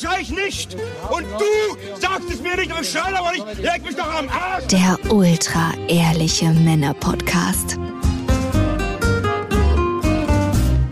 ich 0.00 0.06
oder 0.06 0.14
schrei 0.14 0.20
ich 0.20 0.30
nicht? 0.30 0.76
Und 1.10 1.24
du 1.38 2.00
sagst 2.00 2.30
es 2.30 2.40
mir 2.40 2.56
nicht, 2.56 2.70
aber 2.70 2.80
ich 2.80 2.90
schrei 2.90 3.14
aber 3.16 3.32
nicht. 3.32 3.62
Leg 3.62 3.84
mich 3.84 3.96
doch 3.96 4.14
am 4.14 4.28
Arsch. 4.28 4.66
Der 4.66 4.98
ultra 5.12 5.72
ehrliche 5.88 6.50
Männer-Podcast. 6.50 7.78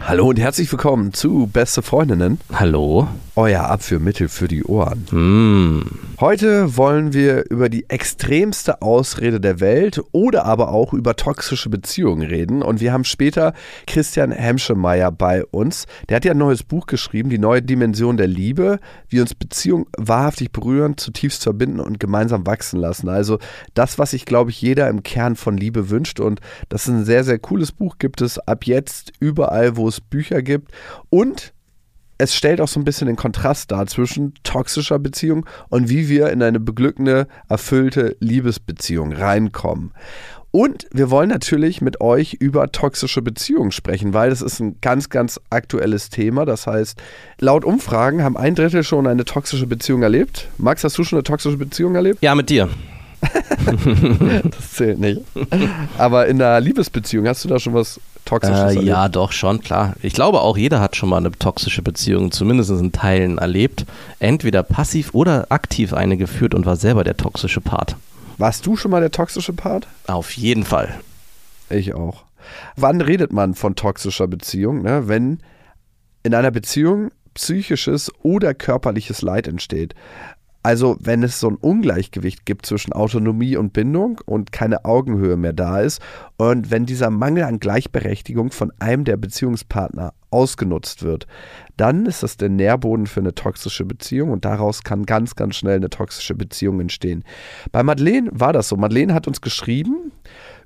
Hallo 0.06 0.28
und 0.28 0.38
herzlich 0.38 0.70
willkommen 0.72 1.12
zu 1.12 1.48
Beste 1.52 1.82
Freundinnen. 1.82 2.40
Hallo. 2.52 3.08
Euer 3.38 3.70
Abführmittel 3.70 4.28
für 4.28 4.48
die 4.48 4.64
Ohren. 4.64 5.06
Mm. 5.12 5.84
Heute 6.18 6.76
wollen 6.76 7.12
wir 7.12 7.48
über 7.48 7.68
die 7.68 7.88
extremste 7.88 8.82
Ausrede 8.82 9.38
der 9.40 9.60
Welt 9.60 10.02
oder 10.10 10.44
aber 10.44 10.72
auch 10.72 10.92
über 10.92 11.14
toxische 11.14 11.70
Beziehungen 11.70 12.26
reden. 12.26 12.62
Und 12.62 12.80
wir 12.80 12.92
haben 12.92 13.04
später 13.04 13.54
Christian 13.86 14.32
Hemschemeyer 14.32 15.12
bei 15.12 15.44
uns. 15.44 15.86
Der 16.08 16.16
hat 16.16 16.24
ja 16.24 16.32
ein 16.32 16.38
neues 16.38 16.64
Buch 16.64 16.86
geschrieben, 16.86 17.30
Die 17.30 17.38
neue 17.38 17.62
Dimension 17.62 18.16
der 18.16 18.26
Liebe, 18.26 18.80
wie 19.08 19.20
uns 19.20 19.36
Beziehungen 19.36 19.86
wahrhaftig 19.96 20.50
berühren, 20.50 20.98
zutiefst 20.98 21.44
verbinden 21.44 21.78
und 21.78 22.00
gemeinsam 22.00 22.44
wachsen 22.44 22.80
lassen. 22.80 23.08
Also 23.08 23.38
das, 23.72 24.00
was 24.00 24.10
sich, 24.10 24.26
glaube 24.26 24.50
ich, 24.50 24.60
jeder 24.60 24.88
im 24.88 25.04
Kern 25.04 25.36
von 25.36 25.56
Liebe 25.56 25.90
wünscht. 25.90 26.18
Und 26.18 26.40
das 26.70 26.88
ist 26.88 26.88
ein 26.88 27.04
sehr, 27.04 27.22
sehr 27.22 27.38
cooles 27.38 27.70
Buch, 27.70 27.98
gibt 28.00 28.20
es 28.20 28.40
ab 28.40 28.64
jetzt 28.64 29.12
überall, 29.20 29.76
wo 29.76 29.86
es 29.86 30.00
Bücher 30.00 30.42
gibt. 30.42 30.72
Und 31.08 31.52
es 32.18 32.34
stellt 32.34 32.60
auch 32.60 32.68
so 32.68 32.80
ein 32.80 32.84
bisschen 32.84 33.06
den 33.06 33.16
Kontrast 33.16 33.70
dar 33.70 33.86
zwischen 33.86 34.34
toxischer 34.42 34.98
Beziehung 34.98 35.46
und 35.68 35.88
wie 35.88 36.08
wir 36.08 36.30
in 36.30 36.42
eine 36.42 36.60
beglückende, 36.60 37.28
erfüllte 37.48 38.16
Liebesbeziehung 38.20 39.12
reinkommen. 39.12 39.92
Und 40.50 40.86
wir 40.92 41.10
wollen 41.10 41.28
natürlich 41.28 41.80
mit 41.82 42.00
euch 42.00 42.34
über 42.34 42.72
toxische 42.72 43.20
Beziehungen 43.20 43.70
sprechen, 43.70 44.14
weil 44.14 44.30
das 44.30 44.40
ist 44.40 44.60
ein 44.60 44.76
ganz, 44.80 45.10
ganz 45.10 45.38
aktuelles 45.50 46.08
Thema. 46.08 46.46
Das 46.46 46.66
heißt, 46.66 47.00
laut 47.38 47.64
Umfragen 47.64 48.24
haben 48.24 48.36
ein 48.36 48.54
Drittel 48.54 48.82
schon 48.82 49.06
eine 49.06 49.24
toxische 49.24 49.66
Beziehung 49.66 50.02
erlebt. 50.02 50.48
Max, 50.56 50.84
hast 50.84 50.96
du 50.96 51.04
schon 51.04 51.18
eine 51.18 51.24
toxische 51.24 51.58
Beziehung 51.58 51.94
erlebt? 51.94 52.22
Ja, 52.22 52.34
mit 52.34 52.48
dir. 52.48 52.68
das 54.44 54.72
zählt 54.72 54.98
nicht. 54.98 55.22
Aber 55.96 56.26
in 56.26 56.40
einer 56.40 56.60
Liebesbeziehung 56.60 57.26
hast 57.26 57.44
du 57.44 57.48
da 57.48 57.58
schon 57.58 57.74
was 57.74 58.00
Toxisches 58.28 58.58
äh, 58.58 58.66
erlebt? 58.66 58.86
Ja, 58.86 59.08
doch, 59.08 59.32
schon, 59.32 59.60
klar. 59.60 59.94
Ich 60.02 60.12
glaube 60.12 60.40
auch, 60.40 60.56
jeder 60.56 60.80
hat 60.80 60.96
schon 60.96 61.08
mal 61.08 61.16
eine 61.16 61.32
toxische 61.32 61.80
Beziehung, 61.82 62.30
zumindest 62.30 62.70
in 62.70 62.92
Teilen 62.92 63.38
erlebt. 63.38 63.86
Entweder 64.18 64.62
passiv 64.62 65.14
oder 65.14 65.46
aktiv 65.50 65.94
eine 65.94 66.16
geführt 66.16 66.54
und 66.54 66.66
war 66.66 66.76
selber 66.76 67.04
der 67.04 67.16
toxische 67.16 67.60
Part. 67.60 67.96
Warst 68.36 68.66
du 68.66 68.76
schon 68.76 68.90
mal 68.90 69.00
der 69.00 69.10
toxische 69.10 69.54
Part? 69.54 69.88
Auf 70.06 70.32
jeden 70.32 70.64
Fall. 70.64 70.94
Ich 71.70 71.94
auch. 71.94 72.24
Wann 72.76 73.00
redet 73.00 73.32
man 73.32 73.54
von 73.54 73.74
toxischer 73.74 74.28
Beziehung? 74.28 74.82
Ne? 74.82 75.08
Wenn 75.08 75.40
in 76.22 76.34
einer 76.34 76.50
Beziehung 76.50 77.10
psychisches 77.34 78.12
oder 78.22 78.52
körperliches 78.52 79.22
Leid 79.22 79.46
entsteht. 79.48 79.94
Also 80.68 80.98
wenn 81.00 81.22
es 81.22 81.40
so 81.40 81.48
ein 81.48 81.54
Ungleichgewicht 81.54 82.44
gibt 82.44 82.66
zwischen 82.66 82.92
Autonomie 82.92 83.56
und 83.56 83.72
Bindung 83.72 84.20
und 84.26 84.52
keine 84.52 84.84
Augenhöhe 84.84 85.38
mehr 85.38 85.54
da 85.54 85.80
ist 85.80 86.02
und 86.36 86.70
wenn 86.70 86.84
dieser 86.84 87.08
Mangel 87.08 87.44
an 87.44 87.58
Gleichberechtigung 87.58 88.50
von 88.50 88.70
einem 88.78 89.04
der 89.04 89.16
Beziehungspartner 89.16 90.12
ausgenutzt 90.28 91.02
wird, 91.02 91.26
dann 91.78 92.04
ist 92.04 92.22
das 92.22 92.36
der 92.36 92.50
Nährboden 92.50 93.06
für 93.06 93.20
eine 93.20 93.34
toxische 93.34 93.86
Beziehung 93.86 94.30
und 94.30 94.44
daraus 94.44 94.84
kann 94.84 95.06
ganz, 95.06 95.36
ganz 95.36 95.56
schnell 95.56 95.76
eine 95.76 95.88
toxische 95.88 96.34
Beziehung 96.34 96.80
entstehen. 96.80 97.24
Bei 97.72 97.82
Madeleine 97.82 98.28
war 98.30 98.52
das 98.52 98.68
so. 98.68 98.76
Madeleine 98.76 99.14
hat 99.14 99.26
uns 99.26 99.40
geschrieben 99.40 100.12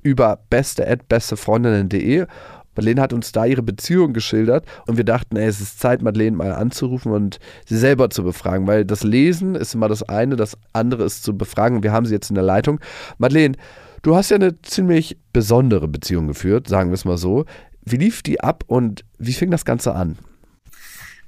über 0.03 0.41
beste@bestefreundinnen.de 0.51 2.27
Madeleine 2.75 3.03
hat 3.03 3.13
uns 3.13 3.33
da 3.33 3.45
ihre 3.45 3.63
Beziehung 3.63 4.13
geschildert 4.13 4.65
und 4.87 4.97
wir 4.97 5.05
dachten, 5.05 5.37
ey, 5.37 5.47
es 5.47 5.61
ist 5.61 5.81
Zeit, 5.81 6.03
Madeleine 6.03 6.37
mal 6.37 6.53
anzurufen 6.53 7.13
und 7.13 7.39
sie 7.67 7.77
selber 7.77 8.11
zu 8.11 8.23
befragen, 8.23 8.67
weil 8.67 8.85
das 8.85 9.03
Lesen 9.03 9.55
ist 9.55 9.75
immer 9.75 9.89
das 9.89 10.03
eine, 10.03 10.37
das 10.37 10.57
andere 10.73 11.05
ist 11.05 11.23
zu 11.23 11.37
befragen. 11.37 11.83
Wir 11.83 11.93
haben 11.93 12.07
sie 12.07 12.15
jetzt 12.15 12.31
in 12.31 12.35
der 12.35 12.45
Leitung. 12.45 12.81
Madeleine, 13.19 13.57
du 14.03 14.17
hast 14.17 14.31
ja 14.31 14.37
eine 14.37 14.61
ziemlich 14.63 15.19
besondere 15.33 15.89
Beziehung 15.89 16.27
geführt, 16.27 16.69
sagen 16.69 16.91
wir 16.91 16.95
es 16.95 17.05
mal 17.05 17.19
so. 17.19 17.45
Wie 17.85 17.97
lief 17.97 18.23
die 18.23 18.41
ab 18.41 18.65
und 18.67 19.05
wie 19.19 19.33
fing 19.33 19.51
das 19.51 19.65
Ganze 19.65 19.95
an? 19.95 20.17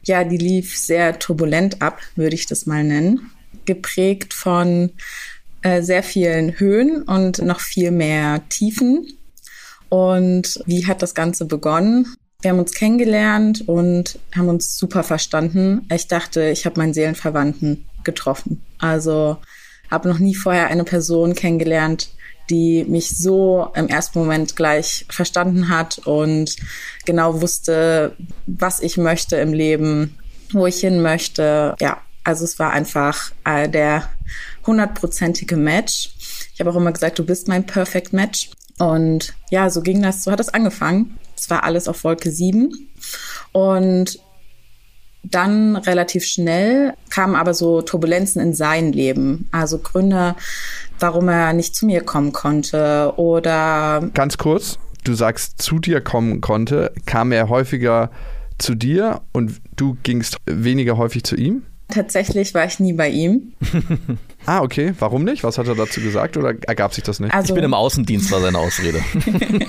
Ja, 0.04 0.24
die 0.24 0.36
lief 0.36 0.76
sehr 0.76 1.18
turbulent 1.18 1.82
ab, 1.82 2.00
würde 2.14 2.34
ich 2.34 2.46
das 2.46 2.66
mal 2.66 2.84
nennen. 2.84 3.30
Geprägt 3.64 4.34
von 4.34 4.90
äh, 5.62 5.82
sehr 5.82 6.02
vielen 6.02 6.58
Höhen 6.60 7.02
und 7.02 7.38
noch 7.38 7.60
viel 7.60 7.90
mehr 7.90 8.42
Tiefen. 8.50 9.06
Und 9.94 10.60
wie 10.66 10.88
hat 10.88 11.02
das 11.02 11.14
Ganze 11.14 11.44
begonnen? 11.44 12.16
Wir 12.42 12.50
haben 12.50 12.58
uns 12.58 12.74
kennengelernt 12.74 13.62
und 13.68 14.18
haben 14.34 14.48
uns 14.48 14.76
super 14.76 15.04
verstanden. 15.04 15.86
Ich 15.88 16.08
dachte, 16.08 16.48
ich 16.48 16.66
habe 16.66 16.80
meinen 16.80 16.92
Seelenverwandten 16.92 17.86
getroffen. 18.02 18.60
Also 18.78 19.36
habe 19.92 20.08
noch 20.08 20.18
nie 20.18 20.34
vorher 20.34 20.66
eine 20.66 20.82
Person 20.82 21.36
kennengelernt, 21.36 22.10
die 22.50 22.84
mich 22.88 23.16
so 23.16 23.68
im 23.76 23.86
ersten 23.86 24.18
Moment 24.18 24.56
gleich 24.56 25.06
verstanden 25.10 25.68
hat 25.68 25.98
und 25.98 26.56
genau 27.04 27.40
wusste, 27.40 28.16
was 28.48 28.80
ich 28.80 28.96
möchte 28.96 29.36
im 29.36 29.52
Leben, 29.52 30.18
wo 30.52 30.66
ich 30.66 30.80
hin 30.80 31.02
möchte. 31.02 31.76
Ja, 31.80 31.98
also 32.24 32.42
es 32.42 32.58
war 32.58 32.72
einfach 32.72 33.30
äh, 33.44 33.68
der 33.68 34.10
hundertprozentige 34.66 35.56
Match. 35.56 36.10
Ich 36.52 36.58
habe 36.58 36.70
auch 36.70 36.76
immer 36.76 36.90
gesagt, 36.90 37.20
du 37.20 37.24
bist 37.24 37.46
mein 37.46 37.64
Perfect 37.64 38.12
Match. 38.12 38.50
Und 38.78 39.34
ja, 39.50 39.70
so 39.70 39.82
ging 39.82 40.02
das, 40.02 40.24
so 40.24 40.32
hat 40.32 40.40
es 40.40 40.48
angefangen. 40.48 41.18
Es 41.36 41.50
war 41.50 41.64
alles 41.64 41.88
auf 41.88 42.04
Wolke 42.04 42.30
7. 42.30 42.72
Und 43.52 44.18
dann 45.22 45.76
relativ 45.76 46.24
schnell 46.24 46.94
kamen 47.08 47.34
aber 47.34 47.54
so 47.54 47.80
Turbulenzen 47.82 48.42
in 48.42 48.52
sein 48.52 48.92
Leben. 48.92 49.48
Also 49.52 49.78
Gründe, 49.78 50.36
warum 50.98 51.28
er 51.28 51.52
nicht 51.52 51.74
zu 51.74 51.86
mir 51.86 52.02
kommen 52.02 52.32
konnte 52.32 53.14
oder. 53.16 54.10
Ganz 54.12 54.36
kurz, 54.36 54.78
du 55.04 55.14
sagst, 55.14 55.62
zu 55.62 55.78
dir 55.78 56.00
kommen 56.00 56.40
konnte. 56.40 56.92
Kam 57.06 57.32
er 57.32 57.48
häufiger 57.48 58.10
zu 58.58 58.74
dir 58.74 59.22
und 59.32 59.60
du 59.76 59.96
gingst 60.02 60.36
weniger 60.46 60.96
häufig 60.96 61.24
zu 61.24 61.36
ihm? 61.36 61.62
Tatsächlich 61.88 62.54
war 62.54 62.64
ich 62.64 62.80
nie 62.80 62.92
bei 62.92 63.08
ihm. 63.08 63.52
ah, 64.46 64.62
okay. 64.62 64.94
Warum 64.98 65.24
nicht? 65.24 65.44
Was 65.44 65.58
hat 65.58 65.66
er 65.66 65.74
dazu 65.74 66.00
gesagt 66.00 66.36
oder 66.36 66.54
ergab 66.66 66.94
sich 66.94 67.04
das 67.04 67.20
nicht? 67.20 67.34
Also, 67.34 67.48
ich 67.48 67.54
bin 67.54 67.64
im 67.64 67.74
Außendienst, 67.74 68.30
war 68.30 68.40
seine 68.40 68.58
Ausrede. 68.58 69.02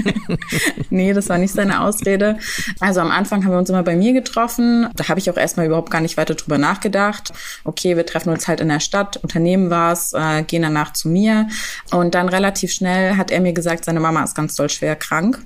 nee, 0.89 1.13
das 1.13 1.29
war 1.29 1.37
nicht 1.37 1.53
seine 1.53 1.81
Ausrede. 1.81 2.37
Also 2.79 2.99
am 2.99 3.11
Anfang 3.11 3.43
haben 3.43 3.51
wir 3.51 3.57
uns 3.57 3.69
immer 3.69 3.83
bei 3.83 3.95
mir 3.95 4.13
getroffen. 4.13 4.89
Da 4.95 5.07
habe 5.07 5.19
ich 5.19 5.29
auch 5.29 5.37
erstmal 5.37 5.65
überhaupt 5.65 5.91
gar 5.91 6.01
nicht 6.01 6.17
weiter 6.17 6.35
drüber 6.35 6.57
nachgedacht. 6.57 7.33
Okay, 7.63 7.95
wir 7.95 8.05
treffen 8.05 8.29
uns 8.29 8.47
halt 8.47 8.59
in 8.59 8.69
der 8.69 8.79
Stadt, 8.79 9.17
unternehmen 9.17 9.69
was, 9.69 10.13
äh, 10.13 10.43
gehen 10.43 10.61
danach 10.61 10.93
zu 10.93 11.09
mir. 11.09 11.47
Und 11.91 12.15
dann 12.15 12.29
relativ 12.29 12.71
schnell 12.71 13.17
hat 13.17 13.31
er 13.31 13.41
mir 13.41 13.53
gesagt, 13.53 13.85
seine 13.85 13.99
Mama 13.99 14.23
ist 14.23 14.35
ganz 14.35 14.55
doll 14.55 14.69
schwer 14.69 14.95
krank. 14.95 15.39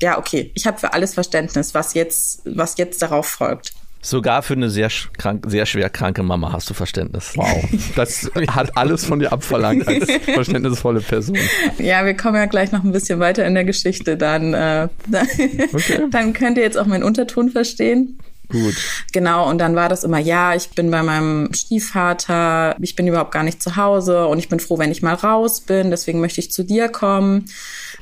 Ja, 0.00 0.18
okay, 0.18 0.50
ich 0.54 0.66
habe 0.66 0.78
für 0.78 0.92
alles 0.92 1.14
Verständnis, 1.14 1.74
was 1.74 1.94
jetzt, 1.94 2.42
was 2.44 2.76
jetzt 2.78 3.02
darauf 3.02 3.26
folgt. 3.26 3.72
Sogar 4.06 4.42
für 4.42 4.54
eine 4.54 4.70
sehr, 4.70 4.88
krank, 5.18 5.46
sehr 5.48 5.66
schwer 5.66 5.90
kranke 5.90 6.22
Mama 6.22 6.52
hast 6.52 6.70
du 6.70 6.74
Verständnis. 6.74 7.32
Wow. 7.34 7.64
Das 7.96 8.30
hat 8.48 8.76
alles 8.76 9.04
von 9.04 9.18
dir 9.18 9.32
abverlangt 9.32 9.88
als 9.88 10.08
verständnisvolle 10.32 11.00
Person. 11.00 11.36
Ja, 11.78 12.04
wir 12.06 12.16
kommen 12.16 12.36
ja 12.36 12.46
gleich 12.46 12.70
noch 12.70 12.84
ein 12.84 12.92
bisschen 12.92 13.18
weiter 13.18 13.44
in 13.44 13.54
der 13.54 13.64
Geschichte. 13.64 14.16
Dann, 14.16 14.54
äh, 14.54 14.88
dann, 15.08 15.26
okay. 15.72 16.06
dann 16.08 16.34
könnt 16.34 16.56
ihr 16.56 16.62
jetzt 16.62 16.78
auch 16.78 16.86
meinen 16.86 17.02
Unterton 17.02 17.48
verstehen. 17.50 18.16
Gut. 18.48 18.76
Genau, 19.12 19.48
und 19.48 19.58
dann 19.58 19.74
war 19.74 19.88
das 19.88 20.04
immer, 20.04 20.18
ja, 20.18 20.54
ich 20.54 20.70
bin 20.70 20.90
bei 20.90 21.02
meinem 21.02 21.52
Stiefvater, 21.52 22.76
ich 22.80 22.94
bin 22.94 23.08
überhaupt 23.08 23.32
gar 23.32 23.42
nicht 23.42 23.60
zu 23.60 23.74
Hause 23.74 24.28
und 24.28 24.38
ich 24.38 24.48
bin 24.48 24.60
froh, 24.60 24.78
wenn 24.78 24.92
ich 24.92 25.02
mal 25.02 25.14
raus 25.14 25.60
bin, 25.60 25.90
deswegen 25.90 26.20
möchte 26.20 26.40
ich 26.40 26.52
zu 26.52 26.62
dir 26.62 26.88
kommen. 26.88 27.46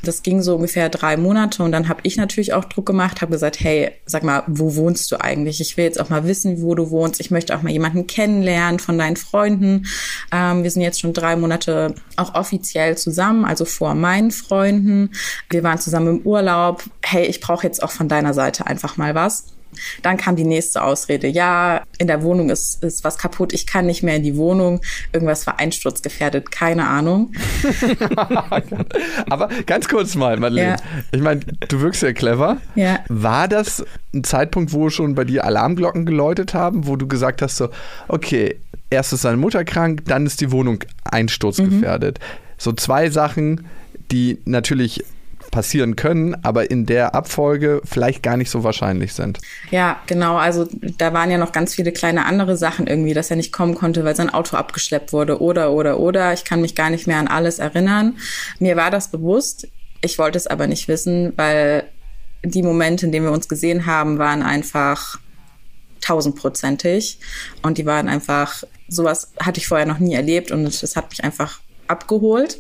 Das 0.03 0.23
ging 0.23 0.43
so 0.43 0.57
ungefähr 0.57 0.91
drei 0.91 1.17
Monate 1.17 1.63
und 1.63 1.73
dann 1.73 1.89
habe 1.89 2.01
ich 2.03 2.17
natürlich 2.17 2.53
auch 2.53 2.65
Druck 2.65 2.85
gemacht, 2.85 3.23
habe 3.23 3.33
gesagt, 3.33 3.61
hey, 3.61 3.93
sag 4.05 4.23
mal, 4.23 4.43
wo 4.47 4.77
wohnst 4.77 5.11
du 5.11 5.21
eigentlich? 5.21 5.63
Ich 5.63 5.79
will 5.79 5.85
jetzt 5.85 5.99
auch 5.99 6.11
mal 6.11 6.27
wissen, 6.27 6.61
wo 6.61 6.75
du 6.75 6.91
wohnst. 6.91 7.21
Ich 7.21 7.31
möchte 7.31 7.57
auch 7.57 7.63
mal 7.63 7.73
jemanden 7.73 8.07
kennenlernen 8.07 8.81
von 8.81 8.99
deinen 8.99 9.17
Freunden. 9.17 9.87
Ähm, 10.31 10.63
wir 10.63 10.71
sind 10.71 10.83
jetzt 10.83 11.01
schon 11.01 11.15
drei 11.15 11.37
Monate 11.37 11.95
auch 12.17 12.35
offiziell 12.35 12.99
zusammen, 12.99 13.47
also 13.47 13.65
vor 13.65 13.95
meinen 13.95 14.31
Freunden. 14.31 15.11
Wir 15.49 15.63
waren 15.63 15.79
zusammen 15.79 16.19
im 16.19 16.27
Urlaub. 16.27 16.85
Hey, 17.03 17.25
ich 17.25 17.41
brauche 17.41 17.67
jetzt 17.67 17.83
auch 17.83 17.91
von 17.91 18.09
deiner 18.09 18.35
Seite 18.35 18.67
einfach 18.67 18.99
mal 18.99 19.15
was. 19.15 19.54
Dann 20.03 20.17
kam 20.17 20.37
die 20.37 20.45
nächste 20.45 20.83
Ausrede. 20.83 21.29
Ja, 21.29 21.83
in 21.99 22.07
der 22.07 22.23
Wohnung 22.23 22.51
ist, 22.51 22.83
ist 22.83 23.05
was 23.05 23.19
kaputt. 23.19 23.53
Ich 23.53 23.67
kann 23.67 23.87
nicht 23.87 24.03
mehr 24.03 24.17
in 24.17 24.23
die 24.23 24.37
Wohnung. 24.37 24.81
Irgendwas 25.13 25.47
war 25.47 25.59
einsturzgefährdet. 25.59 26.51
Keine 26.51 26.87
Ahnung. 26.87 27.33
Aber 29.31 29.49
ganz 29.67 29.89
kurz 29.89 30.15
mal, 30.15 30.37
Madeleine. 30.39 30.77
Ja. 30.77 31.07
Ich 31.13 31.21
meine, 31.21 31.41
du 31.69 31.81
wirkst 31.81 32.03
ja 32.03 32.13
clever. 32.13 32.59
Ja. 32.75 33.01
War 33.09 33.49
das 33.49 33.85
ein 34.15 34.25
Zeitpunkt, 34.25 34.73
wo 34.73 34.91
schon 34.91 35.15
bei 35.15 35.25
dir 35.25 35.45
Alarmglocken 35.45 36.07
geläutet 36.07 36.55
haben, 36.55 36.87
wo 36.87 36.97
du 36.97 37.07
gesagt 37.07 37.43
hast, 37.43 37.57
so, 37.57 37.69
okay, 38.09 38.57
erst 38.91 39.13
ist 39.13 39.25
deine 39.25 39.37
Mutter 39.37 39.65
krank, 39.65 40.03
dann 40.07 40.27
ist 40.27 40.41
die 40.41 40.51
Wohnung 40.51 40.85
einsturzgefährdet. 41.05 42.19
Mhm. 42.19 42.25
So 42.59 42.73
zwei 42.73 43.11
Sachen, 43.11 43.67
die 44.11 44.39
natürlich 44.45 45.05
passieren 45.55 45.95
können, 45.95 46.35
aber 46.43 46.69
in 46.73 46.85
der 46.85 47.15
Abfolge 47.15 47.81
vielleicht 47.85 48.25
gar 48.25 48.37
nicht 48.37 48.51
so 48.51 48.65
wahrscheinlich 48.65 49.13
sind. 49.13 49.39
Ja, 49.71 50.01
genau. 50.09 50.37
Also 50.37 50.67
da 50.99 51.13
waren 51.13 51.31
ja 51.31 51.39
noch 51.39 51.53
ganz 51.53 51.77
viele 51.77 51.93
kleine 51.93 52.27
andere 52.27 52.57
Sachen 52.57 52.89
irgendwie, 52.89 53.15
dass 53.15 53.31
er 53.31 53.37
nicht 53.37 53.53
kommen 53.53 53.77
konnte, 53.77 54.05
weil 54.05 54.17
sein 54.17 54.31
Auto 54.31 54.57
abgeschleppt 54.57 55.13
wurde 55.13 55.41
oder, 55.41 55.71
oder, 55.71 56.01
oder. 56.01 56.33
Ich 56.33 56.45
kann 56.45 56.61
mich 56.61 56.75
gar 56.75 56.91
nicht 56.91 57.07
mehr 57.07 57.19
an 57.19 57.29
alles 57.29 57.61
erinnern. 57.61 58.17
Mir 58.59 58.75
war 58.75 58.91
das 58.91 59.13
bewusst. 59.13 59.69
Ich 60.01 60.19
wollte 60.19 60.39
es 60.39 60.49
aber 60.49 60.67
nicht 60.67 60.89
wissen, 60.89 61.33
weil 61.37 61.85
die 62.43 62.65
Momente, 62.65 63.07
in 63.07 63.13
denen 63.13 63.27
wir 63.27 63.33
uns 63.33 63.49
gesehen 63.49 63.87
haben, 63.87 64.19
waren 64.19 64.43
einfach 64.43 65.21
tausendprozentig. 66.01 67.21
Und 67.63 67.79
die 67.79 67.87
waren 67.87 68.09
einfach, 68.09 68.65
sowas 68.89 69.31
hatte 69.39 69.61
ich 69.61 69.69
vorher 69.69 69.87
noch 69.87 70.01
nie 70.01 70.15
erlebt 70.15 70.51
und 70.51 70.67
es 70.67 70.97
hat 70.97 71.11
mich 71.11 71.23
einfach 71.23 71.61
abgeholt. 71.87 72.59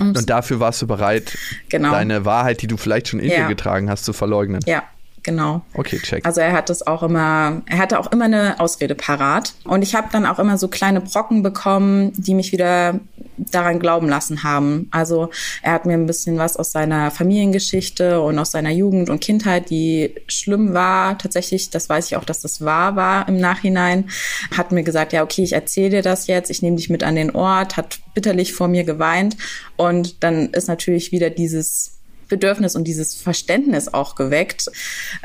Und 0.00 0.30
dafür 0.30 0.60
warst 0.60 0.82
du 0.82 0.86
bereit, 0.86 1.36
genau. 1.68 1.92
deine 1.92 2.24
Wahrheit, 2.24 2.62
die 2.62 2.66
du 2.66 2.76
vielleicht 2.76 3.08
schon 3.08 3.20
in 3.20 3.30
ja. 3.30 3.42
dir 3.42 3.48
getragen 3.48 3.90
hast, 3.90 4.04
zu 4.04 4.12
verleugnen. 4.12 4.60
Ja, 4.66 4.84
genau. 5.28 5.62
Okay, 5.74 5.98
check. 5.98 6.24
Also 6.24 6.40
er 6.40 6.52
hat 6.52 6.70
das 6.70 6.86
auch 6.86 7.02
immer, 7.02 7.62
er 7.66 7.78
hatte 7.78 7.98
auch 8.00 8.10
immer 8.12 8.24
eine 8.24 8.60
Ausrede 8.60 8.94
parat. 8.94 9.54
Und 9.64 9.82
ich 9.82 9.94
habe 9.94 10.08
dann 10.10 10.26
auch 10.26 10.38
immer 10.38 10.58
so 10.58 10.68
kleine 10.68 11.00
Brocken 11.00 11.42
bekommen, 11.42 12.12
die 12.16 12.34
mich 12.34 12.52
wieder 12.52 13.00
daran 13.36 13.78
glauben 13.78 14.08
lassen 14.08 14.42
haben. 14.42 14.88
Also 14.90 15.30
er 15.62 15.72
hat 15.72 15.86
mir 15.86 15.94
ein 15.94 16.06
bisschen 16.06 16.38
was 16.38 16.56
aus 16.56 16.72
seiner 16.72 17.10
Familiengeschichte 17.10 18.20
und 18.20 18.38
aus 18.38 18.50
seiner 18.50 18.70
Jugend 18.70 19.10
und 19.10 19.20
Kindheit, 19.20 19.70
die 19.70 20.14
schlimm 20.26 20.74
war. 20.74 21.18
Tatsächlich, 21.18 21.70
das 21.70 21.88
weiß 21.88 22.06
ich 22.06 22.16
auch, 22.16 22.24
dass 22.24 22.40
das 22.40 22.64
wahr 22.64 22.96
war 22.96 23.28
im 23.28 23.38
Nachhinein. 23.38 24.08
Hat 24.56 24.72
mir 24.72 24.82
gesagt, 24.82 25.12
ja, 25.12 25.22
okay, 25.22 25.42
ich 25.42 25.52
erzähle 25.52 25.90
dir 25.90 26.02
das 26.02 26.26
jetzt, 26.26 26.50
ich 26.50 26.62
nehme 26.62 26.76
dich 26.76 26.90
mit 26.90 27.04
an 27.04 27.14
den 27.14 27.34
Ort, 27.34 27.76
hat 27.76 28.00
bitterlich 28.14 28.54
vor 28.54 28.68
mir 28.68 28.84
geweint. 28.84 29.36
Und 29.76 30.22
dann 30.24 30.48
ist 30.50 30.68
natürlich 30.68 31.12
wieder 31.12 31.30
dieses 31.30 31.97
Bedürfnis 32.28 32.76
und 32.76 32.84
dieses 32.84 33.14
Verständnis 33.14 33.92
auch 33.92 34.14
geweckt. 34.14 34.70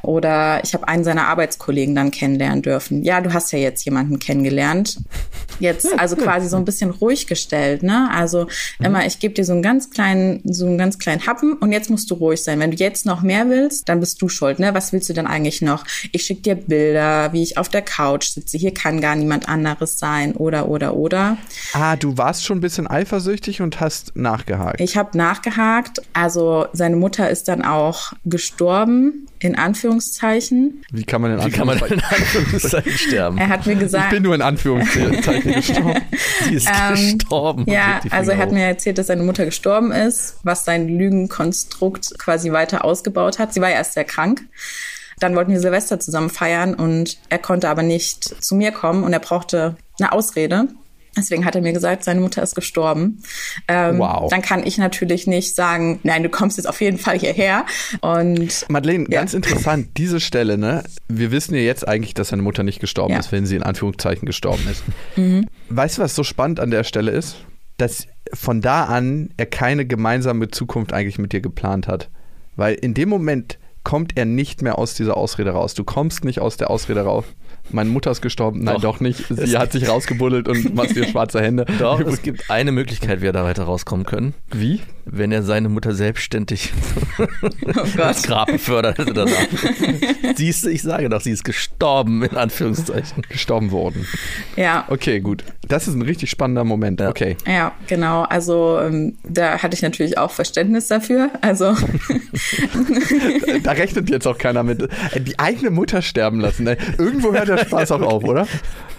Oder 0.02 0.64
ich 0.64 0.74
habe 0.74 0.88
einen 0.88 1.04
seiner 1.04 1.28
Arbeitskollegen 1.28 1.96
dann 1.96 2.12
kennenlernen 2.12 2.62
dürfen. 2.62 3.04
Ja, 3.04 3.22
du 3.22 3.34
hast 3.34 3.52
ja 3.52 3.60
jetzt 3.60 3.86
jemanden 3.86 4.20
kennengelernt. 4.20 4.98
Jetzt 5.60 5.88
also 6.00 6.16
quasi 6.16 6.48
so 6.50 6.58
ein 6.58 6.66
bisschen 6.66 6.90
ruhig 6.90 7.28
gestellt, 7.28 7.84
ne? 7.84 8.10
Also 8.12 8.48
immer, 8.80 9.06
ich 9.06 9.20
gebe 9.20 9.34
dir 9.34 9.46
so 9.46 9.54
einen 9.54 9.62
ganz 9.62 9.90
kleinen, 9.90 10.42
so 10.44 10.66
einen 10.66 10.78
ganz 10.78 10.98
kleinen 10.98 11.28
Happen 11.28 11.54
und 11.54 11.72
jetzt 11.72 11.90
musst 11.90 12.10
du 12.10 12.16
ruhig 12.16 12.42
sein. 12.44 12.60
Wenn 12.60 12.72
du 12.72 12.78
jetzt 12.78 13.06
noch 13.06 13.22
mehr 13.22 13.50
willst, 13.50 13.88
dann 13.88 14.00
bist 14.00 14.22
du 14.22 14.30
schuld, 14.30 14.60
ne? 14.60 14.74
Was 14.74 14.94
willst 14.94 15.10
du 15.10 15.14
denn 15.14 15.28
eigentlich 15.28 15.62
noch? 15.62 15.86
Ich 16.12 16.26
schicke 16.26 16.42
dir 16.42 16.56
Bilder, 16.56 17.34
wie 17.34 17.44
ich 17.44 17.58
auf 17.58 17.70
der 17.70 17.82
Couch 17.82 18.30
sitze. 18.30 18.58
Hier 18.58 18.74
kann 18.74 19.02
gar 19.02 19.16
niemand 19.16 19.48
anderes 19.48 20.00
sein 20.00 20.34
oder 20.34 20.68
oder 20.68 20.96
oder. 20.96 21.38
Ah, 21.74 21.96
du 21.96 22.18
warst 22.18 22.46
schon 22.46 22.58
ein 22.58 22.62
bisschen 22.62 22.88
eifersüchtig 22.88 23.62
und 23.62 23.80
hast 23.80 24.16
nachgehakt. 24.16 24.82
Ich 24.82 24.98
habe 24.98 25.18
nachgehakt. 25.18 26.02
Also 26.14 26.68
sein 26.74 26.93
seine 26.94 27.02
Mutter 27.02 27.28
ist 27.28 27.48
dann 27.48 27.64
auch 27.64 28.14
gestorben, 28.24 29.26
in 29.40 29.58
Anführungszeichen. 29.58 30.84
Wie 30.92 31.04
kann 31.04 31.24
man 31.24 31.34
in 31.34 31.40
Anführungszeichen, 31.40 31.98
in 31.98 32.04
Anführungszeichen 32.04 32.92
sterben? 32.98 33.38
Er 33.40 33.50
hat 33.50 33.66
mir 33.66 33.76
gesagt. 33.76 34.06
Ich 34.06 34.12
bin 34.12 34.22
nur 34.22 34.36
in 34.36 34.44
Anführungszeichen 34.44 35.54
gestorben. 35.54 36.02
Sie 36.46 36.54
ist 36.54 36.70
ähm, 36.70 37.18
gestorben. 37.18 37.66
Ja, 37.68 38.00
also 38.12 38.30
er 38.30 38.38
hat 38.38 38.52
mir 38.52 38.64
erzählt, 38.64 39.00
dass 39.00 39.08
seine 39.08 39.24
Mutter 39.24 39.46
gestorben 39.46 39.92
ist, 39.92 40.38
was 40.44 40.66
sein 40.66 40.88
Lügenkonstrukt 40.88 42.20
quasi 42.20 42.52
weiter 42.52 42.86
ausgebaut 42.86 43.40
hat. 43.40 43.56
Sie 43.56 43.62
war 43.62 43.70
ja 43.70 43.78
erst 43.78 43.94
sehr 43.94 44.06
krank. 44.06 44.44
Dann 45.20 45.36
wollten 45.36 45.52
wir 45.52 45.60
Silvester 45.60 46.00
zusammen 46.00 46.30
feiern 46.30 46.76
und 46.76 47.18
er 47.30 47.40
konnte 47.40 47.70
aber 47.70 47.82
nicht 47.82 48.24
zu 48.44 48.54
mir 48.54 48.72
kommen 48.72 49.04
und 49.04 49.14
er 49.14 49.20
brauchte 49.20 49.78
eine 50.00 50.12
Ausrede. 50.12 50.68
Deswegen 51.16 51.46
hat 51.46 51.56
er 51.56 51.62
mir 51.62 51.74
gesagt, 51.74 52.04
seine 52.04 52.22
Mutter 52.22 52.42
ist 52.42 52.56
gestorben. 52.56 53.22
Ähm, 53.68 54.00
wow. 54.00 54.30
Dann 54.30 54.42
kann 54.42 54.66
ich 54.66 54.78
natürlich 54.78 55.28
nicht 55.28 55.56
sagen, 55.56 56.00
nein, 56.04 56.24
du 56.24 56.30
kommst 56.30 56.58
jetzt 56.58 56.66
auf 56.66 56.82
jeden 56.82 56.98
Fall 56.98 57.20
hierher. 57.20 57.66
Und 58.02 58.66
Madeleine, 58.70 59.06
ja. 59.10 59.20
ganz 59.20 59.34
interessant, 59.34 59.90
diese 59.98 60.20
Stelle, 60.20 60.58
ne? 60.58 60.84
Wir 61.08 61.32
wissen 61.32 61.54
ja 61.56 61.62
jetzt 61.62 61.88
eigentlich, 61.88 62.14
dass 62.14 62.30
seine 62.30 62.42
Mutter 62.42 62.64
nicht 62.64 62.80
gestorben 62.80 63.14
ja. 63.14 63.20
ist, 63.20 63.32
wenn 63.32 63.46
sie 63.46 63.56
in 63.56 63.64
Anführungszeichen 63.64 64.26
gestorben 64.26 64.64
ist. 64.70 64.84
Mhm. 65.16 65.48
Weißt 65.70 65.98
du, 65.98 66.02
was 66.02 66.16
so 66.16 66.24
spannend 66.24 66.60
an 66.60 66.72
der 66.72 66.84
Stelle 66.84 67.12
ist? 67.12 67.36
Dass 67.78 68.08
von 68.34 68.62
da 68.62 68.86
an 68.86 69.30
er 69.38 69.46
keine 69.46 69.86
gemeinsame 69.86 70.50
Zukunft 70.50 70.94
eigentlich 70.94 71.20
mit 71.20 71.34
dir 71.34 71.42
geplant 71.42 71.88
hat. 71.88 72.10
Weil 72.56 72.76
in 72.76 72.94
dem 72.94 73.10
Moment 73.10 73.58
kommt 73.84 74.18
er 74.18 74.26
nicht 74.26 74.62
mehr 74.62 74.78
aus 74.78 74.94
dieser 74.94 75.18
Ausrede 75.18 75.52
raus. 75.52 75.74
Du 75.74 75.84
kommst 75.84 76.24
nicht 76.24 76.40
aus 76.40 76.58
der 76.58 76.70
Ausrede 76.70 77.02
raus 77.02 77.26
meine 77.72 77.90
Mutter 77.90 78.12
ist 78.12 78.22
gestorben. 78.22 78.64
Nein, 78.64 78.76
doch, 78.76 78.82
doch 78.82 79.00
nicht. 79.00 79.26
Sie 79.30 79.58
hat 79.58 79.72
sich 79.72 79.88
rausgebuddelt 79.88 80.48
und 80.48 80.76
macht 80.76 80.96
ihr 80.96 81.08
schwarze 81.08 81.42
Hände. 81.42 81.66
Doch, 81.80 82.00
es 82.02 82.22
gibt 82.22 82.50
eine 82.50 82.72
Möglichkeit, 82.72 83.22
wie 83.22 83.28
er 83.28 83.34
da 83.34 83.44
weiter 83.44 83.64
rauskommen 83.64 84.06
können. 84.06 84.34
Wie? 84.52 84.82
Wenn 85.06 85.32
er 85.32 85.44
seine 85.44 85.70
Mutter 85.70 85.94
selbstständig 85.94 86.72
oh 87.20 87.26
Gott. 87.98 88.24
Grab 88.24 88.50
danach. 89.14 89.48
Siehst 90.36 90.66
du, 90.66 90.70
ich 90.70 90.82
sage 90.82 91.10
doch, 91.10 91.22
sie 91.22 91.32
ist 91.32 91.44
gestorben, 91.44 92.24
in 92.24 92.38
Anführungszeichen. 92.38 93.24
Gestorben 93.30 93.72
worden. 93.72 94.08
Ja. 94.56 94.86
Okay, 94.88 95.20
gut. 95.20 95.44
Das 95.68 95.88
ist 95.88 95.96
ein 95.96 96.02
richtig 96.02 96.30
spannender 96.30 96.64
Moment. 96.64 97.00
Ja. 97.00 97.10
Okay. 97.10 97.38
Ja, 97.46 97.74
genau. 97.88 98.24
Also 98.24 98.80
ähm, 98.80 99.18
da 99.24 99.62
hatte 99.62 99.76
ich 99.76 99.82
natürlich 99.82 100.18
auch 100.18 100.32
Verständnis 100.32 100.88
dafür. 100.88 101.32
Also 101.42 101.76
da 103.64 103.72
rechnet 103.72 104.10
jetzt 104.10 104.28
auch 104.28 104.38
keiner 104.38 104.64
mit. 104.64 104.88
Die 105.20 105.38
eigene 105.40 105.70
Mutter 105.70 106.02
sterben 106.02 106.40
lassen. 106.40 106.68
Irgendwo 106.98 107.34
hört 107.34 107.50
der 107.56 107.66
Spaß 107.66 107.92
auch 107.92 108.02
auf, 108.02 108.24
oder? 108.24 108.48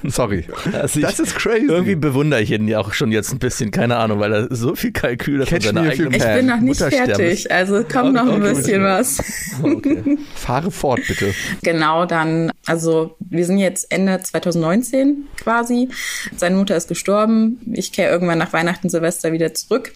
Sorry. 0.06 0.44
Also 0.72 1.00
das 1.00 1.18
ist 1.18 1.34
crazy. 1.34 1.66
Irgendwie 1.66 1.94
bewundere 1.94 2.42
ich 2.42 2.50
ihn 2.50 2.68
ja 2.68 2.78
auch 2.78 2.92
schon 2.92 3.10
jetzt 3.10 3.32
ein 3.32 3.38
bisschen, 3.38 3.70
keine 3.70 3.96
Ahnung, 3.96 4.20
weil 4.20 4.32
er 4.32 4.54
so 4.54 4.74
viel 4.74 4.92
Kalkül 4.92 5.40
hat 5.40 5.48
von 5.48 5.60
seiner 5.60 5.82
eigenen 5.82 6.12
Ich 6.12 6.22
bin 6.22 6.46
noch 6.46 6.60
nicht 6.60 6.80
fertig, 6.80 7.50
also 7.50 7.84
kommt 7.84 8.14
noch 8.14 8.26
ein 8.26 8.42
okay, 8.42 8.54
bisschen 8.54 8.82
was. 8.82 9.22
Okay. 9.62 10.18
Fahre 10.34 10.70
fort, 10.70 11.00
bitte. 11.08 11.34
Genau, 11.62 12.04
dann, 12.04 12.50
also 12.66 13.16
wir 13.20 13.46
sind 13.46 13.58
jetzt 13.58 13.90
Ende 13.90 14.20
2019 14.20 15.24
quasi. 15.42 15.88
Seine 16.36 16.56
Mutter 16.56 16.76
ist 16.76 16.88
gestorben. 16.88 17.60
Ich 17.72 17.92
kehre 17.92 18.10
irgendwann 18.10 18.38
nach 18.38 18.52
Weihnachten, 18.52 18.90
Silvester 18.90 19.32
wieder 19.32 19.54
zurück 19.54 19.92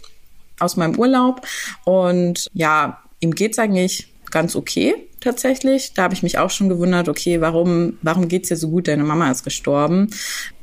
aus 0.58 0.76
meinem 0.76 0.98
Urlaub. 0.98 1.46
Und 1.84 2.46
ja, 2.54 3.02
ihm 3.20 3.34
geht's 3.34 3.58
eigentlich 3.58 4.12
ganz 4.30 4.56
okay 4.56 4.94
tatsächlich. 5.20 5.94
Da 5.94 6.04
habe 6.04 6.14
ich 6.14 6.22
mich 6.22 6.38
auch 6.38 6.50
schon 6.50 6.68
gewundert, 6.68 7.08
okay, 7.08 7.40
warum, 7.40 7.98
warum 8.02 8.28
geht's 8.28 8.48
dir 8.48 8.56
so 8.56 8.68
gut? 8.68 8.88
Deine 8.88 9.04
Mama 9.04 9.30
ist 9.30 9.44
gestorben. 9.44 10.10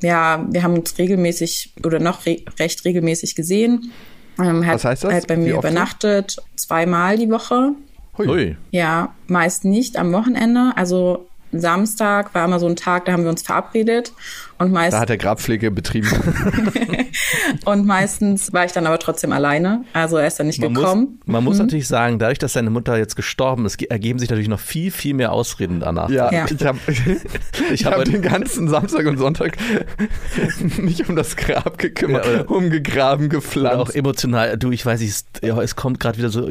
Ja, 0.02 0.46
wir 0.50 0.64
haben 0.64 0.78
uns 0.78 0.98
regelmäßig 0.98 1.74
oder 1.84 2.00
noch 2.00 2.26
re 2.26 2.40
recht 2.60 2.86
regelmäßig 2.86 3.36
gesehen. 3.36 3.92
Ähm, 4.40 4.66
hat, 4.66 4.76
Was 4.76 4.86
heißt 4.86 5.04
das? 5.06 5.14
Halt 5.14 5.28
bei 5.28 5.38
mir 5.38 5.56
übernachtet, 5.56 6.38
zweimal 6.56 7.18
die 7.18 7.30
Woche. 7.30 7.72
Hui. 8.18 8.56
Ja, 8.72 9.14
meist 9.28 9.66
nicht 9.66 9.98
am 9.98 10.12
Wochenende. 10.14 10.72
Also 10.76 11.28
Samstag 11.52 12.34
war 12.34 12.46
immer 12.46 12.60
so 12.60 12.68
ein 12.68 12.76
Tag, 12.76 13.06
da 13.06 13.14
haben 13.14 13.24
wir 13.24 13.30
uns 13.30 13.42
verabredet 13.42 14.14
Und 14.58 14.72
meist 14.72 14.94
Da 14.94 15.02
hat 15.02 15.10
er 15.10 15.18
Grabpflege 15.18 15.70
betrieben. 15.72 16.08
und 17.66 17.86
meistens 17.86 18.54
war 18.54 18.66
ich 18.66 18.72
dann 18.72 18.86
aber 18.88 19.00
trotzdem 19.00 19.32
alleine. 19.32 19.84
Also 19.94 20.18
er 20.18 20.28
ist 20.28 20.40
dann 20.40 20.48
nicht 20.48 20.62
Man 20.62 20.74
gekommen. 20.74 21.20
muss, 21.20 21.28
man 21.34 21.44
muss 21.44 21.58
natürlich 21.58 21.88
sagen, 21.88 22.20
dadurch, 22.20 22.40
dass 22.40 22.54
seine 22.54 22.70
Mutter 22.70 22.98
jetzt 22.98 23.16
gestorben 23.16 23.66
ist, 23.66 23.78
ge- 23.78 23.90
ergeben 23.90 24.20
sich 24.20 24.30
natürlich 24.30 24.48
noch 24.48 24.60
viel, 24.60 24.92
viel 24.92 25.14
mehr 25.14 25.32
Ausreden 25.34 25.80
danach. 25.80 26.10
Ja, 26.10 26.32
Ja. 26.32 26.46
ich 26.50 26.66
habe 26.66 26.80
ich 27.74 27.86
hab 27.86 28.04
den 28.06 28.22
ganzen 28.22 28.68
Samstag 28.70 29.06
und 29.08 29.18
Sonntag 29.18 29.58
mich 30.78 31.08
um 31.08 31.16
das 31.16 31.36
Grab 31.36 31.78
gekümmert, 31.78 32.26
Ja, 32.26 32.42
umgegraben, 32.44 33.26
Oder 33.28 33.38
auch 33.38 33.42
gepflanzt. 33.42 33.96
emotional, 33.96 34.58
du, 34.58 34.72
ich 34.72 34.86
weiß 34.86 35.00
nicht, 35.02 35.10
es, 35.12 35.26
ja, 35.44 35.62
es 35.62 35.76
kommt 35.76 36.00
gerade 36.00 36.18
wieder 36.18 36.30
so, 36.30 36.50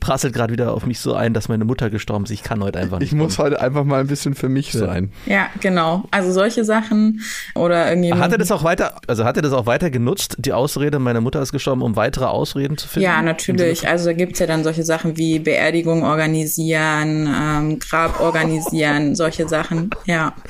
prasselt 0.00 0.34
gerade 0.34 0.52
wieder 0.52 0.72
auf 0.74 0.86
mich 0.86 1.00
so 1.00 1.14
ein, 1.14 1.34
dass 1.34 1.48
meine 1.48 1.64
Mutter 1.64 1.90
gestorben 1.90 2.24
ist. 2.24 2.30
Ich 2.30 2.42
kann 2.42 2.62
heute 2.62 2.78
einfach 2.78 2.98
nicht. 2.98 3.12
Ich 3.12 3.16
muss 3.18 3.38
heute 3.38 3.60
einfach 3.60 3.84
mal 3.84 4.00
ein 4.00 4.06
bisschen 4.06 4.34
für 4.34 4.48
mich 4.48 4.72
sein. 4.72 5.10
Ja, 5.26 5.46
genau. 5.60 6.04
Also 6.10 6.32
solche 6.32 6.64
Sachen 6.64 7.20
oder 7.54 7.88
irgendjemand. 7.88 8.22
Hat 8.22 8.32
er 8.32 8.38
das 8.38 8.50
auch 8.50 8.64
weiter, 8.64 8.96
also 9.06 9.24
hat 9.24 9.36
er 9.36 9.42
das 9.42 9.52
auch 9.52 9.66
weiter 9.66 9.90
genutzt, 9.90 10.36
die 10.38 10.52
Ausrede, 10.52 10.98
meine 10.98 11.20
Mutter 11.20 11.40
ist 11.40 11.52
gestorben, 11.52 11.82
um 11.82 11.96
weitere 11.96 12.26
Ausreden 12.26 12.76
zu 12.76 12.88
finden? 12.88 13.04
Ja, 13.04 13.22
natürlich. 13.22 13.86
Also 13.88 14.06
da 14.06 14.12
gibt's 14.12 14.38
ja 14.38 14.46
dann 14.46 14.64
solche 14.64 14.82
Sachen 14.82 15.16
wie 15.16 15.38
Beerdigung 15.38 16.04
organisieren, 16.04 17.28
ähm, 17.32 17.78
Grab 17.78 18.20
organisieren, 18.20 19.14
solche 19.16 19.48
Sachen. 19.48 19.90
Ja. 20.06 20.34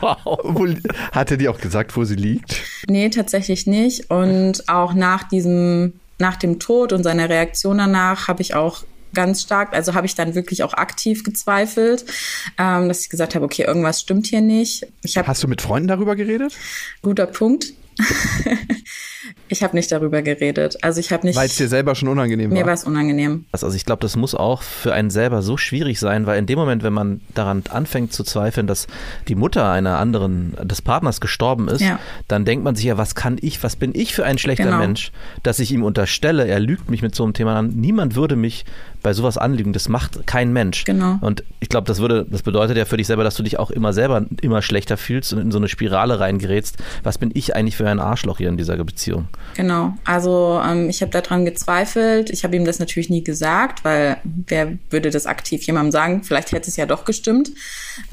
Wow. 0.00 0.40
Wo, 0.42 0.66
hat 1.12 1.30
er 1.30 1.36
dir 1.36 1.50
auch 1.50 1.58
gesagt, 1.58 1.96
wo 1.96 2.04
sie 2.04 2.16
liegt? 2.16 2.62
Nee, 2.88 3.08
tatsächlich 3.10 3.66
nicht. 3.66 4.10
Und 4.10 4.68
auch 4.68 4.94
nach 4.94 5.24
diesem, 5.28 5.94
nach 6.18 6.36
dem 6.36 6.58
Tod 6.58 6.92
und 6.92 7.02
seiner 7.02 7.28
Reaktion 7.28 7.78
danach 7.78 8.28
habe 8.28 8.42
ich 8.42 8.54
auch 8.54 8.84
ganz 9.14 9.42
stark, 9.42 9.72
also 9.72 9.94
habe 9.94 10.06
ich 10.06 10.14
dann 10.14 10.34
wirklich 10.34 10.62
auch 10.62 10.74
aktiv 10.74 11.22
gezweifelt, 11.24 12.04
ähm, 12.58 12.88
dass 12.88 13.00
ich 13.02 13.08
gesagt 13.10 13.34
habe, 13.34 13.44
okay, 13.44 13.62
irgendwas 13.64 14.00
stimmt 14.00 14.26
hier 14.26 14.40
nicht. 14.40 14.86
Ich 15.02 15.16
habe 15.16 15.26
Hast 15.28 15.42
du 15.42 15.48
mit 15.48 15.62
Freunden 15.62 15.88
darüber 15.88 16.16
geredet? 16.16 16.54
guter 17.02 17.26
Punkt. 17.26 17.72
ich 19.48 19.62
habe 19.62 19.76
nicht 19.76 19.90
darüber 19.92 20.22
geredet. 20.22 20.76
Also 20.82 21.00
ich 21.00 21.12
habe 21.12 21.26
nicht. 21.26 21.36
Weil 21.36 21.46
es 21.46 21.56
dir 21.56 21.68
selber 21.68 21.94
schon 21.94 22.08
unangenehm 22.08 22.50
mir 22.50 22.60
war. 22.60 22.66
war 22.66 22.72
es 22.74 22.84
unangenehm. 22.84 23.44
Also 23.52 23.70
ich 23.72 23.84
glaube, 23.84 24.00
das 24.00 24.16
muss 24.16 24.34
auch 24.34 24.62
für 24.62 24.92
einen 24.92 25.10
selber 25.10 25.42
so 25.42 25.56
schwierig 25.56 26.00
sein, 26.00 26.26
weil 26.26 26.38
in 26.38 26.46
dem 26.46 26.58
Moment, 26.58 26.82
wenn 26.82 26.92
man 26.92 27.20
daran 27.34 27.62
anfängt 27.68 28.12
zu 28.12 28.24
zweifeln, 28.24 28.66
dass 28.66 28.86
die 29.28 29.34
Mutter 29.34 29.70
einer 29.70 29.98
anderen, 29.98 30.56
des 30.62 30.82
Partners 30.82 31.20
gestorben 31.20 31.68
ist, 31.68 31.80
Ja. 31.82 31.98
dann 32.28 32.44
denkt 32.44 32.64
man 32.64 32.74
sich 32.74 32.86
ja, 32.86 32.98
was 32.98 33.14
kann 33.14 33.38
ich, 33.40 33.62
was 33.62 33.76
bin 33.76 33.92
ich 33.94 34.14
für 34.14 34.24
ein 34.24 34.38
schlechter 34.38 34.64
Genau. 34.64 34.78
Mensch, 34.78 35.12
dass 35.42 35.58
ich 35.58 35.70
ihm 35.72 35.84
unterstelle, 35.84 36.46
er 36.46 36.60
lügt 36.60 36.90
mich 36.90 37.02
mit 37.02 37.14
so 37.14 37.22
einem 37.24 37.32
Thema 37.34 37.56
an. 37.56 37.68
Niemand 37.70 38.16
würde 38.16 38.36
mich 38.36 38.64
bei 39.04 39.12
sowas 39.12 39.38
anlügen. 39.38 39.72
Das 39.72 39.88
macht 39.88 40.26
kein 40.26 40.52
Mensch. 40.52 40.84
Genau. 40.84 41.18
Und 41.20 41.44
ich 41.60 41.68
glaube, 41.68 41.86
das 41.86 42.00
würde, 42.00 42.26
das 42.28 42.42
bedeutet 42.42 42.76
ja 42.76 42.86
für 42.86 42.96
dich 42.96 43.06
selber, 43.06 43.22
dass 43.22 43.36
du 43.36 43.44
dich 43.44 43.58
auch 43.60 43.70
immer 43.70 43.92
selber 43.92 44.24
immer 44.40 44.62
schlechter 44.62 44.96
fühlst 44.96 45.32
und 45.32 45.40
in 45.40 45.52
so 45.52 45.58
eine 45.58 45.68
Spirale 45.68 46.18
reingerätst. 46.18 46.78
Was 47.04 47.18
bin 47.18 47.30
ich 47.34 47.54
eigentlich 47.54 47.76
für 47.76 47.88
ein 47.88 48.00
Arschloch 48.00 48.38
hier 48.38 48.48
in 48.48 48.56
dieser 48.56 48.82
Beziehung? 48.82 49.28
Genau. 49.54 49.94
Also 50.04 50.60
ähm, 50.66 50.88
ich 50.88 51.02
habe 51.02 51.12
daran 51.12 51.44
gezweifelt. 51.44 52.30
Ich 52.30 52.44
habe 52.44 52.56
ihm 52.56 52.64
das 52.64 52.78
natürlich 52.78 53.10
nie 53.10 53.22
gesagt, 53.22 53.84
weil 53.84 54.16
wer 54.24 54.72
würde 54.90 55.10
das 55.10 55.26
aktiv 55.26 55.62
jemandem 55.64 55.92
sagen? 55.92 56.24
Vielleicht 56.24 56.52
hätte 56.52 56.68
es 56.68 56.76
ja 56.76 56.86
doch 56.86 57.04
gestimmt. 57.04 57.50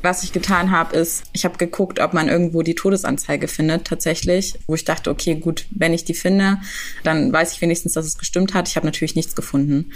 Was 0.01 0.23
ich 0.23 0.33
getan 0.33 0.71
habe, 0.71 0.95
ist, 0.97 1.23
ich 1.31 1.45
habe 1.45 1.57
geguckt, 1.57 2.01
ob 2.01 2.13
man 2.13 2.27
irgendwo 2.27 2.63
die 2.63 2.75
Todesanzeige 2.75 3.47
findet, 3.47 3.85
tatsächlich, 3.85 4.59
wo 4.67 4.75
ich 4.75 4.83
dachte, 4.83 5.09
okay, 5.09 5.35
gut, 5.35 5.65
wenn 5.71 5.93
ich 5.93 6.03
die 6.03 6.13
finde, 6.13 6.57
dann 7.03 7.31
weiß 7.31 7.53
ich 7.53 7.61
wenigstens, 7.61 7.93
dass 7.93 8.05
es 8.05 8.17
gestimmt 8.17 8.53
hat. 8.53 8.67
Ich 8.67 8.75
habe 8.75 8.85
natürlich 8.85 9.15
nichts 9.15 9.35
gefunden. 9.35 9.91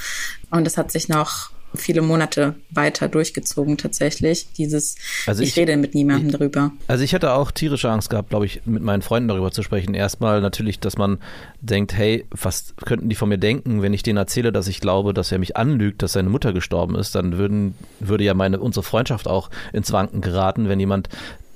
Und 0.52 0.68
es 0.68 0.78
hat 0.78 0.92
sich 0.92 1.10
noch 1.10 1.52
viele 1.78 2.02
Monate 2.02 2.56
weiter 2.70 3.10
durchgezogen 3.10 3.78
tatsächlich. 3.78 4.48
Dieses, 4.58 4.96
Also 5.28 5.44
ich, 5.44 5.50
ich- 5.50 5.58
rede 5.58 5.76
mit 5.76 5.94
niemandem 5.94 6.32
darüber. 6.32 6.72
Also 6.88 7.04
ich 7.04 7.12
hätte 7.12 7.34
auch 7.34 7.52
tierische 7.52 7.90
Angst 7.90 8.10
gehabt, 8.10 8.30
glaube 8.30 8.46
ich, 8.46 8.62
mit 8.66 8.82
meinen 8.82 9.02
Freunden 9.02 9.28
darüber 9.28 9.52
zu 9.52 9.62
sprechen. 9.62 9.94
Erstmal 9.94 10.40
natürlich, 10.40 10.80
dass 10.80 10.98
man 10.98 11.20
denkt, 11.60 11.94
hey, 11.94 12.26
was 12.32 12.76
könnten 12.86 13.10
die 13.10 13.16
von 13.16 13.28
mir 13.28 13.38
denken, 13.40 13.82
wenn 13.82 13.94
ich 13.94 14.04
denen 14.04 14.16
erzähle, 14.18 14.54
dass 14.54 14.70
ich 14.70 14.80
glaube, 14.80 15.14
dass 15.14 15.34
er 15.34 15.40
mich 15.40 15.58
anlügt, 15.58 16.02
dass 16.02 16.14
seine 16.14 16.30
Mutter 16.30 16.54
gestorben 16.54 16.96
ist, 16.96 17.14
dann 17.14 17.38
würden, 17.38 17.76
würde 18.00 18.24
ja 18.24 18.34
meine, 18.36 18.60
unsere 18.62 18.84
Freundschaft 18.84 19.28
auch 19.28 19.50
ins 19.74 19.92
Wanken 19.92 20.22
geraten, 20.22 20.70
wenn 20.70 20.80
jemand 20.80 21.10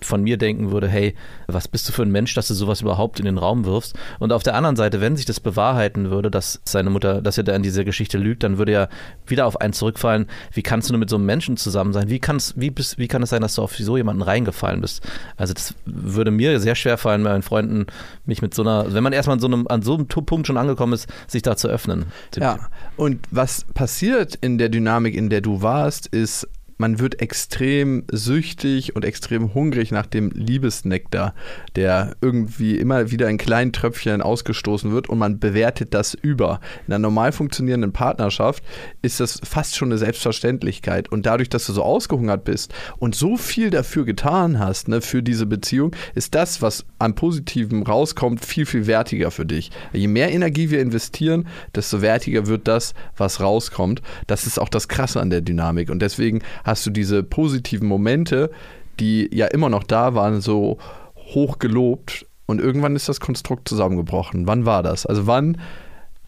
von 0.05 0.21
mir 0.23 0.37
denken 0.37 0.71
würde, 0.71 0.87
hey, 0.87 1.15
was 1.47 1.67
bist 1.67 1.87
du 1.87 1.93
für 1.93 2.03
ein 2.03 2.11
Mensch, 2.11 2.33
dass 2.33 2.47
du 2.47 2.53
sowas 2.53 2.81
überhaupt 2.81 3.19
in 3.19 3.25
den 3.25 3.37
Raum 3.37 3.65
wirfst? 3.65 3.95
Und 4.19 4.31
auf 4.31 4.43
der 4.43 4.55
anderen 4.55 4.75
Seite, 4.75 5.01
wenn 5.01 5.15
sich 5.15 5.25
das 5.25 5.39
bewahrheiten 5.39 6.09
würde, 6.09 6.31
dass 6.31 6.61
seine 6.65 6.89
Mutter, 6.89 7.21
dass 7.21 7.37
er 7.37 7.43
da 7.43 7.55
in 7.55 7.63
dieser 7.63 7.83
Geschichte 7.83 8.17
lügt, 8.17 8.43
dann 8.43 8.57
würde 8.57 8.71
ja 8.71 8.89
wieder 9.27 9.45
auf 9.45 9.61
einen 9.61 9.73
zurückfallen, 9.73 10.27
wie 10.53 10.61
kannst 10.61 10.89
du 10.89 10.93
nur 10.93 10.99
mit 10.99 11.09
so 11.09 11.15
einem 11.15 11.25
Menschen 11.25 11.57
zusammen 11.57 11.93
sein? 11.93 12.09
Wie, 12.09 12.19
kann's, 12.19 12.53
wie, 12.57 12.69
bist, 12.69 12.97
wie 12.97 13.07
kann 13.07 13.23
es 13.23 13.29
sein, 13.29 13.41
dass 13.41 13.55
du 13.55 13.61
auf 13.61 13.75
so 13.75 13.97
jemanden 13.97 14.21
reingefallen 14.21 14.81
bist? 14.81 15.07
Also 15.37 15.53
das 15.53 15.75
würde 15.85 16.31
mir 16.31 16.59
sehr 16.59 16.75
schwer 16.75 16.97
fallen, 16.97 17.23
meinen 17.23 17.41
Freunden 17.41 17.87
mich 18.25 18.41
mit 18.41 18.53
so 18.53 18.61
einer, 18.61 18.93
wenn 18.93 19.03
man 19.03 19.13
erstmal 19.13 19.35
an 19.35 19.39
so 19.39 19.47
einem, 19.47 19.67
an 19.67 19.81
so 19.81 19.95
einem 19.95 20.07
Punkt 20.07 20.47
schon 20.47 20.57
angekommen 20.57 20.93
ist, 20.93 21.07
sich 21.27 21.41
da 21.41 21.55
zu 21.55 21.67
öffnen. 21.67 22.05
Ja. 22.35 22.59
Und 22.97 23.19
was 23.31 23.65
passiert 23.73 24.35
in 24.35 24.57
der 24.57 24.69
Dynamik, 24.69 25.15
in 25.15 25.29
der 25.29 25.41
du 25.41 25.61
warst, 25.61 26.07
ist, 26.07 26.47
man 26.79 27.00
wird 27.00 27.21
extrem 27.21 28.05
süchtig 28.09 28.95
und 28.95 29.03
extrem 29.03 29.53
hungrig 29.53 29.91
nach 29.91 30.05
dem 30.05 30.31
Liebesnektar, 30.31 31.36
der 31.75 32.15
irgendwie 32.21 32.77
immer 32.77 33.12
wieder 33.12 33.29
in 33.29 33.38
kleinen 33.38 33.74
Tröpfchen 33.74 34.21
ausgestoßen 34.21 34.91
wird 34.93 35.09
und 35.09 35.19
man 35.19 35.39
bewertet 35.39 35.93
das 35.93 36.13
über. 36.13 36.62
In 36.88 36.93
einer 36.93 37.00
normal 37.00 37.33
funktionierenden 37.33 37.91
Partnerschaft 37.91 38.63
ist 39.01 39.19
das 39.19 39.41
fast 39.43 39.75
schon 39.75 39.89
eine 39.89 39.98
Selbstverständlichkeit. 39.98 41.12
Und 41.12 41.25
dadurch, 41.25 41.50
dass 41.50 41.65
du 41.65 41.74
so 41.74 41.83
ausgehungert 41.83 42.45
bist 42.45 42.74
und 42.98 43.13
so 43.13 43.36
viel 43.36 43.71
dafür 43.71 44.05
getan 44.05 44.57
hast, 44.57 44.88
ne, 44.88 45.01
für 45.01 45.21
diese 45.21 45.45
Beziehung, 45.45 45.93
ist 46.15 46.33
das, 46.33 46.62
was 46.62 46.86
an 46.98 47.13
Positivem 47.13 47.83
rauskommt, 47.83 48.45
viel, 48.45 48.65
viel 48.65 48.88
wertiger 48.88 49.31
für 49.31 49.45
dich. 49.45 49.69
Je 49.91 50.07
mehr 50.07 50.31
Energie 50.31 50.69
wir 50.69 50.79
investieren, 50.79 51.45
desto 51.75 52.01
wertiger 52.01 52.48
wird 52.48 52.69
das, 52.69 52.93
was 53.17 53.41
rauskommt. 53.41 54.01
Das 54.27 54.48
ist 54.48 54.59
auch 54.59 54.69
das 54.69 54.88
Krasse 54.88 55.19
an 55.19 55.29
der 55.29 55.41
Dynamik. 55.41 55.89
Und 55.89 56.00
deswegen 56.00 56.41
hast 56.69 56.85
du 56.85 56.89
diese 56.89 57.23
positiven 57.23 57.88
Momente, 57.88 58.51
die 58.99 59.29
ja 59.33 59.47
immer 59.47 59.69
noch 59.69 59.83
da 59.83 60.15
waren, 60.15 60.41
so 60.41 60.77
hoch 61.15 61.59
gelobt. 61.59 62.25
Und 62.45 62.59
irgendwann 62.59 62.95
ist 62.95 63.09
das 63.09 63.19
Konstrukt 63.19 63.67
zusammengebrochen. 63.67 64.47
Wann 64.47 64.65
war 64.65 64.81
das? 64.81 65.05
Also 65.05 65.27
wann 65.27 65.57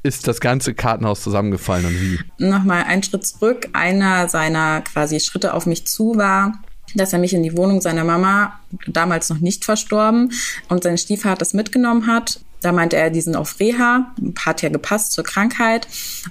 ist 0.03 0.27
das 0.27 0.39
ganze 0.39 0.74
Kartenhaus 0.74 1.21
zusammengefallen 1.21 1.86
und 1.86 2.01
wie? 2.01 2.19
Nochmal 2.38 2.83
einen 2.83 3.03
Schritt 3.03 3.25
zurück. 3.25 3.69
Einer 3.74 4.29
seiner 4.29 4.81
quasi 4.81 5.19
Schritte 5.19 5.53
auf 5.53 5.65
mich 5.65 5.86
zu 5.86 6.17
war, 6.17 6.53
dass 6.95 7.13
er 7.13 7.19
mich 7.19 7.33
in 7.33 7.43
die 7.43 7.55
Wohnung 7.57 7.81
seiner 7.81 8.03
Mama, 8.03 8.60
damals 8.88 9.29
noch 9.29 9.39
nicht 9.39 9.65
verstorben, 9.65 10.31
und 10.69 10.83
sein 10.83 10.98
Stiefvater 10.98 11.38
das 11.38 11.53
mitgenommen 11.53 12.07
hat. 12.07 12.39
Da 12.62 12.72
meinte 12.72 12.96
er, 12.96 13.10
die 13.10 13.22
sind 13.22 13.36
auf 13.36 13.60
Reha, 13.60 14.13
hat 14.39 14.62
ja 14.62 14.70
gepasst 14.70 15.13
zur 15.13 15.24
Krankheit. 15.24 15.88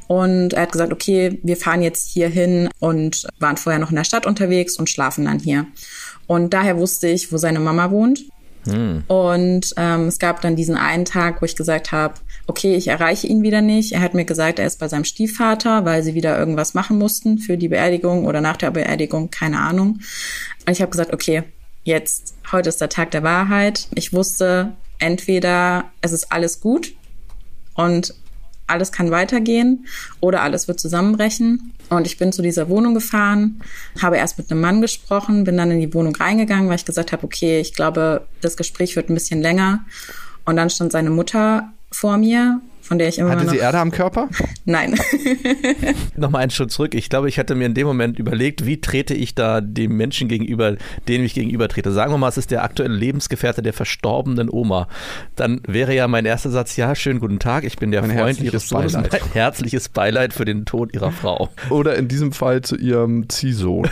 Und 0.06 0.52
er 0.52 0.62
hat 0.62 0.72
gesagt, 0.72 0.92
okay, 0.92 1.38
wir 1.42 1.56
fahren 1.56 1.82
jetzt 1.82 2.08
hier 2.08 2.28
hin 2.28 2.68
und 2.78 3.26
waren 3.38 3.56
vorher 3.56 3.80
noch 3.80 3.90
in 3.90 3.96
der 3.96 4.04
Stadt 4.04 4.26
unterwegs 4.26 4.76
und 4.76 4.88
schlafen 4.88 5.24
dann 5.24 5.38
hier. 5.38 5.66
Und 6.26 6.54
daher 6.54 6.76
wusste 6.76 7.08
ich, 7.08 7.32
wo 7.32 7.36
seine 7.36 7.60
Mama 7.60 7.90
wohnt. 7.90 8.24
Und 9.08 9.72
ähm, 9.76 10.06
es 10.06 10.18
gab 10.18 10.42
dann 10.42 10.54
diesen 10.54 10.76
einen 10.76 11.04
Tag, 11.04 11.40
wo 11.40 11.46
ich 11.46 11.56
gesagt 11.56 11.92
habe, 11.92 12.14
okay, 12.46 12.74
ich 12.74 12.88
erreiche 12.88 13.26
ihn 13.26 13.42
wieder 13.42 13.62
nicht. 13.62 13.92
Er 13.92 14.00
hat 14.00 14.14
mir 14.14 14.24
gesagt, 14.24 14.58
er 14.58 14.66
ist 14.66 14.78
bei 14.78 14.88
seinem 14.88 15.04
Stiefvater, 15.04 15.84
weil 15.84 16.02
sie 16.02 16.14
wieder 16.14 16.38
irgendwas 16.38 16.74
machen 16.74 16.98
mussten 16.98 17.38
für 17.38 17.56
die 17.56 17.68
Beerdigung 17.68 18.26
oder 18.26 18.40
nach 18.40 18.56
der 18.56 18.70
Beerdigung, 18.70 19.30
keine 19.30 19.60
Ahnung. 19.60 20.00
Und 20.66 20.72
ich 20.72 20.82
habe 20.82 20.90
gesagt, 20.90 21.12
okay, 21.12 21.42
jetzt, 21.84 22.34
heute 22.52 22.68
ist 22.68 22.80
der 22.80 22.90
Tag 22.90 23.12
der 23.12 23.22
Wahrheit. 23.22 23.88
Ich 23.94 24.12
wusste, 24.12 24.72
entweder 25.00 25.90
es 26.00 26.12
ist 26.12 26.30
alles 26.30 26.60
gut 26.60 26.92
und 27.74 28.14
alles 28.70 28.92
kann 28.92 29.10
weitergehen 29.10 29.86
oder 30.20 30.42
alles 30.42 30.68
wird 30.68 30.80
zusammenbrechen. 30.80 31.74
Und 31.88 32.06
ich 32.06 32.18
bin 32.18 32.32
zu 32.32 32.40
dieser 32.40 32.68
Wohnung 32.68 32.94
gefahren, 32.94 33.60
habe 34.00 34.16
erst 34.16 34.38
mit 34.38 34.50
einem 34.50 34.60
Mann 34.60 34.80
gesprochen, 34.80 35.44
bin 35.44 35.56
dann 35.56 35.72
in 35.72 35.80
die 35.80 35.92
Wohnung 35.92 36.14
reingegangen, 36.14 36.68
weil 36.68 36.76
ich 36.76 36.84
gesagt 36.84 37.10
habe, 37.10 37.24
okay, 37.24 37.60
ich 37.60 37.74
glaube, 37.74 38.26
das 38.40 38.56
Gespräch 38.56 38.94
wird 38.94 39.10
ein 39.10 39.14
bisschen 39.14 39.42
länger. 39.42 39.84
Und 40.44 40.56
dann 40.56 40.70
stand 40.70 40.92
seine 40.92 41.10
Mutter 41.10 41.72
vor 41.90 42.16
mir, 42.16 42.60
von 42.90 42.98
der 42.98 43.06
ich 43.06 43.20
immer 43.20 43.30
Hatte 43.30 43.44
noch... 43.44 43.52
sie 43.52 43.58
Erde 43.58 43.78
am 43.78 43.92
Körper? 43.92 44.28
Nein. 44.64 44.98
Nochmal 46.16 46.42
einen 46.42 46.50
Schritt 46.50 46.72
zurück. 46.72 46.96
Ich 46.96 47.08
glaube, 47.08 47.28
ich 47.28 47.38
hatte 47.38 47.54
mir 47.54 47.66
in 47.66 47.74
dem 47.74 47.86
Moment 47.86 48.18
überlegt, 48.18 48.66
wie 48.66 48.80
trete 48.80 49.14
ich 49.14 49.36
da 49.36 49.60
dem 49.60 49.96
Menschen 49.96 50.26
gegenüber, 50.26 50.74
dem 51.06 51.22
ich 51.22 51.34
gegenüber 51.34 51.68
trete. 51.68 51.92
Sagen 51.92 52.12
wir 52.12 52.18
mal, 52.18 52.26
es 52.28 52.36
ist 52.36 52.50
der 52.50 52.64
aktuelle 52.64 52.92
Lebensgefährte 52.92 53.62
der 53.62 53.74
verstorbenen 53.74 54.50
Oma. 54.50 54.88
Dann 55.36 55.60
wäre 55.68 55.94
ja 55.94 56.08
mein 56.08 56.24
erster 56.24 56.50
Satz, 56.50 56.74
ja, 56.74 56.96
schönen 56.96 57.20
guten 57.20 57.38
Tag, 57.38 57.62
ich 57.62 57.76
bin 57.76 57.92
der 57.92 58.00
Mein 58.00 58.10
Freund 58.10 58.40
herzliches 58.40 58.52
Ihres 58.54 58.68
Sohnes. 58.68 58.92
Beileid. 58.94 59.22
Herzliches 59.34 59.88
Beileid 59.88 60.32
für 60.32 60.44
den 60.44 60.64
Tod 60.64 60.92
Ihrer 60.92 61.12
Frau. 61.12 61.48
Oder 61.68 61.94
in 61.94 62.08
diesem 62.08 62.32
Fall 62.32 62.62
zu 62.62 62.74
ihrem 62.74 63.28
Ziehsohn? 63.28 63.88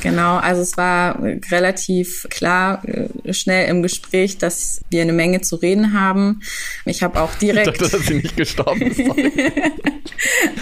Genau, 0.00 0.36
also 0.36 0.62
es 0.62 0.78
war 0.78 1.22
relativ 1.50 2.26
klar, 2.30 2.82
äh, 2.88 3.34
schnell 3.34 3.68
im 3.68 3.82
Gespräch, 3.82 4.38
dass 4.38 4.80
wir 4.88 5.02
eine 5.02 5.12
Menge 5.12 5.42
zu 5.42 5.56
reden 5.56 5.92
haben. 5.92 6.40
Ich 6.86 7.02
habe 7.02 7.17
auch 7.18 7.30
Ich 7.34 7.38
direkt... 7.38 7.66
dachte, 7.66 7.88
dass 7.88 8.06
sie 8.06 8.14
nicht 8.14 8.36
gestorben 8.36 8.82
ist. 8.90 9.00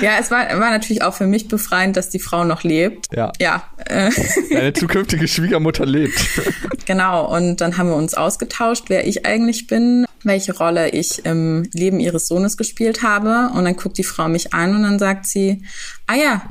Ja, 0.00 0.18
es 0.20 0.30
war, 0.30 0.48
war 0.58 0.70
natürlich 0.70 1.02
auch 1.02 1.14
für 1.14 1.26
mich 1.26 1.48
befreiend, 1.48 1.96
dass 1.96 2.10
die 2.10 2.18
Frau 2.18 2.44
noch 2.44 2.62
lebt. 2.62 3.06
Ja. 3.14 3.32
Ja, 3.40 3.64
äh, 3.86 4.10
Deine 4.50 4.72
zukünftige 4.72 5.28
Schwiegermutter 5.28 5.86
lebt. 5.86 6.18
genau. 6.86 7.34
Und 7.34 7.60
dann 7.60 7.78
haben 7.78 7.88
wir 7.88 7.96
uns 7.96 8.14
ausgetauscht, 8.14 8.84
wer 8.88 9.06
ich 9.06 9.26
eigentlich 9.26 9.66
bin, 9.66 10.06
welche 10.24 10.56
Rolle 10.56 10.90
ich 10.90 11.24
im 11.24 11.68
Leben 11.72 12.00
ihres 12.00 12.28
Sohnes 12.28 12.56
gespielt 12.56 13.02
habe. 13.02 13.50
Und 13.54 13.64
dann 13.64 13.76
guckt 13.76 13.98
die 13.98 14.04
Frau 14.04 14.28
mich 14.28 14.52
an 14.52 14.74
und 14.76 14.82
dann 14.82 14.98
sagt 14.98 15.26
sie, 15.26 15.62
ah 16.06 16.16
ja, 16.16 16.42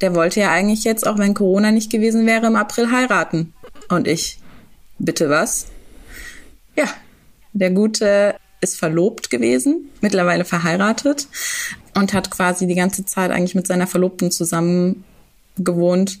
der 0.00 0.14
wollte 0.14 0.40
ja 0.40 0.50
eigentlich 0.50 0.84
jetzt, 0.84 1.06
auch 1.06 1.18
wenn 1.18 1.34
Corona 1.34 1.72
nicht 1.72 1.90
gewesen 1.90 2.26
wäre, 2.26 2.46
im 2.46 2.56
April 2.56 2.90
heiraten. 2.90 3.52
Und 3.88 4.06
ich, 4.06 4.38
bitte 4.98 5.28
was? 5.28 5.66
Ja, 6.76 6.86
der 7.52 7.70
Gute 7.70 8.36
ist 8.60 8.78
verlobt 8.78 9.30
gewesen, 9.30 9.88
mittlerweile 10.00 10.44
verheiratet 10.44 11.28
und 11.94 12.12
hat 12.12 12.30
quasi 12.30 12.66
die 12.66 12.74
ganze 12.74 13.04
Zeit 13.04 13.30
eigentlich 13.30 13.54
mit 13.54 13.66
seiner 13.66 13.86
Verlobten 13.86 14.30
zusammen 14.30 15.04
gewohnt, 15.56 16.20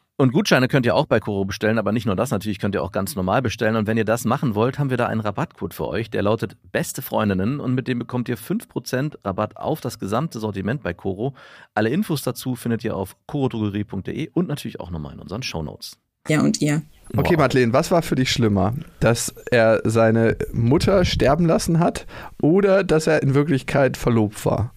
Und 0.17 0.33
Gutscheine 0.33 0.67
könnt 0.67 0.85
ihr 0.85 0.95
auch 0.95 1.07
bei 1.07 1.19
Koro 1.19 1.45
bestellen, 1.45 1.79
aber 1.79 1.91
nicht 1.91 2.05
nur 2.05 2.15
das, 2.15 2.29
natürlich 2.29 2.59
könnt 2.59 2.75
ihr 2.75 2.83
auch 2.83 2.91
ganz 2.91 3.15
normal 3.15 3.41
bestellen. 3.41 3.75
Und 3.75 3.87
wenn 3.87 3.97
ihr 3.97 4.05
das 4.05 4.23
machen 4.23 4.53
wollt, 4.53 4.77
haben 4.77 4.91
wir 4.91 4.97
da 4.97 5.07
einen 5.07 5.21
Rabattcode 5.21 5.73
für 5.73 5.87
euch, 5.87 6.11
der 6.11 6.21
lautet 6.21 6.57
Beste 6.71 7.01
Freundinnen 7.01 7.59
und 7.59 7.73
mit 7.73 7.87
dem 7.87 7.97
bekommt 7.97 8.29
ihr 8.29 8.37
5% 8.37 9.15
Rabatt 9.25 9.57
auf 9.57 9.81
das 9.81 9.97
gesamte 9.97 10.39
Sortiment 10.39 10.83
bei 10.83 10.93
Koro. 10.93 11.33
Alle 11.73 11.89
Infos 11.89 12.21
dazu 12.21 12.55
findet 12.55 12.83
ihr 12.83 12.95
auf 12.95 13.15
korodrogerie.de 13.25 14.29
und 14.33 14.47
natürlich 14.47 14.79
auch 14.79 14.91
nochmal 14.91 15.13
in 15.13 15.19
unseren 15.19 15.41
Shownotes. 15.41 15.97
Ja 16.27 16.41
und 16.41 16.61
ihr. 16.61 16.83
Okay, 17.17 17.33
Wow. 17.33 17.39
Madeleine, 17.39 17.73
was 17.73 17.91
war 17.91 18.03
für 18.03 18.15
dich 18.15 18.31
schlimmer? 18.31 18.73
Dass 18.99 19.33
er 19.49 19.81
seine 19.83 20.37
Mutter 20.53 21.03
sterben 21.03 21.45
lassen 21.45 21.79
hat 21.79 22.05
oder 22.41 22.83
dass 22.83 23.07
er 23.07 23.23
in 23.23 23.33
Wirklichkeit 23.33 23.97
verlobt 23.97 24.45
war? 24.45 24.73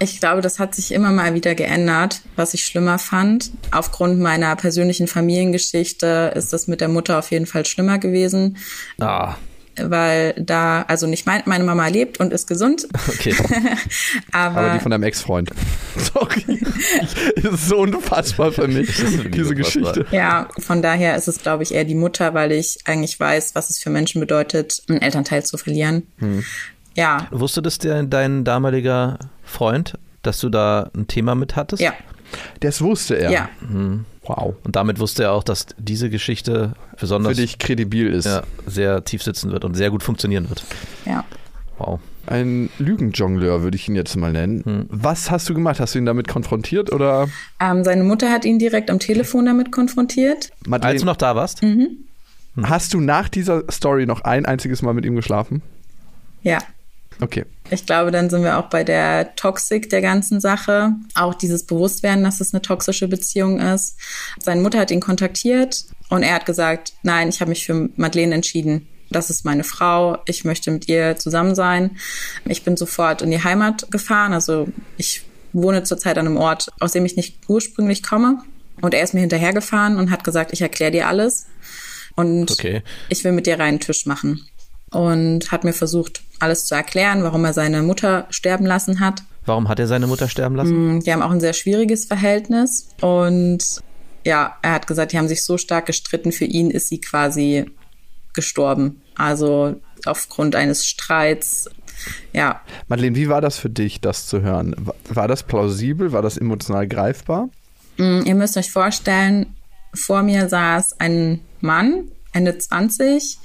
Ich 0.00 0.20
glaube, 0.20 0.42
das 0.42 0.58
hat 0.58 0.74
sich 0.74 0.92
immer 0.92 1.10
mal 1.10 1.34
wieder 1.34 1.54
geändert, 1.54 2.20
was 2.36 2.54
ich 2.54 2.64
schlimmer 2.64 2.98
fand. 2.98 3.50
Aufgrund 3.72 4.20
meiner 4.20 4.54
persönlichen 4.56 5.06
Familiengeschichte 5.08 6.32
ist 6.34 6.52
das 6.52 6.68
mit 6.68 6.80
der 6.80 6.88
Mutter 6.88 7.18
auf 7.18 7.30
jeden 7.30 7.46
Fall 7.46 7.64
schlimmer 7.66 7.98
gewesen, 7.98 8.56
Ah, 9.00 9.34
weil 9.80 10.34
da, 10.38 10.82
also 10.82 11.06
nicht 11.06 11.26
mein, 11.26 11.42
meine 11.46 11.62
Mama 11.64 11.86
lebt 11.86 12.18
und 12.20 12.32
ist 12.32 12.46
gesund, 12.48 12.88
okay. 13.08 13.34
aber, 14.32 14.60
Aber 14.60 14.74
die 14.74 14.80
von 14.80 14.90
deinem 14.90 15.04
Ex-Freund. 15.04 15.50
Sorry. 15.96 16.60
Das 17.36 17.54
ist 17.54 17.68
so 17.68 17.78
unfassbar 17.78 18.52
für 18.52 18.66
mich, 18.68 18.90
diese. 19.32 19.54
Geschichte. 19.54 20.06
ja, 20.10 20.48
von 20.58 20.82
daher 20.82 21.16
ist 21.16 21.28
es, 21.28 21.40
glaube 21.42 21.62
ich, 21.62 21.74
eher 21.74 21.84
die 21.84 21.94
Mutter, 21.94 22.34
weil 22.34 22.52
ich 22.52 22.78
eigentlich 22.84 23.18
weiß, 23.18 23.54
was 23.54 23.70
es 23.70 23.78
für 23.78 23.90
Menschen 23.90 24.20
bedeutet, 24.20 24.82
einen 24.88 25.00
Elternteil 25.00 25.44
zu 25.44 25.58
verlieren. 25.58 26.06
Ja, 26.94 27.28
Wusste 27.30 27.62
das 27.62 27.78
der, 27.78 28.02
dein 28.02 28.42
damaliger 28.44 29.18
Freund, 29.48 29.94
dass 30.22 30.40
du 30.40 30.48
da 30.48 30.90
ein 30.94 31.06
Thema 31.08 31.34
mit 31.34 31.56
hattest? 31.56 31.82
ja, 31.82 31.92
Das 32.60 32.80
wusste 32.82 33.14
er. 33.18 33.30
ja. 33.30 33.48
Wow. 34.22 34.56
Und 34.62 34.76
damit 34.76 34.98
wusste 34.98 35.22
er 35.22 35.32
auch, 35.32 35.42
dass 35.42 35.66
diese 35.78 36.10
Geschichte 36.10 36.74
Für 36.92 37.00
besonders 37.00 37.36
dich 37.38 37.58
kredibil 37.58 38.08
ist. 38.12 38.26
ja, 38.26 38.42
sehr 38.66 39.02
tief 39.04 39.22
sitzen 39.22 39.50
wird 39.52 39.64
und 39.64 39.74
sehr 39.74 39.90
gut 39.90 40.02
funktionieren 40.02 40.48
wird. 40.48 40.62
ja. 41.06 41.24
Wow. 41.78 42.00
Ein 42.26 42.68
Lügenjongleur 42.78 43.62
würde 43.62 43.76
ich 43.76 43.88
ihn 43.88 43.94
jetzt 43.94 44.14
mal 44.16 44.32
nennen. 44.32 44.86
Was 44.90 45.30
hast 45.30 45.48
du 45.48 45.54
gemacht? 45.54 45.80
Hast 45.80 45.94
du 45.94 45.98
ihn 45.98 46.04
damit 46.04 46.28
konfrontiert 46.28 46.92
oder 46.92 47.28
Ähm, 47.58 47.84
seine 47.84 48.04
Mutter 48.04 48.30
hat 48.30 48.44
ihn 48.44 48.58
direkt 48.58 48.90
am 48.90 48.98
Telefon 48.98 49.46
damit 49.46 49.72
konfrontiert. 49.72 50.50
Als 50.60 50.68
Madeleine, 50.68 50.98
du 50.98 51.04
noch 51.06 51.16
da 51.16 51.34
warst? 51.36 51.62
hast 52.64 52.92
du 52.92 53.00
nach 53.00 53.28
dieser 53.30 53.62
Story 53.70 54.04
noch 54.04 54.22
ein 54.22 54.44
einziges 54.44 54.82
Mal 54.82 54.92
mit 54.92 55.06
ihm 55.06 55.16
geschlafen? 55.16 55.62
Ja. 56.42 56.58
Okay. 57.20 57.46
Ich 57.70 57.86
glaube, 57.86 58.10
dann 58.10 58.30
sind 58.30 58.42
wir 58.42 58.58
auch 58.58 58.66
bei 58.70 58.84
der 58.84 59.34
Toxik 59.36 59.90
der 59.90 60.00
ganzen 60.00 60.40
Sache. 60.40 60.92
Auch 61.14 61.34
dieses 61.34 61.64
Bewusstwerden, 61.64 62.24
dass 62.24 62.40
es 62.40 62.54
eine 62.54 62.62
toxische 62.62 63.08
Beziehung 63.08 63.60
ist. 63.60 63.96
Seine 64.42 64.62
Mutter 64.62 64.78
hat 64.78 64.90
ihn 64.90 65.00
kontaktiert 65.00 65.84
und 66.08 66.22
er 66.22 66.34
hat 66.34 66.46
gesagt, 66.46 66.94
nein, 67.02 67.28
ich 67.28 67.40
habe 67.40 67.50
mich 67.50 67.66
für 67.66 67.90
Madeleine 67.96 68.34
entschieden. 68.34 68.88
Das 69.10 69.30
ist 69.30 69.44
meine 69.44 69.64
Frau. 69.64 70.18
Ich 70.26 70.44
möchte 70.44 70.70
mit 70.70 70.88
ihr 70.88 71.16
zusammen 71.16 71.54
sein. 71.54 71.96
Ich 72.44 72.62
bin 72.62 72.76
sofort 72.76 73.22
in 73.22 73.30
die 73.30 73.42
Heimat 73.42 73.90
gefahren. 73.90 74.32
Also 74.32 74.68
ich 74.96 75.22
wohne 75.52 75.82
zurzeit 75.82 76.18
an 76.18 76.26
einem 76.26 76.36
Ort, 76.36 76.68
aus 76.80 76.92
dem 76.92 77.06
ich 77.06 77.16
nicht 77.16 77.38
ursprünglich 77.48 78.02
komme. 78.02 78.42
Und 78.80 78.94
er 78.94 79.02
ist 79.02 79.14
mir 79.14 79.20
hinterhergefahren 79.20 79.96
und 79.96 80.10
hat 80.10 80.24
gesagt, 80.24 80.52
ich 80.52 80.60
erkläre 80.60 80.92
dir 80.92 81.08
alles. 81.08 81.46
Und 82.16 82.50
Okay. 82.50 82.82
ich 83.08 83.24
will 83.24 83.32
mit 83.32 83.46
dir 83.46 83.58
reinen 83.58 83.80
Tisch 83.80 84.06
machen. 84.06 84.46
Und 84.90 85.50
hat 85.52 85.64
mir 85.64 85.72
versucht, 85.72 86.22
alles 86.40 86.64
zu 86.64 86.74
erklären, 86.74 87.22
warum 87.22 87.44
er 87.44 87.52
seine 87.52 87.82
Mutter 87.82 88.26
sterben 88.30 88.64
lassen 88.64 89.00
hat. 89.00 89.22
Warum 89.44 89.68
hat 89.68 89.78
er 89.78 89.86
seine 89.86 90.06
Mutter 90.06 90.28
sterben 90.28 90.56
lassen? 90.56 91.00
Die 91.00 91.12
haben 91.12 91.22
auch 91.22 91.30
ein 91.30 91.40
sehr 91.40 91.52
schwieriges 91.52 92.04
Verhältnis. 92.04 92.88
Und 93.00 93.64
ja, 94.24 94.56
er 94.62 94.72
hat 94.72 94.86
gesagt, 94.86 95.12
die 95.12 95.18
haben 95.18 95.28
sich 95.28 95.44
so 95.44 95.58
stark 95.58 95.86
gestritten. 95.86 96.32
Für 96.32 96.44
ihn 96.44 96.70
ist 96.70 96.88
sie 96.88 97.00
quasi 97.00 97.70
gestorben. 98.34 99.00
Also 99.16 99.80
aufgrund 100.04 100.54
eines 100.54 100.86
Streits. 100.86 101.68
Ja, 102.32 102.60
Madeleine, 102.86 103.16
wie 103.16 103.28
war 103.28 103.40
das 103.40 103.58
für 103.58 103.70
dich, 103.70 104.00
das 104.00 104.26
zu 104.26 104.42
hören? 104.42 104.74
War, 104.78 104.94
war 105.08 105.28
das 105.28 105.42
plausibel? 105.42 106.12
War 106.12 106.22
das 106.22 106.36
emotional 106.36 106.86
greifbar? 106.86 107.48
Mm, 107.96 108.20
Ihr 108.24 108.34
müsst 108.34 108.56
euch 108.56 108.70
vorstellen, 108.70 109.54
vor 109.94 110.22
mir 110.22 110.48
saß 110.48 111.00
ein 111.00 111.40
Mann, 111.60 112.04
Ende 112.32 112.56
20, 112.56 113.38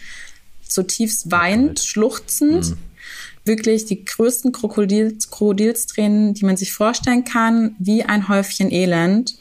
zutiefst 0.74 1.32
weinend, 1.32 1.80
schluchzend. 1.80 2.76
Wirklich 3.46 3.86
die 3.86 4.06
größten 4.06 4.54
Krokodils, 4.54 5.30
Krokodilstränen, 5.30 6.34
die 6.34 6.46
man 6.46 6.56
sich 6.56 6.72
vorstellen 6.72 7.26
kann, 7.26 7.76
wie 7.78 8.04
ein 8.04 8.30
Häufchen 8.30 8.72
Elend. 8.72 9.36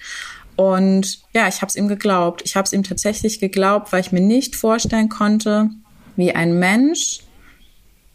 Und 0.56 1.20
ja, 1.32 1.48
ich 1.48 1.62
habe 1.62 1.70
es 1.70 1.76
ihm 1.76 1.88
geglaubt. 1.88 2.42
Ich 2.44 2.56
habe 2.56 2.66
es 2.66 2.72
ihm 2.72 2.82
tatsächlich 2.82 3.38
geglaubt, 3.38 3.92
weil 3.92 4.00
ich 4.00 4.12
mir 4.12 4.20
nicht 4.20 4.56
vorstellen 4.56 5.08
konnte, 5.08 5.70
wie 6.16 6.32
ein 6.32 6.58
Mensch 6.58 7.20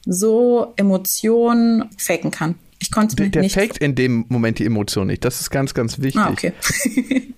so 0.06 0.74
Emotionen 0.76 1.90
faken 1.98 2.32
kann. 2.32 2.56
Ich 2.80 2.92
konnte 2.92 3.16
Der, 3.16 3.30
der 3.30 3.42
nicht 3.42 3.56
faked 3.56 3.78
in 3.80 3.96
dem 3.96 4.26
Moment 4.30 4.60
die 4.60 4.66
Emotion 4.66 5.08
nicht. 5.08 5.26
Das 5.26 5.42
ist 5.42 5.50
ganz, 5.50 5.74
ganz 5.74 6.00
wichtig. 6.00 6.22
Ah, 6.22 6.30
okay. 6.32 6.54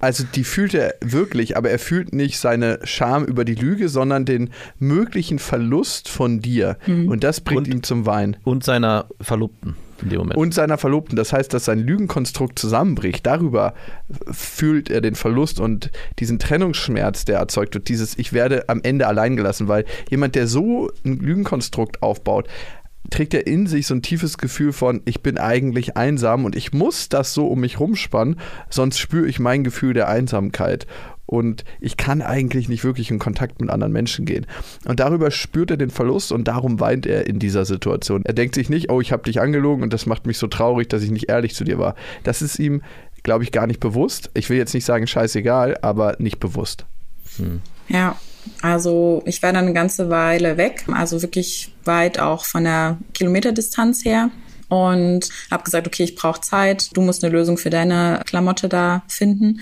Also 0.00 0.24
die 0.34 0.44
fühlt 0.44 0.74
er 0.74 0.94
wirklich, 1.00 1.56
aber 1.56 1.70
er 1.70 1.78
fühlt 1.78 2.12
nicht 2.14 2.38
seine 2.38 2.80
Scham 2.84 3.24
über 3.24 3.44
die 3.44 3.54
Lüge, 3.54 3.88
sondern 3.88 4.24
den 4.24 4.50
möglichen 4.78 5.38
Verlust 5.38 6.08
von 6.08 6.40
dir. 6.40 6.78
Und 6.86 7.22
das 7.22 7.40
bringt 7.40 7.66
Und- 7.66 7.68
ihn 7.68 7.82
zum 7.82 8.06
Wein. 8.06 8.36
Und 8.44 8.64
seiner 8.64 9.06
Verlobten 9.20 9.76
in 10.02 10.08
dem 10.08 10.18
Moment. 10.18 10.36
Und 10.36 10.52
seiner 10.52 10.78
Verlobten. 10.78 11.16
Das 11.16 11.32
heißt, 11.32 11.54
dass 11.54 11.66
sein 11.66 11.78
Lügenkonstrukt 11.78 12.58
zusammenbricht. 12.58 13.24
Darüber 13.24 13.74
fühlt 14.30 14.90
er 14.90 15.00
den 15.00 15.14
Verlust 15.14 15.60
und 15.60 15.90
diesen 16.18 16.38
Trennungsschmerz, 16.38 17.24
der 17.24 17.38
erzeugt 17.38 17.74
wird. 17.74 17.88
Dieses 17.88 18.18
Ich 18.18 18.32
werde 18.32 18.68
am 18.68 18.80
Ende 18.82 19.06
allein 19.06 19.36
gelassen, 19.36 19.68
weil 19.68 19.84
jemand, 20.10 20.34
der 20.34 20.48
so 20.48 20.90
ein 21.04 21.18
Lügenkonstrukt 21.18 22.02
aufbaut, 22.02 22.48
trägt 23.10 23.34
er 23.34 23.46
in 23.46 23.66
sich 23.66 23.86
so 23.86 23.94
ein 23.94 24.02
tiefes 24.02 24.38
Gefühl 24.38 24.72
von, 24.72 25.02
ich 25.04 25.22
bin 25.22 25.38
eigentlich 25.38 25.96
einsam 25.96 26.44
und 26.44 26.56
ich 26.56 26.72
muss 26.72 27.08
das 27.08 27.34
so 27.34 27.46
um 27.46 27.60
mich 27.60 27.80
rumspannen, 27.80 28.38
sonst 28.70 28.98
spüre 28.98 29.26
ich 29.26 29.38
mein 29.38 29.64
Gefühl 29.64 29.94
der 29.94 30.08
Einsamkeit. 30.08 30.86
Und 31.26 31.64
ich 31.80 31.96
kann 31.96 32.22
eigentlich 32.22 32.68
nicht 32.68 32.84
wirklich 32.84 33.10
in 33.10 33.18
Kontakt 33.18 33.60
mit 33.60 33.68
anderen 33.68 33.92
Menschen 33.92 34.26
gehen. 34.26 34.46
Und 34.86 35.00
darüber 35.00 35.32
spürt 35.32 35.72
er 35.72 35.76
den 35.76 35.90
Verlust 35.90 36.30
und 36.30 36.46
darum 36.46 36.78
weint 36.78 37.04
er 37.04 37.26
in 37.26 37.40
dieser 37.40 37.64
Situation. 37.64 38.24
Er 38.24 38.32
denkt 38.32 38.54
sich 38.54 38.70
nicht, 38.70 38.90
oh, 38.90 39.00
ich 39.00 39.10
habe 39.10 39.24
dich 39.24 39.40
angelogen 39.40 39.82
und 39.82 39.92
das 39.92 40.06
macht 40.06 40.26
mich 40.26 40.38
so 40.38 40.46
traurig, 40.46 40.88
dass 40.88 41.02
ich 41.02 41.10
nicht 41.10 41.28
ehrlich 41.28 41.56
zu 41.56 41.64
dir 41.64 41.80
war. 41.80 41.96
Das 42.22 42.42
ist 42.42 42.60
ihm, 42.60 42.82
glaube 43.24 43.42
ich, 43.42 43.50
gar 43.50 43.66
nicht 43.66 43.80
bewusst. 43.80 44.30
Ich 44.34 44.48
will 44.50 44.56
jetzt 44.56 44.72
nicht 44.72 44.84
sagen 44.84 45.08
scheißegal, 45.08 45.78
aber 45.82 46.14
nicht 46.20 46.38
bewusst. 46.38 46.86
Hm. 47.38 47.60
Ja, 47.88 48.16
also 48.62 49.22
ich 49.26 49.42
war 49.42 49.52
dann 49.52 49.64
eine 49.64 49.74
ganze 49.74 50.10
Weile 50.10 50.56
weg, 50.56 50.84
also 50.92 51.22
wirklich 51.22 51.72
weit 51.84 52.18
auch 52.18 52.44
von 52.44 52.64
der 52.64 52.98
Kilometerdistanz 53.14 54.04
her 54.04 54.30
und 54.68 55.28
habe 55.50 55.64
gesagt, 55.64 55.86
okay, 55.86 56.04
ich 56.04 56.16
brauche 56.16 56.40
Zeit, 56.40 56.96
du 56.96 57.00
musst 57.00 57.22
eine 57.22 57.32
Lösung 57.32 57.58
für 57.58 57.70
deine 57.70 58.22
Klamotte 58.26 58.68
da 58.68 59.02
finden 59.08 59.60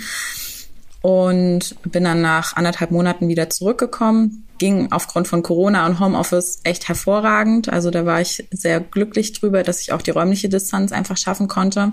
und 1.02 1.76
bin 1.82 2.04
dann 2.04 2.22
nach 2.22 2.56
anderthalb 2.56 2.90
Monaten 2.90 3.28
wieder 3.28 3.50
zurückgekommen. 3.50 4.46
Ging 4.56 4.90
aufgrund 4.92 5.28
von 5.28 5.42
Corona 5.42 5.84
und 5.84 6.00
Homeoffice 6.00 6.60
echt 6.64 6.88
hervorragend. 6.88 7.68
Also 7.68 7.90
da 7.90 8.06
war 8.06 8.20
ich 8.20 8.48
sehr 8.50 8.80
glücklich 8.80 9.32
drüber, 9.32 9.62
dass 9.62 9.80
ich 9.80 9.92
auch 9.92 10.00
die 10.00 10.12
räumliche 10.12 10.48
Distanz 10.48 10.92
einfach 10.92 11.18
schaffen 11.18 11.48
konnte. 11.48 11.92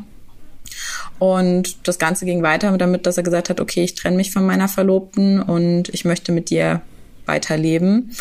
Und 1.19 1.87
das 1.87 1.99
Ganze 1.99 2.25
ging 2.25 2.41
weiter 2.41 2.77
damit, 2.77 3.05
dass 3.05 3.17
er 3.17 3.23
gesagt 3.23 3.49
hat, 3.49 3.59
okay, 3.59 3.83
ich 3.83 3.95
trenne 3.95 4.17
mich 4.17 4.31
von 4.31 4.45
meiner 4.45 4.67
Verlobten 4.67 5.41
und 5.41 5.89
ich 5.89 6.05
möchte 6.05 6.31
mit 6.31 6.49
dir 6.49 6.81
weiterleben. 7.25 8.11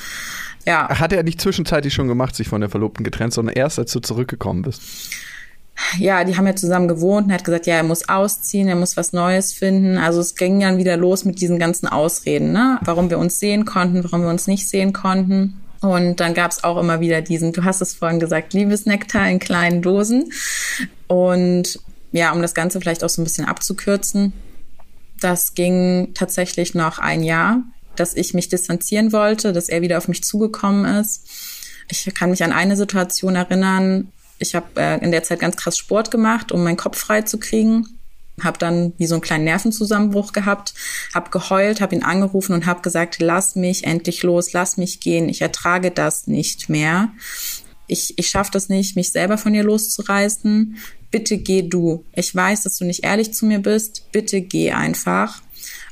Ja. 0.66 0.88
Hat 0.88 1.12
er 1.12 1.22
nicht 1.22 1.40
zwischenzeitlich 1.40 1.94
schon 1.94 2.08
gemacht, 2.08 2.36
sich 2.36 2.48
von 2.48 2.60
der 2.60 2.70
Verlobten 2.70 3.04
getrennt, 3.04 3.32
sondern 3.32 3.54
erst 3.54 3.78
als 3.78 3.92
du 3.92 4.00
zurückgekommen 4.00 4.62
bist? 4.62 4.82
ja, 5.98 6.24
die 6.24 6.36
haben 6.36 6.46
ja 6.46 6.54
zusammen 6.54 6.88
gewohnt 6.88 7.24
und 7.24 7.30
er 7.30 7.34
hat 7.34 7.44
gesagt, 7.44 7.66
ja, 7.66 7.76
er 7.76 7.82
muss 7.82 8.08
ausziehen, 8.08 8.68
er 8.68 8.76
muss 8.76 8.96
was 8.96 9.12
Neues 9.12 9.52
finden. 9.52 9.98
Also 9.98 10.20
es 10.20 10.34
ging 10.34 10.60
dann 10.60 10.78
wieder 10.78 10.96
los 10.96 11.24
mit 11.24 11.40
diesen 11.40 11.58
ganzen 11.58 11.88
Ausreden, 11.88 12.52
ne? 12.52 12.78
Warum 12.84 13.10
wir 13.10 13.18
uns 13.18 13.38
sehen 13.38 13.64
konnten, 13.64 14.04
warum 14.04 14.22
wir 14.22 14.30
uns 14.30 14.46
nicht 14.46 14.68
sehen 14.68 14.92
konnten. 14.92 15.60
Und 15.80 16.20
dann 16.20 16.34
gab 16.34 16.50
es 16.50 16.62
auch 16.62 16.78
immer 16.78 17.00
wieder 17.00 17.22
diesen, 17.22 17.52
du 17.52 17.64
hast 17.64 17.80
es 17.80 17.94
vorhin 17.94 18.20
gesagt, 18.20 18.52
Liebesnektar 18.52 19.30
in 19.30 19.38
kleinen 19.38 19.80
Dosen. 19.80 20.30
Und 21.06 21.80
ja, 22.12 22.32
um 22.32 22.42
das 22.42 22.54
Ganze 22.54 22.80
vielleicht 22.80 23.04
auch 23.04 23.08
so 23.08 23.20
ein 23.20 23.24
bisschen 23.24 23.46
abzukürzen, 23.46 24.32
das 25.20 25.54
ging 25.54 26.12
tatsächlich 26.14 26.74
noch 26.74 26.98
ein 26.98 27.22
Jahr, 27.22 27.62
dass 27.96 28.14
ich 28.14 28.34
mich 28.34 28.48
distanzieren 28.48 29.12
wollte, 29.12 29.52
dass 29.52 29.68
er 29.68 29.82
wieder 29.82 29.98
auf 29.98 30.08
mich 30.08 30.24
zugekommen 30.24 30.84
ist. 31.00 31.28
Ich 31.90 32.12
kann 32.14 32.30
mich 32.30 32.42
an 32.42 32.52
eine 32.52 32.76
Situation 32.76 33.36
erinnern, 33.36 34.12
ich 34.40 34.54
habe 34.54 34.66
äh, 34.76 35.04
in 35.04 35.12
der 35.12 35.22
Zeit 35.22 35.40
ganz 35.40 35.56
krass 35.56 35.76
Sport 35.76 36.10
gemacht, 36.10 36.50
um 36.50 36.64
meinen 36.64 36.78
Kopf 36.78 36.98
frei 36.98 37.22
zu 37.22 37.38
kriegen. 37.38 37.86
Habe 38.42 38.56
dann 38.56 38.94
wie 38.96 39.06
so 39.06 39.14
einen 39.14 39.20
kleinen 39.20 39.44
Nervenzusammenbruch 39.44 40.32
gehabt, 40.32 40.72
habe 41.12 41.30
geheult, 41.30 41.82
habe 41.82 41.94
ihn 41.94 42.02
angerufen 42.02 42.54
und 42.54 42.64
habe 42.64 42.80
gesagt, 42.80 43.20
lass 43.20 43.54
mich 43.54 43.84
endlich 43.84 44.22
los, 44.22 44.54
lass 44.54 44.78
mich 44.78 45.00
gehen, 45.00 45.28
ich 45.28 45.42
ertrage 45.42 45.90
das 45.90 46.26
nicht 46.26 46.70
mehr. 46.70 47.10
Ich, 47.90 48.18
ich 48.18 48.28
schaffe 48.28 48.52
das 48.52 48.68
nicht, 48.68 48.96
mich 48.96 49.12
selber 49.12 49.36
von 49.36 49.52
dir 49.52 49.64
loszureißen. 49.64 50.76
Bitte 51.10 51.38
geh 51.38 51.62
du. 51.62 52.04
Ich 52.14 52.34
weiß, 52.34 52.62
dass 52.62 52.78
du 52.78 52.84
nicht 52.84 53.04
ehrlich 53.04 53.34
zu 53.34 53.46
mir 53.46 53.58
bist. 53.58 54.12
Bitte 54.12 54.40
geh 54.40 54.72
einfach. 54.72 55.42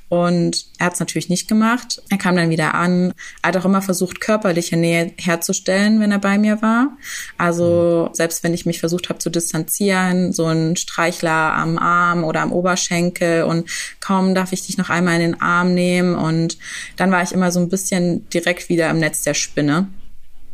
Und 0.09 0.65
er 0.79 0.87
hat 0.87 0.95
es 0.95 1.01
natürlich 1.01 1.29
nicht 1.29 1.49
gemacht. 1.49 2.01
Er 2.09 2.17
kam 2.17 2.35
dann 2.35 2.49
wieder 2.49 2.75
an. 2.75 3.13
Er 3.43 3.49
hat 3.49 3.57
auch 3.59 3.67
immer 3.67 3.83
versucht, 3.83 4.21
körperliche 4.21 4.77
Nähe 4.77 5.13
herzustellen, 5.19 6.01
wenn 6.01 6.13
er 6.13 6.19
bei 6.19 6.39
mir 6.39 6.63
war. 6.63 6.97
Also 7.37 8.09
selbst 8.13 8.43
wenn 8.43 8.55
ich 8.55 8.65
mich 8.65 8.81
versucht 8.81 9.11
habe 9.11 9.19
zu 9.19 9.29
distanzieren, 9.29 10.33
so 10.33 10.47
ein 10.47 10.77
Streichler 10.77 11.55
am 11.55 11.77
Arm 11.79 12.25
oder 12.25 12.41
am 12.41 12.53
Oberschenkel 12.53 13.43
und 13.43 13.69
kaum 14.01 14.35
darf 14.35 14.53
ich 14.53 14.65
dich 14.67 14.79
noch 14.79 14.89
einmal 14.89 15.17
in 15.17 15.33
den 15.33 15.41
Arm 15.43 15.75
nehmen. 15.75 16.15
Und 16.15 16.57
dann 16.97 17.11
war 17.11 17.23
ich 17.23 17.33
immer 17.33 17.53
so 17.53 17.61
ein 17.61 17.69
bisschen 17.69 18.29
direkt 18.31 18.71
wieder 18.71 18.89
im 18.89 19.01
Netz 19.01 19.23
der 19.23 19.35
Spinne. 19.35 19.89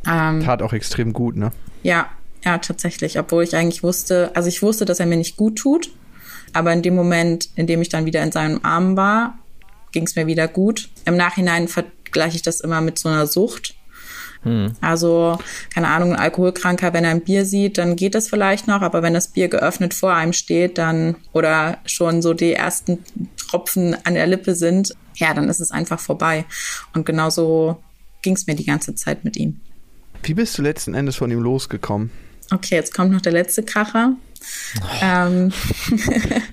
Ähm, 0.07 0.41
Tat 0.41 0.63
auch 0.63 0.73
extrem 0.73 1.13
gut, 1.13 1.37
ne? 1.37 1.53
Ja, 1.83 2.09
ja, 2.45 2.59
tatsächlich. 2.59 3.19
Obwohl 3.19 3.45
ich 3.45 3.57
eigentlich 3.57 3.83
wusste, 3.83 4.31
also 4.35 4.49
ich 4.49 4.63
wusste, 4.63 4.85
dass 4.85 5.01
er 5.01 5.07
mir 5.07 5.17
nicht 5.17 5.37
gut 5.37 5.57
tut. 5.57 5.91
Aber 6.53 6.73
in 6.73 6.83
dem 6.83 6.95
Moment, 6.95 7.49
in 7.57 7.67
dem 7.67 7.83
ich 7.83 7.89
dann 7.89 8.07
wieder 8.07 8.23
in 8.23 8.33
seinem 8.33 8.61
Arm 8.63 8.97
war, 8.97 9.39
ging 9.93 10.05
es 10.05 10.17
mir 10.17 10.27
wieder 10.27 10.47
gut. 10.49 10.89
Im 11.05 11.17
Nachhinein 11.17 11.69
vergleiche 11.69 12.37
ich 12.37 12.43
das 12.43 12.61
immer 12.61 12.81
mit 12.81 12.99
so 12.99 13.09
einer 13.09 13.27
Sucht. 13.27 13.75
Hm. 14.43 14.75
Also, 14.81 15.39
keine 15.73 15.89
Ahnung, 15.89 16.13
ein 16.13 16.21
Alkoholkranker, 16.21 16.93
wenn 16.93 17.05
er 17.05 17.11
ein 17.11 17.23
Bier 17.23 17.47
sieht, 17.47 17.79
dann 17.79 17.97
geht 17.97 18.15
das 18.15 18.29
vielleicht 18.29 18.69
noch, 18.69 18.83
aber 18.83 19.03
wenn 19.03 19.15
das 19.15 19.29
Bier 19.29 19.49
geöffnet 19.49 19.95
vor 19.95 20.13
einem 20.15 20.35
steht, 20.35 20.77
dann 20.79 21.17
oder 21.33 21.79
schon 21.87 22.21
so 22.21 22.35
die 22.35 22.53
ersten 22.53 22.99
Tropfen 23.37 23.97
an 24.05 24.15
der 24.15 24.27
Lippe 24.27 24.55
sind, 24.55 24.95
ja, 25.17 25.33
dann 25.33 25.49
ist 25.49 25.61
es 25.61 25.71
einfach 25.71 25.99
vorbei. 25.99 26.45
Und 26.93 27.07
genauso 27.07 27.83
ging 28.23 28.35
es 28.35 28.47
mir 28.47 28.55
die 28.55 28.67
ganze 28.67 28.95
Zeit 28.95 29.25
mit 29.25 29.37
ihm. 29.37 29.61
Wie 30.25 30.35
bist 30.35 30.57
du 30.57 30.63
letzten 30.63 30.95
Endes 30.95 31.17
von 31.17 31.31
ihm 31.31 31.41
losgekommen? 31.41 32.11
Okay, 32.51 32.75
jetzt 32.75 32.95
kommt 32.95 33.13
noch 33.13 33.21
der 33.21 33.33
letzte 33.33 33.63
Kracher. 33.63 34.17
Ähm. 35.01 35.53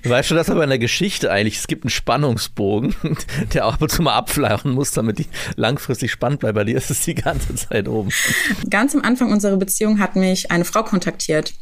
Du 0.02 0.10
weißt 0.10 0.28
schon, 0.28 0.36
dass 0.36 0.50
aber 0.50 0.64
in 0.64 0.70
der 0.70 0.78
Geschichte 0.78 1.30
eigentlich, 1.30 1.58
es 1.58 1.68
gibt 1.68 1.84
einen 1.84 1.90
Spannungsbogen, 1.90 2.94
der 3.54 3.66
auch 3.66 3.74
ab 3.74 3.82
und 3.82 3.90
zu 3.90 4.02
mal 4.02 4.14
abflachen 4.14 4.72
muss, 4.72 4.90
damit 4.90 5.20
die 5.20 5.26
langfristig 5.56 6.10
spannend 6.10 6.40
bleibt. 6.40 6.56
Bei 6.56 6.64
dir 6.64 6.76
ist 6.76 6.90
es 6.90 7.04
die 7.04 7.14
ganze 7.14 7.54
Zeit 7.54 7.86
oben. 7.88 8.10
Ganz 8.68 8.94
am 8.94 9.02
Anfang 9.02 9.30
unserer 9.30 9.56
Beziehung 9.56 10.00
hat 10.00 10.16
mich 10.16 10.50
eine 10.50 10.64
Frau 10.64 10.82
kontaktiert 10.82 11.54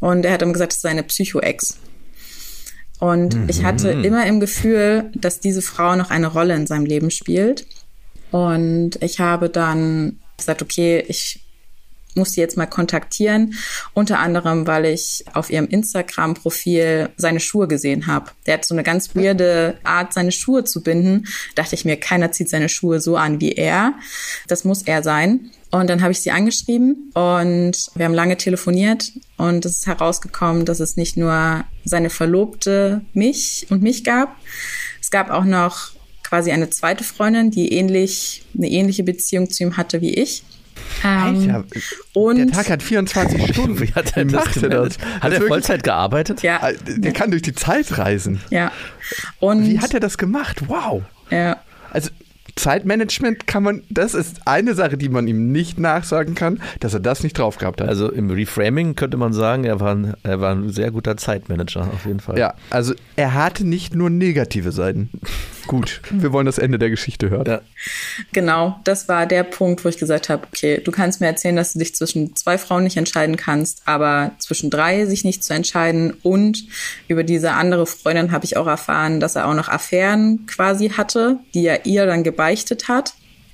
und 0.00 0.24
er 0.24 0.32
hat 0.32 0.42
ihm 0.42 0.52
gesagt, 0.52 0.72
es 0.72 0.80
sei 0.80 0.90
eine 0.90 1.04
Psycho-Ex. 1.04 1.78
Und 2.98 3.36
mhm. 3.36 3.48
ich 3.48 3.62
hatte 3.62 3.90
immer 3.90 4.26
im 4.26 4.40
Gefühl, 4.40 5.10
dass 5.14 5.38
diese 5.40 5.62
Frau 5.62 5.94
noch 5.94 6.10
eine 6.10 6.26
Rolle 6.26 6.54
in 6.56 6.66
seinem 6.66 6.84
Leben 6.84 7.10
spielt. 7.10 7.66
Und 8.32 9.00
ich 9.02 9.20
habe 9.20 9.48
dann 9.48 10.18
gesagt, 10.38 10.62
okay, 10.62 11.04
ich 11.06 11.40
muss 12.18 12.32
sie 12.32 12.40
jetzt 12.40 12.56
mal 12.56 12.66
kontaktieren. 12.66 13.54
Unter 13.94 14.18
anderem, 14.18 14.66
weil 14.66 14.84
ich 14.86 15.24
auf 15.32 15.50
ihrem 15.50 15.68
Instagram-Profil 15.68 17.10
seine 17.16 17.40
Schuhe 17.40 17.68
gesehen 17.68 18.06
habe. 18.06 18.30
Der 18.46 18.54
hat 18.54 18.64
so 18.64 18.74
eine 18.74 18.82
ganz 18.82 19.14
weirde 19.14 19.78
Art, 19.84 20.12
seine 20.12 20.32
Schuhe 20.32 20.64
zu 20.64 20.82
binden. 20.82 21.28
Dachte 21.54 21.74
ich 21.74 21.84
mir, 21.84 21.96
keiner 21.96 22.32
zieht 22.32 22.50
seine 22.50 22.68
Schuhe 22.68 23.00
so 23.00 23.16
an 23.16 23.40
wie 23.40 23.52
er. 23.52 23.94
Das 24.48 24.64
muss 24.64 24.82
er 24.82 25.02
sein. 25.02 25.50
Und 25.70 25.88
dann 25.90 26.02
habe 26.02 26.12
ich 26.12 26.20
sie 26.20 26.30
angeschrieben 26.30 27.10
und 27.12 27.90
wir 27.94 28.06
haben 28.06 28.14
lange 28.14 28.38
telefoniert 28.38 29.12
und 29.36 29.66
es 29.66 29.80
ist 29.80 29.86
herausgekommen, 29.86 30.64
dass 30.64 30.80
es 30.80 30.96
nicht 30.96 31.18
nur 31.18 31.62
seine 31.84 32.08
Verlobte 32.08 33.02
mich 33.12 33.66
und 33.68 33.82
mich 33.82 34.02
gab. 34.02 34.34
Es 34.98 35.10
gab 35.10 35.30
auch 35.30 35.44
noch 35.44 35.90
quasi 36.28 36.50
eine 36.50 36.68
zweite 36.70 37.04
Freundin, 37.04 37.50
die 37.50 37.72
ähnlich, 37.72 38.42
eine 38.56 38.68
ähnliche 38.68 39.02
Beziehung 39.02 39.48
zu 39.50 39.62
ihm 39.62 39.76
hatte 39.76 40.00
wie 40.00 40.14
ich. 40.14 40.42
Ähm, 41.04 41.50
Alter, 41.50 41.64
und 42.14 42.36
der 42.38 42.46
Tag 42.48 42.70
hat 42.70 42.82
24 42.82 43.48
Stunden. 43.52 43.80
Wie 43.80 43.92
hat 43.92 44.16
er 44.16 44.24
das 44.24 44.52
gemeldet? 44.52 44.98
Hat 45.20 45.32
er 45.32 45.42
Vollzeit 45.42 45.82
gearbeitet? 45.82 46.42
Ja. 46.42 46.70
Der 46.86 47.12
kann 47.12 47.30
durch 47.30 47.42
die 47.42 47.54
Zeit 47.54 47.98
reisen. 47.98 48.40
Ja. 48.50 48.72
Und 49.40 49.66
Wie 49.66 49.80
hat 49.80 49.94
er 49.94 50.00
das 50.00 50.18
gemacht? 50.18 50.68
Wow. 50.68 51.02
Ja. 51.30 51.58
Also 51.90 52.10
Zeitmanagement 52.56 53.46
kann 53.46 53.62
man, 53.62 53.82
das 53.88 54.14
ist 54.14 54.46
eine 54.46 54.74
Sache, 54.74 54.98
die 54.98 55.08
man 55.08 55.28
ihm 55.28 55.52
nicht 55.52 55.78
nachsagen 55.78 56.34
kann, 56.34 56.60
dass 56.80 56.92
er 56.92 57.00
das 57.00 57.22
nicht 57.22 57.38
drauf 57.38 57.56
gehabt 57.58 57.80
hat. 57.80 57.88
Also 57.88 58.10
im 58.10 58.30
Reframing 58.30 58.96
könnte 58.96 59.16
man 59.16 59.32
sagen, 59.32 59.64
er 59.64 59.80
war 59.80 59.94
ein, 59.94 60.14
er 60.24 60.40
war 60.40 60.54
ein 60.54 60.70
sehr 60.70 60.90
guter 60.90 61.16
Zeitmanager 61.16 61.82
auf 61.82 62.04
jeden 62.04 62.20
Fall. 62.20 62.38
Ja, 62.38 62.54
also 62.70 62.94
er 63.16 63.34
hatte 63.34 63.64
nicht 63.66 63.94
nur 63.94 64.10
negative 64.10 64.72
Seiten. 64.72 65.10
Gut, 65.68 66.00
wir 66.10 66.32
wollen 66.32 66.46
das 66.46 66.56
Ende 66.56 66.78
der 66.78 66.88
Geschichte 66.88 67.28
hören. 67.28 67.44
Ja. 67.46 67.60
Genau, 68.32 68.80
das 68.84 69.06
war 69.06 69.26
der 69.26 69.44
Punkt, 69.44 69.84
wo 69.84 69.90
ich 69.90 69.98
gesagt 69.98 70.30
habe, 70.30 70.46
okay, 70.46 70.80
du 70.82 70.90
kannst 70.90 71.20
mir 71.20 71.26
erzählen, 71.26 71.56
dass 71.56 71.74
du 71.74 71.78
dich 71.78 71.94
zwischen 71.94 72.34
zwei 72.34 72.56
Frauen 72.56 72.84
nicht 72.84 72.96
entscheiden 72.96 73.36
kannst, 73.36 73.82
aber 73.84 74.32
zwischen 74.38 74.70
drei 74.70 75.04
sich 75.04 75.24
nicht 75.24 75.44
zu 75.44 75.52
entscheiden 75.52 76.14
und 76.22 76.64
über 77.06 77.22
diese 77.22 77.52
andere 77.52 77.86
Freundin 77.86 78.32
habe 78.32 78.46
ich 78.46 78.56
auch 78.56 78.66
erfahren, 78.66 79.20
dass 79.20 79.36
er 79.36 79.46
auch 79.46 79.54
noch 79.54 79.68
Affären 79.68 80.46
quasi 80.46 80.88
hatte, 80.88 81.38
die 81.52 81.66
er 81.66 81.84
ihr 81.84 82.06
dann 82.06 82.24
gebeichtet 82.24 82.88
hat. 82.88 83.12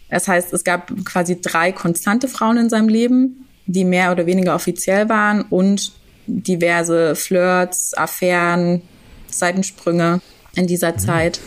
Das 0.09 0.29
heißt, 0.29 0.53
es 0.53 0.62
gab 0.62 0.92
quasi 1.05 1.40
drei 1.40 1.72
konstante 1.72 2.29
Frauen 2.29 2.59
in 2.59 2.70
seinem 2.70 2.88
Leben, 2.88 3.48
die 3.66 3.85
mehr 3.85 4.12
oder 4.12 4.27
weniger 4.27 4.55
offiziell 4.55 5.09
waren 5.09 5.42
und 5.42 5.92
diverse 6.29 7.16
Flirts, 7.16 7.92
Affären, 7.94 8.83
Seitensprünge 9.27 10.20
in 10.57 10.67
dieser 10.67 10.93
mhm. 10.93 10.99
Zeit. 10.99 11.40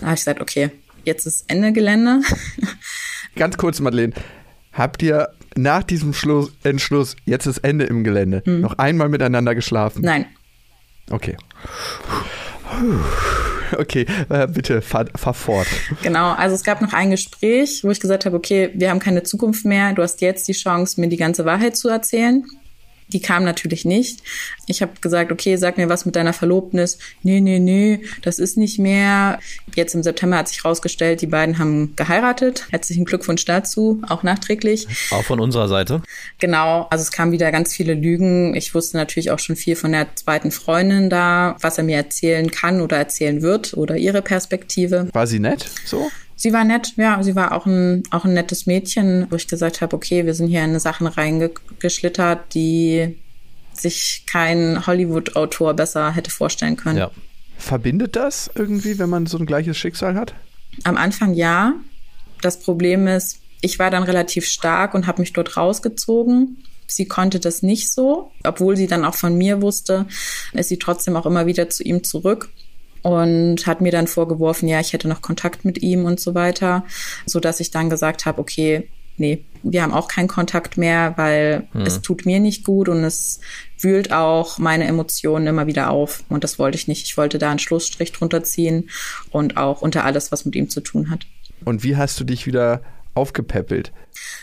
Da 0.00 0.06
habe 0.06 0.14
ich 0.14 0.20
gesagt, 0.20 0.40
okay, 0.40 0.70
jetzt 1.04 1.26
ist 1.26 1.44
Ende 1.48 1.72
Gelände. 1.72 2.20
Ganz 3.36 3.56
kurz, 3.56 3.80
Madeleine. 3.80 4.12
Habt 4.72 5.02
ihr 5.02 5.30
nach 5.56 5.82
diesem 5.82 6.12
Schluss, 6.14 6.52
Entschluss, 6.62 7.16
jetzt 7.24 7.46
ist 7.46 7.58
Ende 7.58 7.84
im 7.84 8.04
Gelände, 8.04 8.42
mhm. 8.44 8.60
noch 8.60 8.78
einmal 8.78 9.08
miteinander 9.08 9.54
geschlafen? 9.54 10.02
Nein. 10.02 10.26
Okay. 11.10 11.36
Okay, 13.78 14.06
äh, 14.28 14.46
bitte 14.48 14.82
fahr, 14.82 15.06
fahr 15.14 15.34
fort. 15.34 15.66
Genau, 16.02 16.32
also 16.32 16.54
es 16.54 16.64
gab 16.64 16.80
noch 16.80 16.92
ein 16.92 17.10
Gespräch, 17.10 17.84
wo 17.84 17.90
ich 17.90 18.00
gesagt 18.00 18.26
habe, 18.26 18.36
okay, 18.36 18.70
wir 18.74 18.90
haben 18.90 18.98
keine 18.98 19.22
Zukunft 19.22 19.64
mehr, 19.64 19.92
du 19.92 20.02
hast 20.02 20.20
jetzt 20.20 20.48
die 20.48 20.52
Chance, 20.52 21.00
mir 21.00 21.08
die 21.08 21.16
ganze 21.16 21.44
Wahrheit 21.44 21.76
zu 21.76 21.88
erzählen. 21.88 22.44
Die 23.08 23.20
kam 23.20 23.44
natürlich 23.44 23.84
nicht. 23.84 24.22
Ich 24.70 24.82
habe 24.82 24.92
gesagt, 25.00 25.32
okay, 25.32 25.56
sag 25.56 25.78
mir 25.78 25.88
was 25.88 26.06
mit 26.06 26.14
deiner 26.14 26.32
Verlobnis. 26.32 26.98
Nee, 27.24 27.40
nee, 27.40 27.58
nee, 27.58 28.02
das 28.22 28.38
ist 28.38 28.56
nicht 28.56 28.78
mehr. 28.78 29.40
Jetzt 29.74 29.96
im 29.96 30.04
September 30.04 30.38
hat 30.38 30.48
sich 30.48 30.64
rausgestellt, 30.64 31.22
die 31.22 31.26
beiden 31.26 31.58
haben 31.58 31.94
geheiratet. 31.96 32.66
Herzlichen 32.70 33.04
Glückwunsch 33.04 33.44
dazu, 33.44 34.00
auch 34.08 34.22
nachträglich. 34.22 34.86
Auch 35.10 35.24
von 35.24 35.40
unserer 35.40 35.66
Seite. 35.66 36.02
Genau, 36.38 36.86
also 36.88 37.02
es 37.02 37.10
kamen 37.10 37.32
wieder 37.32 37.50
ganz 37.50 37.74
viele 37.74 37.94
Lügen. 37.94 38.54
Ich 38.54 38.72
wusste 38.72 38.96
natürlich 38.96 39.32
auch 39.32 39.40
schon 39.40 39.56
viel 39.56 39.74
von 39.74 39.90
der 39.90 40.14
zweiten 40.14 40.52
Freundin 40.52 41.10
da, 41.10 41.56
was 41.60 41.76
er 41.76 41.84
mir 41.84 41.96
erzählen 41.96 42.48
kann 42.52 42.80
oder 42.80 42.96
erzählen 42.96 43.42
wird 43.42 43.74
oder 43.74 43.96
ihre 43.96 44.22
Perspektive. 44.22 45.08
War 45.12 45.26
sie 45.26 45.40
nett 45.40 45.66
so? 45.84 46.10
Sie 46.36 46.52
war 46.52 46.64
nett, 46.64 46.94
ja, 46.96 47.22
sie 47.22 47.34
war 47.34 47.52
auch 47.52 47.66
ein, 47.66 48.04
auch 48.10 48.24
ein 48.24 48.32
nettes 48.32 48.66
Mädchen, 48.66 49.26
wo 49.28 49.36
ich 49.36 49.48
gesagt 49.48 49.80
habe, 49.80 49.94
okay, 49.94 50.24
wir 50.24 50.32
sind 50.32 50.46
hier 50.46 50.64
in 50.64 50.78
Sachen 50.78 51.06
reingeschlittert, 51.06 52.54
die 52.54 53.18
sich 53.82 54.24
kein 54.26 54.86
Hollywood-Autor 54.86 55.74
besser 55.74 56.12
hätte 56.12 56.30
vorstellen 56.30 56.76
können. 56.76 56.98
Ja. 56.98 57.10
Verbindet 57.58 58.16
das 58.16 58.50
irgendwie, 58.54 58.98
wenn 58.98 59.10
man 59.10 59.26
so 59.26 59.38
ein 59.38 59.46
gleiches 59.46 59.76
Schicksal 59.76 60.14
hat? 60.14 60.34
Am 60.84 60.96
Anfang 60.96 61.34
ja. 61.34 61.74
Das 62.40 62.60
Problem 62.60 63.06
ist, 63.06 63.38
ich 63.60 63.78
war 63.78 63.90
dann 63.90 64.02
relativ 64.02 64.46
stark 64.46 64.94
und 64.94 65.06
habe 65.06 65.20
mich 65.20 65.32
dort 65.32 65.56
rausgezogen. 65.56 66.64
Sie 66.86 67.06
konnte 67.06 67.38
das 67.38 67.62
nicht 67.62 67.92
so, 67.92 68.32
obwohl 68.44 68.76
sie 68.76 68.86
dann 68.86 69.04
auch 69.04 69.14
von 69.14 69.36
mir 69.36 69.62
wusste, 69.62 70.06
ist 70.54 70.70
sie 70.70 70.78
trotzdem 70.78 71.16
auch 71.16 71.26
immer 71.26 71.46
wieder 71.46 71.68
zu 71.68 71.84
ihm 71.84 72.02
zurück 72.02 72.48
und 73.02 73.66
hat 73.66 73.80
mir 73.80 73.92
dann 73.92 74.06
vorgeworfen, 74.06 74.68
ja, 74.68 74.80
ich 74.80 74.92
hätte 74.92 75.08
noch 75.08 75.22
Kontakt 75.22 75.64
mit 75.64 75.82
ihm 75.82 76.04
und 76.04 76.18
so 76.18 76.34
weiter, 76.34 76.84
so 77.26 77.40
dass 77.40 77.60
ich 77.60 77.70
dann 77.70 77.90
gesagt 77.90 78.26
habe, 78.26 78.40
okay, 78.40 78.88
nee, 79.20 79.44
wir 79.62 79.82
haben 79.82 79.92
auch 79.92 80.08
keinen 80.08 80.28
Kontakt 80.28 80.76
mehr, 80.76 81.12
weil 81.16 81.68
mhm. 81.72 81.82
es 81.82 82.00
tut 82.00 82.26
mir 82.26 82.40
nicht 82.40 82.64
gut 82.64 82.88
und 82.88 83.04
es 83.04 83.40
wühlt 83.78 84.12
auch 84.12 84.58
meine 84.58 84.84
Emotionen 84.84 85.46
immer 85.46 85.66
wieder 85.66 85.90
auf 85.90 86.24
und 86.28 86.44
das 86.44 86.58
wollte 86.58 86.76
ich 86.76 86.88
nicht. 86.88 87.06
Ich 87.06 87.16
wollte 87.16 87.38
da 87.38 87.50
einen 87.50 87.58
Schlussstrich 87.58 88.12
drunter 88.12 88.42
ziehen 88.42 88.90
und 89.30 89.56
auch 89.56 89.82
unter 89.82 90.04
alles, 90.04 90.32
was 90.32 90.44
mit 90.44 90.56
ihm 90.56 90.68
zu 90.68 90.80
tun 90.80 91.10
hat. 91.10 91.26
Und 91.64 91.84
wie 91.84 91.96
hast 91.96 92.18
du 92.18 92.24
dich 92.24 92.46
wieder 92.46 92.82
aufgepäppelt? 93.14 93.92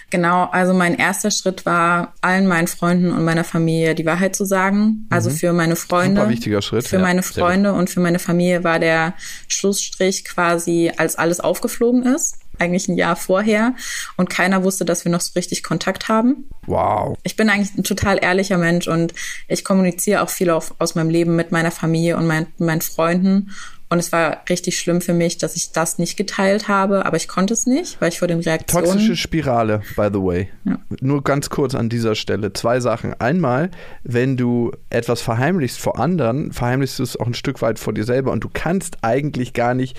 Genau, 0.09 0.45
also 0.45 0.73
mein 0.73 0.95
erster 0.95 1.31
Schritt 1.31 1.65
war, 1.65 2.13
allen 2.21 2.47
meinen 2.47 2.67
Freunden 2.67 3.11
und 3.11 3.25
meiner 3.25 3.43
Familie 3.43 3.95
die 3.95 4.05
Wahrheit 4.05 4.35
zu 4.35 4.45
sagen. 4.45 5.07
Also 5.09 5.29
mhm. 5.29 5.35
für 5.35 5.53
meine 5.53 5.75
Freunde. 5.75 6.21
Super 6.21 6.31
wichtiger 6.31 6.61
Schritt. 6.61 6.87
Für 6.87 6.97
ja, 6.97 7.01
meine 7.01 7.23
Freunde 7.23 7.73
und 7.73 7.89
für 7.89 7.99
meine 7.99 8.19
Familie 8.19 8.63
war 8.63 8.79
der 8.79 9.13
Schlussstrich 9.47 10.25
quasi, 10.25 10.91
als 10.95 11.15
alles 11.15 11.39
aufgeflogen 11.39 12.03
ist. 12.03 12.39
Eigentlich 12.59 12.87
ein 12.87 12.97
Jahr 12.97 13.15
vorher. 13.15 13.73
Und 14.15 14.29
keiner 14.29 14.63
wusste, 14.63 14.85
dass 14.85 15.05
wir 15.05 15.11
noch 15.11 15.21
so 15.21 15.31
richtig 15.35 15.63
Kontakt 15.63 16.07
haben. 16.07 16.49
Wow. 16.65 17.17
Ich 17.23 17.35
bin 17.35 17.49
eigentlich 17.49 17.77
ein 17.77 17.83
total 17.83 18.19
ehrlicher 18.21 18.57
Mensch 18.57 18.87
und 18.87 19.13
ich 19.47 19.63
kommuniziere 19.63 20.21
auch 20.21 20.29
viel 20.29 20.49
auf, 20.49 20.75
aus 20.79 20.95
meinem 20.95 21.09
Leben 21.09 21.35
mit 21.35 21.51
meiner 21.51 21.71
Familie 21.71 22.17
und 22.17 22.27
mein, 22.27 22.47
meinen 22.57 22.81
Freunden. 22.81 23.51
Und 23.89 24.00
es 24.00 24.12
war 24.12 24.43
richtig 24.50 24.78
schlimm 24.78 25.00
für 25.00 25.13
mich, 25.13 25.38
dass 25.38 25.56
ich 25.56 25.71
das 25.71 25.97
nicht 25.97 26.17
geteilt 26.17 26.67
habe, 26.67 27.06
aber 27.06 27.15
ich 27.15 27.30
konnte 27.30 27.54
es 27.54 27.65
nicht, 27.65 28.02
weil 28.02 28.10
ich 28.10 28.19
vor 28.19 28.28
den 28.28 28.41
Reaktionen. 28.41 28.86
Toxische 28.86 29.15
Spirale, 29.15 29.82
by 29.95 30.10
the 30.12 30.19
way. 30.19 30.50
Ja. 30.65 30.78
Nur 31.00 31.23
ganz 31.23 31.50
kurz 31.50 31.73
an 31.73 31.88
dieser 31.88 32.15
Stelle. 32.15 32.52
Zwei 32.52 32.82
Sachen. 32.82 33.13
Einmal, 33.19 33.71
wenn 34.04 34.36
du 34.36 34.71
etwas 34.89 35.21
verheimlichst 35.21 35.80
vor 35.80 35.97
anderen, 36.00 36.52
verheimlichst 36.52 37.00
du 37.00 37.04
es 37.04 37.17
auch 37.17 37.28
ein 37.28 37.34
Stück 37.34 37.62
weit 37.62 37.80
vor 37.80 37.93
dir 37.93 38.04
selber 38.04 38.34
und 38.34 38.43
du 38.43 38.50
kannst 38.52 38.97
eigentlich 39.04 39.54
gar 39.54 39.73
nicht 39.73 39.97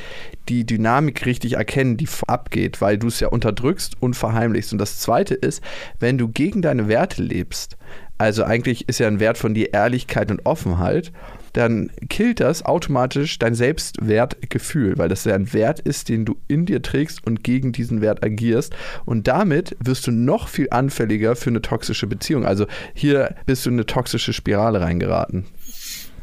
die 0.50 0.66
Dynamik 0.66 1.24
richtig 1.24 1.54
erkennen, 1.54 1.96
die 1.96 2.08
abgeht, 2.26 2.82
weil 2.82 2.98
du 2.98 3.06
es 3.06 3.20
ja 3.20 3.28
unterdrückst 3.28 3.94
und 4.00 4.14
verheimlichst. 4.14 4.72
Und 4.72 4.78
das 4.78 4.98
Zweite 4.98 5.34
ist, 5.34 5.62
wenn 5.98 6.18
du 6.18 6.28
gegen 6.28 6.60
deine 6.60 6.88
Werte 6.88 7.22
lebst, 7.22 7.78
also 8.18 8.44
eigentlich 8.44 8.88
ist 8.88 8.98
ja 8.98 9.06
ein 9.06 9.20
Wert 9.20 9.38
von 9.38 9.54
dir 9.54 9.72
Ehrlichkeit 9.72 10.30
und 10.30 10.44
Offenheit 10.44 11.12
dann 11.52 11.90
killt 12.08 12.40
das 12.40 12.64
automatisch 12.64 13.38
dein 13.38 13.54
Selbstwertgefühl, 13.54 14.98
weil 14.98 15.08
das 15.08 15.24
ja 15.24 15.34
ein 15.34 15.52
Wert 15.52 15.80
ist, 15.80 16.08
den 16.08 16.24
du 16.24 16.36
in 16.48 16.66
dir 16.66 16.82
trägst 16.82 17.26
und 17.26 17.42
gegen 17.42 17.72
diesen 17.72 18.00
Wert 18.00 18.24
agierst. 18.24 18.74
Und 19.04 19.28
damit 19.28 19.76
wirst 19.80 20.06
du 20.06 20.10
noch 20.10 20.48
viel 20.48 20.68
anfälliger 20.70 21.36
für 21.36 21.50
eine 21.50 21.62
toxische 21.62 22.06
Beziehung. 22.06 22.44
Also 22.44 22.66
hier 22.94 23.34
bist 23.46 23.64
du 23.66 23.70
in 23.70 23.76
eine 23.76 23.86
toxische 23.86 24.32
Spirale 24.32 24.80
reingeraten. 24.80 25.46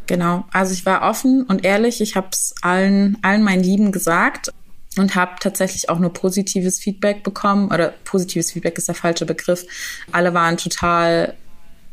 Genau, 0.07 0.45
also 0.51 0.73
ich 0.73 0.85
war 0.85 1.01
offen 1.01 1.43
und 1.43 1.65
ehrlich, 1.65 1.99
ich 1.99 2.15
habe 2.15 2.27
es 2.31 2.53
allen, 2.61 3.17
allen 3.23 3.43
meinen 3.43 3.63
Lieben 3.63 3.91
gesagt 3.91 4.51
und 4.97 5.15
habe 5.15 5.33
tatsächlich 5.39 5.89
auch 5.89 5.99
nur 5.99 6.13
positives 6.13 6.79
Feedback 6.79 7.23
bekommen 7.23 7.71
oder 7.71 7.93
positives 8.03 8.51
Feedback 8.51 8.77
ist 8.77 8.87
der 8.87 8.95
falsche 8.95 9.25
Begriff. 9.25 9.65
Alle 10.11 10.33
waren 10.33 10.57
total 10.57 11.33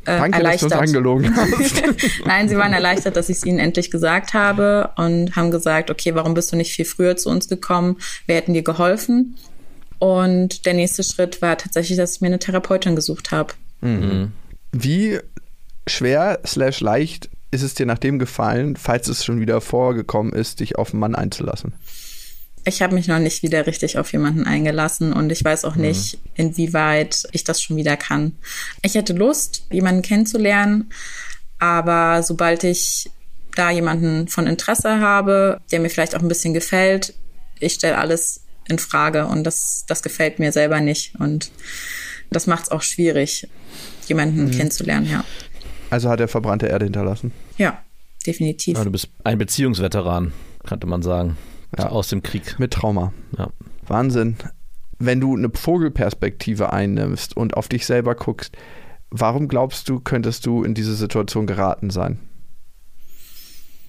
äh, 0.05 0.19
Danke, 0.19 0.38
erleichtert. 0.38 0.73
dass 0.73 0.79
du 0.79 0.81
uns 0.81 0.88
angelogen 0.88 1.37
hast. 1.37 1.83
Nein, 2.27 2.49
sie 2.49 2.57
waren 2.57 2.73
erleichtert, 2.73 3.17
dass 3.17 3.29
ich 3.29 3.38
es 3.38 3.45
ihnen 3.45 3.59
endlich 3.59 3.91
gesagt 3.91 4.35
habe 4.35 4.91
und 4.97 5.37
haben 5.37 5.51
gesagt, 5.51 5.91
okay, 5.91 6.15
warum 6.15 6.35
bist 6.35 6.53
du 6.53 6.57
nicht 6.57 6.73
viel 6.73 6.85
früher 6.85 7.17
zu 7.17 7.29
uns 7.29 7.49
gekommen? 7.49 7.99
Wir 8.27 8.37
hätten 8.37 8.55
dir 8.55 8.62
geholfen. 8.62 9.37
Und 9.99 10.67
der 10.67 10.75
nächste 10.75 11.05
Schritt 11.05 11.41
war 11.43 11.57
tatsächlich, 11.57 11.97
dass 11.97 12.17
ich 12.17 12.21
mir 12.21 12.27
eine 12.27 12.41
Therapeutin 12.41 12.97
gesucht 12.97 13.31
habe. 13.31 13.55
Mhm. 13.81 14.33
Wie 14.73 15.21
schwer 15.87 16.41
slash 16.45 16.81
leicht 16.81 17.31
ist 17.53 17.62
es 17.62 17.75
dir 17.75 17.87
nach 17.87 17.99
dem 17.99 18.19
gefallen, 18.19 18.77
falls 18.77 19.09
es 19.09 19.25
schon 19.25 19.38
wieder 19.38 19.61
vorgekommen 19.61 20.33
ist, 20.33 20.61
dich 20.61 20.77
auf 20.77 20.93
einen 20.93 21.01
Mann 21.01 21.15
einzulassen? 21.15 21.75
Ich 22.64 22.83
habe 22.83 22.94
mich 22.94 23.09
noch 23.09 23.18
nicht 23.18 23.42
wieder 23.42 23.66
richtig 23.66 23.98
auf 23.98 24.12
jemanden 24.12 24.44
eingelassen 24.44 25.12
und 25.12 25.31
ich 25.31 25.44
weiß 25.44 25.64
auch 25.64 25.75
mhm. 25.75 25.83
nicht, 25.83 26.18
inwieweit 26.35 27.25
ich 27.33 27.44
das 27.44 27.61
schon 27.62 27.77
wieder 27.77 27.96
kann. 27.96 28.37
Ich 28.83 28.94
hätte 28.94 29.12
Lust, 29.12 29.66
jemanden 29.70 30.03
kennenzulernen, 30.03 30.90
aber 31.59 32.22
sobald 32.22 32.64
ich 32.64 33.11
da 33.57 33.70
jemanden 33.70 34.29
von 34.29 34.46
Interesse 34.46 35.01
habe, 35.01 35.61
der 35.70 35.81
mir 35.81 35.90
vielleicht 35.90 36.14
auch 36.14 36.22
ein 36.22 36.29
bisschen 36.29 36.55
gefällt, 36.55 37.14
ich 37.59 37.75
stelle 37.75 37.98
alles 37.98 38.42
in 38.68 38.79
Frage 38.79 39.27
und 39.27 39.44
das, 39.44 39.85
das 39.88 40.03
gefällt 40.03 40.38
mir 40.38 40.53
selber 40.53 40.81
nicht 40.81 41.14
und 41.18 41.51
das 42.31 42.46
macht 42.46 42.64
es 42.64 42.70
auch 42.70 42.83
schwierig, 42.83 43.48
jemanden 44.07 44.46
mhm. 44.46 44.51
kennenzulernen, 44.53 45.11
ja. 45.11 45.25
Also 45.90 46.09
hat 46.09 46.20
er 46.20 46.29
verbrannte 46.29 46.68
Erde 46.68 46.87
hinterlassen? 46.87 47.33
Ja, 47.59 47.83
definitiv. 48.27 48.79
Ja, 48.79 48.85
du 48.85 48.90
bist 48.90 49.09
ein 49.25 49.37
Beziehungsveteran, 49.37 50.33
könnte 50.64 50.87
man 50.87 51.03
sagen 51.03 51.37
ja. 51.79 51.89
aus 51.89 52.09
dem 52.09 52.23
Krieg. 52.23 52.59
Mit 52.59 52.73
Trauma. 52.73 53.13
Ja. 53.37 53.51
Wahnsinn. 53.87 54.37
Wenn 54.99 55.21
du 55.21 55.37
eine 55.37 55.51
Vogelperspektive 55.51 56.73
einnimmst 56.73 57.37
und 57.37 57.57
auf 57.57 57.69
dich 57.69 57.87
selber 57.87 58.15
guckst, 58.15 58.57
warum 59.11 59.49
glaubst 59.49 59.89
du, 59.89 60.01
könntest 60.01 60.47
du 60.47 60.63
in 60.63 60.75
diese 60.75 60.95
Situation 60.95 61.47
geraten 61.47 61.91
sein? 61.91 62.19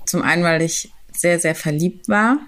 Zum 0.06 0.22
einen, 0.22 0.44
weil 0.44 0.62
ich 0.62 0.92
sehr, 1.12 1.40
sehr 1.40 1.56
verliebt 1.56 2.10
war. 2.10 2.40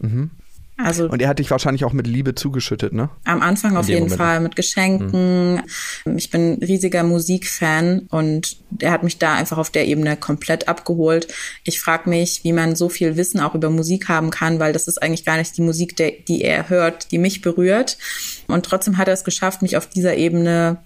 Mhm. 0.00 0.30
Also 0.78 1.08
und 1.08 1.20
er 1.20 1.28
hat 1.28 1.38
dich 1.38 1.50
wahrscheinlich 1.50 1.84
auch 1.84 1.92
mit 1.92 2.06
Liebe 2.06 2.34
zugeschüttet, 2.34 2.92
ne? 2.92 3.10
Am 3.24 3.42
Anfang 3.42 3.76
auf 3.76 3.88
jeden 3.88 4.04
Moment. 4.04 4.18
Fall 4.18 4.40
mit 4.40 4.56
Geschenken. 4.56 5.62
Mhm. 6.04 6.16
Ich 6.16 6.30
bin 6.30 6.54
riesiger 6.54 7.02
Musikfan 7.02 8.06
und 8.10 8.56
er 8.78 8.92
hat 8.92 9.02
mich 9.02 9.18
da 9.18 9.34
einfach 9.34 9.58
auf 9.58 9.70
der 9.70 9.86
Ebene 9.86 10.16
komplett 10.16 10.68
abgeholt. 10.68 11.28
Ich 11.64 11.80
frage 11.80 12.08
mich, 12.08 12.42
wie 12.44 12.52
man 12.52 12.74
so 12.74 12.88
viel 12.88 13.16
Wissen 13.16 13.40
auch 13.40 13.54
über 13.54 13.70
Musik 13.70 14.08
haben 14.08 14.30
kann, 14.30 14.58
weil 14.58 14.72
das 14.72 14.88
ist 14.88 15.02
eigentlich 15.02 15.24
gar 15.24 15.36
nicht 15.36 15.56
die 15.56 15.62
Musik, 15.62 15.96
der, 15.96 16.12
die 16.26 16.42
er 16.42 16.68
hört, 16.68 17.12
die 17.12 17.18
mich 17.18 17.42
berührt. 17.42 17.98
Und 18.48 18.64
trotzdem 18.64 18.96
hat 18.96 19.08
er 19.08 19.14
es 19.14 19.24
geschafft, 19.24 19.62
mich 19.62 19.76
auf 19.76 19.86
dieser 19.86 20.16
Ebene 20.16 20.78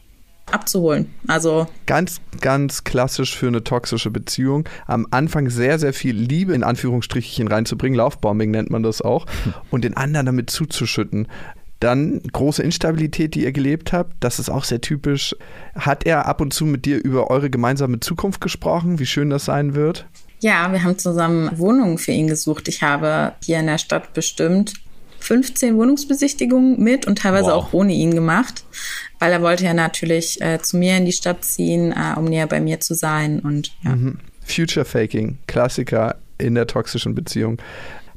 abzuholen. 0.51 1.13
Also 1.27 1.67
ganz, 1.87 2.21
ganz 2.41 2.85
klassisch 2.85 3.37
für 3.37 3.49
eine 3.49 3.65
toxische 3.65 4.11
Beziehung. 4.11 4.69
Am 4.87 5.07
Anfang 5.11 5.51
sehr, 5.51 5.79
sehr 5.79 5.93
viel 5.93 6.17
Liebe 6.17 6.55
in 6.55 6.63
Anführungsstrichen 6.63 7.49
reinzubringen, 7.49 7.97
Laufbombing 7.97 8.51
nennt 8.51 8.71
man 8.71 8.83
das 8.83 9.03
auch, 9.03 9.27
und 9.71 9.85
den 9.85 9.97
anderen 9.97 10.27
damit 10.27 10.51
zuzuschütten. 10.51 11.29
Dann 11.81 12.23
große 12.33 12.63
Instabilität, 12.63 13.35
die 13.35 13.45
ihr 13.45 13.53
gelebt 13.53 13.93
habt. 13.93 14.15
Das 14.21 14.39
ist 14.39 14.49
auch 14.49 14.65
sehr 14.65 14.81
typisch. 14.81 15.37
Hat 15.75 16.07
er 16.07 16.27
ab 16.27 16.41
und 16.41 16.55
zu 16.55 16.65
mit 16.65 16.87
dir 16.87 17.03
über 17.05 17.31
eure 17.31 17.51
gemeinsame 17.51 18.01
Zukunft 18.01 18.41
gesprochen, 18.41 18.99
wie 18.99 19.07
schön 19.07 19.29
das 19.29 19.45
sein 19.45 19.75
wird? 19.75 20.07
Ja, 20.41 20.71
wir 20.73 20.83
haben 20.83 20.99
zusammen 20.99 21.59
Wohnungen 21.59 21.99
für 21.99 22.13
ihn 22.13 22.29
gesucht. 22.29 22.69
Ich 22.69 22.83
habe 22.83 23.33
hier 23.43 23.59
in 23.59 23.67
der 23.67 23.79
Stadt 23.79 24.15
bestimmt 24.15 24.75
15 25.27 25.77
Wohnungsbesichtigungen 25.77 26.81
mit 26.81 27.07
und 27.07 27.19
teilweise 27.19 27.47
wow. 27.47 27.55
auch 27.55 27.73
ohne 27.73 27.93
ihn 27.93 28.15
gemacht, 28.15 28.65
weil 29.19 29.33
er 29.33 29.43
wollte 29.43 29.65
ja 29.65 29.75
natürlich 29.75 30.41
äh, 30.41 30.61
zu 30.63 30.77
mir 30.77 30.97
in 30.97 31.05
die 31.05 31.13
Stadt 31.13 31.45
ziehen, 31.45 31.93
äh, 31.93 32.17
um 32.17 32.27
näher 32.27 32.47
bei 32.47 32.61
mir 32.61 32.79
zu 32.79 32.95
sein 32.95 33.41
und 33.41 33.73
ja. 33.83 33.97
Mhm. 33.97 34.19
Future 34.45 34.85
Faking, 34.85 35.39
Klassiker 35.49 36.17
in 36.39 36.55
der 36.55 36.69
toxischen 36.69 37.17
Beziehung. 37.17 37.59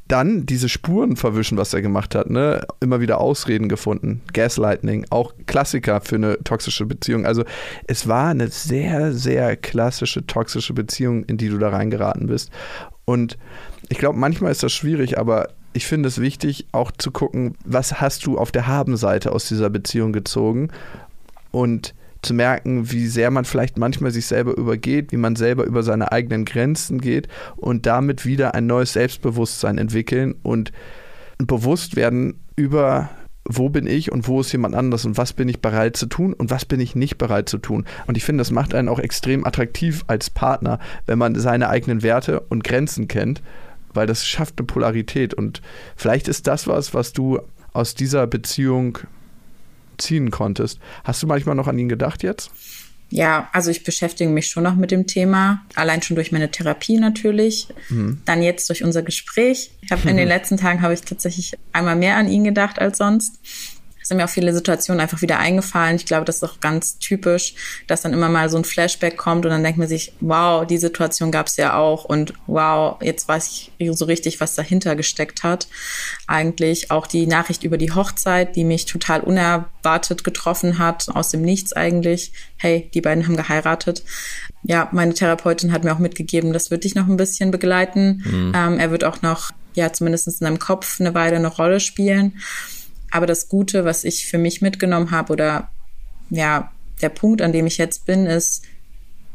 Dann 0.06 0.46
diese 0.46 0.68
Spuren 0.68 1.16
verwischen, 1.16 1.58
was 1.58 1.74
er 1.74 1.82
gemacht 1.82 2.14
hat, 2.14 2.30
ne? 2.30 2.64
Immer 2.80 3.00
wieder 3.00 3.20
Ausreden 3.20 3.68
gefunden. 3.68 4.22
Gaslighting, 4.32 5.06
auch 5.10 5.32
Klassiker 5.46 6.00
für 6.00 6.16
eine 6.16 6.38
toxische 6.44 6.86
Beziehung. 6.86 7.26
Also 7.26 7.44
es 7.88 8.06
war 8.06 8.28
eine 8.28 8.48
sehr, 8.48 9.12
sehr 9.12 9.56
klassische 9.56 10.26
toxische 10.26 10.74
Beziehung, 10.74 11.24
in 11.24 11.38
die 11.38 11.48
du 11.48 11.58
da 11.58 11.70
reingeraten 11.70 12.28
bist. 12.28 12.50
Und 13.04 13.36
ich 13.88 13.98
glaube, 13.98 14.18
manchmal 14.18 14.52
ist 14.52 14.62
das 14.62 14.72
schwierig, 14.72 15.18
aber 15.18 15.48
ich 15.72 15.86
finde 15.86 16.08
es 16.08 16.20
wichtig, 16.20 16.66
auch 16.72 16.90
zu 16.90 17.10
gucken, 17.10 17.54
was 17.64 18.00
hast 18.00 18.26
du 18.26 18.38
auf 18.38 18.52
der 18.52 18.66
Habenseite 18.66 19.32
aus 19.32 19.48
dieser 19.48 19.70
Beziehung 19.70 20.12
gezogen 20.12 20.68
und 21.50 21.94
zu 22.22 22.34
merken, 22.34 22.90
wie 22.90 23.06
sehr 23.06 23.30
man 23.30 23.44
vielleicht 23.44 23.78
manchmal 23.78 24.10
sich 24.10 24.26
selber 24.26 24.56
übergeht, 24.56 25.12
wie 25.12 25.16
man 25.16 25.36
selber 25.36 25.64
über 25.64 25.82
seine 25.82 26.12
eigenen 26.12 26.44
Grenzen 26.44 27.00
geht 27.00 27.28
und 27.56 27.86
damit 27.86 28.26
wieder 28.26 28.54
ein 28.54 28.66
neues 28.66 28.92
Selbstbewusstsein 28.92 29.78
entwickeln 29.78 30.34
und 30.42 30.72
bewusst 31.38 31.96
werden 31.96 32.34
über 32.56 33.08
wo 33.44 33.70
bin 33.70 33.86
ich 33.86 34.12
und 34.12 34.28
wo 34.28 34.42
ist 34.42 34.52
jemand 34.52 34.74
anders 34.74 35.04
und 35.06 35.16
was 35.16 35.32
bin 35.32 35.48
ich 35.48 35.60
bereit 35.60 35.96
zu 35.96 36.06
tun 36.06 36.34
und 36.34 36.50
was 36.50 36.66
bin 36.66 36.78
ich 36.78 36.94
nicht 36.94 37.16
bereit 37.16 37.48
zu 37.48 37.58
tun. 37.58 37.86
Und 38.06 38.16
ich 38.16 38.24
finde, 38.24 38.42
das 38.42 38.50
macht 38.50 38.74
einen 38.74 38.88
auch 38.88 38.98
extrem 38.98 39.46
attraktiv 39.46 40.04
als 40.06 40.30
Partner, 40.30 40.78
wenn 41.06 41.18
man 41.18 41.34
seine 41.34 41.68
eigenen 41.70 42.02
Werte 42.02 42.40
und 42.40 42.64
Grenzen 42.64 43.08
kennt, 43.08 43.42
weil 43.92 44.06
das 44.06 44.26
schafft 44.26 44.58
eine 44.58 44.66
Polarität. 44.66 45.34
Und 45.34 45.62
vielleicht 45.96 46.28
ist 46.28 46.46
das 46.46 46.66
was, 46.66 46.94
was 46.94 47.12
du 47.12 47.40
aus 47.72 47.94
dieser 47.94 48.26
Beziehung 48.26 48.98
ziehen 49.98 50.30
konntest. 50.30 50.78
Hast 51.04 51.22
du 51.22 51.26
manchmal 51.26 51.54
noch 51.54 51.66
an 51.66 51.78
ihn 51.78 51.88
gedacht 51.88 52.22
jetzt? 52.22 52.50
Ja, 53.12 53.48
also 53.52 53.72
ich 53.72 53.82
beschäftige 53.82 54.30
mich 54.30 54.46
schon 54.46 54.62
noch 54.62 54.76
mit 54.76 54.92
dem 54.92 55.08
Thema, 55.08 55.62
allein 55.74 56.00
schon 56.00 56.14
durch 56.14 56.30
meine 56.30 56.52
Therapie 56.52 56.96
natürlich, 56.96 57.66
mhm. 57.88 58.22
dann 58.24 58.40
jetzt 58.40 58.68
durch 58.68 58.84
unser 58.84 59.02
Gespräch. 59.02 59.72
Ich 59.82 59.90
habe 59.90 60.08
in 60.08 60.16
den 60.16 60.28
letzten 60.28 60.56
Tagen 60.56 60.80
habe 60.80 60.94
ich 60.94 61.02
tatsächlich 61.02 61.54
einmal 61.72 61.96
mehr 61.96 62.16
an 62.16 62.28
ihn 62.28 62.44
gedacht 62.44 62.78
als 62.78 62.98
sonst 62.98 63.40
sind 64.10 64.16
mir 64.16 64.24
auch 64.24 64.30
viele 64.30 64.52
Situationen 64.52 65.00
einfach 65.00 65.22
wieder 65.22 65.38
eingefallen. 65.38 65.94
Ich 65.94 66.04
glaube, 66.04 66.24
das 66.24 66.36
ist 66.36 66.42
auch 66.42 66.58
ganz 66.58 66.98
typisch, 66.98 67.54
dass 67.86 68.02
dann 68.02 68.12
immer 68.12 68.28
mal 68.28 68.50
so 68.50 68.58
ein 68.58 68.64
Flashback 68.64 69.16
kommt 69.16 69.46
und 69.46 69.52
dann 69.52 69.62
denkt 69.62 69.78
man 69.78 69.86
sich, 69.86 70.12
wow, 70.20 70.66
die 70.66 70.78
Situation 70.78 71.30
gab 71.30 71.46
es 71.46 71.56
ja 71.56 71.76
auch 71.76 72.04
und 72.04 72.34
wow, 72.48 73.00
jetzt 73.00 73.28
weiß 73.28 73.70
ich 73.78 73.90
so 73.92 74.04
richtig, 74.06 74.40
was 74.40 74.56
dahinter 74.56 74.96
gesteckt 74.96 75.44
hat. 75.44 75.68
Eigentlich 76.26 76.90
auch 76.90 77.06
die 77.06 77.28
Nachricht 77.28 77.62
über 77.62 77.78
die 77.78 77.92
Hochzeit, 77.92 78.56
die 78.56 78.64
mich 78.64 78.84
total 78.84 79.20
unerwartet 79.20 80.24
getroffen 80.24 80.78
hat, 80.78 81.06
aus 81.14 81.30
dem 81.30 81.42
Nichts 81.42 81.72
eigentlich. 81.72 82.32
Hey, 82.56 82.90
die 82.92 83.00
beiden 83.00 83.26
haben 83.26 83.36
geheiratet. 83.36 84.02
Ja, 84.64 84.88
meine 84.90 85.14
Therapeutin 85.14 85.70
hat 85.70 85.84
mir 85.84 85.94
auch 85.94 86.00
mitgegeben, 86.00 86.52
das 86.52 86.72
wird 86.72 86.82
dich 86.82 86.96
noch 86.96 87.06
ein 87.06 87.16
bisschen 87.16 87.52
begleiten. 87.52 88.24
Mhm. 88.24 88.52
Ähm, 88.56 88.78
er 88.80 88.90
wird 88.90 89.04
auch 89.04 89.22
noch, 89.22 89.52
ja, 89.74 89.92
zumindest 89.92 90.26
in 90.26 90.34
deinem 90.44 90.58
Kopf 90.58 91.00
eine 91.00 91.14
Weile 91.14 91.36
eine 91.36 91.46
Rolle 91.46 91.78
spielen. 91.78 92.34
Aber 93.10 93.26
das 93.26 93.48
Gute, 93.48 93.84
was 93.84 94.04
ich 94.04 94.26
für 94.26 94.38
mich 94.38 94.62
mitgenommen 94.62 95.10
habe 95.10 95.32
oder 95.32 95.70
ja, 96.30 96.72
der 97.02 97.08
Punkt, 97.08 97.42
an 97.42 97.52
dem 97.52 97.66
ich 97.66 97.78
jetzt 97.78 98.06
bin, 98.06 98.26
ist, 98.26 98.62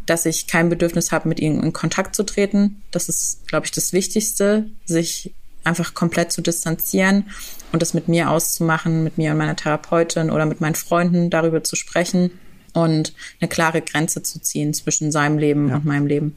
dass 0.06 0.26
ich 0.26 0.48
kein 0.48 0.70
Bedürfnis 0.70 1.12
habe, 1.12 1.28
mit 1.28 1.40
ihnen 1.40 1.64
in 1.64 1.74
Kontakt 1.74 2.16
zu 2.16 2.24
treten. 2.24 2.82
Das 2.92 3.10
ist, 3.10 3.48
glaube 3.48 3.66
ich, 3.66 3.72
das 3.72 3.92
Wichtigste, 3.92 4.70
sich 4.86 5.34
einfach 5.64 5.96
komplett 5.96 6.32
zu 6.32 6.42
distanzieren 6.42 7.30
und 7.72 7.82
das 7.82 7.94
mit 7.94 8.08
mir 8.08 8.30
auszumachen, 8.30 9.04
mit 9.04 9.18
mir 9.18 9.32
und 9.32 9.38
meiner 9.38 9.56
Therapeutin 9.56 10.30
oder 10.30 10.46
mit 10.46 10.62
meinen 10.62 10.76
Freunden 10.76 11.32
darüber 11.32 11.64
zu 11.64 11.76
sprechen 11.76 12.32
und 12.74 13.14
eine 13.42 13.50
klare 13.50 13.82
Grenze 13.82 14.22
zu 14.22 14.40
ziehen 14.40 14.74
zwischen 14.74 15.12
seinem 15.12 15.40
Leben 15.40 15.70
ja. 15.70 15.76
und 15.76 15.86
meinem 15.86 16.06
Leben. 16.06 16.36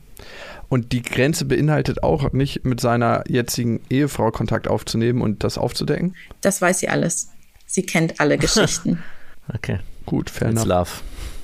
Und 0.68 0.92
die 0.92 1.02
Grenze 1.02 1.44
beinhaltet 1.46 2.02
auch 2.02 2.32
nicht, 2.32 2.64
mit 2.64 2.80
seiner 2.80 3.24
jetzigen 3.26 3.80
Ehefrau 3.88 4.30
Kontakt 4.30 4.68
aufzunehmen 4.68 5.22
und 5.22 5.42
das 5.44 5.56
aufzudecken? 5.56 6.14
Das 6.42 6.60
weiß 6.60 6.80
sie 6.80 6.88
alles. 6.88 7.28
Sie 7.66 7.82
kennt 7.82 8.20
alle 8.20 8.36
Geschichten. 8.38 9.02
okay. 9.54 9.80
Gut, 10.04 10.30
fair 10.30 10.50
It's 10.50 10.62
enough. 10.64 10.68
love. 10.68 10.90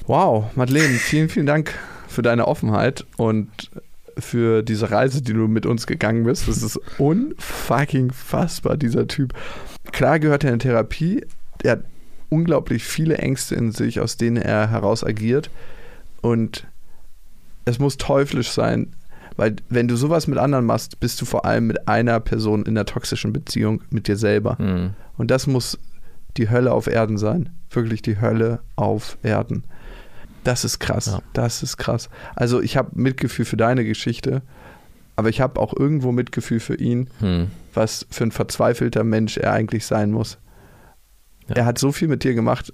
Wow, 0.07 0.45
Madeleine, 0.57 0.95
vielen, 0.95 1.29
vielen 1.29 1.47
Dank 1.47 1.75
für 2.09 2.23
deine 2.23 2.47
Offenheit 2.49 3.05
und 3.17 3.71
für 4.19 4.63
diese 4.63 4.91
Reise, 4.91 5.23
die 5.23 5.33
du 5.33 5.49
mit 5.49 5.67
uns 5.67 5.87
gegangen 5.87 6.25
bist. 6.25 6.47
Das 6.49 6.63
ist 6.63 6.79
unfucking 6.99 8.13
fassbar, 8.13 8.77
dieser 8.77 9.09
Typ. 9.09 9.35
Klar 9.93 10.19
gehört 10.19 10.45
er 10.45 10.53
in 10.53 10.61
Therapie. 10.61 11.27
Er 11.63 11.73
hat 11.73 11.85
unglaublich 12.29 12.85
viele 12.85 13.19
Ängste 13.19 13.55
in 13.55 13.73
sich, 13.73 14.01
aus 14.01 14.17
denen 14.17 14.37
er 14.37 14.71
heraus 14.71 15.03
agiert. 15.05 15.51
Und 16.23 16.67
es 17.65 17.79
muss 17.79 17.97
teuflisch 17.97 18.51
sein, 18.51 18.95
weil 19.37 19.57
wenn 19.69 19.89
du 19.89 19.97
sowas 19.97 20.27
mit 20.27 20.39
anderen 20.39 20.65
machst, 20.65 21.01
bist 21.01 21.21
du 21.21 21.25
vor 21.25 21.45
allem 21.45 21.67
mit 21.67 21.89
einer 21.89 22.21
Person 22.21 22.63
in 22.63 22.77
einer 22.77 22.87
toxischen 22.87 23.33
Beziehung 23.33 23.83
mit 23.91 24.09
dir 24.09 24.17
selber. 24.17 24.57
Mhm. 24.61 24.91
Und 25.17 25.31
das 25.31 25.47
muss 25.47 25.79
die 26.37 26.51
Hölle 26.51 26.73
auf 26.73 26.87
Erden 26.87 27.19
sein. 27.19 27.51
Wirklich 27.71 28.03
die 28.03 28.21
Hölle 28.21 28.61
auf 28.77 29.19
Erden. 29.23 29.65
Das 30.45 30.65
ist 30.65 30.79
krass. 30.79 31.07
Ja. 31.07 31.23
Das 31.33 31.63
ist 31.63 31.77
krass. 31.77 32.09
Also 32.37 32.61
ich 32.61 32.77
habe 32.77 32.91
Mitgefühl 32.95 33.45
für 33.45 33.57
deine 33.57 33.85
Geschichte, 33.85 34.43
aber 35.17 35.29
ich 35.29 35.41
habe 35.41 35.61
auch 35.61 35.75
irgendwo 35.77 36.13
Mitgefühl 36.13 36.61
für 36.61 36.75
ihn, 36.75 37.09
mhm. 37.21 37.49
was 37.73 38.07
für 38.11 38.25
ein 38.25 38.33
verzweifelter 38.33 39.05
Mensch 39.05 39.37
er 39.37 39.53
eigentlich 39.53 39.87
sein 39.87 40.11
muss. 40.11 40.39
Ja. 41.49 41.57
Er 41.57 41.67
hat 41.67 41.79
so 41.79 41.93
viel 41.93 42.09
mit 42.09 42.25
dir 42.25 42.35
gemacht 42.35 42.73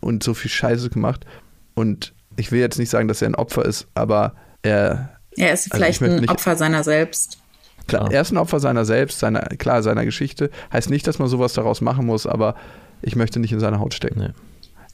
und 0.00 0.22
so 0.22 0.34
viel 0.34 0.50
Scheiße 0.50 0.90
gemacht. 0.90 1.26
Und 1.74 2.14
ich 2.36 2.52
will 2.52 2.60
jetzt 2.60 2.78
nicht 2.78 2.90
sagen, 2.90 3.08
dass 3.08 3.22
er 3.22 3.28
ein 3.28 3.34
Opfer 3.34 3.64
ist, 3.64 3.86
aber 3.94 4.34
er 4.62 5.19
er 5.36 5.52
ist 5.52 5.72
also 5.72 5.76
vielleicht 5.76 6.02
ein 6.02 6.28
Opfer 6.28 6.56
seiner 6.56 6.84
selbst. 6.84 7.38
Klar, 7.86 8.10
er 8.12 8.20
ist 8.20 8.30
ein 8.30 8.36
Opfer 8.36 8.60
seiner 8.60 8.84
selbst, 8.84 9.18
seiner, 9.18 9.40
klar, 9.40 9.82
seiner 9.82 10.04
Geschichte. 10.04 10.50
Heißt 10.72 10.90
nicht, 10.90 11.06
dass 11.06 11.18
man 11.18 11.28
sowas 11.28 11.54
daraus 11.54 11.80
machen 11.80 12.06
muss, 12.06 12.26
aber 12.26 12.54
ich 13.02 13.16
möchte 13.16 13.40
nicht 13.40 13.52
in 13.52 13.60
seine 13.60 13.80
Haut 13.80 13.94
stecken. 13.94 14.20
Nee. 14.20 14.30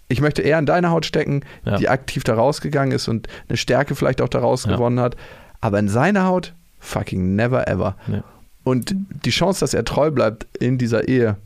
Ich 0.09 0.21
möchte 0.21 0.43
eher 0.43 0.59
in 0.59 0.67
deine 0.67 0.91
Haut 0.91 1.05
stecken, 1.05 1.43
ja. 1.65 1.77
die 1.77 1.89
aktiv 1.89 2.23
da 2.23 2.35
rausgegangen 2.35 2.93
ist 2.93 3.09
und 3.09 3.27
eine 3.49 3.57
Stärke 3.57 3.95
vielleicht 3.95 4.23
auch 4.23 4.29
daraus 4.29 4.65
ja. 4.65 4.73
gewonnen 4.73 5.01
hat. 5.01 5.17
Aber 5.61 5.79
in 5.79 5.89
seiner 5.89 6.27
Haut, 6.27 6.55
fucking 6.79 7.35
never 7.35 7.67
ever. 7.67 7.97
Nee. 8.07 8.23
Und 8.63 8.95
die 9.25 9.31
Chance, 9.31 9.61
dass 9.61 9.75
er 9.75 9.85
treu 9.85 10.11
bleibt 10.11 10.47
in 10.61 10.79
dieser 10.79 11.09
Ehe, 11.09 11.37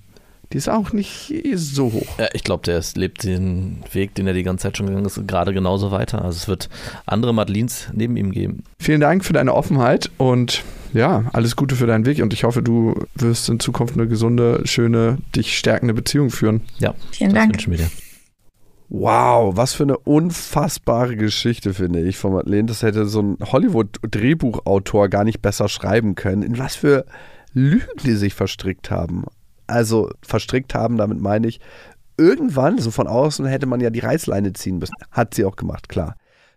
die 0.53 0.59
ist 0.59 0.69
auch 0.69 0.93
nicht 0.93 1.33
so 1.55 1.93
hoch. 1.93 2.19
Ja, 2.19 2.29
ich 2.33 2.43
glaube, 2.43 2.65
der 2.65 2.83
lebt 2.97 3.23
den 3.23 3.85
Weg, 3.93 4.15
den 4.17 4.27
er 4.27 4.33
die 4.33 4.43
ganze 4.43 4.65
Zeit 4.65 4.77
schon 4.77 4.87
gegangen 4.87 5.07
ist, 5.07 5.27
gerade 5.27 5.55
genauso 5.55 5.93
weiter. 5.93 6.25
Also 6.25 6.37
es 6.37 6.49
wird 6.49 6.69
andere 7.07 7.33
Madelines 7.33 7.89
neben 7.93 8.17
ihm 8.17 8.33
geben. 8.33 8.65
Vielen 8.79 9.01
Dank 9.01 9.25
für 9.25 9.33
deine 9.33 9.55
Offenheit 9.55 10.11
und 10.19 10.65
ja, 10.93 11.25
alles 11.33 11.55
Gute 11.55 11.77
für 11.77 11.87
deinen 11.87 12.05
Weg 12.05 12.21
und 12.21 12.33
ich 12.33 12.43
hoffe, 12.43 12.63
du 12.63 13.07
wirst 13.15 13.49
in 13.49 13.61
Zukunft 13.61 13.95
eine 13.95 14.09
gesunde, 14.09 14.63
schöne, 14.65 15.19
dich 15.37 15.57
stärkende 15.57 15.95
Beziehung 15.95 16.31
führen. 16.31 16.63
Ja, 16.79 16.95
vielen 17.13 17.33
Dank. 17.33 17.53
Wünschen 17.53 17.71
wir 17.71 17.79
dir. 17.79 17.91
Wow, 18.89 19.57
was 19.57 19.73
für 19.73 19.85
eine 19.85 19.99
unfassbare 19.99 21.15
Geschichte, 21.15 21.75
finde 21.75 22.03
ich, 22.03 22.17
von 22.17 22.33
Madeleine. 22.33 22.65
Das 22.65 22.83
hätte 22.83 23.07
so 23.07 23.23
ein 23.23 23.39
Hollywood-Drehbuchautor 23.41 25.09
gar 25.09 25.23
nicht 25.23 25.41
besser 25.41 25.69
schreiben 25.69 26.17
können. 26.17 26.43
In 26.43 26.59
was 26.59 26.75
für 26.75 27.07
Lügen 27.53 27.87
die 28.05 28.15
sich 28.15 28.35
verstrickt 28.35 28.91
haben 28.91 29.27
also 29.71 30.11
verstrickt 30.23 30.75
haben, 30.75 30.97
damit 30.97 31.21
meine 31.21 31.47
ich, 31.47 31.61
irgendwann, 32.17 32.79
so 32.79 32.91
von 32.91 33.07
außen, 33.07 33.47
hätte 33.47 33.67
man 33.67 33.81
ja 33.81 33.91
die 33.91 34.01
Reißleine 34.01 34.53
ziehen 34.53 34.79
müssen. 34.79 34.95
Hat 35.11 35.35
sie 35.35 35.45
auch 35.45 35.57
gemacht, 35.57 35.89
klar. 35.89 36.17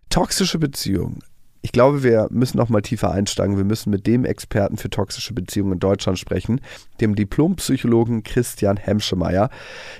Toxische 0.09 0.59
Beziehungen. 0.59 1.19
Ich 1.65 1.71
glaube, 1.71 2.03
wir 2.03 2.27
müssen 2.29 2.57
noch 2.57 2.67
mal 2.67 2.81
tiefer 2.81 3.11
einsteigen. 3.11 3.55
Wir 3.55 3.63
müssen 3.63 3.89
mit 3.89 4.05
dem 4.05 4.25
Experten 4.25 4.75
für 4.75 4.89
toxische 4.89 5.33
Beziehungen 5.33 5.71
in 5.71 5.79
Deutschland 5.79 6.19
sprechen, 6.19 6.59
dem 6.99 7.15
Diplompsychologen 7.15 8.23
Christian 8.23 8.75
Hemschemeyer. 8.75 9.49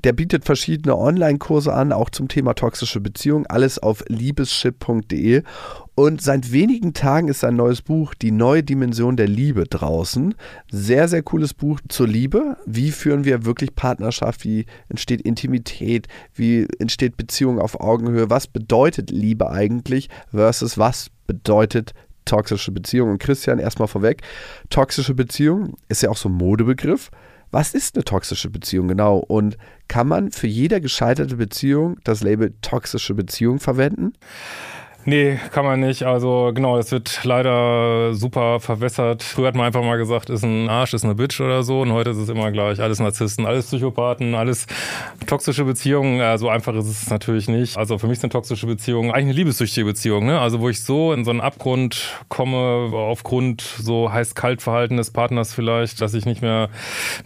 Der 0.04 0.12
bietet 0.12 0.44
verschiedene 0.44 0.94
Online-Kurse 0.94 1.72
an, 1.72 1.92
auch 1.92 2.10
zum 2.10 2.28
Thema 2.28 2.52
toxische 2.52 3.00
Beziehungen. 3.00 3.46
Alles 3.46 3.78
auf 3.78 4.04
liebesship.de. 4.08 5.42
Und 5.96 6.20
seit 6.20 6.50
wenigen 6.50 6.92
Tagen 6.92 7.28
ist 7.28 7.40
sein 7.40 7.54
neues 7.54 7.80
Buch 7.80 8.14
Die 8.14 8.32
neue 8.32 8.64
Dimension 8.64 9.16
der 9.16 9.28
Liebe 9.28 9.64
draußen. 9.64 10.34
Sehr, 10.70 11.06
sehr 11.06 11.22
cooles 11.22 11.54
Buch 11.54 11.80
zur 11.88 12.08
Liebe. 12.08 12.56
Wie 12.66 12.90
führen 12.90 13.24
wir 13.24 13.44
wirklich 13.44 13.76
Partnerschaft? 13.76 14.44
Wie 14.44 14.66
entsteht 14.88 15.20
Intimität? 15.20 16.08
Wie 16.34 16.66
entsteht 16.80 17.16
Beziehung 17.16 17.60
auf 17.60 17.78
Augenhöhe? 17.78 18.28
Was 18.28 18.48
bedeutet 18.48 19.10
Liebe 19.10 19.50
eigentlich 19.50 20.08
versus 20.32 20.78
was 20.78 21.10
bedeutet 21.28 21.92
toxische 22.24 22.72
Beziehung? 22.72 23.10
Und 23.10 23.18
Christian, 23.18 23.60
erstmal 23.60 23.86
vorweg. 23.86 24.22
Toxische 24.70 25.14
Beziehung 25.14 25.76
ist 25.88 26.02
ja 26.02 26.10
auch 26.10 26.16
so 26.16 26.28
ein 26.28 26.32
Modebegriff. 26.32 27.12
Was 27.52 27.72
ist 27.72 27.94
eine 27.94 28.02
toxische 28.02 28.50
Beziehung 28.50 28.88
genau? 28.88 29.18
Und 29.18 29.56
kann 29.86 30.08
man 30.08 30.32
für 30.32 30.48
jede 30.48 30.80
gescheiterte 30.80 31.36
Beziehung 31.36 32.00
das 32.02 32.20
Label 32.20 32.52
toxische 32.62 33.14
Beziehung 33.14 33.60
verwenden? 33.60 34.14
Nee, 35.06 35.38
kann 35.52 35.64
man 35.64 35.80
nicht. 35.80 36.04
Also 36.04 36.52
genau, 36.54 36.76
das 36.76 36.90
wird 36.90 37.20
leider 37.24 38.14
super 38.14 38.60
verwässert. 38.60 39.22
Früher 39.22 39.48
hat 39.48 39.54
man 39.54 39.66
einfach 39.66 39.82
mal 39.82 39.98
gesagt, 39.98 40.30
ist 40.30 40.44
ein 40.44 40.68
Arsch, 40.68 40.94
ist 40.94 41.04
eine 41.04 41.14
Bitch 41.14 41.40
oder 41.40 41.62
so. 41.62 41.82
Und 41.82 41.92
heute 41.92 42.10
ist 42.10 42.16
es 42.16 42.28
immer 42.28 42.50
gleich. 42.50 42.80
Alles 42.80 43.00
Narzissten, 43.00 43.44
alles 43.44 43.66
Psychopathen, 43.66 44.34
alles 44.34 44.66
toxische 45.26 45.64
Beziehungen. 45.64 46.18
Ja, 46.18 46.38
so 46.38 46.48
einfach 46.48 46.74
ist 46.74 46.86
es 46.86 47.10
natürlich 47.10 47.48
nicht. 47.48 47.76
Also 47.76 47.98
für 47.98 48.06
mich 48.06 48.18
sind 48.18 48.32
toxische 48.32 48.66
Beziehungen 48.66 49.10
eigentlich 49.10 49.24
eine 49.24 49.32
liebessüchtige 49.34 49.84
Beziehung. 49.84 50.26
Ne? 50.26 50.40
Also 50.40 50.60
wo 50.60 50.68
ich 50.68 50.82
so 50.82 51.12
in 51.12 51.24
so 51.24 51.30
einen 51.30 51.40
Abgrund 51.40 52.24
komme, 52.28 52.90
aufgrund 52.92 53.60
so 53.60 54.10
heiß-kalt-Verhalten 54.10 54.96
des 54.96 55.10
Partners 55.10 55.52
vielleicht, 55.52 56.00
dass 56.00 56.14
ich 56.14 56.24
nicht 56.24 56.40
mehr, 56.40 56.70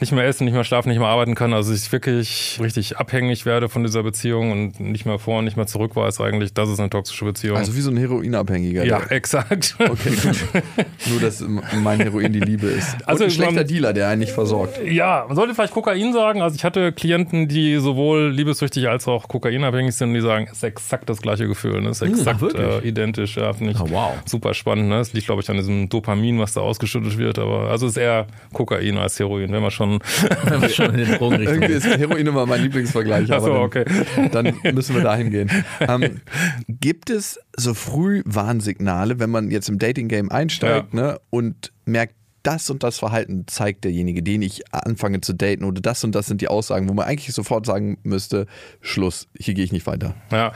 nicht 0.00 0.12
mehr 0.12 0.26
essen, 0.26 0.44
nicht 0.44 0.54
mehr 0.54 0.64
schlafen, 0.64 0.88
nicht 0.88 0.98
mehr 0.98 1.08
arbeiten 1.08 1.34
kann. 1.34 1.52
Also 1.52 1.72
ich 1.72 1.92
wirklich 1.92 2.58
richtig 2.60 2.98
abhängig 2.98 3.46
werde 3.46 3.68
von 3.68 3.84
dieser 3.84 4.02
Beziehung 4.02 4.50
und 4.50 4.80
nicht 4.80 5.06
mehr 5.06 5.18
vor 5.18 5.38
und 5.38 5.44
nicht 5.44 5.56
mehr 5.56 5.66
zurück 5.66 5.94
weiß 5.94 6.20
eigentlich, 6.20 6.54
das 6.54 6.68
ist 6.68 6.80
eine 6.80 6.90
toxische 6.90 7.24
Beziehung. 7.24 7.56
Also 7.56 7.67
Also 7.68 7.76
wie 7.76 7.83
so 7.83 7.90
ein 7.90 7.98
Heroinabhängiger. 7.98 8.83
Ja, 8.85 9.00
der- 9.00 9.12
exakt. 9.12 9.76
Okay, 9.78 10.11
gut. 10.22 10.64
Nur, 11.11 11.20
dass 11.20 11.44
mein 11.83 12.00
Heroin 12.00 12.33
die 12.33 12.40
Liebe 12.40 12.66
ist. 12.68 12.96
Also, 13.07 13.24
Und 13.24 13.28
ein 13.28 13.35
schlechter 13.35 13.54
man- 13.57 13.66
Dealer, 13.66 13.92
der 13.92 14.09
einen 14.09 14.20
nicht 14.20 14.33
versorgt. 14.33 14.81
Ja, 14.87 15.24
man 15.26 15.37
sollte 15.37 15.54
vielleicht 15.54 15.74
Kokain 15.74 16.14
sagen. 16.14 16.40
Also 16.40 16.57
ich 16.57 16.64
hatte 16.64 16.92
Klienten, 16.92 17.46
die 17.46 17.76
sowohl 17.76 18.31
liebessüchtig 18.31 18.88
als 18.88 19.07
auch 19.07 19.28
kokainabhängig 19.28 19.94
sind, 19.94 20.14
die 20.14 20.20
sagen, 20.22 20.46
es 20.50 20.59
ist 20.59 20.62
exakt 20.64 21.11
das 21.11 21.20
gleiche 21.20 21.46
Gefühl. 21.46 21.83
Ne? 21.83 21.90
Es 21.90 22.00
ist 22.00 22.09
exakt 22.09 22.40
wirklich? 22.40 22.85
äh, 22.85 22.88
identisch. 22.88 23.37
Ja, 23.37 23.52
finde 23.52 23.72
ich 23.72 23.78
Ah, 23.78 23.85
wow. 23.90 24.12
super 24.24 24.55
spannend. 24.55 24.88
Ne? 24.88 25.01
Es 25.01 25.12
liegt, 25.12 25.26
glaube 25.26 25.42
ich, 25.42 25.51
an 25.51 25.57
diesem 25.59 25.90
Dopamin, 25.90 26.38
was 26.38 26.55
da 26.55 26.62
ausgeschüttet 26.62 27.18
wird. 27.18 27.38
Aber 27.38 27.68
also 27.70 27.84
es 27.86 27.92
ist 27.92 27.99
eher 27.99 28.26
Kokain 28.55 28.97
als 28.97 29.18
Heroin, 29.18 29.53
wenn 29.53 29.61
man 29.61 29.70
schon. 29.70 29.99
Wenn 30.45 30.62
wir 30.62 30.68
schon 30.70 30.95
in 30.95 31.05
den 31.05 31.18
Drogenrichtung 31.18 31.55
Irgendwie 31.62 31.74
ist 31.74 31.86
Heroin 31.86 32.26
immer 32.26 32.47
mein 32.47 32.62
Lieblingsvergleich. 32.62 33.30
Ach 33.30 33.40
so, 33.40 33.51
aber 33.53 33.61
okay. 33.64 33.84
dann, 34.32 34.55
dann 34.62 34.74
müssen 34.74 34.95
wir 34.95 35.03
dahin 35.03 35.30
gehen. 35.30 35.51
Ähm, 35.80 36.20
gibt 36.68 37.11
es 37.11 37.38
so 37.59 37.74
früh 37.74 38.22
Warnsignale, 38.24 39.18
wenn 39.18 39.30
man 39.30 39.50
jetzt 39.50 39.68
im 39.68 39.78
Dating-Game 39.78 40.30
einsteigt 40.30 40.94
ne, 40.94 41.20
und 41.30 41.72
merkt, 41.84 42.14
das 42.42 42.70
und 42.70 42.82
das 42.82 42.98
Verhalten 42.98 43.46
zeigt 43.46 43.84
derjenige, 43.84 44.22
den 44.22 44.42
ich 44.42 44.62
anfange 44.72 45.20
zu 45.20 45.32
daten 45.34 45.64
oder 45.64 45.80
das 45.80 46.04
und 46.04 46.14
das 46.14 46.26
sind 46.26 46.40
die 46.40 46.48
Aussagen, 46.48 46.88
wo 46.88 46.94
man 46.94 47.06
eigentlich 47.06 47.34
sofort 47.34 47.66
sagen 47.66 47.98
müsste, 48.04 48.46
Schluss, 48.80 49.28
hier 49.38 49.54
gehe 49.54 49.64
ich 49.64 49.72
nicht 49.72 49.86
weiter. 49.86 50.14
Ja, 50.30 50.52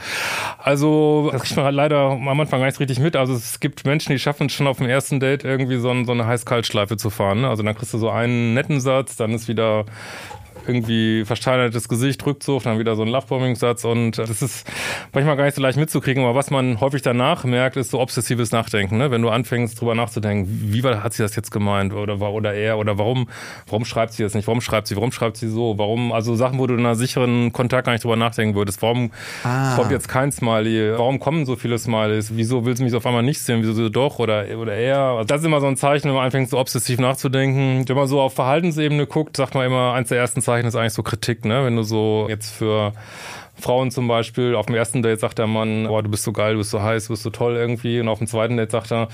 also 0.57 1.29
das 1.31 1.43
kriegt 1.43 1.55
man 1.57 1.65
halt 1.65 1.75
leider 1.75 1.97
am 2.11 2.27
Anfang 2.39 2.61
gar 2.61 2.67
nicht 2.67 2.79
richtig 2.79 2.99
mit. 2.99 3.15
Also 3.15 3.33
es 3.33 3.59
gibt 3.59 3.85
Menschen, 3.85 4.11
die 4.11 4.19
schaffen 4.19 4.47
es 4.47 4.53
schon 4.53 4.65
auf 4.65 4.77
dem 4.77 4.87
ersten 4.87 5.19
Date 5.19 5.43
irgendwie 5.43 5.77
so, 5.77 5.91
ein, 5.91 6.05
so 6.05 6.13
eine 6.13 6.25
Heiß-Kalt-Schleife 6.25 6.97
zu 6.97 7.09
fahren. 7.09 7.41
Ne? 7.41 7.49
Also 7.49 7.63
dann 7.63 7.75
kriegst 7.75 7.93
du 7.93 7.97
so 7.97 8.09
einen 8.09 8.53
netten 8.53 8.79
Satz, 8.79 9.15
dann 9.15 9.31
ist 9.31 9.47
wieder 9.47 9.85
irgendwie 10.67 11.25
versteinertes 11.25 11.89
Gesicht, 11.89 12.25
Rückzug, 12.25 12.63
dann 12.63 12.79
wieder 12.79 12.95
so 12.95 13.01
ein 13.03 13.09
Lovebombing-Satz 13.09 13.85
und 13.85 14.17
das 14.17 14.41
ist 14.41 14.65
manchmal 15.13 15.35
gar 15.37 15.45
nicht 15.45 15.55
so 15.55 15.61
leicht 15.61 15.77
mitzukriegen, 15.77 16.23
aber 16.23 16.35
was 16.35 16.51
man 16.51 16.79
häufig 16.79 17.01
danach 17.01 17.43
merkt, 17.43 17.77
ist 17.77 17.91
so 17.91 17.99
obsessives 17.99 18.51
Nachdenken, 18.51 18.97
ne? 18.97 19.11
wenn 19.11 19.21
du 19.21 19.29
anfängst 19.29 19.79
drüber 19.79 19.95
nachzudenken, 19.95 20.47
wie 20.73 20.83
hat 20.83 21.13
sie 21.13 21.23
das 21.23 21.35
jetzt 21.35 21.51
gemeint 21.51 21.93
oder, 21.93 22.19
war- 22.19 22.33
oder 22.33 22.53
er 22.53 22.77
oder 22.77 22.97
warum, 22.97 23.27
warum 23.67 23.85
schreibt 23.85 24.13
sie 24.13 24.23
das 24.23 24.33
nicht, 24.33 24.47
warum 24.47 24.61
schreibt 24.61 24.87
sie, 24.87 24.95
warum 24.95 25.11
schreibt 25.11 25.37
sie 25.37 25.47
so, 25.47 25.77
warum, 25.77 26.11
also 26.11 26.35
Sachen, 26.35 26.59
wo 26.59 26.67
du 26.67 26.73
in 26.73 26.79
einer 26.81 26.95
sicheren 26.95 27.51
Kontakt 27.53 27.85
gar 27.85 27.93
nicht 27.93 28.03
drüber 28.03 28.15
nachdenken 28.15 28.55
würdest, 28.55 28.81
warum 28.81 29.11
Ah. 29.43 29.75
kommt 29.75 29.91
jetzt 29.91 30.07
kein 30.07 30.31
Smiley, 30.31 30.97
warum 30.97 31.19
kommen 31.19 31.45
so 31.45 31.55
viele 31.55 31.77
Smileys, 31.77 32.31
wieso 32.35 32.65
will 32.65 32.75
sie 32.77 32.83
mich 32.83 32.93
auf 32.95 33.05
einmal 33.05 33.23
nicht 33.23 33.39
sehen, 33.41 33.59
wieso 33.61 33.73
sie 33.73 33.89
doch 33.89 34.19
oder, 34.19 34.45
oder 34.57 34.73
er, 34.73 34.99
also 34.99 35.23
das 35.25 35.41
ist 35.41 35.45
immer 35.47 35.59
so 35.61 35.67
ein 35.67 35.75
Zeichen, 35.77 36.07
wenn 36.07 36.15
man 36.15 36.25
anfängt 36.25 36.49
so 36.49 36.57
obsessiv 36.59 36.99
nachzudenken, 36.99 37.87
wenn 37.87 37.95
man 37.95 38.07
so 38.07 38.21
auf 38.21 38.33
Verhaltensebene 38.33 39.07
guckt, 39.07 39.37
sagt 39.37 39.55
man 39.55 39.65
immer, 39.65 39.93
eins 39.93 40.09
der 40.09 40.17
ersten 40.19 40.41
Zeichen 40.41 40.52
ist 40.61 40.75
eigentlich 40.75 40.93
so 40.93 41.03
Kritik, 41.03 41.45
ne? 41.45 41.65
Wenn 41.65 41.75
du 41.75 41.83
so 41.83 42.27
jetzt 42.29 42.51
für 42.51 42.93
Frauen 43.63 43.89
zum 43.91 44.07
Beispiel, 44.07 44.55
auf 44.55 44.67
dem 44.67 44.75
ersten 44.75 45.01
Date 45.01 45.19
sagt 45.19 45.39
der 45.39 45.47
Mann, 45.47 45.87
boah, 45.87 46.03
du 46.03 46.09
bist 46.09 46.23
so 46.23 46.31
geil, 46.31 46.53
du 46.53 46.59
bist 46.59 46.69
so 46.71 46.81
heiß, 46.81 47.07
du 47.07 47.13
bist 47.13 47.23
so 47.23 47.29
toll 47.29 47.55
irgendwie. 47.55 47.99
Und 47.99 48.07
auf 48.09 48.19
dem 48.19 48.27
zweiten 48.27 48.57
Date 48.57 48.71
sagt 48.71 48.91
er, 48.91 49.07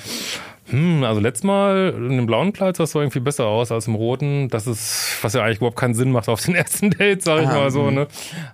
hm, 0.69 1.03
also 1.03 1.19
letztes 1.19 1.43
Mal 1.45 1.95
in 1.97 2.15
dem 2.17 2.27
blauen 2.27 2.53
Kleid 2.53 2.77
sah 2.77 2.83
es 2.83 2.91
so 2.91 2.99
irgendwie 2.99 3.19
besser 3.21 3.45
aus 3.47 3.71
als 3.71 3.87
im 3.87 3.95
roten. 3.95 4.49
Das 4.49 4.67
ist, 4.67 5.17
was 5.23 5.33
ja 5.33 5.43
eigentlich 5.43 5.57
überhaupt 5.57 5.77
keinen 5.77 5.95
Sinn 5.95 6.11
macht 6.11 6.29
auf 6.29 6.41
den 6.45 6.53
ersten 6.63 6.91
Date, 6.91 7.23
sag 7.23 7.41
ich 7.41 7.47
Ah, 7.47 7.53
mal 7.55 7.71
so, 7.71 7.89
ne? 7.89 8.07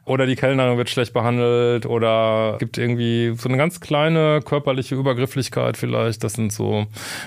Oder 0.05 0.25
die 0.25 0.35
Kellnerin 0.37 0.77
wird 0.77 0.89
schlecht 0.89 1.13
behandelt 1.13 1.85
oder 1.85 2.55
gibt 2.59 2.77
irgendwie 2.77 3.33
so 3.37 3.49
eine 3.49 3.57
ganz 3.57 3.81
kleine 3.81 4.39
körperliche 4.45 4.95
Übergrifflichkeit 4.95 5.75
vielleicht. 5.75 6.23
Das 6.23 6.33
sind 6.33 6.53
so 6.53 6.85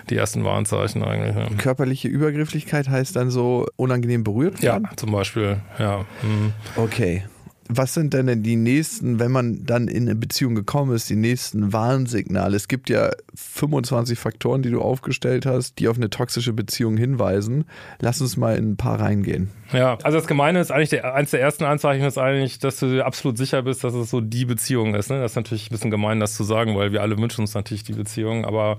die 0.09 0.17
ersten 0.17 0.45
Warnzeichen 0.45 1.03
eigentlich. 1.03 1.37
Ja. 1.37 1.49
Körperliche 1.59 2.09
Übergrifflichkeit 2.09 2.89
heißt 2.89 3.15
dann 3.17 3.31
so 3.31 3.67
unangenehm 3.77 4.25
berührt 4.25 4.61
Ja, 4.63 4.73
werden? 4.75 4.89
zum 4.97 5.13
Beispiel, 5.13 5.59
ja. 5.79 6.07
hm. 6.23 6.53
Okay. 6.77 7.25
Was 7.69 7.93
sind 7.93 8.15
denn, 8.15 8.43
die 8.43 8.57
nächsten, 8.57 9.19
wenn 9.19 9.31
man 9.31 9.67
dann 9.67 9.89
in 9.89 10.05
eine 10.05 10.15
Beziehung 10.15 10.55
gekommen 10.55 10.95
ist, 10.95 11.11
die 11.11 11.17
nächsten 11.17 11.73
Warnsignale? 11.73 12.57
Es 12.57 12.67
gibt 12.67 12.89
ja 12.89 13.11
25 13.35 14.19
Faktoren, 14.19 14.63
die 14.63 14.71
du 14.71 14.81
aufgestellt 14.81 15.45
hast, 15.45 15.79
die 15.79 15.89
auf 15.89 15.97
eine 15.97 16.09
toxische 16.09 16.55
Beziehung 16.55 16.97
hinweisen. 16.97 17.67
Lass 18.01 18.23
uns 18.23 18.39
mal 18.39 18.57
in 18.57 18.73
ein 18.73 18.77
paar 18.77 18.99
reingehen. 19.01 19.51
Ja, 19.73 19.99
also 20.03 20.17
das 20.17 20.27
Gemeine 20.27 20.61
ist 20.61 20.71
eigentlich, 20.71 20.89
der, 20.89 21.15
eins 21.15 21.31
der 21.31 21.43
ersten 21.43 21.65
Anzeichen 21.65 22.05
ist 22.07 22.17
eigentlich, 22.17 22.59
dass 22.59 22.79
du 22.79 22.87
dir 22.87 23.05
absolut 23.05 23.37
sicher 23.37 23.63
bist, 23.63 23.85
dass 23.85 23.93
es 23.93 24.09
so 24.09 24.23
die 24.23 24.47
Beziehung 24.47 24.95
ist. 24.95 25.11
Ne? 25.11 25.21
Das 25.21 25.33
ist 25.33 25.37
natürlich 25.37 25.67
ein 25.67 25.73
bisschen 25.73 25.91
gemein, 25.91 26.21
das 26.21 26.35
zu 26.35 26.45
sagen, 26.45 26.75
weil 26.75 26.93
wir 26.93 27.03
alle 27.03 27.19
wünschen 27.19 27.43
uns 27.43 27.53
natürlich 27.53 27.85
die 27.85 27.93
Beziehung. 27.93 28.47
Aber 28.47 28.79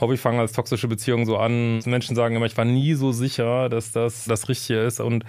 häufig 0.00 0.18
fangen 0.18 0.40
als 0.40 0.52
toxische 0.52 0.88
Beziehungen 0.88 1.26
so 1.26 1.36
an. 1.36 1.80
Menschen 1.84 2.16
sagen 2.16 2.36
immer, 2.36 2.46
ich 2.46 2.56
war 2.56 2.64
nie 2.64 2.94
so 2.94 3.12
sicher, 3.12 3.68
dass 3.68 3.92
das 3.92 4.24
das 4.24 4.48
Richtige 4.48 4.80
ist. 4.80 5.00
Und 5.00 5.26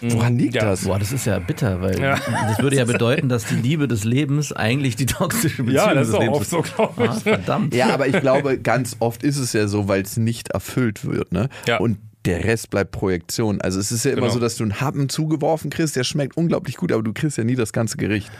Woran 0.00 0.36
liegt 0.38 0.54
Ja. 0.56 0.64
das? 0.64 0.84
Boah, 0.84 0.98
das 0.98 1.12
ist 1.12 1.24
ja 1.26 1.38
bitter, 1.38 1.80
weil 1.80 1.98
Ja. 2.00 2.18
das 2.48 2.58
würde 2.60 2.76
ja 2.76 2.84
bedeuten, 2.84 3.28
dass 3.28 3.46
die 3.46 3.54
Liebe 3.56 3.88
des 3.88 4.04
Lebens 4.04 4.52
eigentlich 4.52 4.96
die 4.96 5.06
toxische 5.06 5.62
Beziehung 5.62 5.86
ja, 5.86 5.94
das 5.94 6.08
des 6.08 6.08
ist 6.08 6.14
auch 6.14 6.20
Lebens 6.20 6.36
oft 6.38 6.50
so, 6.50 6.62
glaube 6.62 7.04
ich. 7.04 7.10
Ah, 7.10 7.14
verdammt. 7.14 7.74
Ja, 7.74 7.88
aber 7.94 8.06
ich 8.08 8.20
glaube, 8.20 8.58
ganz 8.58 8.96
oft 8.98 9.22
ist 9.22 9.38
es 9.38 9.52
ja 9.52 9.66
so, 9.68 9.88
weil 9.88 10.02
es 10.02 10.16
nicht 10.16 10.48
erfüllt 10.50 11.04
wird. 11.06 11.32
Ne? 11.32 11.48
Ja. 11.66 11.78
Und 11.78 11.98
der 12.26 12.42
Rest 12.44 12.70
bleibt 12.70 12.90
Projektion. 12.90 13.60
Also 13.60 13.78
es 13.78 13.92
ist 13.92 14.04
ja 14.06 14.12
immer 14.12 14.22
Genau. 14.22 14.32
so, 14.32 14.40
dass 14.40 14.56
du 14.56 14.64
einen 14.64 14.80
Happen 14.80 15.10
zugeworfen 15.10 15.68
kriegst, 15.70 15.94
der 15.94 16.04
schmeckt 16.04 16.36
unglaublich 16.38 16.76
gut, 16.76 16.90
aber 16.90 17.02
du 17.02 17.12
kriegst 17.12 17.36
ja 17.36 17.44
nie 17.44 17.54
das 17.54 17.72
ganze 17.74 17.98
Gericht. 17.98 18.30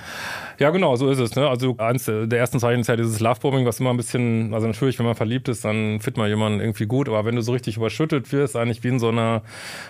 Ja, 0.58 0.70
genau, 0.70 0.96
so 0.96 1.10
ist 1.10 1.18
es. 1.18 1.34
Ne? 1.34 1.48
Also 1.48 1.74
eins 1.78 2.04
der 2.06 2.38
ersten 2.38 2.58
Zeichen 2.60 2.80
ist 2.80 2.86
ja 2.86 2.96
dieses 2.96 3.20
Lovebombing, 3.20 3.66
was 3.66 3.80
immer 3.80 3.90
ein 3.90 3.96
bisschen, 3.96 4.54
also 4.54 4.66
natürlich, 4.66 4.98
wenn 4.98 5.06
man 5.06 5.14
verliebt 5.14 5.48
ist, 5.48 5.64
dann 5.64 6.00
findet 6.00 6.18
man 6.18 6.28
jemanden 6.28 6.60
irgendwie 6.60 6.86
gut, 6.86 7.08
aber 7.08 7.24
wenn 7.24 7.36
du 7.36 7.42
so 7.42 7.52
richtig 7.52 7.76
überschüttet 7.76 8.32
wirst, 8.32 8.56
eigentlich 8.56 8.84
wie 8.84 8.88
in 8.88 8.98
so 8.98 9.08
einer 9.08 9.42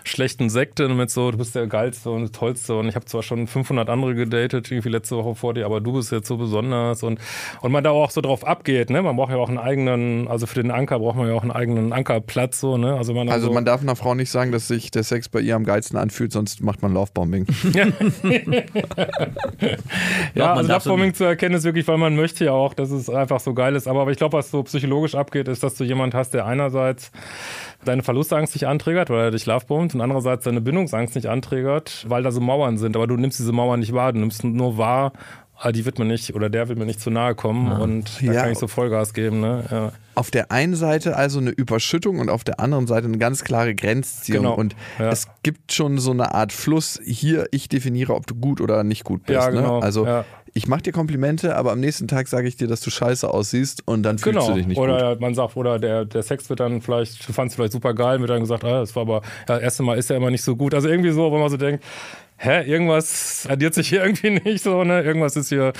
schlechten 0.05 0.51
Sekte 0.51 0.89
mit 0.89 1.11
so, 1.11 1.31
du 1.31 1.39
bist 1.39 1.55
der 1.55 1.67
geilste 1.67 2.11
und 2.11 2.35
tollste 2.35 2.77
und 2.77 2.89
ich 2.89 2.95
habe 2.95 3.05
zwar 3.05 3.23
schon 3.23 3.47
500 3.47 3.89
andere 3.89 4.15
gedatet, 4.15 4.71
irgendwie 4.71 4.89
letzte 4.89 5.17
Woche 5.17 5.35
vor 5.35 5.55
dir, 5.55 5.67
aber 5.67 5.81
du 5.81 5.93
bist 5.93 6.13
jetzt 6.13 6.29
so 6.29 6.37
besonders 6.37 7.03
und 7.03 7.19
und 7.61 7.73
man 7.73 7.85
da 7.85 7.91
auch 7.91 8.11
so 8.11 8.21
drauf 8.21 8.47
abgeht, 8.47 8.91
ne? 8.91 9.03
Man 9.03 9.17
braucht 9.17 9.31
ja 9.31 9.37
auch 9.37 9.49
einen 9.49 9.59
eigenen, 9.59 10.29
also 10.29 10.47
für 10.47 10.63
den 10.63 10.71
Anker 10.71 10.99
braucht 10.99 11.17
man 11.17 11.29
ja 11.29 11.35
auch 11.35 11.43
einen 11.43 11.53
eigenen 11.53 11.93
Ankerplatz 11.93 12.61
so, 12.61 12.77
ne? 12.77 12.95
Also 12.97 13.15
man 13.15 13.29
Also 13.29 13.47
so, 13.49 13.53
man 13.53 13.65
darf 13.65 13.83
einer 13.83 13.97
Frau 13.97 14.15
nicht 14.15 14.31
sagen, 14.31 14.53
dass 14.53 14.69
sich 14.69 14.91
der 14.91 15.03
Sex 15.03 15.29
bei 15.29 15.41
ihr 15.41 15.57
am 15.57 15.65
geilsten 15.65 15.99
anfühlt, 15.99 16.33
sonst 16.33 16.63
macht 16.63 16.83
man 16.83 16.93
Lovebombing. 16.93 17.47
Ja, 20.35 20.54
man 20.57 20.71
also 20.71 20.91
Lovebombing 20.91 21.15
zu 21.15 21.25
erkennen 21.25 21.55
ist 21.55 21.65
wirklich, 21.65 21.87
weil 21.89 21.99
man 21.99 22.17
möchte 22.17 22.45
ja 22.45 22.53
auch, 22.53 22.75
dass 22.75 22.91
es 22.91 23.09
einfach 23.11 23.41
so 23.41 23.55
geil 23.55 23.75
ist. 23.77 23.87
Aber, 23.87 24.03
aber 24.03 24.11
ich 24.11 24.17
glaube, 24.19 24.37
was 24.39 24.51
so 24.51 24.63
psychologisch 24.63 25.15
abgeht, 25.15 25.49
ist, 25.49 25.63
dass 25.63 25.75
du 25.75 25.85
jemand 25.85 26.15
hast, 26.15 26.35
der 26.35 26.47
einerseits 26.47 27.11
deine 27.85 28.03
Verlustangst 28.03 28.55
nicht 28.55 28.67
anträgert, 28.67 29.11
weil 29.11 29.21
er 29.27 29.31
dich 29.31 29.47
lovebombt 29.47 29.95
und 29.95 30.01
andererseits 30.01 30.45
deine 30.45 30.61
Bindungsangst 30.61 31.15
nicht 31.15 31.27
anträgert, 31.27 32.07
weil 32.09 32.23
da 32.23 32.31
so 32.33 32.41
Mauern 32.41 32.79
sind. 32.79 32.97
Aber 32.97 33.07
du 33.07 33.17
nimmst 33.17 33.39
diese 33.39 33.53
Mauern 33.53 33.81
nicht 33.81 33.93
wahr, 33.93 34.13
du 34.13 34.19
nimmst 34.21 34.43
nur 34.45 34.79
wahr, 34.79 35.13
ah, 35.57 35.71
die 35.71 35.85
wird 35.85 35.99
mir 35.99 36.05
nicht 36.05 36.35
oder 36.35 36.51
der 36.51 36.69
wird 36.69 36.79
mir 36.79 36.87
nicht 36.87 37.01
zu 37.01 37.11
nahe 37.11 37.35
kommen 37.35 37.71
und 37.73 38.21
da 38.23 38.33
Ja. 38.33 38.43
kann 38.43 38.53
ich 38.53 38.59
so 38.59 38.67
Vollgas 38.69 39.15
geben. 39.15 39.41
Ne? 39.41 39.65
Ja. 39.71 39.93
Auf 40.17 40.31
der 40.31 40.51
einen 40.51 40.75
Seite 40.75 41.17
also 41.17 41.39
eine 41.41 41.51
Überschüttung 41.51 42.19
und 42.21 42.29
auf 42.31 42.45
der 42.45 42.61
anderen 42.61 42.87
Seite 42.87 43.07
eine 43.07 43.19
ganz 43.19 43.45
klare 43.45 43.75
Grenzziehung. 43.75 44.45
Genau, 44.45 44.55
Und 44.55 44.75
ja. 44.99 45.11
es 45.11 45.29
gibt 45.43 45.73
schon 45.73 45.99
so 45.99 46.11
eine 46.13 46.35
Art 46.35 46.53
Fluss. 46.53 47.01
Hier, 47.05 47.47
ich 47.51 47.69
definiere, 47.69 48.15
ob 48.15 48.27
du 48.27 48.35
gut 48.35 48.61
oder 48.61 48.83
nicht 48.85 49.05
gut 49.05 49.27
bist. 49.27 49.39
Ja, 49.39 49.51
genau, 49.51 49.79
ne? 49.79 49.85
Also 49.85 50.07
ja. 50.07 50.25
Ich 50.57 50.69
mache 50.69 50.83
dir 50.83 50.93
Komplimente, 50.93 51.57
aber 51.57 51.73
am 51.73 51.81
nächsten 51.81 52.07
Tag 52.07 52.29
sage 52.29 52.47
ich 52.47 52.57
dir, 52.57 52.69
dass 52.69 52.81
du 52.81 52.91
scheiße 52.91 53.29
aussiehst 53.29 53.87
und 53.87 54.05
dann 54.05 54.19
fühlst 54.19 54.39
Genau. 54.39 54.49
du 54.51 54.55
dich 54.55 54.67
nicht 54.69 54.77
gut. 54.77 54.85
oder 54.89 55.19
man 55.19 55.35
sagt, 55.35 55.57
oder 55.57 55.79
der, 55.81 56.05
der 56.05 56.23
Sex 56.23 56.49
wird 56.49 56.61
dann 56.61 56.81
vielleicht, 56.81 57.29
du 57.29 57.33
fandst 57.33 57.57
vielleicht 57.57 57.73
super 57.73 57.93
geil, 57.93 58.21
wird 58.21 58.31
dann 58.31 58.41
gesagt, 58.41 58.65
ah, 58.65 58.81
das 58.81 58.95
war 58.95 59.03
aber, 59.03 59.15
ja, 59.49 59.55
das 59.57 59.61
erste 59.63 59.83
Mal 59.83 59.99
ist 59.99 60.11
ja 60.11 60.17
immer 60.17 60.31
nicht 60.31 60.43
so 60.45 60.55
gut. 60.55 60.73
Also 60.75 60.89
irgendwie 60.89 61.11
so, 61.11 61.31
wo 61.33 61.39
man 61.39 61.51
so 61.51 61.57
denkt, 61.57 61.83
hä, 62.37 62.63
irgendwas 62.63 63.47
addiert 63.49 63.75
sich 63.75 63.89
hier 63.89 64.03
irgendwie 64.05 64.31
nicht 64.31 64.63
so, 64.63 64.85
ne? 64.85 65.03
Irgendwas 65.03 65.37
ist 65.37 65.49
hier 65.49 65.73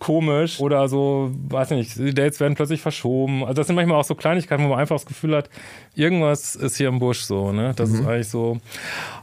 komisch. 0.00 0.58
Oder 0.60 0.88
so, 0.88 1.30
weiß 1.48 1.70
nicht, 1.70 1.96
die 1.96 2.14
Dates 2.14 2.40
werden 2.40 2.54
plötzlich 2.54 2.80
verschoben. 2.80 3.42
Also 3.42 3.54
das 3.54 3.66
sind 3.66 3.76
manchmal 3.76 3.98
auch 3.98 4.04
so 4.04 4.14
Kleinigkeiten, 4.14 4.64
wo 4.64 4.68
man 4.68 4.78
einfach 4.78 4.96
das 4.96 5.06
Gefühl 5.06 5.36
hat, 5.36 5.48
irgendwas 5.94 6.54
ist 6.56 6.76
hier 6.76 6.88
im 6.88 6.98
Busch 6.98 7.20
so, 7.20 7.52
ne? 7.52 7.72
Das 7.76 7.90
ist 7.90 8.06
eigentlich 8.06 8.28
so. 8.28 8.58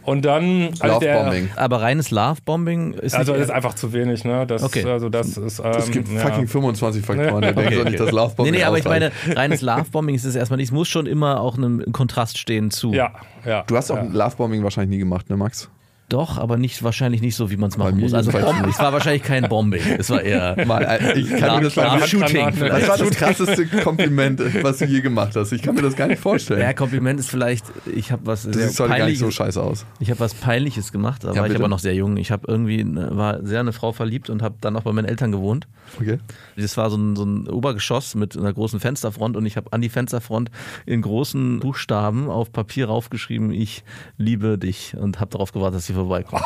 Und 0.03 0.23
dann. 0.25 0.69
also 0.79 0.99
der- 0.99 1.15
Lovebombing. 1.15 1.49
Aber 1.55 1.81
reines 1.81 2.11
Lovebombing 2.11 2.93
ist 2.93 3.15
Also 3.15 3.31
nicht 3.33 3.41
das 3.41 3.49
ist 3.49 3.55
einfach 3.55 3.73
zu 3.75 3.91
wenig, 3.93 4.23
ne? 4.23 4.45
Das, 4.45 4.63
Okay. 4.63 4.83
Also 4.85 5.09
das 5.09 5.37
ist. 5.37 5.59
Ähm, 5.59 5.71
Es 5.77 5.91
gibt 5.91 6.09
ja. 6.09 6.19
fucking 6.19 6.47
25 6.47 7.05
Faktoren, 7.05 7.41
da 7.41 7.51
du 7.51 7.83
nicht, 7.83 7.99
dass 7.99 8.07
Nee, 8.07 8.15
Lovebombing 8.15 8.53
nee, 8.53 8.63
aber 8.63 8.77
ich 8.77 8.85
meine, 8.85 9.11
reines 9.35 9.61
Lovebombing 9.61 10.15
ist 10.15 10.23
es 10.25 10.35
erstmal 10.35 10.57
nicht. 10.57 10.67
Es 10.69 10.71
muss 10.71 10.87
schon 10.87 11.05
immer 11.05 11.41
auch 11.41 11.57
einem 11.57 11.83
Kontrast 11.91 12.37
stehen 12.37 12.71
zu. 12.71 12.93
Ja, 12.93 13.11
ja. 13.45 13.63
Du 13.67 13.75
hast 13.75 13.91
auch 13.91 13.97
ja. 13.97 14.03
Lovebombing 14.03 14.63
wahrscheinlich 14.63 14.91
nie 14.95 14.99
gemacht, 14.99 15.29
ne 15.29 15.37
Max? 15.37 15.69
Doch, 16.07 16.37
aber 16.37 16.57
nicht 16.57 16.83
wahrscheinlich 16.83 17.21
nicht 17.21 17.35
so, 17.35 17.49
wie 17.49 17.57
man 17.57 17.69
es 17.71 17.77
machen 17.77 17.99
muss. 17.99 18.13
Also 18.13 18.29
es 18.29 18.79
war 18.79 18.93
wahrscheinlich 18.93 19.23
kein 19.23 19.49
Bombing. 19.49 19.81
Es 19.97 20.11
war 20.11 20.21
eher 20.21 20.55
Mal, 20.67 20.83
äh, 20.83 21.19
ich 21.19 21.29
kann 21.35 21.57
mir 21.57 21.63
das 21.63 21.75
mal 21.75 21.95
Love 21.97 22.07
Shooting. 22.07 22.53
Das 22.59 22.87
war 22.87 22.97
das 22.97 23.09
krasseste 23.11 23.65
Kompliment, 23.65 24.39
was 24.63 24.77
du 24.77 24.85
je 24.85 25.01
gemacht 25.01 25.35
hast. 25.35 25.51
Ich 25.51 25.63
kann 25.63 25.73
mir 25.73 25.81
das 25.81 25.95
gar 25.95 26.07
nicht 26.07 26.19
vorstellen. 26.21 26.61
Ja, 26.61 26.73
Kompliment 26.73 27.19
ist 27.19 27.29
vielleicht, 27.31 27.65
ich 27.91 28.11
habe 28.11 28.21
was 28.25 28.43
das 28.43 28.53
sehr 28.55 28.69
sieht 28.69 28.77
gar 28.87 29.05
nicht 29.07 29.17
so 29.17 29.31
scheiße 29.31 29.61
aus. 29.61 29.85
ich 29.99 30.11
habe 30.11 30.19
was 30.19 30.35
peinliches 30.35 30.91
gemacht, 30.91 31.23
da 31.23 31.29
Ja, 31.29 31.37
war 31.37 31.45
ich 31.47 31.53
bitte. 31.53 31.63
aber 31.63 31.69
noch 31.69 31.79
sehr 31.79 31.95
jung. 31.95 32.17
Ich 32.17 32.29
habe 32.31 32.43
irgendwie 32.47 32.85
war 32.85 33.43
sehr 33.43 33.61
eine 33.61 33.73
Frau 33.73 33.91
verliebt 33.91 34.29
und 34.29 34.43
habe 34.43 34.55
dann 34.61 34.75
auch 34.75 34.83
bei 34.83 34.91
meinen 34.91 35.05
Eltern 35.05 35.31
gewohnt. 35.31 35.67
Okay. 35.99 36.19
Das 36.55 36.77
war 36.77 36.89
so 36.91 36.97
ein, 36.97 37.15
so 37.15 37.23
ein 37.23 37.47
Obergeschoss 37.47 38.13
mit 38.15 38.37
einer 38.37 38.53
großen 38.53 38.79
Fensterfront 38.79 39.35
und 39.35 39.45
ich 39.47 39.57
habe 39.57 39.73
an 39.73 39.81
die 39.81 39.89
Fensterfront 39.89 40.51
in 40.85 41.01
großen 41.01 41.59
Buchstaben 41.61 42.29
auf 42.29 42.51
Papier 42.51 42.87
raufgeschrieben, 42.87 43.51
ich 43.51 43.83
liebe 44.17 44.57
dich 44.59 44.95
und 44.95 45.19
habe 45.19 45.31
darauf 45.31 45.51
gewartet, 45.51 45.77
dass 45.77 45.85
sie 45.87 45.94
vorbeikommt. 45.95 46.43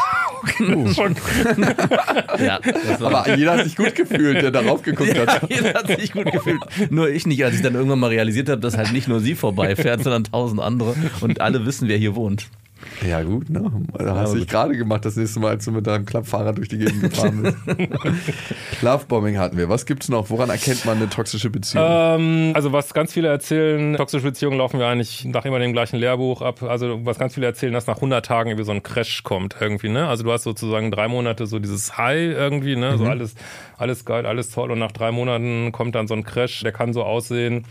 Schon- 0.96 1.16
Ja, 2.40 2.60
das 2.62 3.02
war, 3.02 3.14
Aber 3.26 3.36
jeder 3.36 3.58
hat 3.58 3.66
sich 3.66 3.76
gut 3.76 3.94
gefühlt, 3.96 4.42
der 4.42 4.52
darauf 4.52 4.82
geguckt 4.82 5.14
ja, 5.16 5.28
hat. 5.28 5.50
jeder 5.50 5.74
hat 5.74 5.88
sich 5.88 6.14
gut 6.14 6.32
gefühlt. 6.32 6.60
Nur 6.90 7.10
ich 7.10 7.26
nicht, 7.28 7.44
als 7.44 7.56
ich 7.56 7.62
dann 7.62 7.76
irgendwann 7.76 8.00
mal 8.00 8.08
realisiert 8.08 8.48
habe, 8.50 8.62
dass 8.62 8.78
halt 8.78 8.94
nicht 8.94 9.08
nur 9.10 9.20
sie 9.20 9.36
vorbeifährt, 9.36 10.04
sondern 10.04 10.24
tausend 10.24 10.62
andere 10.62 10.96
und 11.22 11.42
alle 11.42 11.66
wissen, 11.66 11.88
wer 11.90 11.98
hier 11.98 12.16
wohnt. 12.16 12.48
Ja, 13.08 13.24
gut, 13.24 13.50
ne? 13.50 13.72
Da 13.98 14.16
hast 14.16 14.34
du 14.34 14.38
dich 14.38 14.48
gerade 14.48 14.76
gemacht, 14.76 15.06
das 15.06 15.16
nächste 15.16 15.40
Mal, 15.40 15.50
als 15.50 15.66
du 15.66 15.72
mit 15.72 15.88
deinem 15.88 16.06
Klappfahrrad 16.06 16.58
durch 16.58 16.68
die 16.68 16.80
Gegend 16.80 17.02
gefahren 17.02 17.44
bist. 17.44 17.58
Lovebombing 18.82 19.38
hatten 19.38 19.58
wir. 19.58 19.70
Was 19.70 19.86
gibt's 19.86 20.10
noch? 20.10 20.30
Woran 20.30 20.50
erkennt 20.50 20.86
man 20.86 20.98
eine 20.98 21.10
toxische 21.10 21.50
Beziehung? 21.50 21.86
Ähm, 21.88 22.52
also 22.54 22.74
was 22.74 22.94
ganz 22.94 23.14
viele 23.14 23.30
erzählen, 23.30 23.96
toxische 23.96 24.24
Beziehungen 24.24 24.58
laufen 24.58 24.80
wir 24.80 24.88
eigentlich 24.88 25.26
nach 25.26 25.46
immer 25.46 25.60
dem 25.60 25.74
gleichen 25.74 25.98
Lehrbuch 25.98 26.42
ab. 26.42 26.64
Also 26.64 27.06
was 27.06 27.18
ganz 27.18 27.34
viele 27.36 27.46
erzählen, 27.46 27.74
dass 27.74 27.88
nach 27.88 27.96
100 27.96 28.26
Tagen 28.26 28.50
irgendwie 28.50 28.66
so 28.66 28.72
ein 28.72 28.84
Crash 28.84 29.24
kommt 29.24 29.56
irgendwie, 29.60 29.90
ne? 29.90 30.08
Also 30.08 30.24
du 30.24 30.32
hast 30.32 30.44
sozusagen 30.44 30.92
drei 30.92 31.08
Monate 31.08 31.46
so 31.48 31.60
dieses 31.60 31.98
High 31.98 32.36
irgendwie, 32.36 32.76
ne? 32.76 32.98
So 32.98 33.06
alles, 33.06 33.36
alles 33.78 34.06
geil, 34.06 34.26
alles 34.26 34.50
toll 34.52 34.72
und 34.72 34.80
nach 34.80 34.92
drei 34.92 35.12
Monaten 35.12 35.72
kommt 35.72 35.96
dann 35.96 36.08
so 36.08 36.14
ein 36.14 36.24
Crash, 36.24 36.62
der 36.62 36.72
kann 36.72 36.94
so 36.94 37.04
aussehen. 37.04 37.66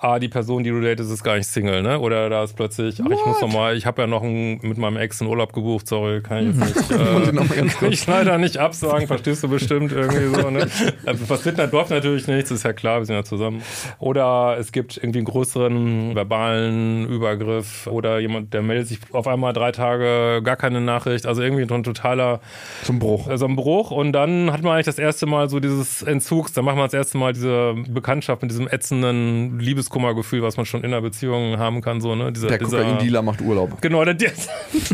Ah, 0.00 0.20
die 0.20 0.28
Person, 0.28 0.62
die 0.62 0.70
du 0.70 0.80
datest, 0.80 1.10
ist 1.10 1.24
gar 1.24 1.36
nicht 1.36 1.48
Single, 1.48 1.82
ne? 1.82 1.98
Oder 1.98 2.30
da 2.30 2.44
ist 2.44 2.54
plötzlich, 2.54 3.00
ach, 3.04 3.10
ich 3.10 3.26
muss 3.26 3.40
noch 3.40 3.52
mal, 3.52 3.76
ich 3.76 3.84
habe 3.84 4.02
ja 4.02 4.06
noch 4.06 4.22
einen, 4.22 4.60
mit 4.62 4.78
meinem 4.78 4.96
Ex 4.96 5.20
einen 5.20 5.28
Urlaub 5.28 5.52
gebucht, 5.52 5.88
sorry, 5.88 6.22
kann 6.22 6.50
ich 6.50 6.56
jetzt 6.56 6.90
nicht, 6.90 6.90
äh, 7.00 7.32
noch 7.32 7.48
mal 7.48 7.56
ganz 7.56 7.76
kann 7.78 7.90
ich 7.90 8.06
leider 8.06 8.38
nicht 8.38 8.58
absagen, 8.58 9.08
verstehst 9.08 9.42
du 9.42 9.48
bestimmt 9.48 9.90
irgendwie 9.90 10.40
so, 10.40 10.50
ne? 10.50 10.68
Also, 11.04 11.26
passiert 11.26 11.58
in 11.58 11.70
Dorf 11.70 11.90
natürlich 11.90 12.28
nichts, 12.28 12.52
ist 12.52 12.64
ja 12.64 12.72
klar, 12.72 13.00
wir 13.00 13.06
sind 13.06 13.16
ja 13.16 13.24
zusammen. 13.24 13.60
Oder 13.98 14.56
es 14.60 14.70
gibt 14.70 14.96
irgendwie 14.98 15.18
einen 15.18 15.26
größeren 15.26 16.14
verbalen 16.14 17.08
Übergriff 17.08 17.88
oder 17.88 18.20
jemand, 18.20 18.54
der 18.54 18.62
meldet 18.62 18.86
sich 18.86 19.00
auf 19.10 19.26
einmal 19.26 19.52
drei 19.52 19.72
Tage 19.72 20.42
gar 20.44 20.56
keine 20.56 20.80
Nachricht, 20.80 21.26
also 21.26 21.42
irgendwie 21.42 21.66
so 21.66 21.74
ein 21.74 21.82
totaler 21.82 22.40
Zum 22.84 23.00
Bruch. 23.00 23.28
so 23.34 23.46
ein 23.46 23.56
Bruch 23.56 23.90
und 23.90 24.12
dann 24.12 24.52
hat 24.52 24.62
man 24.62 24.74
eigentlich 24.74 24.86
das 24.86 24.98
erste 24.98 25.26
Mal 25.26 25.48
so 25.48 25.58
dieses 25.58 26.02
Entzugs, 26.04 26.52
dann 26.52 26.64
macht 26.64 26.76
man 26.76 26.86
das 26.86 26.94
erste 26.94 27.18
Mal 27.18 27.32
diese 27.32 27.74
Bekanntschaft 27.88 28.42
mit 28.42 28.52
diesem 28.52 28.68
ätzenden 28.68 29.58
Liebeskummergefühl, 29.88 30.42
was 30.42 30.56
man 30.56 30.66
schon 30.66 30.80
in 30.84 30.92
einer 30.92 31.00
Beziehung 31.00 31.58
haben 31.58 31.80
kann, 31.80 32.00
so, 32.00 32.14
ne? 32.14 32.30
Dieser, 32.32 32.48
Der 32.48 32.58
dieser, 32.58 32.82
Kokain-Dealer 32.82 33.22
macht 33.22 33.40
Urlaub. 33.40 33.80
Genau, 33.80 34.04
der, 34.04 34.14
der, 34.14 34.30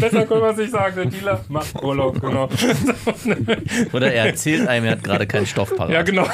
besser 0.01 0.27
können 0.27 0.41
wir 0.43 0.51
es 0.51 0.57
nicht 0.57 0.71
sagen, 0.71 0.95
der 0.97 1.07
Dealer 1.07 1.41
macht 1.49 1.83
Urlaub, 1.83 2.21
genau. 2.21 2.49
Oder 3.93 4.13
er 4.13 4.27
erzählt 4.27 4.69
einem, 4.69 4.87
er 4.87 4.93
hat 4.93 5.05
gerade 5.05 5.27
keinen 5.27 5.47
Stoff 5.47 5.75
parat. 5.77 5.91
Ja, 5.93 6.03
genau. 6.03 6.27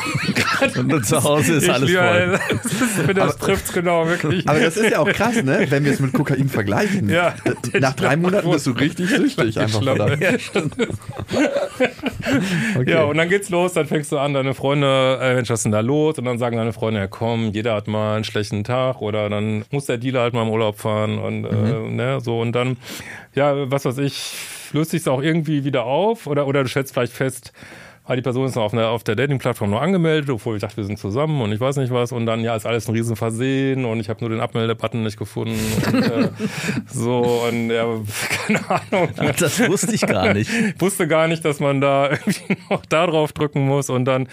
Und 0.76 1.06
zu 1.06 1.22
Hause 1.22 1.54
ist 1.54 1.64
Ich 1.64 1.72
alles 1.72 1.88
liebe- 1.88 2.02
voll. 2.02 3.14
Das, 3.14 3.26
das 3.26 3.38
trifft's 3.38 3.72
genau, 3.72 4.06
wirklich. 4.06 4.46
Aber 4.48 4.60
das 4.60 4.76
ist 4.76 4.90
ja 4.90 4.98
auch 4.98 5.08
krass, 5.08 5.42
ne? 5.42 5.66
Wenn 5.68 5.84
wir 5.84 5.92
es 5.92 6.00
mit 6.00 6.12
Kokain 6.12 6.48
vergleichen. 6.48 7.08
Ja, 7.08 7.34
Nach 7.78 7.94
drei 7.94 8.16
Dealer 8.16 8.16
Monaten 8.16 8.50
bist 8.50 8.66
du 8.66 8.72
richtig 8.72 9.08
süchtig 9.08 9.58
einfach. 9.58 9.80
Ja, 9.82 9.94
Okay. 12.76 12.90
Ja, 12.90 13.04
und 13.04 13.16
dann 13.16 13.28
geht's 13.28 13.50
los, 13.50 13.72
dann 13.72 13.86
fängst 13.86 14.12
du 14.12 14.18
an, 14.18 14.34
deine 14.34 14.54
Freunde, 14.54 15.18
äh, 15.20 15.34
Mensch, 15.34 15.50
was 15.50 15.60
ist 15.60 15.64
denn 15.64 15.72
da 15.72 15.80
los? 15.80 16.18
Und 16.18 16.24
dann 16.24 16.38
sagen 16.38 16.56
deine 16.56 16.72
Freunde, 16.72 17.00
ja 17.00 17.06
komm, 17.06 17.50
jeder 17.52 17.74
hat 17.74 17.88
mal 17.88 18.14
einen 18.16 18.24
schlechten 18.24 18.49
Tag 18.64 19.00
oder 19.00 19.28
dann 19.28 19.64
muss 19.70 19.86
der 19.86 19.98
Dealer 19.98 20.22
halt 20.22 20.34
mal 20.34 20.42
im 20.42 20.50
Urlaub 20.50 20.78
fahren 20.78 21.18
und 21.18 21.44
äh, 21.44 21.90
ne, 21.90 22.20
so 22.20 22.40
und 22.40 22.52
dann, 22.52 22.76
ja, 23.34 23.70
was 23.70 23.84
weiß 23.84 23.98
ich, 23.98 24.34
löst 24.72 24.90
sich's 24.90 25.08
auch 25.08 25.22
irgendwie 25.22 25.64
wieder 25.64 25.84
auf 25.84 26.26
oder, 26.26 26.46
oder 26.46 26.62
du 26.62 26.68
stellst 26.68 26.92
vielleicht 26.92 27.12
fest, 27.12 27.52
ah, 28.10 28.16
die 28.16 28.22
Person 28.22 28.46
ist 28.46 28.56
noch 28.56 28.64
auf, 28.64 28.72
einer, 28.72 28.88
auf 28.88 29.04
der 29.04 29.14
Dating-Plattform 29.14 29.70
nur 29.70 29.80
angemeldet, 29.80 30.30
obwohl 30.30 30.56
ich 30.56 30.60
dachte, 30.60 30.78
wir 30.78 30.84
sind 30.84 30.98
zusammen 30.98 31.40
und 31.40 31.52
ich 31.52 31.60
weiß 31.60 31.76
nicht 31.76 31.92
was. 31.92 32.10
Und 32.10 32.26
dann, 32.26 32.42
ja, 32.42 32.56
ist 32.56 32.66
alles 32.66 32.88
ein 32.88 32.94
Riesenversehen 32.94 33.84
und 33.84 34.00
ich 34.00 34.08
habe 34.08 34.20
nur 34.20 34.30
den 34.30 34.40
Abmeldebutton 34.40 35.02
nicht 35.04 35.16
gefunden. 35.16 35.58
Und, 35.86 36.02
äh, 36.02 36.28
so, 36.86 37.44
und 37.48 37.70
ja, 37.70 37.86
keine 38.46 38.68
Ahnung. 38.68 39.08
Ach, 39.16 39.36
das 39.36 39.60
wusste 39.68 39.94
ich 39.94 40.00
gar 40.00 40.34
nicht. 40.34 40.50
wusste 40.80 41.06
gar 41.06 41.28
nicht, 41.28 41.44
dass 41.44 41.60
man 41.60 41.80
da 41.80 42.10
irgendwie 42.10 42.56
noch 42.68 42.84
da 42.86 43.06
drauf 43.06 43.32
drücken 43.32 43.66
muss 43.66 43.90
und 43.90 44.04
dann 44.06 44.28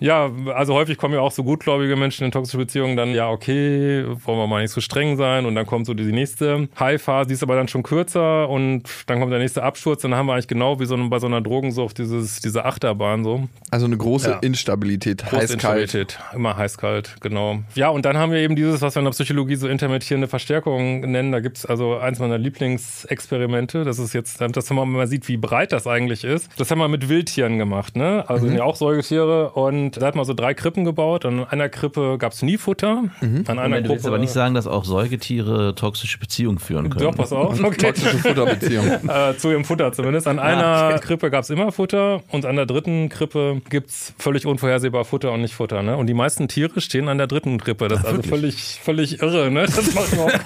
ja, 0.00 0.30
also 0.54 0.74
häufig 0.74 0.98
kommen 0.98 1.14
ja 1.14 1.20
auch 1.20 1.32
so 1.32 1.44
gutgläubige 1.44 1.96
Menschen 1.96 2.24
in 2.24 2.32
toxische 2.32 2.58
Beziehungen 2.58 2.96
dann, 2.96 3.14
ja, 3.14 3.30
okay, 3.30 4.04
wollen 4.24 4.38
wir 4.38 4.46
mal 4.46 4.62
nicht 4.62 4.72
so 4.72 4.80
streng 4.80 5.16
sein 5.16 5.46
und 5.46 5.54
dann 5.54 5.66
kommt 5.66 5.86
so 5.86 5.94
die 5.94 6.04
nächste 6.04 6.68
High-Phase, 6.78 7.28
die 7.28 7.34
ist 7.34 7.42
aber 7.42 7.56
dann 7.56 7.68
schon 7.68 7.82
kürzer 7.82 8.48
und 8.48 8.82
dann 9.06 9.20
kommt 9.20 9.32
der 9.32 9.38
nächste 9.38 9.62
Absturz, 9.62 10.02
dann 10.02 10.14
haben 10.14 10.26
wir 10.26 10.32
eigentlich 10.34 10.48
genau 10.48 10.80
wie 10.80 10.86
so 10.86 10.96
bei 11.08 11.18
so 11.18 11.26
einer 11.26 11.40
Drogensucht 11.40 11.98
dieses, 11.98 12.40
diese 12.40 12.64
Achterbahn 12.64 13.24
so. 13.24 13.48
Also 13.70 13.86
eine 13.86 13.96
große 13.96 14.30
Ja. 14.30 14.38
Instabilität, 14.40 15.22
Große 15.22 15.36
heiß-kalt. 15.36 15.82
Instabilität. 15.82 16.18
Immer 16.34 16.56
heiß-kalt, 16.56 17.16
genau. 17.20 17.60
Ja, 17.74 17.88
und 17.88 18.04
dann 18.04 18.16
haben 18.16 18.32
wir 18.32 18.38
eben 18.38 18.56
dieses, 18.56 18.82
was 18.82 18.94
wir 18.94 19.00
in 19.00 19.04
der 19.04 19.12
Psychologie 19.12 19.56
so 19.56 19.68
intermittierende 19.68 20.28
Verstärkung 20.28 21.00
nennen. 21.00 21.32
Da 21.32 21.40
gibt's 21.40 21.66
also 21.66 21.96
eins 21.98 22.18
meiner 22.18 22.38
Lieblingsexperimente. 22.38 23.84
Das 23.84 23.98
ist 23.98 24.12
jetzt, 24.12 24.40
dass 24.40 24.70
man 24.70 24.88
mal 24.88 25.06
sieht, 25.06 25.28
wie 25.28 25.36
breit 25.36 25.72
das 25.72 25.86
eigentlich 25.86 26.24
ist. 26.24 26.48
Das 26.56 26.70
haben 26.70 26.78
wir 26.78 26.88
mit 26.88 27.08
Wildtieren 27.08 27.58
gemacht, 27.58 27.96
ne? 27.96 28.24
Also 28.28 28.46
sind 28.46 28.56
ja 28.56 28.64
auch 28.64 28.76
Säugetiere. 28.76 29.50
Und 29.50 29.83
da 29.92 30.06
hat 30.06 30.14
man 30.14 30.24
so 30.24 30.34
drei 30.34 30.54
Krippen 30.54 30.84
gebaut. 30.84 31.24
Und 31.24 31.40
an 31.40 31.46
einer 31.48 31.68
Krippe 31.68 32.16
gab's 32.18 32.42
nie 32.42 32.56
Futter. 32.58 33.04
An 33.20 33.44
einer 33.46 33.62
Moment, 33.62 33.86
du 33.86 33.90
willst 33.90 34.02
Gruppe- 34.04 34.14
aber 34.14 34.18
nicht 34.18 34.32
sagen, 34.32 34.54
dass 34.54 34.66
auch 34.66 34.84
Säugetiere 34.84 35.74
toxische 35.74 36.18
Beziehungen 36.18 36.58
führen 36.58 36.90
können. 36.90 37.04
Doch, 37.04 37.14
pass 37.16 37.32
auf. 37.32 37.58
Okay. 37.64 37.86
Toxische 37.86 38.18
Futterbeziehung. 38.18 38.86
äh, 39.08 39.36
zu 39.36 39.50
ihrem 39.50 39.64
Futter 39.64 39.92
zumindest. 39.92 40.26
An 40.28 40.38
einer 40.38 40.98
Krippe 40.98 41.30
gab's 41.30 41.50
immer 41.50 41.72
Futter 41.72 42.22
und 42.30 42.44
an 42.46 42.56
der 42.56 42.66
dritten 42.66 43.08
Krippe 43.08 43.62
gibt's 43.70 44.12
völlig 44.18 44.46
unvorhersehbar 44.46 45.04
Futter 45.04 45.32
und 45.32 45.40
nicht 45.40 45.54
Futter. 45.54 45.82
Ne? 45.82 45.96
Und 45.96 46.06
die 46.06 46.14
meisten 46.14 46.46
Tiere 46.48 46.80
stehen 46.80 47.08
an 47.08 47.18
der 47.18 47.26
dritten 47.26 47.58
Krippe. 47.58 47.88
Das 47.88 48.00
ist 48.00 48.06
also 48.06 48.22
völlig, 48.22 48.80
völlig 48.82 49.22
irre. 49.22 49.50
Ne? 49.50 49.62
Das 49.66 49.94
macht 49.94 50.12
überhaupt 50.12 50.40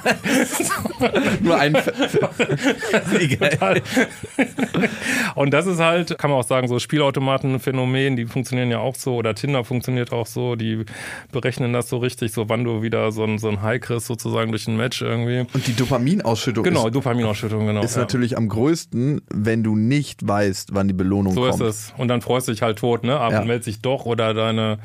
Nur 1.43 1.59
ein. 1.59 1.76
Und 5.34 5.53
das 5.53 5.66
ist 5.66 5.80
halt, 5.80 6.16
kann 6.18 6.30
man 6.30 6.41
auch 6.41 6.45
sagen, 6.47 6.68
so 6.68 6.78
Spielautomatenphänomen, 6.78 8.16
die 8.16 8.26
funktionieren 8.26 8.70
ja 8.70 8.78
auch 8.78 8.95
so, 8.95 9.22
oder 9.28 9.34
Tinder 9.34 9.64
funktioniert 9.64 10.12
auch 10.12 10.26
so, 10.26 10.56
die 10.56 10.84
berechnen 11.32 11.72
das 11.72 11.88
so 11.88 11.98
richtig, 11.98 12.32
so 12.32 12.48
wann 12.48 12.64
du 12.64 12.82
wieder 12.82 13.12
so 13.12 13.24
ein, 13.24 13.38
so 13.38 13.48
ein 13.48 13.62
High 13.62 13.80
kriegst, 13.80 14.06
sozusagen 14.06 14.50
durch 14.50 14.66
ein 14.66 14.76
Match 14.76 15.02
irgendwie. 15.02 15.46
Und 15.52 15.66
die 15.66 15.74
Dopaminausschüttung 15.76 16.64
Genau, 16.64 16.86
ist, 16.86 16.94
Dopaminausschüttung, 16.94 17.66
genau. 17.66 17.82
ist 17.82 17.94
ja. 17.96 18.00
natürlich 18.02 18.36
am 18.36 18.48
größten, 18.48 19.20
wenn 19.32 19.62
du 19.62 19.76
nicht 19.76 20.26
weißt, 20.26 20.74
wann 20.74 20.88
die 20.88 20.94
Belohnung 20.94 21.34
So 21.34 21.42
kommt. 21.42 21.54
ist 21.54 21.60
es. 21.60 21.94
Und 21.96 22.08
dann 22.08 22.20
freust 22.22 22.48
du 22.48 22.52
dich 22.52 22.62
halt 22.62 22.78
tot, 22.78 23.04
ne? 23.04 23.18
Aber 23.18 23.34
Ja. 23.34 23.40
meldet 23.44 23.64
sich 23.64 23.80
doch 23.82 24.06
oder 24.06 24.32
deine 24.34 24.78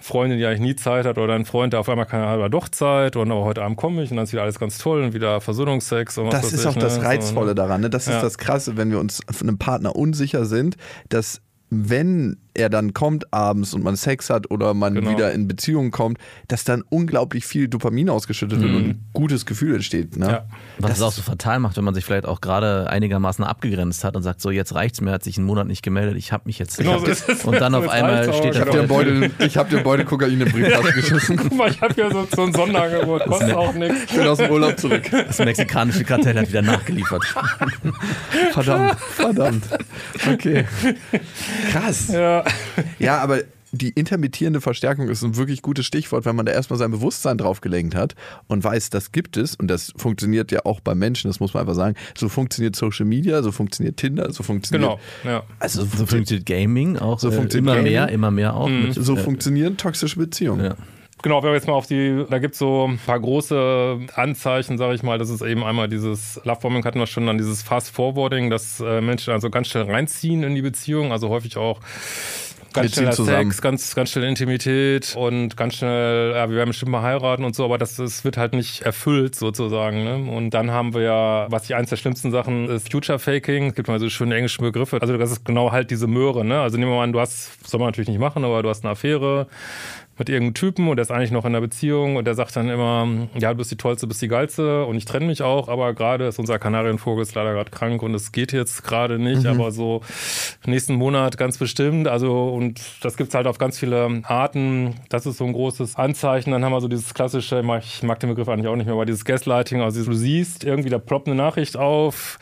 Freundin, 0.00 0.38
die 0.38 0.44
eigentlich 0.46 0.60
nie 0.60 0.74
Zeit 0.76 1.06
hat, 1.06 1.16
oder 1.16 1.28
dein 1.28 1.44
Freund, 1.44 1.72
der 1.72 1.80
auf 1.80 1.88
einmal 1.88 2.06
keine 2.06 2.26
aber 2.26 2.48
doch 2.48 2.68
Zeit 2.68 3.14
und 3.14 3.30
aber 3.30 3.44
heute 3.44 3.62
Abend 3.62 3.76
komme 3.76 4.02
ich 4.02 4.10
und 4.10 4.16
dann 4.16 4.24
ist 4.24 4.32
wieder 4.32 4.42
alles 4.42 4.58
ganz 4.58 4.78
toll 4.78 5.00
und 5.02 5.14
wieder 5.14 5.40
Versöhnungsex 5.40 6.18
und 6.18 6.26
was 6.26 6.40
Das 6.42 6.52
ist 6.52 6.60
ich, 6.62 6.66
auch 6.66 6.74
das 6.74 6.98
ne? 6.98 7.04
Reizvolle 7.04 7.46
So, 7.46 7.50
ne? 7.50 7.54
daran. 7.54 7.80
Ne? 7.82 7.88
Das 7.90 8.08
ist 8.08 8.14
Ja. 8.14 8.20
das 8.20 8.36
Krasse, 8.36 8.76
wenn 8.76 8.90
wir 8.90 8.98
uns 8.98 9.20
von 9.30 9.48
einem 9.48 9.58
Partner 9.58 9.94
unsicher 9.94 10.44
sind, 10.44 10.76
dass 11.08 11.40
wenn 11.70 12.38
er 12.54 12.68
dann 12.68 12.92
kommt 12.92 13.32
abends 13.32 13.72
und 13.74 13.82
man 13.82 13.96
Sex 13.96 14.28
hat 14.30 14.50
oder 14.50 14.74
man 14.74 14.94
Genau. 14.94 15.10
wieder 15.10 15.32
in 15.32 15.48
Beziehung 15.48 15.90
kommt, 15.90 16.18
dass 16.48 16.64
dann 16.64 16.82
unglaublich 16.90 17.46
viel 17.46 17.68
Dopamin 17.68 18.10
ausgeschüttet 18.10 18.60
wird 18.60 18.70
und 18.74 18.84
ein 18.90 19.04
gutes 19.12 19.46
Gefühl 19.46 19.74
entsteht. 19.74 20.16
Ne? 20.16 20.26
Mhm. 20.26 20.30
Ja. 20.32 20.44
Was 20.78 20.90
Das 20.90 20.98
es 20.98 21.04
auch 21.04 21.12
so 21.12 21.22
fatal 21.22 21.58
macht, 21.60 21.76
wenn 21.76 21.84
man 21.84 21.94
sich 21.94 22.04
vielleicht 22.04 22.26
auch 22.26 22.40
gerade 22.40 22.88
einigermaßen 22.90 23.44
abgegrenzt 23.44 24.04
hat 24.04 24.16
und 24.16 24.22
sagt, 24.22 24.40
so 24.40 24.50
jetzt 24.50 24.74
reicht's 24.74 25.00
mir, 25.00 25.12
hat 25.12 25.22
sich 25.24 25.38
einen 25.38 25.46
Monat 25.46 25.66
nicht 25.66 25.82
gemeldet, 25.82 26.16
ich 26.16 26.32
habe 26.32 26.42
mich 26.46 26.58
jetzt. 26.58 26.76
Genau 26.78 27.02
ich 27.04 27.18
so 27.18 27.32
es. 27.32 27.44
Und 27.44 27.60
dann 27.60 27.74
auf 27.74 27.88
einmal 27.88 28.28
auch. 28.28 28.34
steht 28.38 28.54
Ich 28.54 28.60
er 28.60 28.66
habe. 28.66 28.82
Beutel- 28.86 29.30
ich 29.38 29.56
hab 29.56 29.70
dir 29.70 29.78
Beutel 29.82 30.04
Kokain 30.04 30.32
in 30.32 30.40
den 30.40 30.50
Briefkasten 30.52 30.92
geschossen. 30.94 31.36
Guck 31.36 31.54
mal, 31.56 31.70
ich 31.70 31.80
habe 31.80 31.94
ja 32.00 32.10
so, 32.10 32.26
so 32.34 32.42
ein 32.42 32.52
Sonderangebot, 32.52 33.24
kostet 33.24 33.54
auch 33.54 33.72
nichts. 33.74 33.96
Ich 34.08 34.12
bin 34.16 34.26
aus 34.26 34.38
dem 34.38 34.50
Urlaub 34.50 34.78
zurück. 34.78 35.04
Das 35.10 35.38
mexikanische 35.38 36.04
Kartell 36.04 36.38
hat 36.38 36.48
wieder 36.48 36.62
nachgeliefert. 36.62 37.24
Verdammt, 38.52 38.98
verdammt. 39.00 39.64
Okay. 40.30 40.64
Krass. 41.70 42.08
Ja. 42.08 42.41
Ja, 42.98 43.18
aber 43.18 43.40
die 43.72 43.88
intermittierende 43.88 44.60
Verstärkung 44.60 45.08
ist 45.08 45.22
ein 45.22 45.36
wirklich 45.36 45.62
gutes 45.62 45.86
Stichwort, 45.86 46.26
wenn 46.26 46.36
man 46.36 46.44
da 46.44 46.52
erstmal 46.52 46.78
sein 46.78 46.90
Bewusstsein 46.90 47.38
drauf 47.38 47.62
gelenkt 47.62 47.94
hat 47.94 48.14
und 48.46 48.62
weiß, 48.62 48.90
das 48.90 49.12
gibt 49.12 49.38
es 49.38 49.56
und 49.56 49.68
das 49.68 49.92
funktioniert 49.96 50.52
ja 50.52 50.60
auch 50.64 50.80
bei 50.80 50.94
Menschen, 50.94 51.30
das 51.30 51.40
muss 51.40 51.54
man 51.54 51.62
einfach 51.62 51.74
sagen. 51.74 51.96
So 52.14 52.28
funktioniert 52.28 52.76
Social 52.76 53.06
Media, 53.06 53.42
so 53.42 53.50
funktioniert 53.50 53.96
Tinder, 53.96 54.30
so 54.30 54.42
funktioniert. 54.42 54.98
Genau, 55.22 55.30
ja. 55.30 55.42
Also 55.58 55.84
So 55.84 56.06
funktioniert 56.06 56.44
Gaming 56.44 56.98
auch. 56.98 57.18
So 57.18 57.30
äh, 57.30 57.32
funktioniert 57.32 57.66
immer 57.66 57.76
Gaming. 57.76 57.92
mehr, 57.92 58.08
immer 58.10 58.30
mehr 58.30 58.54
auch. 58.54 58.68
Mit, 58.68 58.94
so 58.94 59.16
äh, 59.16 59.18
funktionieren 59.18 59.78
toxische 59.78 60.18
Beziehungen. 60.18 60.64
ja. 60.64 60.76
Genau, 61.22 61.42
wenn 61.42 61.50
wir 61.50 61.54
jetzt 61.54 61.68
mal 61.68 61.74
auf 61.74 61.86
die, 61.86 62.24
da 62.28 62.38
gibt's 62.40 62.58
so 62.58 62.88
ein 62.88 62.98
paar 62.98 63.20
große 63.20 64.00
Anzeichen, 64.14 64.76
sage 64.76 64.94
ich 64.94 65.04
mal. 65.04 65.18
Das 65.18 65.30
ist 65.30 65.40
eben 65.40 65.62
einmal 65.62 65.88
dieses 65.88 66.40
Lovebombing 66.44 66.84
hatten 66.84 66.98
wir 66.98 67.06
schon, 67.06 67.26
dann 67.26 67.38
dieses 67.38 67.62
Fast 67.62 67.90
Forwarding, 67.90 68.50
dass 68.50 68.80
äh, 68.80 69.00
Menschen 69.00 69.32
also 69.32 69.48
ganz 69.48 69.68
schnell 69.68 69.84
reinziehen 69.84 70.42
in 70.42 70.56
die 70.56 70.62
Beziehung, 70.62 71.12
also 71.12 71.28
häufig 71.28 71.56
auch 71.56 71.78
ganz 72.72 72.94
schneller 72.94 73.12
zusammen. 73.12 73.50
Sex, 73.50 73.62
ganz, 73.62 73.94
ganz 73.94 74.10
schnell 74.10 74.24
Intimität 74.24 75.14
und 75.16 75.56
ganz 75.56 75.76
schnell, 75.76 76.32
ja, 76.34 76.48
wir 76.48 76.56
werden 76.56 76.70
bestimmt 76.70 76.92
mal 76.92 77.02
heiraten 77.02 77.44
und 77.44 77.54
so, 77.54 77.64
aber 77.64 77.78
das, 77.78 77.96
das 77.96 78.24
wird 78.24 78.36
halt 78.36 78.52
nicht 78.54 78.82
erfüllt 78.82 79.34
sozusagen. 79.34 80.04
Ne? 80.04 80.30
Und 80.30 80.50
dann 80.50 80.70
haben 80.70 80.94
wir 80.94 81.02
ja, 81.02 81.46
was 81.50 81.64
ich 81.64 81.74
eins 81.74 81.90
der 81.90 81.96
schlimmsten 81.96 82.30
Sachen 82.30 82.68
ist, 82.68 82.90
Future 82.90 83.18
Faking. 83.18 83.68
Es 83.68 83.74
gibt 83.74 83.88
mal 83.88 84.00
so 84.00 84.08
schöne 84.08 84.34
englische 84.34 84.62
Begriffe. 84.62 85.00
Also 85.00 85.16
das 85.16 85.30
ist 85.30 85.44
genau 85.44 85.72
halt 85.72 85.90
diese 85.90 86.06
Möhre. 86.06 86.44
Ne? 86.44 86.60
Also 86.60 86.78
nehmen 86.78 86.90
wir 86.90 86.96
mal 86.96 87.04
an, 87.04 87.12
du 87.12 87.20
hast, 87.20 87.68
soll 87.68 87.80
man 87.80 87.88
natürlich 87.88 88.08
nicht 88.08 88.20
machen, 88.20 88.44
aber 88.44 88.62
du 88.62 88.68
hast 88.68 88.84
eine 88.84 88.92
Affäre 88.92 89.46
mit 90.18 90.28
irgendeinem 90.28 90.54
Typen 90.54 90.88
und 90.88 90.96
der 90.96 91.02
ist 91.02 91.10
eigentlich 91.10 91.30
noch 91.30 91.44
in 91.44 91.48
einer 91.48 91.60
Beziehung 91.60 92.16
und 92.16 92.26
der 92.26 92.34
sagt 92.34 92.54
dann 92.56 92.68
immer, 92.68 93.08
ja, 93.38 93.50
du 93.50 93.56
bist 93.56 93.70
die 93.70 93.76
Tollste, 93.76 94.06
bist 94.06 94.20
die 94.20 94.28
Geilste 94.28 94.84
und 94.84 94.96
ich 94.96 95.04
trenne 95.04 95.26
mich 95.26 95.42
auch, 95.42 95.68
aber 95.68 95.94
gerade 95.94 96.26
ist 96.26 96.38
unser 96.38 96.58
Kanarienvogel 96.58 97.22
ist 97.22 97.34
leider 97.34 97.52
gerade 97.52 97.70
krank 97.70 98.02
und 98.02 98.14
es 98.14 98.32
geht 98.32 98.52
jetzt 98.52 98.84
gerade 98.84 99.18
nicht, 99.18 99.42
mhm. 99.42 99.48
aber 99.48 99.72
so 99.72 100.02
nächsten 100.66 100.94
Monat 100.94 101.38
ganz 101.38 101.58
bestimmt. 101.58 102.08
Also 102.08 102.48
und 102.48 102.80
das 103.02 103.16
gibt's 103.16 103.34
halt 103.34 103.46
auf 103.46 103.58
ganz 103.58 103.78
viele 103.78 104.22
Arten. 104.24 104.94
Das 105.08 105.26
ist 105.26 105.38
so 105.38 105.44
ein 105.44 105.52
großes 105.52 105.96
Anzeichen. 105.96 106.50
Dann 106.50 106.64
haben 106.64 106.72
wir 106.72 106.80
so 106.80 106.88
dieses 106.88 107.14
klassische, 107.14 107.62
ich 107.80 108.02
mag 108.02 108.20
den 108.20 108.30
Begriff 108.30 108.48
eigentlich 108.48 108.68
auch 108.68 108.76
nicht 108.76 108.86
mehr, 108.86 108.94
aber 108.94 109.06
dieses 109.06 109.24
Gaslighting, 109.24 109.80
also 109.80 110.04
du 110.04 110.12
siehst 110.12 110.64
irgendwie, 110.64 110.90
da 110.90 110.98
ploppt 110.98 111.28
eine 111.28 111.36
Nachricht 111.36 111.76
auf 111.76 112.38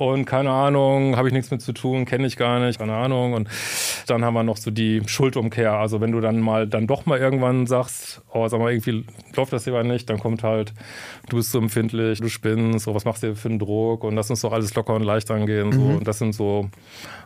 und 0.00 0.24
keine 0.24 0.50
Ahnung, 0.50 1.18
habe 1.18 1.28
ich 1.28 1.34
nichts 1.34 1.50
mit 1.50 1.60
zu 1.60 1.74
tun, 1.74 2.06
kenne 2.06 2.26
ich 2.26 2.38
gar 2.38 2.58
nicht, 2.58 2.78
keine 2.78 2.94
Ahnung. 2.94 3.34
Und 3.34 3.50
dann 4.06 4.24
haben 4.24 4.32
wir 4.32 4.42
noch 4.42 4.56
so 4.56 4.70
die 4.70 5.02
Schuldumkehr. 5.04 5.74
Also 5.74 6.00
wenn 6.00 6.10
du 6.10 6.22
dann 6.22 6.40
mal 6.40 6.66
dann 6.66 6.86
doch 6.86 7.04
mal 7.04 7.18
irgendwann 7.18 7.66
sagst, 7.66 8.22
oh, 8.32 8.48
sag 8.48 8.60
mal, 8.60 8.72
irgendwie 8.72 9.04
läuft 9.36 9.52
das 9.52 9.66
lieber 9.66 9.84
nicht, 9.84 10.08
dann 10.08 10.18
kommt 10.18 10.42
halt, 10.42 10.72
du 11.28 11.36
bist 11.36 11.52
so 11.52 11.58
empfindlich, 11.58 12.18
du 12.18 12.30
spinnst, 12.30 12.86
so 12.86 12.94
was 12.94 13.04
machst 13.04 13.22
du 13.24 13.36
für 13.36 13.50
einen 13.50 13.58
Druck 13.58 14.02
und 14.02 14.14
lass 14.14 14.30
uns 14.30 14.40
doch 14.40 14.52
alles 14.52 14.74
locker 14.74 14.94
und 14.94 15.02
leicht 15.02 15.30
angehen. 15.30 15.70
So. 15.70 15.80
Mhm. 15.80 15.96
Und 15.96 16.08
das 16.08 16.18
sind 16.18 16.34
so 16.34 16.70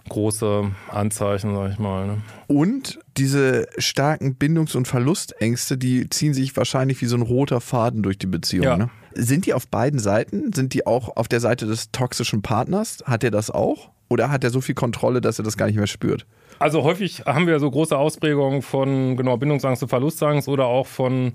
große 0.09 0.65
Anzeichen, 0.91 1.55
sag 1.55 1.71
ich 1.71 1.79
mal. 1.79 2.09
Ne? 2.09 2.23
Und 2.49 2.99
diese 3.17 3.69
starken 3.79 4.35
Bindungs- 4.35 4.75
und 4.75 4.89
Verlustängste, 4.89 5.79
die 5.79 6.11
ziehen 6.11 6.35
sich 6.35 6.57
wahrscheinlich 6.57 7.01
wie 7.01 7.07
so 7.07 7.15
ein 7.15 7.23
roter 7.23 7.61
Faden 7.61 8.03
durch 8.03 8.19
die 8.19 8.27
Beziehung. 8.27 8.65
Ja. 8.65 8.77
Ne? 8.77 8.91
Sind 9.15 9.47
die 9.47 9.55
auf 9.55 9.69
beiden 9.69 9.99
Seiten? 9.99 10.53
Sind 10.53 10.75
die 10.75 10.87
auch 10.87 11.17
auf 11.17 11.29
der 11.29 11.41
Seite 11.41 11.67
des 11.67 11.91
toxischen 11.93 12.43
Partners? 12.43 12.99
Hat 13.05 13.25
er 13.25 13.31
das 13.31 13.51
auch? 13.51 13.91
Oder 14.09 14.31
hat 14.31 14.45
er 14.45 14.51
so 14.51 14.61
viel 14.61 14.75
Kontrolle, 14.75 15.21
dass 15.21 15.39
er 15.39 15.45
das 15.45 15.57
gar 15.57 15.67
nicht 15.67 15.77
mehr 15.77 15.87
spürt? 15.87 16.27
Also 16.59 16.85
häufig 16.85 17.23
haben 17.27 17.47
wir 17.47 17.59
so 17.59 17.71
große 17.71 17.97
Ausprägungen 17.97 18.63
von 18.63 19.17
genau 19.17 19.37
Bindungsangst 19.37 19.83
und 19.83 19.89
Verlustangst 19.89 20.49
oder 20.49 20.67
auch 20.67 20.87
von, 20.87 21.33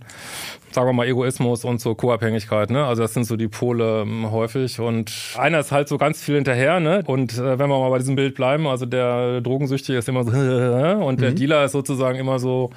sagen 0.72 0.88
wir 0.88 0.94
mal, 0.94 1.08
Egoismus 1.08 1.66
und 1.66 1.82
so 1.82 1.94
Co-Abhängigkeit. 1.94 2.70
Ne? 2.70 2.86
Also 2.86 3.02
das 3.02 3.14
sind 3.14 3.26
so 3.26 3.36
die 3.36 3.48
Pole 3.48 4.04
ähm, 4.04 4.32
häufig. 4.32 4.80
Und 4.80 5.12
einer 5.38 5.60
ist 5.60 5.72
halt 5.72 5.90
so 5.90 5.98
ganz 5.98 6.24
viel 6.24 6.36
hinterher. 6.36 6.80
Ne? 6.80 7.04
Und 7.06 7.38
äh, 7.38 7.60
wenn 7.60 7.70
wir 7.70 7.80
mal 7.80 7.90
bei 7.90 7.98
diesem 7.98 8.16
Bild 8.16 8.36
bleiben, 8.36 8.66
also 8.68 8.86
der 8.86 9.42
Drogensüchtige 9.42 9.98
ist 9.98 10.08
immer 10.08 10.24
so 10.24 10.32
und 11.06 11.18
mhm. 11.18 11.22
der 11.22 11.32
Dealer 11.32 11.66
ist 11.66 11.74
sozusagen 11.74 12.18
immer 12.18 12.40
so 12.40 12.70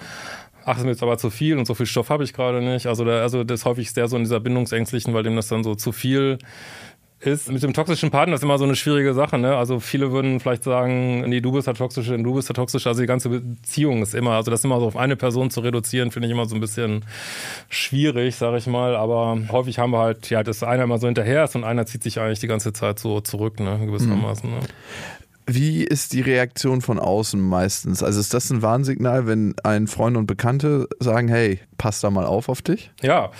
ach, 0.64 0.72
das 0.72 0.78
ist 0.78 0.84
mir 0.84 0.90
jetzt 0.90 1.02
aber 1.02 1.18
zu 1.18 1.30
viel 1.30 1.58
und 1.58 1.66
so 1.66 1.74
viel 1.74 1.86
Stoff 1.86 2.10
habe 2.10 2.24
ich 2.24 2.32
gerade 2.32 2.60
nicht. 2.62 2.86
Also, 2.86 3.04
der, 3.04 3.22
also 3.22 3.44
das 3.44 3.60
ist 3.60 3.66
häufig 3.66 3.92
sehr 3.92 4.08
so 4.08 4.16
in 4.16 4.24
dieser 4.24 4.40
Bindungsängstlichen, 4.40 5.14
weil 5.14 5.22
dem 5.22 5.36
das 5.36 5.48
dann 5.48 5.64
so 5.64 5.74
zu 5.74 5.92
viel 5.92 6.38
ist. 7.24 7.50
Mit 7.50 7.62
dem 7.62 7.72
toxischen 7.72 8.10
Partner 8.10 8.34
ist 8.34 8.42
immer 8.42 8.58
so 8.58 8.64
eine 8.64 8.76
schwierige 8.76 9.14
Sache. 9.14 9.38
Ne? 9.38 9.56
Also 9.56 9.80
viele 9.80 10.12
würden 10.12 10.40
vielleicht 10.40 10.64
sagen, 10.64 11.28
nee, 11.28 11.40
du 11.40 11.52
bist 11.52 11.66
der 11.66 11.74
toxische, 11.74 12.18
du 12.18 12.34
bist 12.34 12.48
der 12.48 12.54
toxische. 12.54 12.88
Also 12.88 13.00
die 13.00 13.06
ganze 13.06 13.28
Beziehung 13.28 14.02
ist 14.02 14.14
immer, 14.14 14.32
also 14.32 14.50
das 14.50 14.64
immer 14.64 14.80
so 14.80 14.86
auf 14.86 14.96
eine 14.96 15.16
Person 15.16 15.50
zu 15.50 15.60
reduzieren, 15.60 16.10
finde 16.10 16.26
ich 16.28 16.32
immer 16.32 16.46
so 16.46 16.54
ein 16.54 16.60
bisschen 16.60 17.04
schwierig, 17.68 18.36
sage 18.36 18.58
ich 18.58 18.66
mal. 18.66 18.96
Aber 18.96 19.38
häufig 19.50 19.78
haben 19.78 19.92
wir 19.92 20.00
halt, 20.00 20.30
ja, 20.30 20.42
dass 20.42 20.62
einer 20.62 20.84
immer 20.84 20.98
so 20.98 21.06
hinterher 21.06 21.44
ist 21.44 21.56
und 21.56 21.64
einer 21.64 21.86
zieht 21.86 22.02
sich 22.02 22.20
eigentlich 22.20 22.40
die 22.40 22.48
ganze 22.48 22.72
Zeit 22.72 22.98
so 22.98 23.20
zurück, 23.20 23.60
ne? 23.60 23.80
gewissermaßen. 23.84 24.50
Mhm. 24.50 24.56
Ne? 24.56 24.62
Wie 25.46 25.82
ist 25.82 26.12
die 26.12 26.20
Reaktion 26.20 26.80
von 26.80 26.98
außen 26.98 27.40
meistens? 27.40 28.02
Also 28.02 28.20
ist 28.20 28.32
das 28.32 28.50
ein 28.50 28.62
Warnsignal, 28.62 29.26
wenn 29.26 29.54
ein 29.64 29.86
Freund 29.86 30.16
und 30.16 30.26
Bekannte 30.26 30.88
sagen, 31.00 31.28
hey, 31.28 31.60
pass 31.78 32.00
da 32.00 32.10
mal 32.10 32.26
auf 32.26 32.48
auf 32.48 32.62
dich? 32.62 32.90
Ja. 33.02 33.30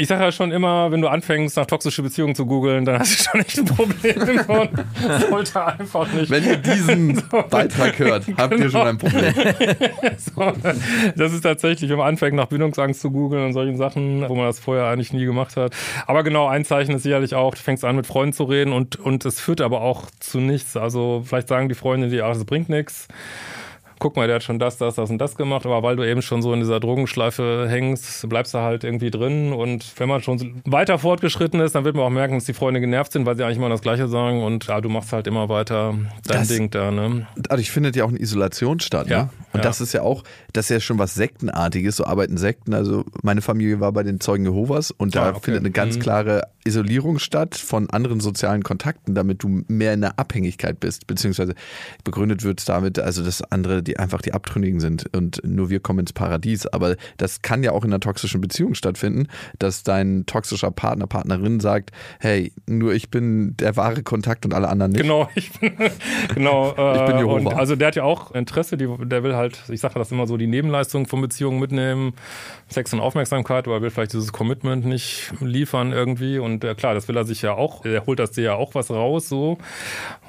Ich 0.00 0.06
sage 0.06 0.22
ja 0.22 0.30
schon 0.30 0.52
immer, 0.52 0.92
wenn 0.92 1.00
du 1.00 1.08
anfängst, 1.08 1.56
nach 1.56 1.66
toxische 1.66 2.02
Beziehungen 2.02 2.36
zu 2.36 2.46
googeln, 2.46 2.84
dann 2.84 3.00
hast 3.00 3.18
du 3.18 3.24
schon 3.24 3.40
echt 3.40 3.58
ein 3.58 3.64
Problem 3.64 4.16
und 4.48 4.70
sollte 5.28 5.66
einfach 5.66 6.12
nicht. 6.12 6.30
Wenn 6.30 6.44
ihr 6.44 6.56
diesen 6.56 7.16
so, 7.32 7.42
Beitrag 7.50 7.98
hört, 7.98 8.24
habt 8.36 8.50
genau. 8.52 8.64
ihr 8.64 8.70
schon 8.70 8.86
ein 8.86 8.96
Problem. 8.96 9.34
so, 10.16 10.52
das 11.16 11.32
ist 11.32 11.40
tatsächlich, 11.40 11.90
wenn 11.90 11.98
man 11.98 12.06
anfängt, 12.06 12.36
nach 12.36 12.46
Bindungsangst 12.46 13.00
zu 13.00 13.10
googeln 13.10 13.44
und 13.44 13.54
solchen 13.54 13.76
Sachen, 13.76 14.28
wo 14.28 14.36
man 14.36 14.46
das 14.46 14.60
vorher 14.60 14.86
eigentlich 14.86 15.12
nie 15.12 15.24
gemacht 15.24 15.56
hat. 15.56 15.74
Aber 16.06 16.22
genau, 16.22 16.46
ein 16.46 16.64
Zeichen 16.64 16.94
ist 16.94 17.02
sicherlich 17.02 17.34
auch, 17.34 17.56
du 17.56 17.60
fängst 17.60 17.84
an, 17.84 17.96
mit 17.96 18.06
Freunden 18.06 18.34
zu 18.34 18.44
reden 18.44 18.72
und, 18.72 19.00
und 19.00 19.24
es 19.24 19.40
führt 19.40 19.60
aber 19.60 19.80
auch 19.80 20.04
zu 20.20 20.38
nichts. 20.38 20.76
Also 20.76 21.24
vielleicht 21.26 21.48
sagen 21.48 21.68
die 21.68 21.74
Freunde 21.74 22.08
dir, 22.08 22.24
ach, 22.24 22.34
das 22.34 22.44
bringt 22.44 22.68
nichts 22.68 23.08
guck 23.98 24.16
mal, 24.16 24.26
der 24.26 24.36
hat 24.36 24.42
schon 24.42 24.58
das, 24.58 24.76
das, 24.76 24.94
das 24.94 25.10
und 25.10 25.18
das 25.18 25.36
gemacht, 25.36 25.66
aber 25.66 25.82
weil 25.82 25.96
du 25.96 26.08
eben 26.08 26.22
schon 26.22 26.42
so 26.42 26.52
in 26.52 26.60
dieser 26.60 26.80
Drogenschleife 26.80 27.66
hängst, 27.68 28.28
bleibst 28.28 28.54
du 28.54 28.58
halt 28.58 28.84
irgendwie 28.84 29.10
drin 29.10 29.52
und 29.52 29.92
wenn 29.98 30.08
man 30.08 30.22
schon 30.22 30.62
weiter 30.64 30.98
fortgeschritten 30.98 31.60
ist, 31.60 31.74
dann 31.74 31.84
wird 31.84 31.96
man 31.96 32.04
auch 32.04 32.10
merken, 32.10 32.34
dass 32.34 32.44
die 32.44 32.54
Freunde 32.54 32.80
genervt 32.80 33.12
sind, 33.12 33.26
weil 33.26 33.36
sie 33.36 33.44
eigentlich 33.44 33.58
immer 33.58 33.68
das 33.68 33.82
Gleiche 33.82 34.08
sagen 34.08 34.42
und 34.42 34.66
ja, 34.66 34.80
du 34.80 34.88
machst 34.88 35.12
halt 35.12 35.26
immer 35.26 35.48
weiter 35.48 35.94
dein 36.26 36.38
das, 36.38 36.48
Ding 36.48 36.70
da, 36.70 36.90
ne? 36.90 37.26
Dadurch 37.36 37.70
findet 37.70 37.96
ja 37.96 38.04
auch 38.04 38.08
eine 38.08 38.20
Isolation 38.20 38.80
statt, 38.80 39.08
ja, 39.08 39.24
ne? 39.24 39.30
Und 39.52 39.58
ja. 39.58 39.62
das 39.62 39.80
ist 39.80 39.92
ja 39.92 40.02
auch, 40.02 40.24
das 40.52 40.66
ist 40.66 40.70
ja 40.70 40.80
schon 40.80 40.98
was 40.98 41.14
Sektenartiges, 41.14 41.96
so 41.96 42.04
arbeiten 42.04 42.36
Sekten, 42.36 42.74
also 42.74 43.04
meine 43.22 43.40
Familie 43.40 43.80
war 43.80 43.92
bei 43.92 44.02
den 44.02 44.20
Zeugen 44.20 44.44
Jehovas 44.44 44.90
und 44.90 45.14
da 45.14 45.26
ah, 45.26 45.30
okay. 45.30 45.40
findet 45.42 45.62
eine 45.62 45.70
ganz 45.70 45.96
mhm. 45.96 46.00
klare 46.00 46.42
Isolierung 46.64 47.18
statt 47.18 47.56
von 47.56 47.88
anderen 47.90 48.20
sozialen 48.20 48.62
Kontakten, 48.62 49.14
damit 49.14 49.42
du 49.42 49.64
mehr 49.68 49.94
in 49.94 50.02
der 50.02 50.18
Abhängigkeit 50.18 50.78
bist, 50.80 51.06
beziehungsweise 51.06 51.54
begründet 52.04 52.44
wird 52.44 52.60
es 52.60 52.66
damit, 52.66 52.98
also 52.98 53.24
dass 53.24 53.42
andere 53.42 53.82
die 53.88 53.98
einfach 53.98 54.20
die 54.20 54.34
Abtrünnigen 54.34 54.80
sind 54.80 55.06
und 55.16 55.40
nur 55.44 55.70
wir 55.70 55.80
kommen 55.80 56.00
ins 56.00 56.12
Paradies. 56.12 56.66
Aber 56.66 56.96
das 57.16 57.40
kann 57.40 57.62
ja 57.62 57.72
auch 57.72 57.84
in 57.84 57.90
einer 57.90 58.00
toxischen 58.00 58.40
Beziehung 58.40 58.74
stattfinden, 58.74 59.28
dass 59.58 59.82
dein 59.82 60.26
toxischer 60.26 60.70
Partner, 60.70 61.06
Partnerin 61.06 61.58
sagt, 61.58 61.90
hey, 62.20 62.52
nur 62.66 62.92
ich 62.92 63.10
bin 63.10 63.56
der 63.56 63.76
wahre 63.76 64.02
Kontakt 64.02 64.44
und 64.44 64.52
alle 64.52 64.68
anderen 64.68 64.92
nicht. 64.92 65.00
Genau, 65.00 65.28
ich 65.34 65.58
bin, 65.58 65.72
genau. 66.34 66.70
ich 66.70 67.06
bin 67.06 67.16
äh, 67.16 67.18
Jehova. 67.18 67.50
Und 67.50 67.54
also 67.54 67.76
der 67.76 67.88
hat 67.88 67.96
ja 67.96 68.02
auch 68.04 68.32
Interesse, 68.32 68.76
die, 68.76 68.88
der 69.04 69.22
will 69.22 69.34
halt, 69.34 69.62
ich 69.68 69.80
sage 69.80 69.94
das 69.94 70.12
immer 70.12 70.26
so, 70.26 70.36
die 70.36 70.46
Nebenleistung 70.46 71.06
von 71.06 71.22
Beziehungen 71.22 71.58
mitnehmen, 71.58 72.12
Sex 72.68 72.92
und 72.92 73.00
Aufmerksamkeit, 73.00 73.66
aber 73.66 73.76
er 73.76 73.82
will 73.82 73.90
vielleicht 73.90 74.12
dieses 74.12 74.32
Commitment 74.32 74.84
nicht 74.84 75.32
liefern 75.40 75.92
irgendwie 75.92 76.38
und 76.38 76.64
äh, 76.64 76.74
klar, 76.74 76.94
das 76.94 77.08
will 77.08 77.16
er 77.16 77.24
sich 77.24 77.42
ja 77.42 77.54
auch, 77.54 77.84
er 77.84 78.06
holt 78.06 78.18
das 78.18 78.32
dir 78.32 78.44
ja 78.44 78.54
auch 78.54 78.74
was 78.74 78.90
raus 78.90 79.28
so 79.28 79.58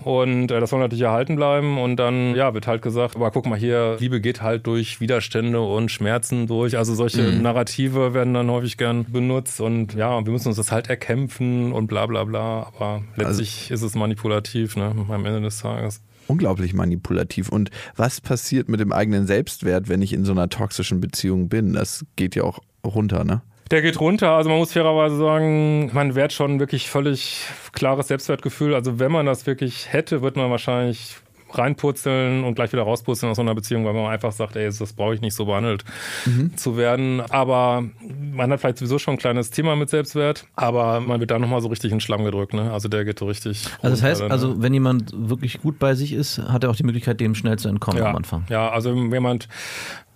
und 0.04 0.52
äh, 0.52 0.60
das 0.60 0.70
soll 0.70 0.80
natürlich 0.80 1.04
erhalten 1.04 1.36
bleiben 1.36 1.78
und 1.78 1.98
dann, 1.98 2.36
ja, 2.36 2.54
wird 2.54 2.68
halt 2.68 2.82
gesagt, 2.82 3.16
aber 3.16 3.32
guck 3.32 3.46
mal 3.46 3.58
hier, 3.58 3.98
Liebe 4.00 4.22
geht 4.22 4.42
halt 4.42 4.66
durch 4.68 5.02
Widerstände 5.02 5.60
und 5.62 5.90
Schmerzen 5.92 6.48
durch. 6.48 6.78
Also 6.78 6.96
solche 6.96 7.22
mhm. 7.24 7.42
Narrative 7.42 8.14
werden 8.14 8.34
dann 8.34 8.50
häufig 8.50 8.78
gern 8.78 9.06
benutzt 9.06 9.62
und 9.62 9.94
ja, 9.94 10.24
wir 10.24 10.32
müssen 10.32 10.48
uns 10.48 10.58
das 10.58 10.72
halt 10.72 10.90
erkämpfen 10.90 11.72
und 11.74 11.88
bla 11.88 12.06
bla 12.06 12.24
bla. 12.24 12.72
Aber 12.76 13.04
letztlich 13.16 13.70
also, 13.72 13.86
ist 13.86 13.92
es 13.92 13.96
manipulativ, 13.96 14.76
ne, 14.76 14.94
am 15.10 15.26
Ende 15.26 15.42
des 15.42 15.60
Tages 15.60 16.02
unglaublich 16.30 16.74
manipulativ. 16.74 17.50
Und 17.50 17.72
was 17.96 18.22
passiert 18.22 18.70
mit 18.70 18.80
dem 18.80 18.94
eigenen 18.94 19.28
Selbstwert, 19.28 19.90
wenn 19.90 20.02
ich 20.02 20.14
in 20.14 20.26
so 20.26 20.32
einer 20.32 20.50
toxischen 20.50 21.02
Beziehung 21.02 21.50
bin? 21.50 21.74
Das 21.74 22.06
geht 22.16 22.36
ja 22.36 22.44
auch 22.44 22.60
runter, 22.86 23.24
ne? 23.24 23.42
Der 23.72 23.82
geht 23.82 24.00
runter. 24.00 24.32
Also 24.32 24.50
man 24.50 24.58
muss 24.58 24.74
fairerweise 24.74 25.18
sagen, 25.18 25.92
man 25.94 26.16
wert 26.16 26.34
schon 26.34 26.60
wirklich 26.60 26.90
völlig 26.90 27.46
klares 27.72 28.08
Selbstwertgefühl. 28.08 28.74
Also 28.74 28.98
wenn 28.98 29.12
man 29.12 29.28
das 29.28 29.46
wirklich 29.46 29.94
hätte, 29.94 30.22
wird 30.22 30.38
man 30.38 30.50
wahrscheinlich 30.50 31.18
reinpurzeln 31.52 32.44
und 32.44 32.56
gleich 32.56 32.72
wieder 32.72 32.84
rauspurzeln 32.84 33.30
aus 33.32 33.38
so 33.38 33.42
einer 33.42 33.56
Beziehung, 33.56 33.86
weil 33.86 33.94
man 33.94 34.06
einfach 34.06 34.32
sagt, 34.32 34.56
ey, 34.56 34.66
das 34.66 34.94
brauche 34.94 35.14
ich 35.16 35.22
nicht 35.22 35.36
so 35.36 35.46
behandelt 35.46 35.84
mhm. 36.26 36.56
zu 36.56 36.78
werden. 36.78 37.22
Aber 37.30 37.84
man 38.32 38.52
hat 38.52 38.60
vielleicht 38.60 38.78
sowieso 38.78 39.00
schon 39.00 39.16
ein 39.16 39.18
kleines 39.18 39.52
Thema 39.52 39.76
mit 39.76 39.90
Selbstwert, 39.90 40.46
aber 40.56 41.00
man 41.00 41.20
wird 41.20 41.32
da 41.32 41.40
nochmal 41.40 41.62
so 41.62 41.68
richtig 41.68 41.92
in 41.92 41.98
den 41.98 42.02
Schlamm 42.02 42.24
gedrückt. 42.24 42.54
Ne? 42.54 42.72
Also 42.72 42.90
der 42.90 43.06
geht 43.06 43.20
so 43.20 43.26
richtig. 43.26 43.68
Also 43.82 43.96
das 43.96 44.04
heißt, 44.04 44.22
dann, 44.22 44.32
also 44.32 44.50
ne? 44.50 44.56
wenn 44.60 44.74
jemand 44.74 45.12
wirklich 45.16 45.62
gut 45.62 45.80
bei 45.80 45.96
sich 45.96 46.14
ist, 46.14 46.40
hat 46.40 46.64
er 46.64 46.70
auch 46.70 46.76
die 46.76 46.84
Möglichkeit, 46.84 47.20
dem 47.20 47.36
schnell 47.36 47.58
zu 47.58 47.70
entkommen 47.70 48.00
ja, 48.00 48.10
am 48.10 48.16
Anfang. 48.16 48.46
Ja, 48.50 48.70
also 48.70 48.96
wenn 48.96 49.12
jemand 49.12 49.48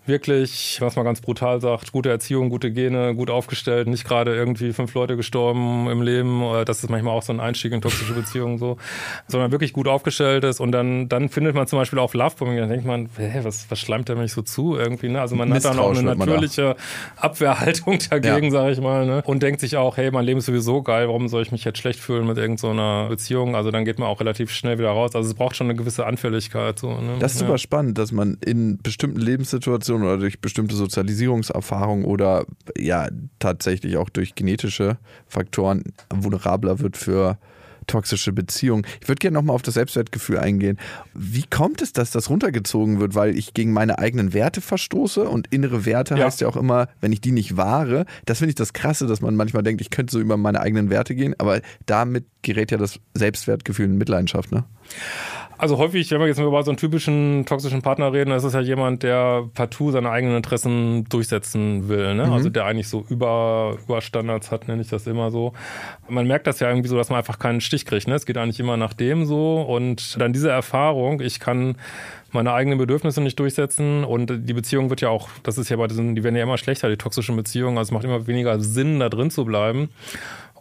wirklich, 0.06 0.78
was 0.82 0.96
man 0.96 1.06
ganz 1.06 1.22
brutal 1.22 1.62
sagt, 1.62 1.92
gute 1.92 2.10
Erziehung, 2.10 2.50
gute 2.50 2.72
Gene, 2.72 3.16
gut 3.16 3.30
aufgestellt, 3.30 3.88
nicht 3.88 4.06
gerade 4.06 4.36
irgendwie 4.36 4.74
fünf 4.74 4.94
Leute 4.94 5.16
gestorben 5.16 5.90
im 5.90 6.02
Leben, 6.02 6.44
das 6.66 6.84
ist 6.84 6.90
manchmal 6.90 7.14
auch 7.14 7.24
so 7.24 7.34
ein 7.34 7.40
Einstieg 7.40 7.72
in 7.72 7.82
toxische 7.82 8.14
Beziehungen 8.14 8.58
so, 8.58 8.78
sondern 9.28 9.52
wirklich 9.52 9.74
gut 9.74 9.88
aufgestellt 9.88 10.44
ist 10.44 10.60
und 10.60 10.72
dann, 10.72 11.10
dann 11.10 11.30
findet 11.30 11.56
man 11.56 11.68
zum 11.68 11.80
Beispiel 11.80 12.00
auch 12.00 12.14
Lovebombing, 12.14 12.58
dann 12.58 12.70
denkt 12.70 12.86
man, 12.86 13.10
hä, 13.18 13.40
was, 13.44 13.70
was 13.70 13.80
schleimt 13.80 14.10
der 14.10 14.16
mich 14.16 14.34
so 14.34 14.42
zu 14.42 14.76
irgendwie, 14.76 15.10
ne? 15.10 15.22
Also 15.22 15.36
man 15.36 15.54
hat 15.54 15.66
dann 15.66 15.80
auch 15.80 15.92
eine 15.92 16.04
natürliche 16.04 16.76
Abwehrhaltung 17.18 18.00
dagegen, 18.10 18.46
ja. 18.46 18.52
sage 18.52 18.72
ich 18.74 18.82
mal, 18.82 19.06
ne? 19.06 19.22
Und 19.26 19.44
denkt 19.44 19.62
sich 19.62 19.78
auch, 19.78 19.98
hey, 19.98 20.12
mein 20.12 20.26
Leben 20.26 20.40
ist 20.40 20.46
sowieso 20.46 20.82
geil, 20.82 21.08
warum 21.08 21.28
soll 21.28 21.44
ich 21.44 21.52
mich 21.52 21.64
jetzt 21.64 21.80
schlecht 21.80 22.00
fühlen 22.00 22.28
mit 22.28 22.38
irgendeiner 22.38 23.04
so 23.06 23.10
Beziehung? 23.10 23.56
Also 23.56 23.72
dann 23.72 23.86
geht 23.86 24.00
man 24.00 24.08
auch 24.08 24.20
relativ 24.20 24.52
schnell 24.52 24.78
wieder 24.80 24.90
raus. 24.90 25.16
Also 25.16 25.30
es 25.30 25.36
braucht 25.36 25.56
schon 25.56 25.68
eine 25.68 25.76
gewisse 25.76 26.06
Anfälligkeit. 26.06 26.80
So, 26.80 26.90
ne? 26.90 27.16
Das 27.20 27.34
ist 27.34 27.42
ja. 27.42 27.48
super 27.48 27.58
spannend, 27.58 27.98
dass 27.98 28.12
man 28.12 28.38
in 28.46 28.78
bestimmten 28.82 29.20
Lebenssituationen 29.20 29.93
Situation 29.94 30.04
oder 30.04 30.18
durch 30.18 30.40
bestimmte 30.40 30.76
Sozialisierungserfahrungen 30.76 32.06
oder 32.06 32.46
ja 32.78 33.10
tatsächlich 33.40 33.98
auch 33.98 34.10
durch 34.10 34.36
genetische 34.36 34.98
Faktoren 35.28 35.84
vulnerabler 36.10 36.80
wird 36.80 36.98
für 36.98 37.38
toxische 37.86 38.32
Beziehungen. 38.32 38.86
Ich 39.02 39.10
würde 39.10 39.20
gerne 39.20 39.36
nochmal 39.36 39.56
auf 39.56 39.62
das 39.62 39.74
Selbstwertgefühl 39.74 40.38
eingehen. 40.38 40.80
Wie 41.14 41.44
kommt 41.44 41.82
es, 41.82 41.92
dass 41.92 42.12
das 42.12 42.30
runtergezogen 42.30 43.02
wird, 43.02 43.14
weil 43.14 43.38
ich 43.38 43.54
gegen 43.54 43.74
meine 43.74 44.00
eigenen 44.00 44.34
Werte 44.34 44.62
verstoße 44.62 45.28
und 45.28 45.48
innere 45.52 45.86
Werte 45.86 46.16
ja. 46.16 46.26
heißt 46.26 46.40
ja 46.40 46.48
auch 46.48 46.56
immer, 46.56 46.88
wenn 47.02 47.12
ich 47.12 47.20
die 47.20 47.34
nicht 47.34 47.58
wahre, 47.58 48.06
das 48.24 48.38
finde 48.38 48.52
ich 48.52 48.56
das 48.56 48.72
Krasse, 48.72 49.06
dass 49.06 49.20
man 49.20 49.36
manchmal 49.36 49.64
denkt, 49.64 49.82
ich 49.82 49.90
könnte 49.90 50.14
so 50.14 50.22
über 50.22 50.38
meine 50.38 50.62
eigenen 50.62 50.90
Werte 50.90 51.14
gehen, 51.14 51.36
aber 51.40 51.60
damit 51.86 52.26
gerät 52.42 52.72
ja 52.72 52.78
das 52.78 53.02
Selbstwertgefühl 53.16 53.88
in 53.88 53.98
Mitleidenschaft, 53.98 54.54
ne? 54.54 54.64
Also 55.58 55.78
häufig, 55.78 56.12
wenn 56.12 56.20
wir 56.20 56.28
jetzt 56.28 56.40
über 56.40 56.64
so 56.64 56.72
einen 56.72 56.78
typischen 56.78 57.46
toxischen 57.46 57.82
Partner 57.82 58.12
reden, 58.12 58.32
ist 58.32 58.44
es 58.44 58.54
ja 58.54 58.60
jemand, 58.60 59.04
der 59.04 59.48
partout 59.54 59.92
seine 59.92 60.10
eigenen 60.10 60.36
Interessen 60.36 61.06
durchsetzen 61.06 61.88
will. 61.88 62.16
Ne? 62.16 62.26
Mhm. 62.26 62.34
Also 62.34 62.50
der 62.50 62.66
eigentlich 62.66 62.90
so 62.90 63.06
über, 63.08 63.78
über 63.84 64.02
Standards 64.02 64.52
hat, 64.52 64.68
nenne 64.68 64.82
ich 64.82 64.90
das 64.90 65.08
immer 65.08 65.32
so. 65.32 65.54
Man 66.10 66.28
merkt 66.28 66.48
das 66.48 66.60
ja 66.60 66.70
irgendwie 66.70 66.90
so, 66.90 66.98
dass 66.98 67.10
man 67.10 67.20
einfach 67.20 67.40
keinen 67.40 67.62
Stich 67.62 67.86
kriegt. 67.86 68.08
Ne? 68.08 68.16
Es 68.16 68.26
geht 68.26 68.38
eigentlich 68.38 68.60
immer 68.60 68.78
nach 68.78 68.94
dem 68.94 69.26
so. 69.26 69.62
Und 69.62 70.20
dann 70.20 70.34
diese 70.34 70.50
Erfahrung, 70.50 71.22
ich 71.22 71.40
kann 71.40 71.76
meine 72.32 72.52
eigenen 72.52 72.80
Bedürfnisse 72.80 73.22
nicht 73.22 73.40
durchsetzen 73.40 74.04
und 74.04 74.48
die 74.48 74.54
Beziehung 74.54 74.90
wird 74.90 75.02
ja 75.02 75.10
auch, 75.10 75.30
das 75.44 75.60
ist 75.60 75.70
ja 75.70 75.78
bei 75.78 75.88
diesen, 75.88 76.16
die 76.16 76.24
werden 76.24 76.36
ja 76.36 76.44
immer 76.44 76.58
schlechter, 76.58 76.90
die 76.90 76.98
toxischen 76.98 77.36
Beziehungen, 77.36 77.78
also 77.78 77.90
es 77.90 77.92
macht 77.94 78.06
immer 78.06 78.26
weniger 78.26 78.60
Sinn, 78.60 79.00
da 79.00 79.08
drin 79.08 79.30
zu 79.30 79.46
bleiben 79.46 79.90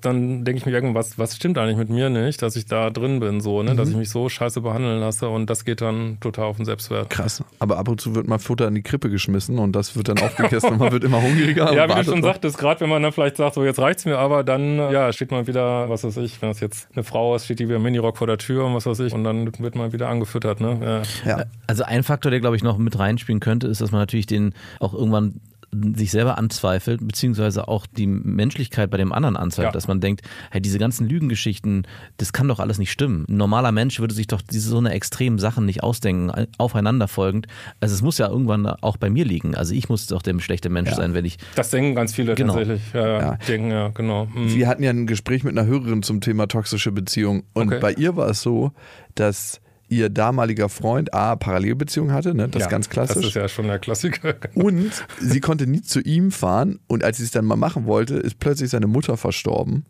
dann 0.04 0.44
denke 0.44 0.58
ich 0.58 0.66
mir 0.66 0.72
irgendwas, 0.72 1.18
was 1.18 1.36
stimmt 1.36 1.58
eigentlich 1.58 1.76
mit 1.76 1.88
mir 1.88 2.10
nicht, 2.10 2.42
dass 2.42 2.56
ich 2.56 2.66
da 2.66 2.90
drin 2.90 3.20
bin, 3.20 3.40
so, 3.40 3.62
ne? 3.62 3.72
Mhm. 3.72 3.76
dass 3.76 3.88
ich 3.88 3.96
mich 3.96 4.10
so 4.10 4.28
scheiße 4.28 4.60
behandeln 4.60 5.00
lasse 5.00 5.28
und 5.28 5.48
das 5.48 5.64
geht 5.64 5.80
dann 5.80 6.18
total 6.20 6.46
auf 6.46 6.56
den 6.56 6.64
Selbstwert. 6.64 7.10
Krass. 7.10 7.42
Aber 7.58 7.78
ab 7.78 7.88
und 7.88 8.00
zu 8.00 8.14
wird 8.14 8.28
mal 8.28 8.38
Futter 8.38 8.68
in 8.68 8.74
die 8.74 8.82
Krippe 8.82 9.10
geschmissen 9.10 9.58
und 9.58 9.72
das 9.72 9.96
wird 9.96 10.08
dann 10.08 10.18
aufgegessen 10.18 10.70
und 10.70 10.78
man 10.78 10.92
wird 10.92 11.04
immer 11.04 11.22
hungriger. 11.22 11.72
ja, 11.74 11.88
wie 11.88 11.94
du 11.94 12.04
schon 12.04 12.22
sagtest, 12.22 12.58
gerade 12.58 12.80
wenn 12.80 12.88
man 12.88 13.02
dann 13.02 13.12
vielleicht 13.12 13.36
sagt, 13.36 13.54
so 13.54 13.64
jetzt 13.64 13.78
reicht's 13.78 14.04
mir, 14.04 14.18
aber 14.18 14.44
dann 14.44 14.76
ja, 14.76 15.12
steht 15.12 15.30
man 15.30 15.46
wieder, 15.46 15.88
was 15.88 16.04
weiß 16.04 16.16
ich, 16.18 16.42
wenn 16.42 16.48
das 16.50 16.60
jetzt 16.60 16.88
eine 16.94 17.04
Frau 17.04 17.34
ist, 17.36 17.44
steht 17.44 17.60
die 17.60 17.68
wieder 17.68 17.76
im 17.76 17.82
Minirock 17.82 18.18
vor 18.18 18.26
der 18.26 18.38
Tür 18.38 18.66
und 18.66 18.74
was 18.74 18.86
weiß 18.86 19.00
ich 19.00 19.12
und 19.12 19.24
dann 19.24 19.50
wird 19.58 19.74
man 19.74 19.92
wieder 19.92 20.08
angefüttert. 20.08 20.60
Ne? 20.60 21.02
Ja. 21.24 21.38
ja. 21.38 21.44
Also 21.66 21.84
ein 21.84 22.02
Faktor, 22.02 22.30
der 22.30 22.40
glaube 22.40 22.56
ich 22.56 22.62
noch 22.62 22.78
mit 22.78 22.98
reinspielen 22.98 23.40
könnte, 23.40 23.66
ist, 23.68 23.80
dass 23.80 23.92
man 23.92 24.00
natürlich 24.00 24.26
den 24.26 24.54
auch 24.80 24.94
irgendwann 24.94 25.40
sich 25.72 26.10
selber 26.10 26.36
anzweifelt, 26.36 27.00
beziehungsweise 27.06 27.66
auch 27.66 27.86
die 27.86 28.06
Menschlichkeit 28.06 28.90
bei 28.90 28.98
dem 28.98 29.12
anderen 29.12 29.36
anzweifelt, 29.38 29.70
ja. 29.70 29.72
dass 29.72 29.88
man 29.88 30.00
denkt, 30.00 30.20
hey, 30.50 30.60
diese 30.60 30.78
ganzen 30.78 31.08
Lügengeschichten, 31.08 31.86
das 32.18 32.34
kann 32.34 32.46
doch 32.46 32.60
alles 32.60 32.78
nicht 32.78 32.92
stimmen. 32.92 33.24
Ein 33.28 33.38
normaler 33.38 33.72
Mensch 33.72 33.98
würde 33.98 34.14
sich 34.14 34.26
doch 34.26 34.42
diese 34.42 34.68
so 34.68 34.76
eine 34.76 34.92
extremen 34.92 35.38
Sachen 35.38 35.64
nicht 35.64 35.82
ausdenken, 35.82 36.46
aufeinanderfolgend. 36.58 37.46
Also 37.80 37.94
es 37.94 38.02
muss 38.02 38.18
ja 38.18 38.28
irgendwann 38.28 38.66
auch 38.66 38.98
bei 38.98 39.08
mir 39.08 39.24
liegen. 39.24 39.54
Also 39.54 39.74
ich 39.74 39.88
muss 39.88 40.06
doch 40.06 40.20
der 40.20 40.38
schlechte 40.40 40.68
Mensch 40.68 40.90
ja. 40.90 40.96
sein, 40.96 41.14
wenn 41.14 41.24
ich. 41.24 41.38
Das 41.54 41.70
denken 41.70 41.94
ganz 41.94 42.14
viele 42.14 42.34
genau. 42.34 42.54
tatsächlich. 42.54 42.92
Ja, 42.92 43.20
ja. 43.20 43.38
Denken, 43.48 43.70
ja, 43.70 43.88
genau. 43.88 44.26
Mhm. 44.26 44.54
Wir 44.54 44.68
hatten 44.68 44.82
ja 44.82 44.90
ein 44.90 45.06
Gespräch 45.06 45.42
mit 45.42 45.56
einer 45.56 45.66
Hörerin 45.66 46.02
zum 46.02 46.20
Thema 46.20 46.48
toxische 46.48 46.92
Beziehung 46.92 47.44
und 47.54 47.68
okay. 47.68 47.78
bei 47.80 47.92
ihr 47.94 48.14
war 48.16 48.28
es 48.28 48.42
so, 48.42 48.72
dass 49.14 49.61
ihr 49.92 50.08
damaliger 50.08 50.68
Freund 50.68 51.12
A, 51.12 51.36
Parallelbeziehung 51.36 52.12
hatte, 52.12 52.34
ne? 52.34 52.48
das 52.48 52.60
ja, 52.60 52.66
ist 52.66 52.70
ganz 52.70 52.88
klassisch. 52.88 53.16
Das 53.16 53.24
ist 53.26 53.34
ja 53.34 53.48
schon 53.48 53.66
der 53.66 53.78
Klassiker. 53.78 54.34
Und 54.54 54.90
sie 55.20 55.40
konnte 55.40 55.66
nie 55.66 55.82
zu 55.82 56.00
ihm 56.00 56.32
fahren 56.32 56.80
und 56.86 57.04
als 57.04 57.18
sie 57.18 57.24
es 57.24 57.30
dann 57.30 57.44
mal 57.44 57.56
machen 57.56 57.86
wollte, 57.86 58.14
ist 58.14 58.38
plötzlich 58.38 58.70
seine 58.70 58.86
Mutter 58.86 59.16
verstorben. 59.16 59.84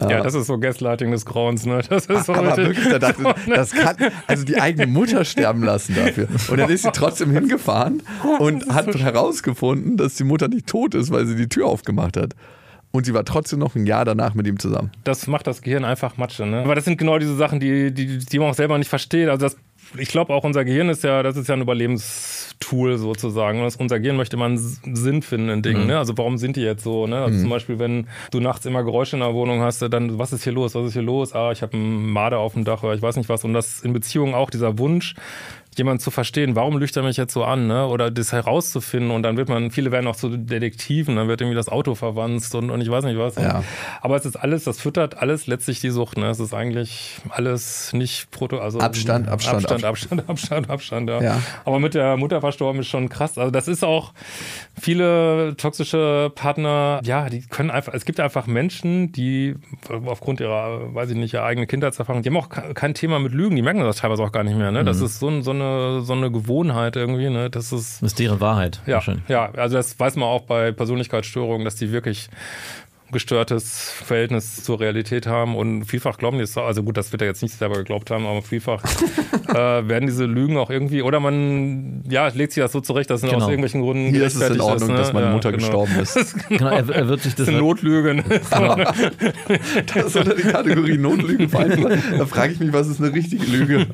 Ja, 0.00 0.22
das 0.22 0.34
ist 0.34 0.46
so 0.46 0.58
Gaslighting 0.58 1.10
des 1.10 1.26
Grauens, 1.26 1.66
ne? 1.66 1.80
Das 1.88 2.06
ist 2.06 2.26
so 2.26 2.32
aber 2.32 2.56
wirklich, 2.56 2.88
da 2.88 3.00
dachte, 3.00 3.34
das 3.48 3.72
kann, 3.72 3.96
also 4.28 4.44
die 4.44 4.60
eigene 4.60 4.86
Mutter 4.86 5.24
sterben 5.24 5.64
lassen 5.64 5.96
dafür. 5.96 6.28
Und 6.48 6.58
dann 6.58 6.70
ist 6.70 6.84
sie 6.84 6.92
trotzdem 6.92 7.32
hingefahren 7.32 8.02
und 8.38 8.72
hat 8.72 8.94
herausgefunden, 8.94 9.96
dass 9.96 10.14
die 10.14 10.22
Mutter 10.22 10.46
nicht 10.46 10.68
tot 10.68 10.94
ist, 10.94 11.10
weil 11.10 11.26
sie 11.26 11.34
die 11.34 11.48
Tür 11.48 11.66
aufgemacht 11.66 12.16
hat 12.16 12.34
und 12.90 13.04
sie 13.04 13.14
war 13.14 13.24
trotzdem 13.24 13.58
noch 13.58 13.74
ein 13.74 13.86
Jahr 13.86 14.04
danach 14.04 14.34
mit 14.34 14.46
ihm 14.46 14.58
zusammen. 14.58 14.90
Das 15.04 15.26
macht 15.26 15.46
das 15.46 15.62
Gehirn 15.62 15.84
einfach 15.84 16.16
Matsche, 16.16 16.46
ne? 16.46 16.62
Aber 16.62 16.74
das 16.74 16.84
sind 16.84 16.96
genau 16.96 17.18
diese 17.18 17.36
Sachen, 17.36 17.60
die, 17.60 17.92
die, 17.92 18.18
die 18.18 18.38
man 18.38 18.50
auch 18.50 18.54
selber 18.54 18.78
nicht 18.78 18.88
versteht. 18.88 19.28
Also 19.28 19.46
das, 19.46 19.56
ich 19.98 20.08
glaube 20.08 20.32
auch 20.32 20.44
unser 20.44 20.64
Gehirn 20.64 20.88
ist 20.88 21.04
ja, 21.04 21.22
das 21.22 21.36
ist 21.36 21.48
ja 21.48 21.54
ein 21.54 21.60
Überlebenstool 21.60 22.96
sozusagen. 22.96 23.62
Und 23.62 23.76
unser 23.78 24.00
Gehirn 24.00 24.16
möchte 24.16 24.36
immer 24.36 24.46
einen 24.46 24.58
Sinn 24.58 25.20
finden 25.20 25.50
in 25.50 25.62
Dingen, 25.62 25.82
mhm. 25.82 25.88
ne? 25.88 25.98
Also 25.98 26.16
warum 26.16 26.38
sind 26.38 26.56
die 26.56 26.62
jetzt 26.62 26.82
so, 26.82 27.06
ne? 27.06 27.18
Also 27.18 27.36
mhm. 27.36 27.42
zum 27.42 27.50
Beispiel, 27.50 27.78
wenn 27.78 28.06
du 28.30 28.40
nachts 28.40 28.64
immer 28.64 28.82
Geräusche 28.82 29.16
in 29.16 29.20
der 29.20 29.34
Wohnung 29.34 29.60
hast, 29.60 29.82
dann 29.82 30.18
was 30.18 30.32
ist 30.32 30.44
hier 30.44 30.52
los, 30.54 30.74
was 30.74 30.86
ist 30.86 30.92
hier 30.94 31.02
los? 31.02 31.34
Ah, 31.34 31.52
ich 31.52 31.60
habe 31.60 31.74
einen 31.74 32.10
Marder 32.10 32.38
auf 32.38 32.54
dem 32.54 32.64
Dach 32.64 32.82
oder 32.82 32.94
ich 32.94 33.02
weiß 33.02 33.16
nicht 33.16 33.28
was. 33.28 33.44
Und 33.44 33.52
das 33.52 33.80
in 33.80 33.92
Beziehungen 33.92 34.34
auch 34.34 34.48
dieser 34.48 34.78
Wunsch, 34.78 35.14
jemanden 35.78 36.00
zu 36.00 36.10
verstehen, 36.10 36.56
warum 36.56 36.78
lügt 36.78 36.96
er 36.96 37.02
mich 37.02 37.16
jetzt 37.16 37.32
so 37.32 37.44
an, 37.44 37.66
ne? 37.66 37.86
Oder 37.86 38.10
das 38.10 38.32
herauszufinden 38.32 39.10
und 39.10 39.22
dann 39.22 39.36
wird 39.36 39.48
man, 39.48 39.70
viele 39.70 39.92
werden 39.92 40.06
auch 40.06 40.16
zu 40.16 40.36
Detektiven, 40.36 41.16
dann 41.16 41.28
wird 41.28 41.40
irgendwie 41.40 41.56
das 41.56 41.68
Auto 41.68 41.94
verwandt 41.94 42.54
und, 42.54 42.70
und 42.70 42.80
ich 42.80 42.90
weiß 42.90 43.04
nicht 43.04 43.18
was. 43.18 43.36
Ja. 43.36 43.62
Aber 44.00 44.16
es 44.16 44.26
ist 44.26 44.36
alles, 44.36 44.64
das 44.64 44.80
füttert 44.80 45.18
alles 45.18 45.46
letztlich 45.46 45.80
die 45.80 45.90
Sucht, 45.90 46.18
ne? 46.18 46.26
Es 46.28 46.40
ist 46.40 46.52
eigentlich 46.52 47.16
alles 47.30 47.92
nicht 47.92 48.30
Proto, 48.30 48.58
also 48.58 48.80
Abstand, 48.80 49.28
Abstand, 49.28 49.56
Abstand, 49.56 49.84
Abstand, 49.84 50.28
Abstand, 50.28 50.70
Abstand, 50.70 51.10
ja. 51.10 51.22
ja. 51.22 51.42
Aber 51.64 51.78
mit 51.78 51.94
der 51.94 52.16
Mutter 52.16 52.40
verstorben 52.40 52.80
ist 52.80 52.88
schon 52.88 53.08
krass. 53.08 53.38
Also 53.38 53.50
das 53.50 53.68
ist 53.68 53.84
auch 53.84 54.12
viele 54.78 55.54
toxische 55.56 56.32
Partner, 56.34 57.00
ja, 57.04 57.28
die 57.28 57.40
können 57.42 57.70
einfach, 57.70 57.94
es 57.94 58.04
gibt 58.04 58.20
einfach 58.20 58.46
Menschen, 58.46 59.12
die 59.12 59.54
aufgrund 60.06 60.40
ihrer, 60.40 60.94
weiß 60.94 61.10
ich 61.10 61.16
nicht, 61.16 61.34
ihrer 61.34 61.44
eigenen 61.44 61.68
Kindheitserfahrung, 61.68 62.22
die 62.22 62.30
haben 62.30 62.36
auch 62.36 62.48
kein 62.48 62.94
Thema 62.94 63.18
mit 63.18 63.32
Lügen, 63.32 63.56
die 63.56 63.62
merken 63.62 63.80
das 63.80 63.98
teilweise 63.98 64.22
auch 64.22 64.32
gar 64.32 64.44
nicht 64.44 64.56
mehr, 64.56 64.70
ne? 64.70 64.84
Das 64.84 64.98
mhm. 64.98 65.06
ist 65.06 65.18
so, 65.18 65.40
so 65.40 65.50
eine 65.50 65.67
so 66.00 66.12
eine 66.12 66.30
Gewohnheit 66.30 66.96
irgendwie. 66.96 67.30
Ne? 67.30 67.50
Das 67.50 67.72
ist, 67.72 68.02
das 68.02 68.12
ist 68.12 68.18
deren 68.18 68.40
Wahrheit. 68.40 68.80
Ja, 68.86 69.02
ja, 69.28 69.50
also 69.52 69.76
das 69.76 69.98
weiß 69.98 70.16
man 70.16 70.28
auch 70.28 70.42
bei 70.42 70.72
Persönlichkeitsstörungen, 70.72 71.64
dass 71.64 71.76
die 71.76 71.92
wirklich 71.92 72.28
gestörtes 73.12 73.90
Verhältnis 73.90 74.62
zur 74.62 74.80
Realität 74.80 75.26
haben 75.26 75.56
und 75.56 75.84
vielfach 75.84 76.18
glauben 76.18 76.38
die 76.38 76.44
es, 76.44 76.56
also 76.56 76.82
gut, 76.82 76.96
das 76.96 77.12
wird 77.12 77.22
er 77.22 77.28
jetzt 77.28 77.42
nicht 77.42 77.54
selber 77.54 77.76
geglaubt 77.76 78.10
haben, 78.10 78.26
aber 78.26 78.42
vielfach 78.42 78.82
äh, 79.48 79.54
werden 79.54 80.06
diese 80.06 80.26
Lügen 80.26 80.56
auch 80.56 80.70
irgendwie, 80.70 81.02
oder 81.02 81.20
man, 81.20 82.04
ja, 82.08 82.28
legt 82.28 82.52
sich 82.52 82.62
das 82.62 82.72
so 82.72 82.80
zurecht, 82.80 83.10
dass 83.10 83.22
es 83.22 83.30
genau. 83.30 83.44
aus 83.44 83.48
irgendwelchen 83.48 83.80
Gründen 83.80 84.10
Hier 84.10 84.26
ist 84.26 84.36
es 84.36 84.50
in 84.50 84.60
Ordnung, 84.60 84.90
ist, 84.90 84.92
ne? 84.92 84.96
dass 84.98 85.12
meine 85.12 85.30
Mutter 85.30 85.50
ja, 85.50 85.56
genau. 85.56 85.84
gestorben 85.84 86.00
ist. 86.00 86.48
genau, 86.48 86.68
er, 86.68 86.88
er, 86.88 87.08
wird 87.08 87.22
sich 87.22 87.34
das... 87.34 87.46
das 87.46 87.54
ist 87.54 87.60
Notlüge. 87.60 88.14
Ne? 88.14 88.24
Genau. 88.24 88.76
das 89.94 90.04
ist 90.06 90.16
unter 90.16 90.34
die 90.34 90.42
Kategorie 90.42 90.98
Notlügen 90.98 91.48
fallen. 91.48 92.02
Da 92.18 92.26
frage 92.26 92.52
ich 92.52 92.60
mich, 92.60 92.72
was 92.72 92.88
ist 92.88 93.00
eine 93.00 93.12
richtige 93.12 93.44
Lüge? 93.44 93.86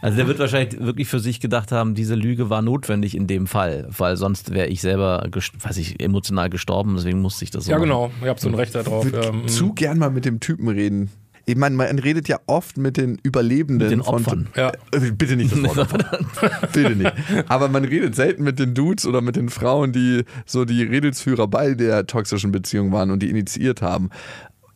Also 0.00 0.16
der 0.16 0.28
wird 0.28 0.38
wahrscheinlich 0.38 0.80
wirklich 0.80 1.08
für 1.08 1.18
sich 1.18 1.40
gedacht 1.40 1.72
haben, 1.72 1.94
diese 1.94 2.14
Lüge 2.14 2.50
war 2.50 2.62
notwendig 2.62 3.16
in 3.16 3.26
dem 3.26 3.46
Fall, 3.46 3.88
weil 3.96 4.16
sonst 4.16 4.52
wäre 4.52 4.68
ich 4.68 4.80
selber, 4.80 5.26
weiß 5.32 5.76
ich, 5.78 6.00
emotional 6.00 6.50
gestorben, 6.50 6.94
deswegen 6.96 7.20
musste 7.20 7.44
ich 7.44 7.50
das 7.50 7.64
so 7.64 7.70
Ja, 7.70 7.78
genau, 7.78 8.10
ihr 8.22 8.28
habt 8.28 8.43
so 8.44 8.48
ein 8.50 8.54
Recht 8.54 8.74
darauf. 8.74 9.10
Ja. 9.10 9.32
Mhm. 9.32 9.48
Zu 9.48 9.72
gern 9.72 9.98
mal 9.98 10.10
mit 10.10 10.24
dem 10.24 10.40
Typen 10.40 10.68
reden. 10.68 11.10
Ich 11.46 11.56
meine, 11.56 11.76
man 11.76 11.98
redet 11.98 12.26
ja 12.26 12.38
oft 12.46 12.78
mit 12.78 12.96
den 12.96 13.18
Überlebenden. 13.22 13.88
Mit 13.88 13.90
den 13.90 14.00
Opfern. 14.00 14.46
Von, 14.46 14.48
ja. 14.56 14.72
Äh, 14.92 15.10
bitte 15.12 15.36
nicht 15.36 15.52
das 15.52 15.76
Wort 15.76 16.72
bitte 16.72 16.96
nicht. 16.96 17.12
Aber 17.48 17.68
man 17.68 17.84
redet 17.84 18.14
selten 18.14 18.44
mit 18.44 18.58
den 18.58 18.74
Dudes 18.74 19.04
oder 19.04 19.20
mit 19.20 19.36
den 19.36 19.50
Frauen, 19.50 19.92
die 19.92 20.24
so 20.46 20.64
die 20.64 20.82
Redelsführer 20.82 21.46
bei 21.46 21.74
der 21.74 22.06
toxischen 22.06 22.50
Beziehung 22.50 22.92
waren 22.92 23.10
und 23.10 23.22
die 23.22 23.28
initiiert 23.28 23.82
haben. 23.82 24.08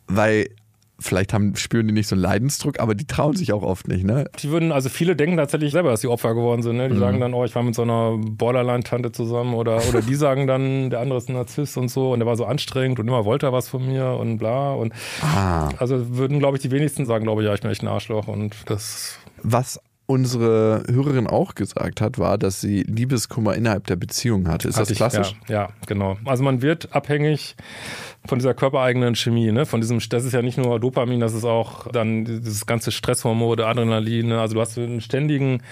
Weil 0.08 0.48
vielleicht 1.00 1.32
haben, 1.32 1.54
spüren 1.56 1.86
die 1.86 1.92
nicht 1.92 2.08
so 2.08 2.16
einen 2.16 2.22
Leidensdruck, 2.22 2.80
aber 2.80 2.94
die 2.94 3.06
trauen 3.06 3.36
sich 3.36 3.52
auch 3.52 3.62
oft 3.62 3.86
nicht, 3.86 4.04
ne? 4.04 4.28
Die 4.40 4.50
würden, 4.50 4.72
also 4.72 4.88
viele 4.88 5.14
denken 5.14 5.36
tatsächlich 5.36 5.72
selber, 5.72 5.90
dass 5.90 6.00
sie 6.00 6.08
Opfer 6.08 6.34
geworden 6.34 6.62
sind, 6.62 6.76
ne? 6.76 6.88
Die 6.88 6.96
mhm. 6.96 7.00
sagen 7.00 7.20
dann, 7.20 7.34
oh, 7.34 7.44
ich 7.44 7.54
war 7.54 7.62
mit 7.62 7.74
so 7.74 7.82
einer 7.82 8.16
Borderline-Tante 8.18 9.12
zusammen 9.12 9.54
oder, 9.54 9.80
oder 9.88 10.02
die 10.02 10.14
sagen 10.16 10.46
dann, 10.46 10.90
der 10.90 11.00
andere 11.00 11.18
ist 11.18 11.28
ein 11.28 11.34
Narzisst 11.34 11.76
und 11.76 11.88
so 11.88 12.12
und 12.12 12.18
der 12.18 12.26
war 12.26 12.36
so 12.36 12.44
anstrengend 12.44 12.98
und 12.98 13.06
immer 13.06 13.24
wollte 13.24 13.46
er 13.46 13.52
was 13.52 13.68
von 13.68 13.86
mir 13.86 14.16
und 14.18 14.38
bla 14.38 14.72
und 14.72 14.92
ah. 15.22 15.68
also 15.78 16.16
würden, 16.16 16.40
glaube 16.40 16.56
ich, 16.56 16.62
die 16.62 16.70
wenigsten 16.70 17.06
sagen, 17.06 17.24
glaube 17.24 17.42
ich, 17.42 17.48
ja, 17.48 17.54
ich 17.54 17.60
bin 17.60 17.70
echt 17.70 17.82
ein 17.82 17.88
Arschloch 17.88 18.26
und 18.26 18.54
das 18.66 19.18
was 19.42 19.80
unsere 20.06 20.84
Hörerin 20.90 21.26
auch 21.26 21.54
gesagt 21.54 22.00
hat, 22.00 22.18
war, 22.18 22.38
dass 22.38 22.62
sie 22.62 22.82
Liebeskummer 22.82 23.54
innerhalb 23.54 23.86
der 23.86 23.96
Beziehung 23.96 24.48
hatte. 24.48 24.68
Ist 24.68 24.78
hatte 24.78 24.88
das 24.88 24.96
klassisch? 24.96 25.36
Ich, 25.42 25.50
ja, 25.50 25.64
ja, 25.64 25.68
genau. 25.86 26.16
Also 26.24 26.42
man 26.42 26.62
wird 26.62 26.94
abhängig 26.94 27.56
von 28.28 28.38
dieser 28.38 28.54
körpereigenen 28.54 29.16
Chemie, 29.16 29.50
ne? 29.50 29.66
Von 29.66 29.80
diesem, 29.80 29.98
das 30.10 30.24
ist 30.24 30.32
ja 30.32 30.42
nicht 30.42 30.58
nur 30.58 30.78
Dopamin, 30.78 31.20
das 31.20 31.32
ist 31.32 31.44
auch 31.44 31.88
dann 31.88 32.24
dieses 32.24 32.66
ganze 32.66 32.92
Stresshormon, 32.92 33.60
Adrenalin. 33.60 34.28
Ne? 34.28 34.40
Also 34.40 34.54
du 34.54 34.60
hast 34.60 34.76
einen 34.78 35.00
ständigen 35.00 35.62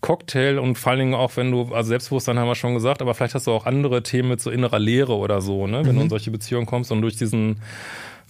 Cocktail 0.00 0.58
und 0.58 0.76
vor 0.76 0.92
allen 0.92 0.98
Dingen 1.00 1.14
auch, 1.14 1.36
wenn 1.36 1.50
du, 1.50 1.74
also 1.74 1.88
Selbstbewusstsein 1.88 2.38
haben 2.38 2.48
wir 2.48 2.54
schon 2.54 2.74
gesagt, 2.74 3.00
aber 3.00 3.14
vielleicht 3.14 3.34
hast 3.34 3.46
du 3.46 3.52
auch 3.52 3.66
andere 3.66 4.02
Themen 4.02 4.28
mit 4.28 4.40
so 4.40 4.50
innerer 4.50 4.78
Leere 4.78 5.16
oder 5.16 5.40
so, 5.40 5.66
ne? 5.66 5.84
Wenn 5.84 5.94
mhm. 5.94 5.98
du 5.98 6.02
in 6.04 6.10
solche 6.10 6.30
Beziehungen 6.30 6.66
kommst 6.66 6.92
und 6.92 7.00
durch 7.02 7.16
diesen 7.16 7.56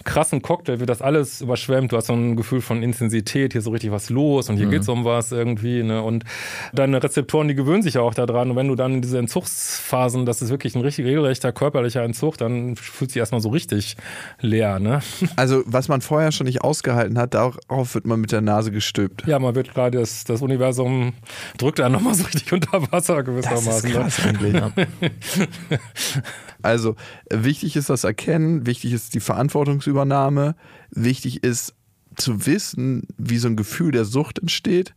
krassen 0.05 0.43
Cocktail 0.43 0.81
wird 0.81 0.91
das 0.91 1.03
alles 1.03 1.41
überschwemmt. 1.41 1.93
Du 1.93 1.97
hast 1.97 2.07
so 2.07 2.13
ein 2.13 2.37
Gefühl 2.37 2.61
von 2.61 2.83
Intensität, 2.83 3.53
hier 3.53 3.61
ist 3.61 3.65
so 3.65 3.71
richtig 3.71 3.91
was 3.91 4.11
los 4.11 4.49
und 4.49 4.57
hier 4.57 4.67
mhm. 4.67 4.71
geht's 4.71 4.89
um 4.89 5.05
was 5.05 5.33
irgendwie. 5.33 5.83
Ne? 5.83 6.03
Und 6.03 6.25
deine 6.73 7.03
Rezeptoren, 7.03 7.49
die 7.49 7.55
gewöhnen 7.55 7.83
sich 7.83 7.95
ja 7.95 8.01
auch 8.01 8.15
daran. 8.15 8.51
Und 8.51 8.57
wenn 8.57 8.69
du 8.69 8.75
dann 8.75 8.95
in 8.95 9.03
diese 9.03 9.19
Entzugsphasen, 9.19 10.27
das 10.27 10.43
ist 10.43 10.51
wirklich 10.51 10.75
ein 10.75 10.83
richtig 10.83 11.07
regelrechter 11.07 11.53
körperlicher 11.53 12.03
Entzug, 12.03 12.39
dann 12.39 12.77
fühlt 12.77 13.11
sich 13.11 13.19
erstmal 13.19 13.41
so 13.41 13.51
richtig 13.51 13.97
leer. 14.41 14.79
Ne? 14.79 15.01
Also 15.37 15.63
was 15.67 15.89
man 15.89 16.03
vorher 16.03 16.31
schon 16.31 16.47
nicht 16.47 16.63
ausgehalten 16.63 17.19
hat, 17.19 17.35
darauf 17.35 17.95
wird 17.95 18.07
man 18.07 18.21
mit 18.21 18.33
der 18.33 18.43
Nase 18.43 18.71
gestülpt. 18.71 19.27
Ja, 19.27 19.39
man 19.39 19.55
wird 19.55 19.73
gerade 19.73 19.99
das, 19.99 20.25
das 20.25 20.43
Universum 20.43 21.15
drückt 21.59 21.79
dann 21.79 21.93
nochmal 21.93 22.15
so 22.15 22.25
richtig 22.25 22.53
unter 22.53 22.91
Wasser 22.93 23.23
gewissermaßen. 23.23 23.67
Das 23.67 23.79
ist 23.79 23.85
ne? 23.85 23.91
krass 23.91 24.27
eigentlich. 24.27 24.55
Ja. 24.55 24.73
Also 26.63 26.97
wichtig 27.31 27.77
ist 27.77 27.91
das 27.91 28.05
Erkennen, 28.05 28.67
wichtig 28.67 28.93
ist 28.93 29.15
die 29.15 29.21
Verantwortungsübernahme, 29.21 30.55
wichtig 30.91 31.45
ist 31.45 31.75
zu 32.17 32.47
wissen, 32.47 33.07
wie 33.17 33.39
so 33.39 33.49
ein 33.49 33.57
Gefühl 33.57 33.93
der 33.93 34.05
Sucht 34.05 34.39
entsteht 34.39 34.95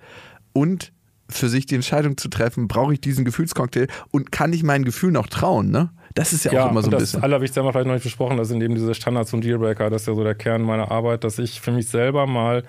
und 0.54 0.92
für 1.30 1.50
sich 1.50 1.66
die 1.66 1.76
Entscheidung 1.76 2.18
zu 2.18 2.30
treffen, 2.30 2.68
brauche 2.68 2.94
ich 2.94 3.02
diesen 3.02 3.26
Gefühlscocktail 3.26 3.88
und 4.12 4.32
kann 4.32 4.54
ich 4.54 4.64
meinen 4.64 4.86
Gefühlen 4.86 5.14
noch 5.14 5.28
trauen, 5.28 5.72
ne? 5.72 5.90
Das 6.14 6.32
ist 6.32 6.46
ja, 6.46 6.54
ja 6.54 6.66
auch 6.66 6.72
immer 6.72 6.82
so 6.82 6.90
ein 6.90 6.98
bisschen. 6.98 7.20
Das 7.20 7.24
Allerwichtigste 7.24 7.60
haben 7.60 7.68
wir 7.68 7.74
vielleicht 7.74 7.88
noch 7.88 7.94
nicht 7.94 8.04
besprochen, 8.04 8.38
das 8.38 8.48
sind 8.48 8.62
eben 8.62 8.76
diese 8.76 8.94
Standards 8.94 9.34
und 9.34 9.44
Dealbreaker, 9.44 9.90
das 9.90 10.04
ist 10.04 10.08
ja 10.08 10.16
so 10.16 10.24
der 10.24 10.36
Kern 10.36 10.62
meiner 10.62 10.92
Arbeit, 10.92 11.24
dass 11.24 11.40
ich 11.40 11.60
für 11.60 11.72
mich 11.72 11.90
selber 11.90 12.26
mal 12.26 12.64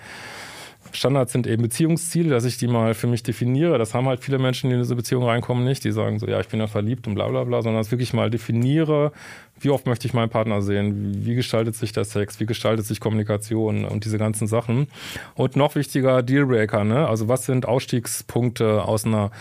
Standards 0.91 1.31
sind 1.31 1.47
eben 1.47 1.61
Beziehungsziele, 1.61 2.29
dass 2.29 2.45
ich 2.45 2.57
die 2.57 2.67
mal 2.67 2.93
für 2.93 3.07
mich 3.07 3.23
definiere. 3.23 3.77
Das 3.77 3.93
haben 3.93 4.07
halt 4.07 4.23
viele 4.23 4.39
Menschen, 4.39 4.69
die 4.69 4.75
in 4.75 4.81
diese 4.81 4.95
Beziehung 4.95 5.23
reinkommen, 5.23 5.63
nicht. 5.63 5.83
Die 5.83 5.91
sagen 5.91 6.19
so, 6.19 6.27
ja, 6.27 6.39
ich 6.39 6.47
bin 6.47 6.59
ja 6.59 6.67
verliebt 6.67 7.07
und 7.07 7.15
bla 7.15 7.27
bla 7.27 7.43
bla, 7.43 7.61
sondern 7.61 7.79
dass 7.79 7.87
ich 7.87 7.91
wirklich 7.91 8.13
mal 8.13 8.29
definiere, 8.29 9.11
wie 9.59 9.69
oft 9.69 9.85
möchte 9.85 10.07
ich 10.07 10.13
meinen 10.13 10.29
Partner 10.29 10.61
sehen, 10.61 11.25
wie 11.25 11.35
gestaltet 11.35 11.75
sich 11.75 11.91
der 11.91 12.05
Sex, 12.05 12.39
wie 12.39 12.45
gestaltet 12.45 12.85
sich 12.85 12.99
Kommunikation 12.99 13.85
und 13.85 14.05
diese 14.05 14.17
ganzen 14.17 14.47
Sachen. 14.47 14.87
Und 15.35 15.55
noch 15.55 15.75
wichtiger, 15.75 16.21
Dealbreaker, 16.23 16.83
ne? 16.83 17.07
Also 17.07 17.27
was 17.27 17.45
sind 17.45 17.65
Ausstiegspunkte 17.65 18.83
aus 18.83 19.05
einer 19.05 19.31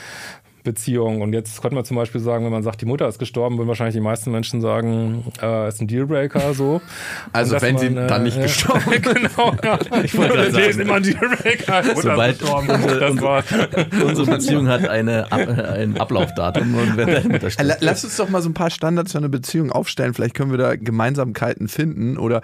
Beziehung. 0.66 1.22
Und 1.22 1.32
jetzt 1.32 1.62
könnte 1.62 1.76
man 1.76 1.84
zum 1.84 1.96
Beispiel 1.96 2.20
sagen, 2.20 2.44
wenn 2.44 2.52
man 2.52 2.62
sagt, 2.62 2.82
die 2.82 2.86
Mutter 2.86 3.08
ist 3.08 3.18
gestorben, 3.18 3.56
würden 3.56 3.68
wahrscheinlich 3.68 3.94
die 3.94 4.02
meisten 4.02 4.30
Menschen 4.30 4.60
sagen, 4.60 5.24
äh, 5.40 5.68
ist 5.68 5.80
ein 5.80 5.86
Dealbreaker 5.86 6.52
so. 6.52 6.82
Also 7.32 7.60
wenn 7.60 7.74
man, 7.74 7.80
sie 7.80 7.86
äh, 7.86 8.06
dann 8.06 8.22
nicht 8.24 8.40
gestorben 8.40 8.92
ist. 8.92 9.02
genau, 9.14 9.54
ja. 9.62 9.78
Ich 10.02 10.16
wollte 10.16 10.34
gerade 10.34 10.50
sagen, 10.50 10.64
ist 10.64 10.80
immer 10.80 10.94
ein 10.94 11.02
Dealbreaker. 11.02 11.82
Sobald 11.94 12.42
unsere, 12.42 13.10
unsere, 13.10 13.44
unsere, 14.04 14.26
Beziehung 14.26 14.68
hat 14.68 14.88
eine, 14.88 15.30
ein 15.32 15.98
Ablaufdatum 15.98 16.74
und 16.74 16.96
wer 16.96 17.06
dahinter 17.06 17.50
steht. 17.50 17.76
Lass 17.80 18.04
uns 18.04 18.16
doch 18.16 18.28
mal 18.28 18.42
so 18.42 18.48
ein 18.48 18.54
paar 18.54 18.70
Standards 18.70 19.12
für 19.12 19.18
eine 19.18 19.28
Beziehung 19.28 19.70
aufstellen. 19.70 20.14
Vielleicht 20.14 20.34
können 20.34 20.50
wir 20.50 20.58
da 20.58 20.76
Gemeinsamkeiten 20.76 21.68
finden 21.68 22.18
oder 22.18 22.42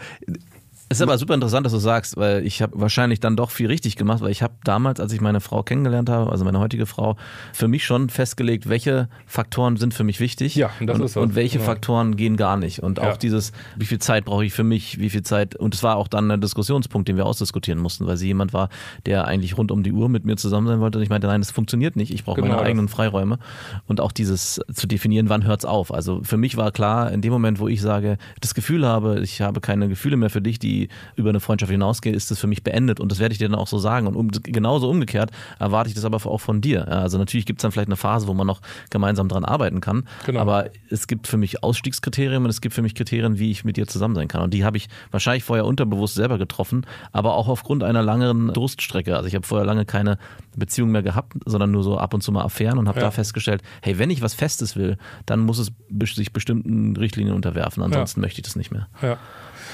es 0.93 0.99
ist 0.99 1.03
aber 1.03 1.18
super 1.18 1.34
interessant, 1.34 1.64
dass 1.64 1.72
du 1.72 1.78
sagst, 1.78 2.16
weil 2.16 2.47
ich 2.47 2.61
habe 2.61 2.78
wahrscheinlich 2.78 3.18
dann 3.18 3.34
doch 3.34 3.51
viel 3.51 3.66
richtig 3.66 3.97
gemacht, 3.97 4.20
weil 4.20 4.30
ich 4.30 4.43
habe 4.43 4.55
damals, 4.62 5.01
als 5.01 5.12
ich 5.12 5.20
meine 5.20 5.40
Frau 5.40 5.62
kennengelernt 5.62 6.11
habe, 6.11 6.30
also 6.30 6.45
meine 6.45 6.59
heutige 6.59 6.86
Frau, 6.86 7.16
für 7.53 7.66
mich 7.66 7.84
schon 7.84 8.11
festgelegt, 8.11 8.68
welche 8.68 9.09
Faktoren 9.26 9.76
sind 9.76 9.95
für 9.95 10.05
mich 10.05 10.20
wichtig 10.20 10.55
ja, 10.55 10.70
das 10.80 10.99
und, 10.99 11.05
ist 11.05 11.16
und 11.16 11.34
welche 11.34 11.59
ja. 11.59 11.64
Faktoren 11.64 12.16
gehen 12.16 12.36
gar 12.36 12.57
nicht. 12.57 12.82
Und 12.82 12.99
ja. 12.99 13.11
auch 13.11 13.16
dieses, 13.16 13.53
wie 13.76 13.86
viel 13.86 13.99
Zeit 14.01 14.26
brauche 14.26 14.45
ich 14.45 14.53
für 14.53 14.64
mich, 14.64 14.99
wie 14.99 15.11
viel 15.11 15.22
Zeit, 15.22 15.57
und 15.57 15.74
es 15.74 15.82
war 15.82 15.97
auch 15.97 16.09
dann 16.09 16.30
ein 16.30 16.40
Diskussionspunkt, 16.40 17.09
den 17.09 17.16
wir 17.16 17.26
ausdiskutieren 17.26 17.80
mussten, 17.80 18.07
weil 18.07 18.18
sie 18.18 18.26
jemand 18.26 18.53
war, 18.53 18.68
der 19.07 19.26
eigentlich 19.26 19.57
rund 19.57 19.70
um 19.70 19.82
die 19.82 19.93
Uhr 19.93 20.09
mit 20.09 20.26
mir 20.26 20.36
zusammen 20.36 20.66
sein 20.66 20.80
wollte. 20.80 20.99
Und 20.99 21.05
ich 21.05 21.11
meinte, 21.11 21.26
nein, 21.26 21.40
das 21.40 21.51
funktioniert 21.51 21.97
nicht, 21.97 22.12
ich 22.12 22.24
brauche 22.24 22.43
genau 22.43 22.57
meine 22.57 22.66
eigenen 22.66 22.88
Freiräume. 22.88 23.38
Und 23.86 24.01
auch 24.01 24.12
dieses 24.12 24.61
zu 24.72 24.86
definieren, 24.86 25.30
wann 25.30 25.45
hört 25.45 25.61
es 25.61 25.64
auf. 25.64 25.93
Also 25.93 26.20
für 26.22 26.36
mich 26.36 26.59
war 26.59 26.70
klar, 26.70 27.11
in 27.12 27.22
dem 27.22 27.32
Moment, 27.32 27.59
wo 27.59 27.68
ich 27.68 27.80
sage, 27.80 28.18
das 28.40 28.55
Gefühl 28.55 28.86
habe, 28.86 29.20
ich 29.22 29.40
habe 29.40 29.61
keine 29.61 29.88
Gefühle 29.88 30.16
mehr 30.16 30.30
für 30.30 30.43
dich, 30.43 30.59
die 30.59 30.82
über 31.16 31.30
eine 31.30 31.41
Freundschaft 31.41 31.70
hinausgeht, 31.70 32.14
ist 32.14 32.30
das 32.30 32.39
für 32.39 32.47
mich 32.47 32.62
beendet 32.62 33.01
und 33.01 33.11
das 33.11 33.18
werde 33.18 33.33
ich 33.33 33.39
dir 33.39 33.49
dann 33.49 33.59
auch 33.59 33.66
so 33.66 33.78
sagen. 33.78 34.07
Und 34.07 34.16
um, 34.16 34.30
genauso 34.30 34.89
umgekehrt 34.89 35.30
erwarte 35.59 35.89
ich 35.89 35.95
das 35.95 36.05
aber 36.05 36.16
auch 36.24 36.39
von 36.41 36.61
dir. 36.61 36.89
Also 36.89 37.18
natürlich 37.18 37.47
gibt 37.47 37.61
es 37.61 37.62
dann 37.62 37.72
vielleicht 37.72 37.89
eine 37.89 37.97
Phase, 37.97 38.26
wo 38.26 38.35
man 38.35 38.47
noch 38.47 38.61
gemeinsam 38.91 39.28
dran 39.28 39.45
arbeiten 39.45 39.80
kann. 39.80 40.05
Genau. 40.26 40.41
Aber 40.41 40.70
es 40.91 41.07
gibt 41.07 41.26
für 41.26 41.37
mich 41.37 41.62
Ausstiegskriterien 41.62 42.45
und 42.45 42.51
es 42.51 42.61
gibt 42.61 42.74
für 42.74 42.83
mich 42.83 42.95
Kriterien, 42.95 43.39
wie 43.39 43.51
ich 43.51 43.64
mit 43.64 43.76
dir 43.76 43.87
zusammen 43.87 44.14
sein 44.14 44.28
kann. 44.28 44.43
Und 44.43 44.55
die 44.55 44.64
habe 44.64 44.76
ich 44.76 44.89
wahrscheinlich 45.11 45.45
vorher 45.45 45.66
unterbewusst 45.66 46.14
selber 46.14 46.39
getroffen, 46.39 46.87
aber 47.12 47.35
auch 47.35 47.49
aufgrund 47.49 47.83
einer 47.83 48.03
langeren 48.03 48.53
Durststrecke. 48.53 49.16
Also 49.16 49.28
ich 49.28 49.35
habe 49.35 49.47
vorher 49.47 49.66
lange 49.66 49.85
keine 49.85 50.18
Beziehung 50.57 50.91
mehr 50.91 51.03
gehabt, 51.03 51.35
sondern 51.45 51.70
nur 51.70 51.83
so 51.83 51.99
ab 51.99 52.14
und 52.14 52.22
zu 52.22 52.33
mal 52.33 52.43
Affären 52.43 52.78
und 52.78 52.89
habe 52.89 52.99
ja. 52.99 53.07
da 53.07 53.11
festgestellt, 53.11 53.62
hey, 53.80 53.99
wenn 53.99 54.11
ich 54.11 54.22
was 54.22 54.35
Festes 54.35 54.76
will, 54.76 54.99
dann 55.26 55.41
muss 55.41 55.59
es 55.59 55.72
sich 56.14 56.33
bestimmten 56.33 56.97
Richtlinien 56.97 57.35
unterwerfen. 57.35 57.83
Ansonsten 57.83 58.20
ja. 58.20 58.22
möchte 58.22 58.41
ich 58.41 58.45
das 58.45 58.57
nicht 58.57 58.70
mehr. 58.70 58.89
Ja. 59.01 59.18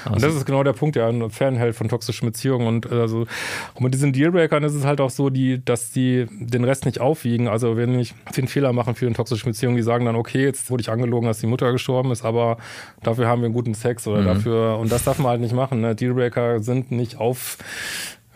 Also 0.04 0.14
und 0.14 0.22
das 0.22 0.34
ist 0.34 0.44
genau 0.44 0.62
der 0.62 0.72
Punkt, 0.72 0.96
der 0.96 1.06
einen 1.06 1.30
fernhält 1.30 1.74
von 1.74 1.88
toxischen 1.88 2.26
Beziehungen. 2.26 2.66
Und, 2.66 2.90
also, 2.90 3.26
und 3.74 3.82
mit 3.82 3.94
diesen 3.94 4.12
Dealbreakern 4.12 4.62
ist 4.64 4.74
es 4.74 4.84
halt 4.84 5.00
auch 5.00 5.10
so, 5.10 5.30
die, 5.30 5.64
dass 5.64 5.90
die 5.90 6.26
den 6.30 6.64
Rest 6.64 6.86
nicht 6.86 7.00
aufwiegen. 7.00 7.48
Also 7.48 7.76
wenn 7.76 7.98
ich 7.98 8.14
den 8.36 8.48
Fehler 8.48 8.72
machen 8.72 8.94
für 8.94 9.06
eine 9.06 9.14
toxische 9.14 9.44
Beziehung, 9.44 9.76
die 9.76 9.82
sagen 9.82 10.04
dann, 10.04 10.16
okay, 10.16 10.44
jetzt 10.44 10.70
wurde 10.70 10.80
ich 10.80 10.90
angelogen, 10.90 11.26
dass 11.26 11.38
die 11.38 11.46
Mutter 11.46 11.72
gestorben 11.72 12.10
ist, 12.10 12.24
aber 12.24 12.58
dafür 13.02 13.26
haben 13.26 13.42
wir 13.42 13.46
einen 13.46 13.54
guten 13.54 13.74
Sex 13.74 14.06
oder 14.06 14.22
mhm. 14.22 14.26
dafür, 14.26 14.78
und 14.78 14.92
das 14.92 15.04
darf 15.04 15.18
man 15.18 15.28
halt 15.28 15.40
nicht 15.40 15.54
machen. 15.54 15.80
Ne? 15.80 15.94
Dealbreaker 15.94 16.60
sind 16.60 16.90
nicht 16.90 17.18
auf 17.18 17.58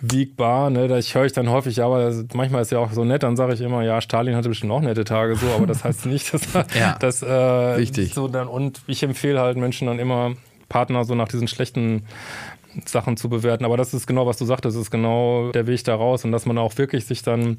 wiegbar. 0.03 0.69
Ne? 0.69 0.89
Das 0.89 1.15
höre 1.15 1.25
ich 1.25 1.33
dann 1.33 1.49
häufig, 1.49 1.77
ja, 1.77 1.87
aber 1.87 2.13
manchmal 2.35 2.63
ist 2.63 2.73
ja 2.73 2.79
auch 2.79 2.93
so 2.93 3.05
nett, 3.05 3.23
dann 3.23 3.37
sage 3.37 3.55
ich 3.55 3.61
immer, 3.61 3.83
ja, 3.83 4.01
Stalin 4.01 4.35
hatte 4.35 4.49
bestimmt 4.49 4.73
auch 4.73 4.81
nette 4.81 5.05
Tage 5.05 5.37
so, 5.37 5.47
aber 5.57 5.67
das 5.67 5.85
heißt 5.85 6.07
nicht, 6.07 6.35
dass 6.35 6.53
ja, 6.75 6.97
das 6.99 7.23
äh, 7.23 7.79
wichtig. 7.79 8.13
so 8.13 8.29
dann 8.29 8.49
und 8.49 8.83
ich 8.87 9.03
empfehle 9.03 9.41
halt 9.41 9.57
Menschen 9.57 9.87
dann 9.87 9.99
immer 9.99 10.33
Partner 10.73 11.05
so 11.05 11.15
nach 11.15 11.29
diesen 11.29 11.49
schlechten 11.49 12.05
Sachen 12.87 13.17
zu 13.17 13.29
bewerten. 13.29 13.65
Aber 13.65 13.77
das 13.77 13.95
ist 13.95 14.07
genau, 14.07 14.27
was 14.27 14.39
du 14.39 14.45
sagtest, 14.45 14.77
ist 14.77 14.91
genau 14.91 15.51
der 15.53 15.67
Weg 15.67 15.85
da 15.85 15.95
raus 15.95 16.25
und 16.25 16.33
dass 16.33 16.47
man 16.47 16.59
auch 16.59 16.77
wirklich 16.79 17.05
sich 17.07 17.23
dann 17.23 17.59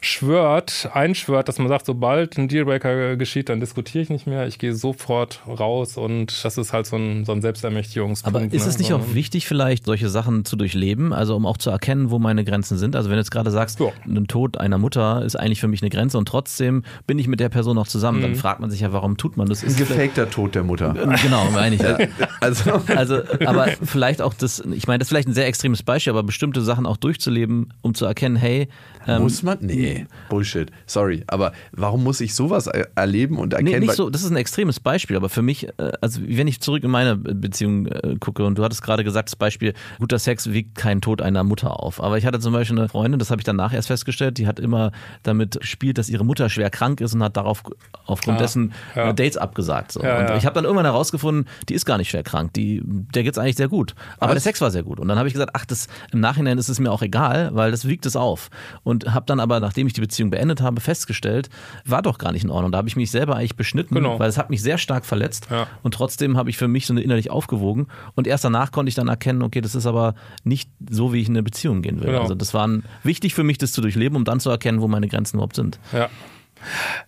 schwört, 0.00 0.88
einschwört, 0.92 1.48
dass 1.48 1.58
man 1.58 1.68
sagt, 1.68 1.86
sobald 1.86 2.36
ein 2.38 2.48
Dealbreaker 2.48 3.16
geschieht, 3.16 3.48
dann 3.48 3.60
diskutiere 3.60 4.02
ich 4.02 4.10
nicht 4.10 4.26
mehr, 4.26 4.46
ich 4.46 4.58
gehe 4.58 4.74
sofort 4.74 5.42
raus 5.46 5.96
und 5.96 6.44
das 6.44 6.58
ist 6.58 6.72
halt 6.72 6.86
so 6.86 6.96
ein, 6.96 7.24
so 7.24 7.32
ein 7.32 7.42
Selbstermächtigungspunkt. 7.42 8.36
Aber 8.36 8.54
ist 8.54 8.66
es 8.66 8.78
nicht 8.78 8.90
ne? 8.90 8.96
auch 8.96 9.14
wichtig, 9.14 9.46
vielleicht 9.46 9.84
solche 9.86 10.08
Sachen 10.08 10.44
zu 10.44 10.56
durchleben, 10.56 11.12
also 11.12 11.36
um 11.36 11.46
auch 11.46 11.56
zu 11.56 11.70
erkennen, 11.70 12.10
wo 12.10 12.18
meine 12.18 12.44
Grenzen 12.44 12.78
sind? 12.78 12.96
Also 12.96 13.10
wenn 13.10 13.16
du 13.16 13.20
jetzt 13.20 13.30
gerade 13.30 13.50
sagst, 13.50 13.80
ja. 13.80 13.88
ein 14.06 14.26
Tod 14.26 14.58
einer 14.58 14.78
Mutter 14.78 15.24
ist 15.24 15.36
eigentlich 15.36 15.60
für 15.60 15.68
mich 15.68 15.82
eine 15.82 15.90
Grenze 15.90 16.18
und 16.18 16.26
trotzdem 16.26 16.84
bin 17.06 17.18
ich 17.18 17.28
mit 17.28 17.40
der 17.40 17.48
Person 17.48 17.76
noch 17.76 17.86
zusammen, 17.86 18.18
mhm. 18.18 18.22
dann 18.22 18.34
fragt 18.36 18.60
man 18.60 18.70
sich 18.70 18.80
ja, 18.80 18.92
warum 18.92 19.16
tut 19.16 19.36
man 19.36 19.48
das? 19.48 19.64
Ein 19.64 19.76
gefakter 19.76 20.30
Tod 20.30 20.54
der 20.54 20.62
Mutter. 20.62 20.94
Genau, 21.22 21.48
meine 21.52 21.76
ich. 21.76 21.82
ja. 21.82 21.98
also. 22.40 22.82
also, 22.94 23.20
aber 23.44 23.68
vielleicht 23.82 24.22
auch 24.22 24.34
das, 24.44 24.60
ich 24.60 24.86
meine, 24.86 24.98
das 24.98 25.06
ist 25.06 25.10
vielleicht 25.10 25.28
ein 25.28 25.34
sehr 25.34 25.46
extremes 25.46 25.82
Beispiel, 25.82 26.12
aber 26.12 26.22
bestimmte 26.22 26.62
Sachen 26.62 26.86
auch 26.86 26.96
durchzuleben, 26.96 27.72
um 27.82 27.94
zu 27.94 28.04
erkennen, 28.04 28.36
hey. 28.36 28.68
Ähm, 29.06 29.22
muss 29.22 29.42
man? 29.42 29.58
Nee, 29.60 30.06
Bullshit. 30.28 30.70
Sorry. 30.86 31.24
Aber 31.26 31.52
warum 31.72 32.04
muss 32.04 32.20
ich 32.20 32.34
sowas 32.34 32.66
erleben 32.66 33.38
und 33.38 33.52
erkennen? 33.52 33.80
Nee, 33.80 33.86
nicht 33.86 33.94
so, 33.94 34.10
das 34.10 34.22
ist 34.22 34.30
ein 34.30 34.36
extremes 34.36 34.80
Beispiel, 34.80 35.16
aber 35.16 35.28
für 35.28 35.42
mich, 35.42 35.68
äh, 35.78 35.92
also 36.00 36.20
wenn 36.24 36.48
ich 36.48 36.60
zurück 36.60 36.84
in 36.84 36.90
meine 36.90 37.16
Beziehung 37.16 37.86
äh, 37.86 38.16
gucke 38.18 38.44
und 38.44 38.58
du 38.58 38.64
hattest 38.64 38.82
gerade 38.82 39.04
gesagt, 39.04 39.28
das 39.28 39.36
Beispiel, 39.36 39.74
guter 39.98 40.18
Sex 40.18 40.52
wiegt 40.52 40.76
keinen 40.76 41.00
Tod 41.00 41.22
einer 41.22 41.44
Mutter 41.44 41.80
auf. 41.80 42.02
Aber 42.02 42.18
ich 42.18 42.26
hatte 42.26 42.40
zum 42.40 42.52
Beispiel 42.52 42.78
eine 42.78 42.88
Freundin, 42.88 43.18
das 43.18 43.30
habe 43.30 43.40
ich 43.40 43.44
danach 43.44 43.72
erst 43.72 43.88
festgestellt, 43.88 44.38
die 44.38 44.46
hat 44.46 44.58
immer 44.58 44.92
damit 45.22 45.60
gespielt, 45.60 45.98
dass 45.98 46.08
ihre 46.08 46.24
Mutter 46.24 46.48
schwer 46.48 46.70
krank 46.70 47.00
ist 47.00 47.14
und 47.14 47.22
hat 47.22 47.36
darauf 47.36 47.62
aufgrund 48.06 48.38
ah, 48.38 48.42
dessen 48.42 48.72
ja. 48.94 49.12
Dates 49.12 49.36
abgesagt. 49.36 49.92
So. 49.92 50.02
Ja, 50.02 50.20
und 50.20 50.28
ja. 50.28 50.36
ich 50.36 50.46
habe 50.46 50.54
dann 50.54 50.64
irgendwann 50.64 50.86
herausgefunden, 50.86 51.46
die 51.68 51.74
ist 51.74 51.84
gar 51.84 51.98
nicht 51.98 52.10
schwer 52.10 52.22
krank, 52.22 52.52
die, 52.54 52.82
der 52.84 53.22
geht's 53.22 53.38
eigentlich 53.38 53.56
sehr 53.56 53.68
gut. 53.68 53.94
Aber 54.18 54.30
Was? 54.30 54.34
der 54.34 54.42
Sex 54.42 54.60
war 54.60 54.70
sehr 54.70 54.82
gut. 54.82 55.00
Und 55.00 55.08
dann 55.08 55.18
habe 55.18 55.28
ich 55.28 55.34
gesagt, 55.34 55.52
ach, 55.54 55.64
das 55.64 55.88
im 56.12 56.20
Nachhinein 56.20 56.58
ist 56.58 56.68
es 56.68 56.78
mir 56.78 56.90
auch 56.90 57.02
egal, 57.02 57.50
weil 57.54 57.70
das 57.70 57.86
wiegt 57.86 58.06
es 58.06 58.16
auf. 58.16 58.50
Und 58.82 58.93
habe 59.06 59.26
dann 59.26 59.40
aber, 59.40 59.60
nachdem 59.60 59.86
ich 59.86 59.92
die 59.92 60.00
Beziehung 60.00 60.30
beendet 60.30 60.60
habe, 60.60 60.80
festgestellt, 60.80 61.48
war 61.84 62.02
doch 62.02 62.18
gar 62.18 62.32
nicht 62.32 62.44
in 62.44 62.50
Ordnung. 62.50 62.72
Da 62.72 62.78
habe 62.78 62.88
ich 62.88 62.96
mich 62.96 63.10
selber 63.10 63.36
eigentlich 63.36 63.56
beschnitten, 63.56 63.94
genau. 63.94 64.18
weil 64.18 64.28
es 64.28 64.38
hat 64.38 64.50
mich 64.50 64.62
sehr 64.62 64.78
stark 64.78 65.04
verletzt. 65.04 65.48
Ja. 65.50 65.66
Und 65.82 65.94
trotzdem 65.94 66.36
habe 66.36 66.50
ich 66.50 66.56
für 66.56 66.68
mich 66.68 66.86
so 66.86 66.92
eine 66.92 67.02
innerlich 67.02 67.30
aufgewogen. 67.30 67.88
Und 68.14 68.26
erst 68.26 68.44
danach 68.44 68.72
konnte 68.72 68.88
ich 68.88 68.94
dann 68.94 69.08
erkennen, 69.08 69.42
okay, 69.42 69.60
das 69.60 69.74
ist 69.74 69.86
aber 69.86 70.14
nicht 70.44 70.70
so, 70.88 71.12
wie 71.12 71.20
ich 71.20 71.28
in 71.28 71.34
eine 71.34 71.42
Beziehung 71.42 71.82
gehen 71.82 72.00
will. 72.00 72.06
Genau. 72.06 72.22
Also 72.22 72.34
das 72.34 72.54
war 72.54 72.68
wichtig 73.02 73.34
für 73.34 73.44
mich, 73.44 73.58
das 73.58 73.72
zu 73.72 73.80
durchleben, 73.80 74.16
um 74.16 74.24
dann 74.24 74.40
zu 74.40 74.50
erkennen, 74.50 74.80
wo 74.80 74.88
meine 74.88 75.08
Grenzen 75.08 75.36
überhaupt 75.36 75.56
sind. 75.56 75.78
Ja. 75.92 76.08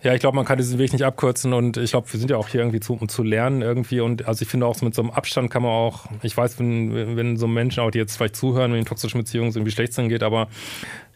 Ja, 0.03 0.14
ich 0.14 0.20
glaube, 0.20 0.37
man 0.37 0.45
kann 0.45 0.59
diesen 0.59 0.78
Weg 0.78 0.93
nicht 0.93 1.05
abkürzen 1.05 1.53
und 1.53 1.76
ich 1.76 1.91
glaube, 1.91 2.12
wir 2.12 2.20
sind 2.20 2.30
ja 2.30 2.37
auch 2.37 2.49
hier 2.49 2.61
irgendwie 2.61 2.80
zu, 2.80 2.95
um 2.95 3.09
zu 3.09 3.22
lernen 3.22 3.62
irgendwie 3.62 4.01
und 4.01 4.26
also 4.26 4.43
ich 4.43 4.49
finde 4.49 4.66
auch 4.66 4.74
so 4.74 4.84
mit 4.84 4.95
so 4.95 5.03
einem 5.03 5.11
Abstand 5.11 5.51
kann 5.51 5.62
man 5.62 5.70
auch, 5.70 6.07
ich 6.22 6.37
weiß, 6.37 6.59
wenn, 6.59 7.16
wenn 7.16 7.37
so 7.37 7.47
Menschen 7.47 7.80
auch, 7.82 7.91
die 7.91 7.99
jetzt 7.99 8.16
vielleicht 8.16 8.37
zuhören, 8.37 8.72
wenn 8.72 8.80
in 8.80 8.84
toxischen 8.84 9.20
Beziehungen 9.20 9.53
sind, 9.53 9.64
wie 9.64 9.70
schlecht 9.70 9.97
dann 9.97 10.09
geht, 10.09 10.22
aber 10.22 10.49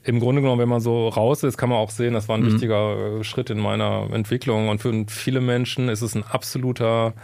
im 0.03 0.21
Grunde 0.21 0.41
genommen, 0.41 0.61
wenn 0.61 0.69
man 0.69 0.81
so 0.81 1.09
raus 1.09 1.43
ist, 1.43 1.59
kann 1.59 1.69
man 1.69 1.79
auch 1.79 1.91
sehen, 1.91 2.15
das 2.15 2.29
war 2.29 2.37
ein 2.37 2.43
mhm. 2.43 2.53
wichtiger 2.53 3.19
äh, 3.19 3.25
Schritt 3.25 3.51
in 3.51 3.59
meiner 3.59 4.09
Entwicklung 4.13 4.69
und 4.69 4.81
für 4.81 5.05
viele 5.09 5.41
Menschen 5.41 5.89
ist 5.89 6.03
es 6.03 6.15
ein 6.15 6.25
absoluter 6.25 7.15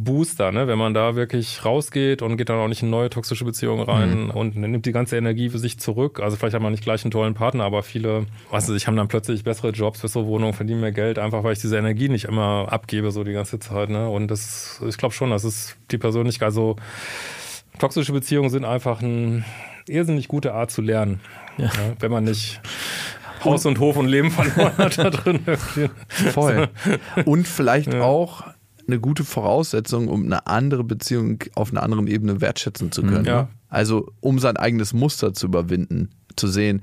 Booster, 0.00 0.52
ne? 0.52 0.68
wenn 0.68 0.78
man 0.78 0.94
da 0.94 1.16
wirklich 1.16 1.64
rausgeht 1.64 2.22
und 2.22 2.36
geht 2.36 2.48
dann 2.50 2.58
auch 2.58 2.68
nicht 2.68 2.84
in 2.84 2.90
neue 2.90 3.10
toxische 3.10 3.44
Beziehungen 3.44 3.82
rein 3.82 4.26
mhm. 4.26 4.30
und 4.30 4.56
nimmt 4.56 4.86
die 4.86 4.92
ganze 4.92 5.16
Energie 5.16 5.50
für 5.50 5.58
sich 5.58 5.80
zurück. 5.80 6.20
Also 6.20 6.36
vielleicht 6.36 6.54
hat 6.54 6.62
man 6.62 6.70
nicht 6.70 6.84
gleich 6.84 7.02
einen 7.04 7.10
tollen 7.10 7.34
Partner, 7.34 7.64
aber 7.64 7.82
viele, 7.82 8.26
weißt 8.50 8.68
du, 8.68 8.74
ich 8.74 8.86
haben 8.86 8.96
dann 8.96 9.08
plötzlich 9.08 9.42
bessere 9.42 9.70
Jobs, 9.70 10.00
bessere 10.00 10.24
Wohnungen, 10.26 10.52
verdienen 10.52 10.80
mehr 10.80 10.92
Geld, 10.92 11.18
einfach 11.18 11.42
weil 11.42 11.54
ich 11.54 11.58
diese 11.58 11.76
Energie 11.76 12.08
nicht 12.08 12.26
immer 12.26 12.68
abgebe, 12.70 13.10
so 13.10 13.24
die 13.24 13.32
ganze 13.32 13.58
Zeit. 13.58 13.90
Ne? 13.90 14.08
Und 14.08 14.28
das, 14.28 14.80
ich 14.86 14.98
glaube 14.98 15.16
schon, 15.16 15.30
das 15.30 15.44
ist 15.44 15.76
die 15.90 15.98
Persönlichkeit. 15.98 16.46
Also 16.46 16.76
toxische 17.80 18.12
Beziehungen 18.12 18.50
sind 18.50 18.64
einfach 18.64 19.02
eine 19.02 19.44
irrsinnig 19.88 20.28
gute 20.28 20.54
Art 20.54 20.70
zu 20.70 20.80
lernen, 20.80 21.20
ja. 21.58 21.70
Wenn 21.98 22.10
man 22.10 22.24
nicht 22.24 22.60
Haus 23.44 23.66
und 23.66 23.78
Hof 23.78 23.96
und 23.96 24.08
Leben 24.08 24.30
verloren 24.30 24.76
hat 24.78 24.98
da 24.98 25.10
drin. 25.10 25.40
Voll. 26.08 26.68
Und 27.24 27.46
vielleicht 27.46 27.92
ja. 27.92 28.02
auch 28.02 28.44
eine 28.86 29.00
gute 29.00 29.24
Voraussetzung, 29.24 30.08
um 30.08 30.24
eine 30.24 30.46
andere 30.46 30.82
Beziehung 30.82 31.44
auf 31.54 31.70
einer 31.70 31.82
anderen 31.82 32.06
Ebene 32.06 32.40
wertschätzen 32.40 32.90
zu 32.90 33.02
können. 33.02 33.26
Ja. 33.26 33.48
Also 33.68 34.10
um 34.20 34.38
sein 34.38 34.56
eigenes 34.56 34.92
Muster 34.94 35.34
zu 35.34 35.46
überwinden, 35.46 36.10
zu 36.36 36.48
sehen, 36.48 36.82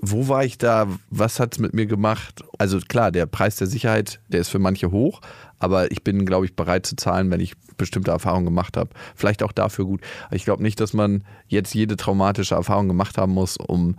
wo 0.00 0.28
war 0.28 0.44
ich 0.44 0.58
da, 0.58 0.86
was 1.10 1.40
hat 1.40 1.54
es 1.54 1.58
mit 1.58 1.74
mir 1.74 1.86
gemacht? 1.86 2.42
Also 2.58 2.78
klar, 2.78 3.10
der 3.10 3.26
Preis 3.26 3.56
der 3.56 3.66
Sicherheit, 3.66 4.20
der 4.28 4.40
ist 4.40 4.48
für 4.48 4.58
manche 4.58 4.90
hoch, 4.90 5.20
aber 5.58 5.90
ich 5.90 6.02
bin, 6.04 6.24
glaube 6.24 6.46
ich, 6.46 6.54
bereit 6.54 6.86
zu 6.86 6.96
zahlen, 6.96 7.30
wenn 7.30 7.40
ich 7.40 7.54
bestimmte 7.76 8.10
Erfahrungen 8.10 8.44
gemacht 8.44 8.76
habe. 8.76 8.90
Vielleicht 9.14 9.42
auch 9.42 9.52
dafür 9.52 9.84
gut. 9.84 10.00
Ich 10.30 10.44
glaube 10.44 10.62
nicht, 10.62 10.80
dass 10.80 10.92
man 10.92 11.24
jetzt 11.46 11.74
jede 11.74 11.96
traumatische 11.96 12.54
Erfahrung 12.54 12.88
gemacht 12.88 13.18
haben 13.18 13.32
muss, 13.32 13.56
um 13.56 13.96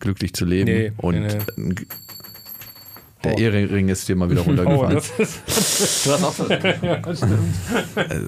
glücklich 0.00 0.34
zu 0.34 0.44
leben. 0.44 0.70
Nee, 0.70 0.92
und 0.96 1.20
nee, 1.20 1.38
nee. 1.56 1.74
Der 3.24 3.34
Oh. 3.34 3.38
Ehering 3.38 3.88
ist 3.88 4.08
dir 4.08 4.16
mal 4.16 4.28
wieder 4.30 4.40
Oh, 4.44 4.44
runtergefallen. 4.44 4.94
das 5.18 5.18
ist, 5.18 6.06
Du 6.06 6.12
hast 6.12 6.24
auch 6.24 6.32
so, 6.32 6.48
ja. 6.50 7.00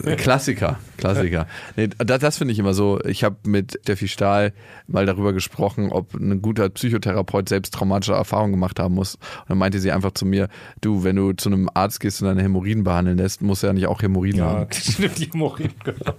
Äh, 0.04 0.16
Klassiker, 0.16 0.78
Klassiker. 0.96 1.46
Nee, 1.76 1.88
das 1.98 2.20
das 2.20 2.38
finde 2.38 2.52
ich 2.52 2.58
immer 2.58 2.74
so. 2.74 3.00
Ich 3.04 3.24
habe 3.24 3.36
mit 3.44 3.78
Steffi 3.82 4.08
Stahl 4.08 4.52
mal 4.86 5.06
darüber 5.06 5.32
gesprochen, 5.32 5.90
ob 5.90 6.14
ein 6.14 6.40
guter 6.42 6.68
Psychotherapeut 6.68 7.48
selbst 7.48 7.74
traumatische 7.74 8.12
Erfahrungen 8.12 8.52
gemacht 8.52 8.78
haben 8.78 8.94
muss. 8.94 9.14
Und 9.16 9.22
dann 9.48 9.58
meinte 9.58 9.80
sie 9.80 9.90
einfach 9.92 10.12
zu 10.12 10.26
mir, 10.26 10.48
du, 10.80 11.04
wenn 11.04 11.16
du 11.16 11.32
zu 11.32 11.48
einem 11.48 11.68
Arzt 11.74 12.00
gehst 12.00 12.22
und 12.22 12.28
deine 12.28 12.42
Hämorrhoiden 12.42 12.84
behandeln 12.84 13.18
lässt, 13.18 13.42
musst 13.42 13.62
du 13.62 13.66
ja 13.66 13.72
nicht 13.72 13.86
auch 13.86 14.00
Hämorrhoiden 14.02 14.38
Ja, 14.38 14.44
haben. 14.46 14.66
stimmt, 14.72 15.18
die 15.18 15.30
Hämorrhoiden, 15.32 15.74
genau. 15.84 16.14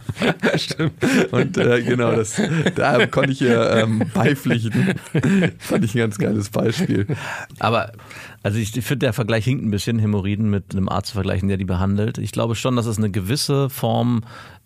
Stimmt. 0.57 0.93
Und 1.31 1.57
äh, 1.57 1.81
genau, 1.83 2.11
das, 2.13 2.41
da 2.75 3.05
konnte 3.07 3.31
ich 3.31 3.41
ihr 3.41 3.71
ähm, 3.71 4.03
beipflichten. 4.13 4.95
Fand 5.59 5.85
ich 5.85 5.95
ein 5.95 5.99
ganz 5.99 6.17
geiles 6.17 6.49
Beispiel. 6.49 7.07
Aber 7.59 7.91
also 8.45 8.59
ich 8.59 8.69
finde, 8.71 8.99
der 9.07 9.13
Vergleich 9.13 9.43
hinkt 9.43 9.65
ein 9.65 9.71
bisschen, 9.71 9.97
Hämorrhoiden 9.97 10.51
mit 10.51 10.75
einem 10.75 10.87
Arzt 10.87 11.07
zu 11.07 11.13
vergleichen, 11.15 11.47
der 11.47 11.57
die 11.57 11.65
behandelt. 11.65 12.19
Ich 12.19 12.31
glaube 12.31 12.53
schon, 12.53 12.75
dass 12.75 12.85
es 12.85 12.99
eine 12.99 13.09
gewisse 13.09 13.71
Form 13.71 14.21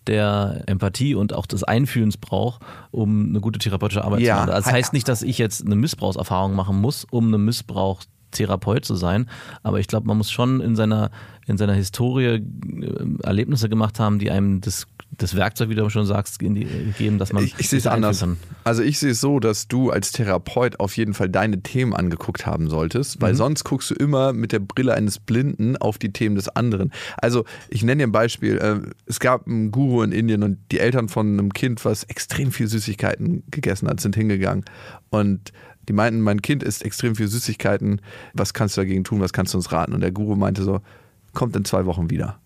der 0.06 0.64
Empathie 0.66 1.14
und 1.14 1.32
auch 1.32 1.46
des 1.46 1.64
Einfühlens 1.64 2.18
braucht, 2.18 2.60
um 2.90 3.30
eine 3.30 3.40
gute 3.40 3.58
therapeutische 3.58 4.04
Arbeit 4.04 4.20
Ja. 4.20 4.34
zu 4.34 4.40
machen. 4.40 4.50
Das 4.50 4.66
heißt 4.70 4.92
nicht, 4.92 5.08
dass 5.08 5.22
ich 5.22 5.38
jetzt 5.38 5.64
eine 5.64 5.76
Missbrauchserfahrung 5.76 6.54
machen 6.54 6.78
muss, 6.78 7.06
um 7.10 7.28
eine 7.28 7.38
Missbrauchstherapeut 7.38 8.84
zu 8.84 8.96
sein, 8.96 9.30
aber 9.62 9.80
ich 9.80 9.86
glaube, 9.88 10.06
man 10.06 10.18
muss 10.18 10.30
schon 10.30 10.60
in 10.60 10.76
seiner, 10.76 11.10
in 11.46 11.56
seiner 11.56 11.72
Historie 11.74 12.26
äh, 12.26 12.42
Erlebnisse 13.22 13.68
gemacht 13.70 13.98
haben, 13.98 14.18
die 14.18 14.30
einem 14.30 14.60
das, 14.60 14.86
das 15.18 15.34
Werkzeug, 15.34 15.68
wie 15.68 15.74
du 15.74 15.88
schon 15.90 16.06
sagst, 16.06 16.40
in 16.42 16.54
die, 16.54 16.66
geben, 16.96 17.18
dass 17.18 17.32
man 17.32 17.44
Ich, 17.44 17.54
ich 17.58 17.68
sehe 17.68 17.78
es 17.78 17.86
anders. 17.86 18.22
einführen 18.22 18.40
Also 18.64 18.82
ich 18.82 18.98
sehe 18.98 19.10
es 19.10 19.20
so, 19.20 19.40
dass 19.40 19.68
du 19.68 19.90
als 19.90 20.12
Therapeut 20.12 20.78
auf 20.80 20.96
jeden 20.96 21.14
Fall 21.14 21.28
deine 21.28 21.62
Themen 21.62 21.94
angeguckt 21.94 22.46
haben 22.46 22.70
solltest, 22.70 23.20
weil 23.20 23.34
sonst 23.34 23.64
guckst 23.64 23.90
du 23.90 23.94
immer 23.94 24.32
mit 24.32 24.52
der 24.52 24.60
Brille 24.60 24.94
eines 24.94 25.18
Blinden 25.18 25.76
auf 25.76 25.98
die 25.98 26.12
Themen 26.12 26.36
des 26.36 26.48
anderen. 26.48 26.92
Also 27.16 27.44
ich 27.68 27.82
nenne 27.82 27.98
dir 28.02 28.06
ein 28.08 28.12
Beispiel. 28.12 28.58
Äh, 28.58 28.80
Es 29.06 29.20
gab 29.20 29.46
einen 29.46 29.70
Guru 29.70 30.02
in 30.02 30.12
Indien 30.12 30.42
und 30.42 30.58
die 30.70 30.78
Eltern 30.78 31.08
von 31.08 31.26
einem 31.38 31.52
Kind, 31.52 31.84
was 31.84 32.04
extrem 32.04 32.52
viel 32.52 32.68
Süßigkeiten 32.68 33.42
gegessen 33.50 33.88
hat, 33.88 34.00
sind 34.00 34.14
hingegangen 34.14 34.64
und 35.10 35.52
die 35.88 35.92
meinten, 35.92 36.20
mein 36.20 36.40
Kind 36.40 36.62
isst 36.62 36.84
extrem 36.84 37.16
viel 37.16 37.26
Süßigkeiten. 37.26 38.00
Was 38.32 38.54
kannst 38.54 38.76
du 38.76 38.82
dagegen 38.82 39.02
tun? 39.02 39.20
Was 39.20 39.32
kannst 39.32 39.54
du 39.54 39.58
uns 39.58 39.72
raten? 39.72 39.92
Und 39.92 40.02
der 40.02 40.12
Guru 40.12 40.36
meinte 40.36 40.62
so, 40.62 40.80
kommt 41.32 41.56
in 41.56 41.64
zwei 41.64 41.84
Wochen 41.86 42.10
wieder 42.10 42.38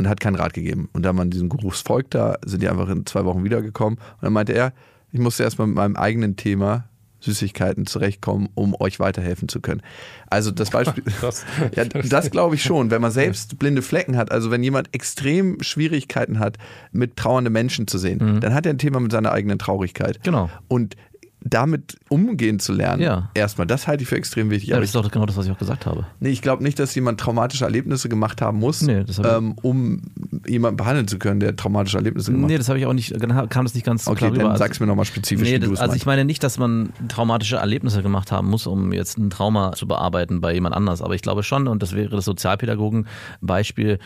und 0.00 0.08
hat 0.08 0.18
keinen 0.18 0.36
Rat 0.36 0.54
gegeben. 0.54 0.88
Und 0.94 1.02
da 1.02 1.12
man 1.12 1.30
diesem 1.30 1.50
Geruchs 1.50 1.82
folgt, 1.82 2.14
da 2.14 2.38
sind 2.44 2.62
die 2.62 2.68
einfach 2.68 2.88
in 2.88 3.04
zwei 3.04 3.24
Wochen 3.26 3.44
wiedergekommen. 3.44 3.98
Und 3.98 4.22
dann 4.22 4.32
meinte 4.32 4.52
er, 4.54 4.72
ich 5.12 5.20
musste 5.20 5.42
erstmal 5.42 5.66
mit 5.66 5.76
meinem 5.76 5.96
eigenen 5.96 6.36
Thema 6.36 6.84
Süßigkeiten 7.20 7.84
zurechtkommen, 7.84 8.48
um 8.54 8.74
euch 8.80 8.98
weiterhelfen 8.98 9.48
zu 9.48 9.60
können. 9.60 9.82
Also 10.30 10.50
das 10.50 10.70
Beispiel, 10.70 11.04
Krass. 11.20 11.44
ja, 11.76 11.84
das 11.84 12.30
glaube 12.30 12.54
ich 12.54 12.62
schon, 12.62 12.90
wenn 12.90 13.02
man 13.02 13.10
selbst 13.10 13.58
blinde 13.58 13.82
Flecken 13.82 14.16
hat, 14.16 14.32
also 14.32 14.50
wenn 14.50 14.62
jemand 14.62 14.88
extrem 14.94 15.62
Schwierigkeiten 15.62 16.38
hat, 16.38 16.56
mit 16.92 17.16
trauernden 17.16 17.52
Menschen 17.52 17.86
zu 17.86 17.98
sehen, 17.98 18.40
dann 18.40 18.54
hat 18.54 18.64
er 18.64 18.72
ein 18.72 18.78
Thema 18.78 19.00
mit 19.00 19.12
seiner 19.12 19.32
eigenen 19.32 19.58
Traurigkeit. 19.58 20.22
Genau. 20.22 20.48
Und 20.66 20.96
damit 21.42 21.96
umgehen 22.08 22.58
zu 22.58 22.72
lernen, 22.72 23.02
Ja. 23.02 23.30
erstmal, 23.34 23.66
das 23.66 23.86
halte 23.86 24.02
ich 24.02 24.08
für 24.08 24.16
extrem 24.16 24.50
wichtig. 24.50 24.68
Ja, 24.70 24.76
Aber 24.76 24.82
das 24.82 24.90
ist 24.90 24.94
doch 24.94 25.10
genau 25.10 25.24
das, 25.26 25.36
was 25.36 25.46
ich 25.46 25.52
auch 25.52 25.58
gesagt 25.58 25.86
habe. 25.86 26.04
Nee, 26.20 26.28
ich 26.30 26.42
glaube 26.42 26.62
nicht, 26.62 26.78
dass 26.78 26.94
jemand 26.94 27.18
traumatische 27.20 27.64
Erlebnisse 27.64 28.08
gemacht 28.08 28.42
haben 28.42 28.58
muss, 28.58 28.82
Nee, 28.82 29.04
ähm, 29.24 29.54
um 29.62 30.02
jemanden 30.46 30.76
behandeln 30.76 31.08
zu 31.08 31.18
können, 31.18 31.40
der 31.40 31.56
traumatische 31.56 31.96
Erlebnisse 31.96 32.30
gemacht 32.32 32.48
Nee, 32.48 32.54
hat. 32.54 32.60
das 32.60 32.68
habe 32.68 32.78
ich 32.78 32.86
auch 32.86 32.92
nicht, 32.92 33.14
kam 33.48 33.64
das 33.64 33.74
nicht 33.74 33.84
ganz 33.86 34.06
Okay, 34.06 34.16
klar 34.18 34.30
rüber. 34.32 34.42
dann 34.42 34.50
Also- 34.52 34.64
sag's 34.64 34.80
mir 34.80 34.86
nochmal 34.86 35.04
spezifisch, 35.06 35.48
Nee, 35.48 35.58
das, 35.58 35.68
es 35.70 35.78
also 35.80 35.82
meinst. 35.92 35.96
ich 35.96 36.06
meine 36.06 36.24
nicht, 36.24 36.42
dass 36.42 36.58
man 36.58 36.90
traumatische 37.08 37.56
Erlebnisse 37.56 38.02
gemacht 38.02 38.30
haben 38.32 38.48
muss, 38.48 38.66
um 38.66 38.92
jetzt 38.92 39.16
ein 39.18 39.30
Trauma 39.30 39.72
zu 39.72 39.86
bearbeiten 39.88 40.40
bei 40.40 40.52
jemand 40.52 40.74
anders. 40.74 41.00
Aber 41.02 41.14
ich 41.14 41.22
glaube 41.22 41.42
schon, 41.42 41.68
und 41.68 41.82
das 41.82 41.94
wäre 41.94 42.10
das 42.10 42.24
Sozialpädagogen-Beispiel, 42.26 43.90
äh, 43.92 43.98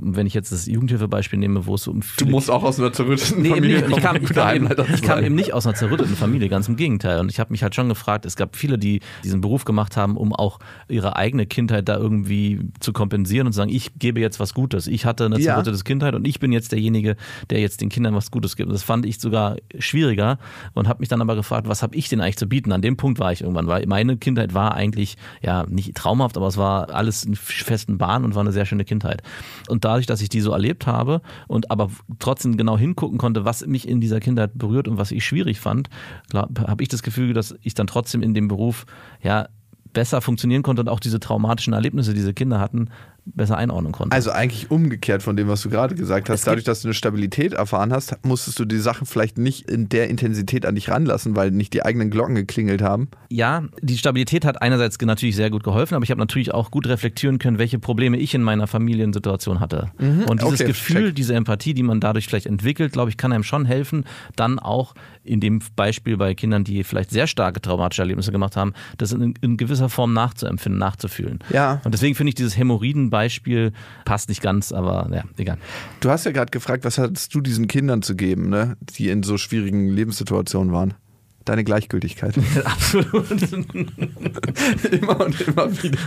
wenn 0.00 0.26
ich 0.26 0.34
jetzt 0.34 0.52
das 0.52 0.66
Jugendhilfebeispiel 0.66 1.38
nehme, 1.38 1.66
wo 1.66 1.74
es 1.74 1.86
um 1.86 2.00
Du 2.18 2.26
musst 2.26 2.50
auch 2.50 2.62
aus 2.62 2.78
einer 2.78 2.92
zerrütteten 2.92 3.42
Nee, 3.42 3.48
eben 3.48 3.56
Familie. 3.56 3.84
Und 3.84 3.90
ich 3.92 4.02
kam, 4.02 4.16
ich, 4.16 4.28
kam 4.30 4.54
eben, 4.56 4.68
ich 4.94 5.02
kam 5.02 5.24
eben 5.24 5.34
nicht 5.34 5.52
aus 5.54 5.66
einer 5.66 5.74
zerrütteten 5.76 6.16
Familie, 6.16 6.48
ganz 6.48 6.68
im 6.68 6.76
Gegenteil. 6.80 7.20
Und 7.20 7.30
ich 7.30 7.38
habe 7.38 7.52
mich 7.52 7.62
halt 7.62 7.74
schon 7.74 7.88
gefragt, 7.88 8.24
es 8.26 8.34
gab 8.34 8.56
viele, 8.56 8.78
die 8.78 9.00
diesen 9.22 9.40
Beruf 9.40 9.64
gemacht 9.64 9.96
haben, 9.96 10.16
um 10.16 10.32
auch 10.32 10.58
ihre 10.88 11.14
eigene 11.14 11.46
Kindheit 11.46 11.88
da 11.88 11.96
irgendwie 11.96 12.58
zu 12.80 12.92
kompensieren 12.92 13.46
und 13.46 13.52
zu 13.52 13.58
sagen, 13.58 13.70
ich 13.70 13.92
gebe 13.98 14.18
jetzt 14.18 14.40
was 14.40 14.54
Gutes. 14.54 14.86
Ich 14.86 15.04
hatte 15.04 15.26
eine 15.26 15.38
Ja. 15.38 15.52
zerrüttete 15.52 15.84
Kindheit 15.84 16.14
und 16.14 16.26
ich 16.26 16.40
bin 16.40 16.50
jetzt 16.52 16.72
derjenige, 16.72 17.16
der 17.50 17.60
jetzt 17.60 17.80
den 17.82 17.90
Kindern 17.90 18.14
was 18.14 18.30
Gutes 18.30 18.56
gibt. 18.56 18.68
Und 18.68 18.72
das 18.72 18.82
fand 18.82 19.04
ich 19.06 19.20
sogar 19.20 19.56
schwieriger 19.78 20.38
und 20.72 20.88
habe 20.88 21.00
mich 21.00 21.08
dann 21.08 21.20
aber 21.20 21.36
gefragt, 21.36 21.68
was 21.68 21.82
habe 21.82 21.94
ich 21.94 22.08
denn 22.08 22.20
eigentlich 22.20 22.38
zu 22.38 22.48
bieten? 22.48 22.72
An 22.72 22.82
dem 22.82 22.96
Punkt 22.96 23.18
war 23.18 23.30
ich 23.32 23.42
irgendwann, 23.42 23.66
weil 23.66 23.86
meine 23.86 24.16
Kindheit 24.16 24.54
war 24.54 24.74
eigentlich, 24.74 25.16
ja, 25.42 25.64
nicht 25.68 25.94
traumhaft, 25.94 26.36
aber 26.38 26.46
es 26.46 26.56
war 26.56 26.90
alles 26.90 27.24
in 27.24 27.36
festen 27.36 27.98
Bahnen 27.98 28.24
und 28.24 28.34
war 28.34 28.40
eine 28.40 28.52
sehr 28.52 28.64
schöne 28.64 28.84
Kindheit. 28.84 29.22
Und 29.68 29.84
dadurch, 29.84 30.06
dass 30.06 30.22
ich 30.22 30.30
die 30.30 30.40
so 30.40 30.52
erlebt 30.52 30.86
habe 30.86 31.20
und 31.46 31.70
aber 31.70 31.90
trotzdem 32.18 32.56
genau 32.56 32.78
hingucken 32.78 33.18
konnte, 33.18 33.44
was 33.44 33.66
mich 33.66 33.86
in 33.86 34.00
dieser 34.00 34.20
Kindheit 34.20 34.52
berührt 34.54 34.88
und 34.88 34.96
was 34.96 35.10
ich 35.12 35.24
schwierig 35.24 35.60
fand, 35.60 35.90
habe 36.70 36.82
ich 36.82 36.88
das 36.88 37.02
Gefühl, 37.02 37.34
dass 37.34 37.54
ich 37.62 37.74
dann 37.74 37.86
trotzdem 37.86 38.22
in 38.22 38.34
dem 38.34 38.48
Beruf 38.48 38.86
ja 39.22 39.48
besser 39.92 40.20
funktionieren 40.20 40.62
konnte 40.62 40.82
und 40.82 40.88
auch 40.88 41.00
diese 41.00 41.20
traumatischen 41.20 41.72
Erlebnisse, 41.72 42.12
die 42.12 42.20
diese 42.20 42.34
Kinder 42.34 42.60
hatten, 42.60 42.90
besser 43.34 43.56
einordnen 43.56 43.92
konnte. 43.92 44.14
Also 44.14 44.30
eigentlich 44.30 44.70
umgekehrt 44.70 45.22
von 45.22 45.36
dem, 45.36 45.48
was 45.48 45.62
du 45.62 45.70
gerade 45.70 45.94
gesagt 45.94 46.28
hast. 46.28 46.46
Dadurch, 46.46 46.64
dass 46.64 46.82
du 46.82 46.88
eine 46.88 46.94
Stabilität 46.94 47.52
erfahren 47.52 47.92
hast, 47.92 48.16
musstest 48.24 48.58
du 48.58 48.64
die 48.64 48.78
Sachen 48.78 49.06
vielleicht 49.06 49.38
nicht 49.38 49.70
in 49.70 49.88
der 49.88 50.08
Intensität 50.08 50.66
an 50.66 50.74
dich 50.74 50.90
ranlassen, 50.90 51.36
weil 51.36 51.50
nicht 51.50 51.72
die 51.72 51.84
eigenen 51.84 52.10
Glocken 52.10 52.34
geklingelt 52.34 52.82
haben. 52.82 53.08
ja, 53.28 53.64
die 53.80 53.98
Stabilität 53.98 54.44
hat 54.44 54.62
einerseits 54.62 54.98
natürlich 55.00 55.36
sehr 55.36 55.50
gut 55.50 55.64
geholfen, 55.64 55.94
aber 55.94 56.04
ich 56.04 56.10
habe 56.10 56.20
natürlich 56.20 56.52
auch 56.52 56.70
gut 56.70 56.86
reflektieren 56.86 57.38
können, 57.38 57.58
welche 57.58 57.78
Probleme 57.78 58.16
ich 58.18 58.34
in 58.34 58.42
meiner 58.42 58.66
Familiensituation 58.66 59.60
hatte. 59.60 59.90
Und 59.98 60.42
dieses 60.42 60.60
okay, 60.60 60.66
Gefühl, 60.66 61.06
check. 61.06 61.16
diese 61.16 61.34
Empathie, 61.34 61.74
die 61.74 61.82
man 61.82 62.00
dadurch 62.00 62.26
vielleicht 62.26 62.46
entwickelt, 62.46 62.92
glaube 62.92 63.10
ich, 63.10 63.16
kann 63.16 63.32
einem 63.32 63.44
schon 63.44 63.64
helfen, 63.64 64.04
dann 64.36 64.58
auch 64.58 64.94
in 65.24 65.40
dem 65.40 65.60
Beispiel 65.76 66.16
bei 66.16 66.34
Kindern, 66.34 66.64
die 66.64 66.84
vielleicht 66.84 67.10
sehr 67.10 67.26
starke 67.26 67.60
traumatische 67.60 68.02
Erlebnisse 68.02 68.32
gemacht 68.32 68.56
haben, 68.56 68.72
das 68.98 69.12
in, 69.12 69.34
in 69.40 69.56
gewisser 69.56 69.88
Form 69.88 70.12
nachzuempfinden, 70.12 70.78
nachzufühlen. 70.78 71.38
Ja. 71.50 71.80
Und 71.84 71.92
deswegen 71.92 72.14
finde 72.14 72.30
ich 72.30 72.34
dieses 72.34 72.56
Hämorrhoiden-Beispiel 73.20 73.72
passt 74.04 74.28
nicht 74.28 74.42
ganz, 74.42 74.72
aber 74.72 75.08
ja, 75.12 75.24
egal. 75.36 75.58
Du 76.00 76.10
hast 76.10 76.24
ja 76.24 76.32
gerade 76.32 76.50
gefragt, 76.50 76.84
was 76.84 76.98
hattest 76.98 77.34
du 77.34 77.40
diesen 77.40 77.68
Kindern 77.68 78.02
zu 78.02 78.16
geben, 78.16 78.48
ne? 78.48 78.76
die 78.96 79.08
in 79.08 79.22
so 79.22 79.38
schwierigen 79.38 79.88
Lebenssituationen 79.88 80.72
waren? 80.72 80.94
Deine 81.46 81.64
Gleichgültigkeit. 81.64 82.34
Absolut. 82.64 83.30
immer 84.92 85.20
und 85.20 85.40
immer 85.40 85.82
wieder. 85.82 85.98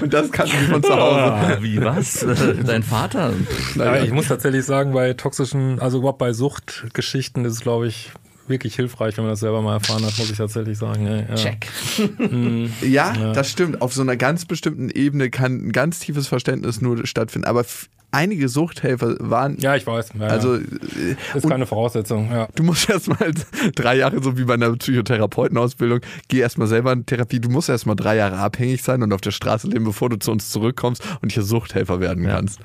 Und 0.00 0.14
das 0.14 0.32
kannst 0.32 0.54
du 0.54 0.58
von 0.58 0.82
zu 0.82 0.94
Hause. 0.94 1.58
Wie 1.60 1.80
was? 1.80 2.26
Dein 2.64 2.82
Vater? 2.82 3.34
Ja, 3.76 4.02
ich 4.02 4.12
muss 4.12 4.28
tatsächlich 4.28 4.64
sagen, 4.64 4.92
bei 4.92 5.12
toxischen, 5.12 5.78
also 5.78 5.98
überhaupt 5.98 6.18
bei 6.18 6.32
Suchtgeschichten 6.32 7.44
ist 7.44 7.52
es, 7.52 7.60
glaube 7.60 7.86
ich, 7.86 8.12
wirklich 8.50 8.74
hilfreich, 8.76 9.16
wenn 9.16 9.24
man 9.24 9.32
das 9.32 9.40
selber 9.40 9.62
mal 9.62 9.74
erfahren 9.74 10.04
hat, 10.04 10.18
muss 10.18 10.30
ich 10.30 10.36
tatsächlich 10.36 10.76
sagen. 10.76 11.06
Ja, 11.06 11.16
ja. 11.20 11.34
Check. 11.34 11.66
Ja, 12.82 13.32
das 13.32 13.50
stimmt. 13.50 13.80
Auf 13.80 13.94
so 13.94 14.02
einer 14.02 14.16
ganz 14.16 14.44
bestimmten 14.44 14.90
Ebene 14.90 15.30
kann 15.30 15.68
ein 15.68 15.72
ganz 15.72 16.00
tiefes 16.00 16.26
Verständnis 16.28 16.80
nur 16.80 17.06
stattfinden. 17.06 17.46
Aber 17.46 17.64
einige 18.12 18.48
Suchthelfer 18.48 19.16
waren. 19.20 19.56
Ja, 19.58 19.76
ich 19.76 19.86
weiß. 19.86 20.10
Ja, 20.18 20.26
Also, 20.26 20.56
ja. 20.56 20.60
äh, 20.62 21.38
ist 21.38 21.48
keine 21.48 21.66
Voraussetzung. 21.66 22.30
Ja. 22.30 22.48
du 22.54 22.62
musst 22.62 22.88
erst 22.90 23.08
mal 23.08 23.32
drei 23.74 23.96
Jahre, 23.96 24.22
so 24.22 24.36
wie 24.36 24.44
bei 24.44 24.54
einer 24.54 24.72
Psychotherapeutenausbildung, 24.76 26.00
geh 26.28 26.38
erst 26.38 26.58
mal 26.58 26.66
selber 26.66 26.92
in 26.92 27.06
Therapie. 27.06 27.40
Du 27.40 27.48
musst 27.48 27.68
erst 27.68 27.86
mal 27.86 27.94
drei 27.94 28.16
Jahre 28.16 28.38
abhängig 28.38 28.82
sein 28.82 29.02
und 29.02 29.12
auf 29.12 29.20
der 29.20 29.30
Straße 29.30 29.68
leben, 29.68 29.84
bevor 29.84 30.08
du 30.08 30.16
zu 30.18 30.32
uns 30.32 30.50
zurückkommst 30.50 31.02
und 31.22 31.32
hier 31.32 31.42
Suchthelfer 31.42 32.00
werden 32.00 32.26
kannst. 32.26 32.60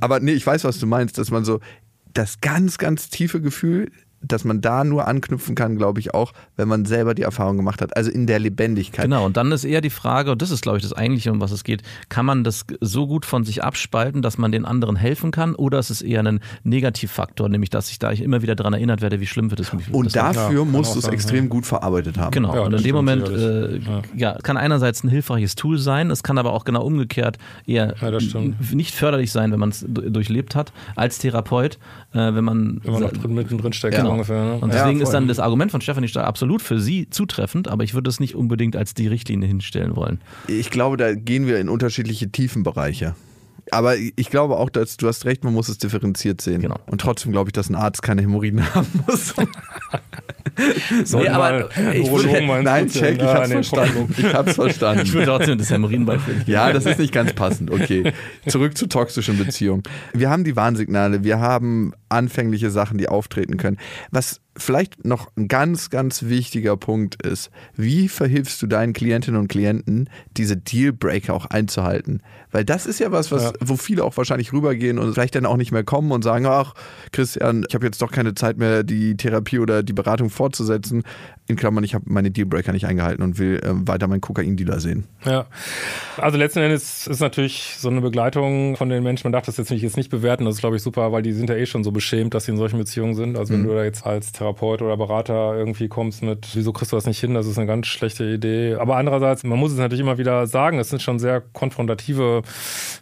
Aber 0.00 0.20
nee, 0.20 0.32
ich 0.32 0.46
weiß, 0.46 0.64
was 0.64 0.78
du 0.78 0.86
meinst, 0.86 1.18
dass 1.18 1.30
man 1.30 1.44
so 1.44 1.60
das 2.12 2.40
ganz, 2.40 2.78
ganz 2.78 3.08
tiefe 3.08 3.40
Gefühl, 3.40 3.90
dass 4.22 4.44
man 4.44 4.60
da 4.60 4.84
nur 4.84 5.08
anknüpfen 5.08 5.54
kann, 5.54 5.76
glaube 5.76 6.00
ich 6.00 6.14
auch, 6.14 6.32
wenn 6.56 6.68
man 6.68 6.84
selber 6.84 7.14
die 7.14 7.22
Erfahrung 7.22 7.56
gemacht 7.56 7.80
hat. 7.80 7.96
Also 7.96 8.10
in 8.10 8.26
der 8.26 8.38
Lebendigkeit. 8.38 9.04
Genau, 9.04 9.24
und 9.24 9.36
dann 9.36 9.50
ist 9.52 9.64
eher 9.64 9.80
die 9.80 9.90
Frage, 9.90 10.32
und 10.32 10.42
das 10.42 10.50
ist, 10.50 10.62
glaube 10.62 10.78
ich, 10.78 10.82
das 10.82 10.92
Eigentliche, 10.92 11.32
um 11.32 11.40
was 11.40 11.52
es 11.52 11.64
geht, 11.64 11.82
kann 12.08 12.26
man 12.26 12.44
das 12.44 12.66
so 12.80 13.06
gut 13.06 13.24
von 13.24 13.44
sich 13.44 13.64
abspalten, 13.64 14.22
dass 14.22 14.36
man 14.38 14.52
den 14.52 14.64
anderen 14.64 14.96
helfen 14.96 15.30
kann, 15.30 15.54
oder 15.54 15.78
ist 15.78 15.90
es 15.90 16.02
eher 16.02 16.22
ein 16.22 16.40
Negativfaktor, 16.64 17.48
nämlich 17.48 17.70
dass 17.70 17.90
ich 17.90 17.98
da 17.98 18.12
ich 18.12 18.22
immer 18.22 18.42
wieder 18.42 18.54
daran 18.54 18.74
erinnert 18.74 19.00
werde, 19.00 19.20
wie 19.20 19.26
schlimm 19.26 19.50
wird 19.50 19.60
es. 19.60 19.70
Und 19.90 20.06
das 20.06 20.14
war. 20.14 20.32
dafür 20.32 20.64
kann 20.64 20.72
musst 20.72 20.94
du 20.94 20.98
es 20.98 21.08
extrem 21.08 21.44
ja. 21.44 21.50
gut 21.50 21.66
verarbeitet 21.66 22.18
haben. 22.18 22.30
Genau, 22.32 22.54
Ja, 22.54 22.60
und 22.62 22.74
in 22.74 22.82
dem 22.82 22.94
Moment, 22.94 23.28
äh, 23.28 23.80
ja. 24.14 24.36
kann 24.42 24.56
einerseits 24.56 25.02
ein 25.02 25.08
hilfreiches 25.08 25.54
Tool 25.54 25.78
sein, 25.78 26.10
es 26.10 26.22
kann 26.22 26.36
aber 26.36 26.52
auch 26.52 26.64
genau 26.64 26.82
umgekehrt 26.84 27.38
eher 27.66 27.94
Ja, 28.00 28.18
nicht 28.72 28.94
förderlich 28.94 29.32
sein, 29.32 29.52
wenn 29.52 29.60
man 29.60 29.70
es 29.70 29.84
durchlebt 29.88 30.54
hat, 30.54 30.72
als 30.96 31.18
Therapeut, 31.18 31.78
äh, 32.12 32.34
wenn 32.34 32.44
man. 32.44 32.80
Wenn 32.82 32.92
man 32.92 33.02
noch 33.02 33.12
drin, 33.12 33.34
mittendrin 33.34 33.72
steckt, 33.72 33.96
Genau. 33.96 34.09
Ungefähr. 34.12 34.44
Ne? 34.44 34.54
Und 34.60 34.72
Ja, 34.72 34.80
deswegen 34.82 35.00
ist 35.00 35.06
voll. 35.08 35.12
dann 35.14 35.28
das 35.28 35.38
Argument 35.38 35.70
von 35.70 35.80
Stefanie 35.80 36.08
Stahl 36.08 36.24
absolut 36.24 36.62
für 36.62 36.80
sie 36.80 37.08
zutreffend, 37.10 37.68
aber 37.68 37.84
ich 37.84 37.94
würde 37.94 38.08
es 38.10 38.20
nicht 38.20 38.34
unbedingt 38.34 38.76
als 38.76 38.94
die 38.94 39.06
Richtlinie 39.06 39.48
hinstellen 39.48 39.96
wollen. 39.96 40.20
Ich 40.48 40.70
glaube, 40.70 40.96
da 40.96 41.14
gehen 41.14 41.46
wir 41.46 41.58
in 41.60 41.68
unterschiedliche 41.68 42.30
Tiefenbereiche. 42.30 43.14
Aber 43.72 43.96
ich 43.96 44.30
glaube 44.30 44.56
auch, 44.56 44.70
dass 44.70 44.96
du 44.96 45.06
hast 45.08 45.24
recht, 45.24 45.44
man 45.44 45.52
muss 45.54 45.68
es 45.68 45.78
differenziert 45.78 46.40
sehen. 46.40 46.60
Genau. 46.62 46.76
Und 46.86 47.00
trotzdem 47.00 47.32
glaube 47.32 47.48
ich, 47.48 47.52
dass 47.52 47.68
ein 47.68 47.74
Arzt 47.76 48.02
keine 48.02 48.22
Hämorrhoiden 48.22 48.62
haben 48.74 48.88
muss. 49.06 49.34
Sollten 51.04 51.26
Nee, 51.26 51.28
aber 51.28 51.68
ich 51.94 52.10
würde- 52.10 52.62
Nein, 52.62 52.88
check, 52.88 53.16
ich 53.16 53.22
hab's 53.22 53.48
nee, 53.48 53.54
verstanden. 53.54 54.14
Ich 54.16 54.34
hab's 54.34 54.54
verstanden. 54.54 55.02
Ich 55.04 55.12
würde 55.12 55.26
trotzdem 55.26 55.58
das 55.58 55.70
Hämorrhoidenbeispiel. 55.70 56.42
Ja, 56.46 56.72
das 56.72 56.86
ist 56.86 56.98
nicht 56.98 57.12
ganz 57.12 57.32
passend. 57.32 57.70
Okay. 57.70 58.12
Zurück 58.46 58.76
zu 58.76 58.86
toxischen 58.86 59.38
Beziehungen. 59.38 59.82
Wir 60.12 60.28
haben 60.30 60.44
die 60.44 60.56
Warnsignale, 60.56 61.24
wir 61.24 61.38
haben 61.40 61.92
anfängliche 62.08 62.70
Sachen, 62.70 62.98
die 62.98 63.08
auftreten 63.08 63.56
können. 63.56 63.78
Was 64.10 64.40
vielleicht 64.62 65.04
noch 65.04 65.30
ein 65.36 65.48
ganz, 65.48 65.90
ganz 65.90 66.24
wichtiger 66.24 66.76
Punkt 66.76 67.22
ist, 67.24 67.50
wie 67.76 68.08
verhilfst 68.08 68.60
du 68.62 68.66
deinen 68.66 68.92
Klientinnen 68.92 69.40
und 69.40 69.48
Klienten, 69.48 70.08
diese 70.36 70.56
Dealbreaker 70.56 71.34
auch 71.34 71.46
einzuhalten? 71.46 72.22
Weil 72.52 72.64
das 72.64 72.86
ist 72.86 72.98
ja 73.00 73.12
was, 73.12 73.30
was 73.30 73.44
Ja. 73.44 73.52
wo 73.60 73.76
viele 73.76 74.02
auch 74.04 74.16
wahrscheinlich 74.16 74.52
rübergehen 74.52 74.98
und 74.98 75.12
vielleicht 75.14 75.34
dann 75.36 75.46
auch 75.46 75.56
nicht 75.56 75.70
mehr 75.72 75.84
kommen 75.84 76.10
und 76.12 76.22
sagen, 76.22 76.46
ach, 76.46 76.74
Christian, 77.12 77.64
ich 77.68 77.74
habe 77.74 77.86
jetzt 77.86 78.02
doch 78.02 78.10
keine 78.10 78.34
Zeit 78.34 78.58
mehr, 78.58 78.82
die 78.82 79.16
Therapie 79.16 79.58
oder 79.60 79.82
die 79.82 79.92
Beratung 79.92 80.30
fortzusetzen. 80.30 81.04
In 81.46 81.56
Klammern, 81.56 81.82
ich 81.84 81.94
habe 81.94 82.04
meine 82.08 82.30
Dealbreaker 82.30 82.72
nicht 82.72 82.86
eingehalten 82.86 83.22
und 83.22 83.38
will 83.38 83.60
äh, 83.64 83.70
weiter 83.88 84.06
meinen 84.08 84.20
Kokain-Dealer 84.20 84.80
sehen. 84.80 85.04
Ja, 85.24 85.46
also 86.16 86.38
letzten 86.38 86.60
Endes 86.60 87.06
ist 87.06 87.20
natürlich 87.20 87.76
so 87.78 87.88
eine 87.88 88.00
Begleitung 88.00 88.76
von 88.76 88.88
den 88.88 89.02
Menschen, 89.02 89.26
man 89.26 89.32
darf 89.32 89.46
das 89.46 89.56
jetzt 89.56 89.70
nicht, 89.70 89.82
jetzt 89.82 89.96
nicht 89.96 90.10
bewerten, 90.10 90.44
das 90.44 90.56
ist 90.56 90.60
glaube 90.60 90.76
ich 90.76 90.82
super, 90.82 91.12
weil 91.12 91.22
die 91.22 91.32
sind 91.32 91.50
ja 91.50 91.56
eh 91.56 91.66
schon 91.66 91.82
so 91.84 91.90
beschämt, 91.92 92.34
dass 92.34 92.44
sie 92.44 92.52
in 92.52 92.56
solchen 92.58 92.78
Beziehungen 92.78 93.14
sind. 93.14 93.36
Also 93.36 93.52
wenn 93.54 93.64
du 93.64 93.70
da 93.74 93.82
jetzt 93.84 94.06
als 94.06 94.32
Therapeut 94.32 94.49
oder 94.82 94.96
Berater 94.96 95.54
irgendwie 95.56 95.88
kommst 95.88 96.22
mit, 96.22 96.48
wieso 96.54 96.72
kriegst 96.72 96.92
du 96.92 96.96
das 96.96 97.06
nicht 97.06 97.20
hin, 97.20 97.34
das 97.34 97.46
ist 97.46 97.58
eine 97.58 97.66
ganz 97.66 97.86
schlechte 97.86 98.24
Idee. 98.24 98.74
Aber 98.74 98.96
andererseits, 98.96 99.44
man 99.44 99.58
muss 99.58 99.72
es 99.72 99.78
natürlich 99.78 100.00
immer 100.00 100.18
wieder 100.18 100.46
sagen, 100.46 100.78
das 100.78 100.88
sind 100.88 101.02
schon 101.02 101.18
sehr 101.18 101.40
konfrontative 101.40 102.42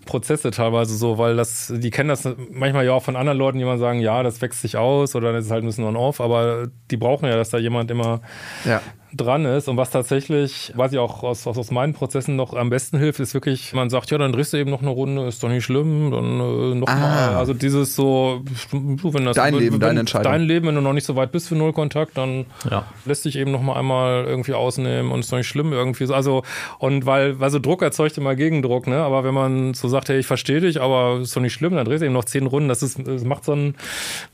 Prozesse 0.07 0.51
teilweise 0.51 0.97
so, 0.97 1.19
weil 1.19 1.37
das, 1.37 1.73
die 1.77 1.91
kennen 1.91 2.09
das 2.09 2.29
manchmal 2.51 2.85
ja 2.85 2.93
auch 2.93 3.03
von 3.03 3.17
anderen 3.17 3.39
Leuten, 3.39 3.59
die 3.59 3.65
mal 3.65 3.79
sagen, 3.79 4.01
ja, 4.01 4.23
das 4.23 4.41
wächst 4.41 4.63
sich 4.63 4.77
aus 4.77 5.15
oder 5.15 5.33
das 5.33 5.47
ist 5.47 5.51
halt 5.51 5.65
ein 5.65 5.67
bisschen 5.67 5.85
on-off, 5.85 6.21
aber 6.21 6.69
die 6.91 6.97
brauchen 6.97 7.29
ja, 7.29 7.37
dass 7.37 7.51
da 7.51 7.59
jemand 7.59 7.91
immer 7.91 8.21
Ja. 8.65 8.81
Dran 9.15 9.45
ist. 9.45 9.69
Und 9.69 9.77
was 9.77 9.91
tatsächlich, 9.91 10.73
was 10.77 10.93
ich 10.93 10.99
auch 10.99 11.23
aus, 11.23 11.47
aus, 11.47 11.57
aus 11.59 11.71
meinen 11.71 11.95
Prozessen 11.95 12.37
noch 12.37 12.55
am 12.55 12.71
besten 12.71 12.99
hilft, 12.99 13.21
ist 13.21 13.35
wirklich, 13.35 13.73
man 13.73 13.91
sagt, 13.91 14.11
ja, 14.11 14.19
dann 14.19 14.33
drehst 14.33 14.53
du 14.53 14.57
eben 14.59 14.71
noch 14.71 14.83
eine 14.83 14.91
Runde, 14.91 15.27
ist 15.27 15.43
doch 15.43 15.49
nicht 15.49 15.65
schlimm, 15.65 16.11
dann 16.11 16.25
äh, 16.41 16.75
noch 16.75 16.89
Ah. 16.89 16.95
mal. 16.97 17.37
Also 17.37 17.55
dieses 17.55 17.95
so, 17.97 18.43
wenn 18.73 19.25
das 19.25 19.37
Dein 19.37 19.55
wenn, 19.55 19.61
Leben, 19.61 19.73
wenn, 19.75 19.81
deine 19.81 20.01
Entscheidung. 20.01 20.31
Dein 20.33 20.43
Leben, 20.43 20.67
wenn 20.67 20.75
du 20.75 20.81
noch 20.81 20.93
nicht 20.93 21.07
so 21.07 21.17
weit 21.17 21.33
bist 21.33 21.49
für 21.49 21.55
Nullkontakt, 21.57 22.17
dann 22.19 22.47
Ja. 22.71 22.85
lässt 23.07 23.25
dich 23.25 23.37
eben 23.37 23.51
noch 23.51 23.63
mal 23.63 23.77
einmal 23.77 24.25
irgendwie 24.27 24.53
ausnehmen 24.55 25.11
und 25.11 25.21
ist 25.21 25.33
doch 25.33 25.39
nicht 25.39 25.49
schlimm 25.49 25.73
irgendwie. 25.73 26.07
so. 26.07 26.15
Also, 26.15 26.43
und 26.79 27.07
weil, 27.07 27.41
weil 27.41 27.51
so 27.51 27.59
Druck 27.59 27.83
erzeugt 27.83 28.19
immer 28.19 28.35
Gegendruck, 28.35 28.87
ne? 28.87 28.99
Aber 28.99 29.25
wenn 29.25 29.35
man 29.35 29.75
so 29.75 29.89
sagt, 29.89 30.09
hey, 30.09 30.19
ich 30.19 30.27
verstehe 30.27 30.61
dich, 30.61 30.81
aber 30.81 31.19
ist 31.23 31.35
doch 31.35 31.41
nicht 31.41 31.55
schlimm, 31.55 31.75
dann 31.75 31.85
drehst 31.85 32.03
du 32.03 32.07
eben 32.07 32.15
noch 32.15 32.25
zehn 32.25 32.47
Runden, 32.47 32.69
das 32.69 32.83
ist, 32.83 32.99
das 33.07 33.25
macht 33.25 33.45
so 33.45 33.53
ein, 33.53 33.75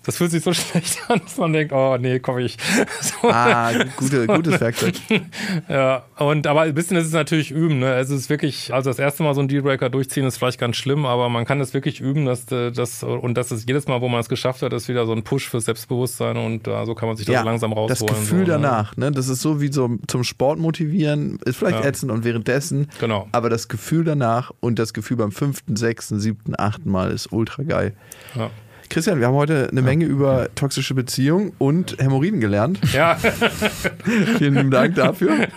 das 0.05 0.17
fühlt 0.17 0.31
sich 0.31 0.43
so 0.43 0.53
schlecht 0.53 0.99
an, 1.09 1.21
dass 1.23 1.37
man 1.37 1.53
denkt, 1.53 1.73
oh 1.73 1.97
nee, 1.99 2.19
komm 2.19 2.39
ich. 2.39 2.57
So. 3.01 3.29
Ah, 3.29 3.71
gute, 3.97 4.27
gutes 4.27 4.61
Werkzeug. 4.65 4.95
Ja, 5.69 6.05
und 6.19 6.47
aber 6.47 6.63
ein 6.63 6.75
bisschen 6.75 6.97
ist 6.97 7.07
es 7.07 7.13
natürlich 7.13 7.51
üben. 7.51 7.79
Ne? 7.79 7.95
Es 7.95 8.11
ist 8.11 8.29
wirklich, 8.29 8.73
also 8.75 8.91
das 8.91 8.99
erste 8.99 9.23
Mal 9.23 9.35
so 9.35 9.41
ein 9.41 9.49
Dealbreaker 9.49 9.89
durchziehen 9.91 10.25
ist 10.27 10.39
vielleicht 10.39 10.59
ganz 10.59 10.77
schlimm, 10.77 11.07
aber 11.07 11.29
man 11.29 11.45
kann 11.45 11.59
das 11.59 11.75
wirklich 11.75 12.01
üben, 12.01 12.25
dass 12.27 12.51
äh, 12.53 12.71
das 12.73 13.03
und 13.03 13.35
das 13.35 13.53
ist 13.53 13.69
jedes 13.69 13.87
Mal, 13.87 14.01
wo 14.01 14.09
man 14.09 14.21
es 14.21 14.29
geschafft 14.29 14.63
hat, 14.63 14.73
ist 14.73 14.89
wieder 14.89 15.07
so 15.07 15.13
ein 15.13 15.23
Push 15.23 15.49
fürs 15.49 15.65
Selbstbewusstsein 15.67 16.37
und 16.37 16.67
äh, 16.67 16.85
so 16.87 16.95
kann 16.95 17.09
man 17.09 17.17
sich 17.17 17.27
das 17.27 17.39
so 17.41 17.45
langsam 17.45 17.73
rausholen. 17.73 18.07
Das 18.15 18.21
Gefühl 18.21 18.47
so, 18.47 18.53
ne? 18.53 18.59
danach, 18.63 18.97
ne? 18.97 19.13
das 19.13 19.29
ist 19.29 19.41
so 19.43 19.61
wie 19.61 19.73
so 19.73 19.91
zum 20.07 20.25
Sport 20.25 20.59
motivieren, 20.59 21.39
ist 21.45 21.57
vielleicht 21.57 21.83
Ja. 21.83 21.89
ätzend 21.89 22.11
und 22.11 22.25
währenddessen, 22.25 22.89
Genau. 23.01 23.29
aber 23.33 23.51
das 23.51 23.69
Gefühl 23.69 24.05
danach 24.05 24.51
und 24.61 24.79
das 24.79 24.93
Gefühl 24.95 25.17
beim 25.17 25.33
fünften, 25.33 25.77
sechsten, 25.77 26.19
siebten, 26.21 26.55
achten 26.57 26.91
Mal 26.91 27.11
ist 27.11 27.33
ultra 27.33 27.63
geil. 27.63 27.95
Ja. 28.35 28.51
Christian, 28.95 29.19
wir 29.19 29.27
haben 29.27 29.35
heute 29.35 29.71
eine 29.73 29.83
Menge 29.83 30.05
über 30.05 30.55
toxische 30.55 30.95
Beziehungen 30.95 31.51
und 31.59 31.97
Hämorrhoiden 31.99 32.39
gelernt. 32.39 32.79
Ja, 32.93 33.17
Vielen 34.39 34.55
lieben 34.55 34.71
Dank 34.71 34.95
dafür. 34.95 35.49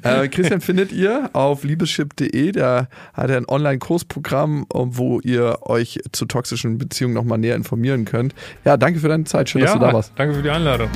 Äh, 0.00 0.28
Christian 0.28 0.62
findet 0.62 0.90
ihr 0.90 1.28
auf 1.34 1.64
liebeschip.de. 1.64 2.52
Da 2.52 2.88
hat 3.12 3.28
er 3.28 3.36
ein 3.36 3.46
Online-Kursprogramm, 3.46 4.64
wo 4.72 5.20
ihr 5.20 5.58
euch 5.66 6.00
zu 6.12 6.24
toxischen 6.24 6.78
Beziehungen 6.78 7.12
nochmal 7.12 7.36
näher 7.36 7.56
informieren 7.56 8.06
könnt. 8.06 8.34
Ja, 8.64 8.78
danke 8.78 9.00
für 9.00 9.08
deine 9.08 9.24
Zeit. 9.24 9.50
Schön, 9.50 9.60
dass 9.60 9.74
du 9.74 9.80
da 9.80 9.92
warst. 9.92 10.12
danke 10.16 10.36
für 10.36 10.42
die 10.42 10.48
Einladung. 10.48 10.88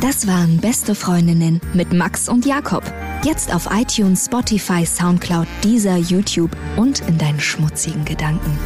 Das 0.00 0.26
waren 0.26 0.56
Beste 0.62 0.94
Freundinnen 0.94 1.60
mit 1.74 1.92
Max 1.92 2.26
und 2.26 2.46
Jakob. 2.46 2.82
Jetzt 3.22 3.54
auf 3.54 3.68
iTunes, 3.70 4.24
Spotify, 4.24 4.86
Soundcloud, 4.86 5.46
Deezer, 5.62 5.98
YouTube 5.98 6.56
und 6.76 7.06
in 7.06 7.18
deinen 7.18 7.40
schmutzigen 7.40 8.06
Gedanken. 8.06 8.58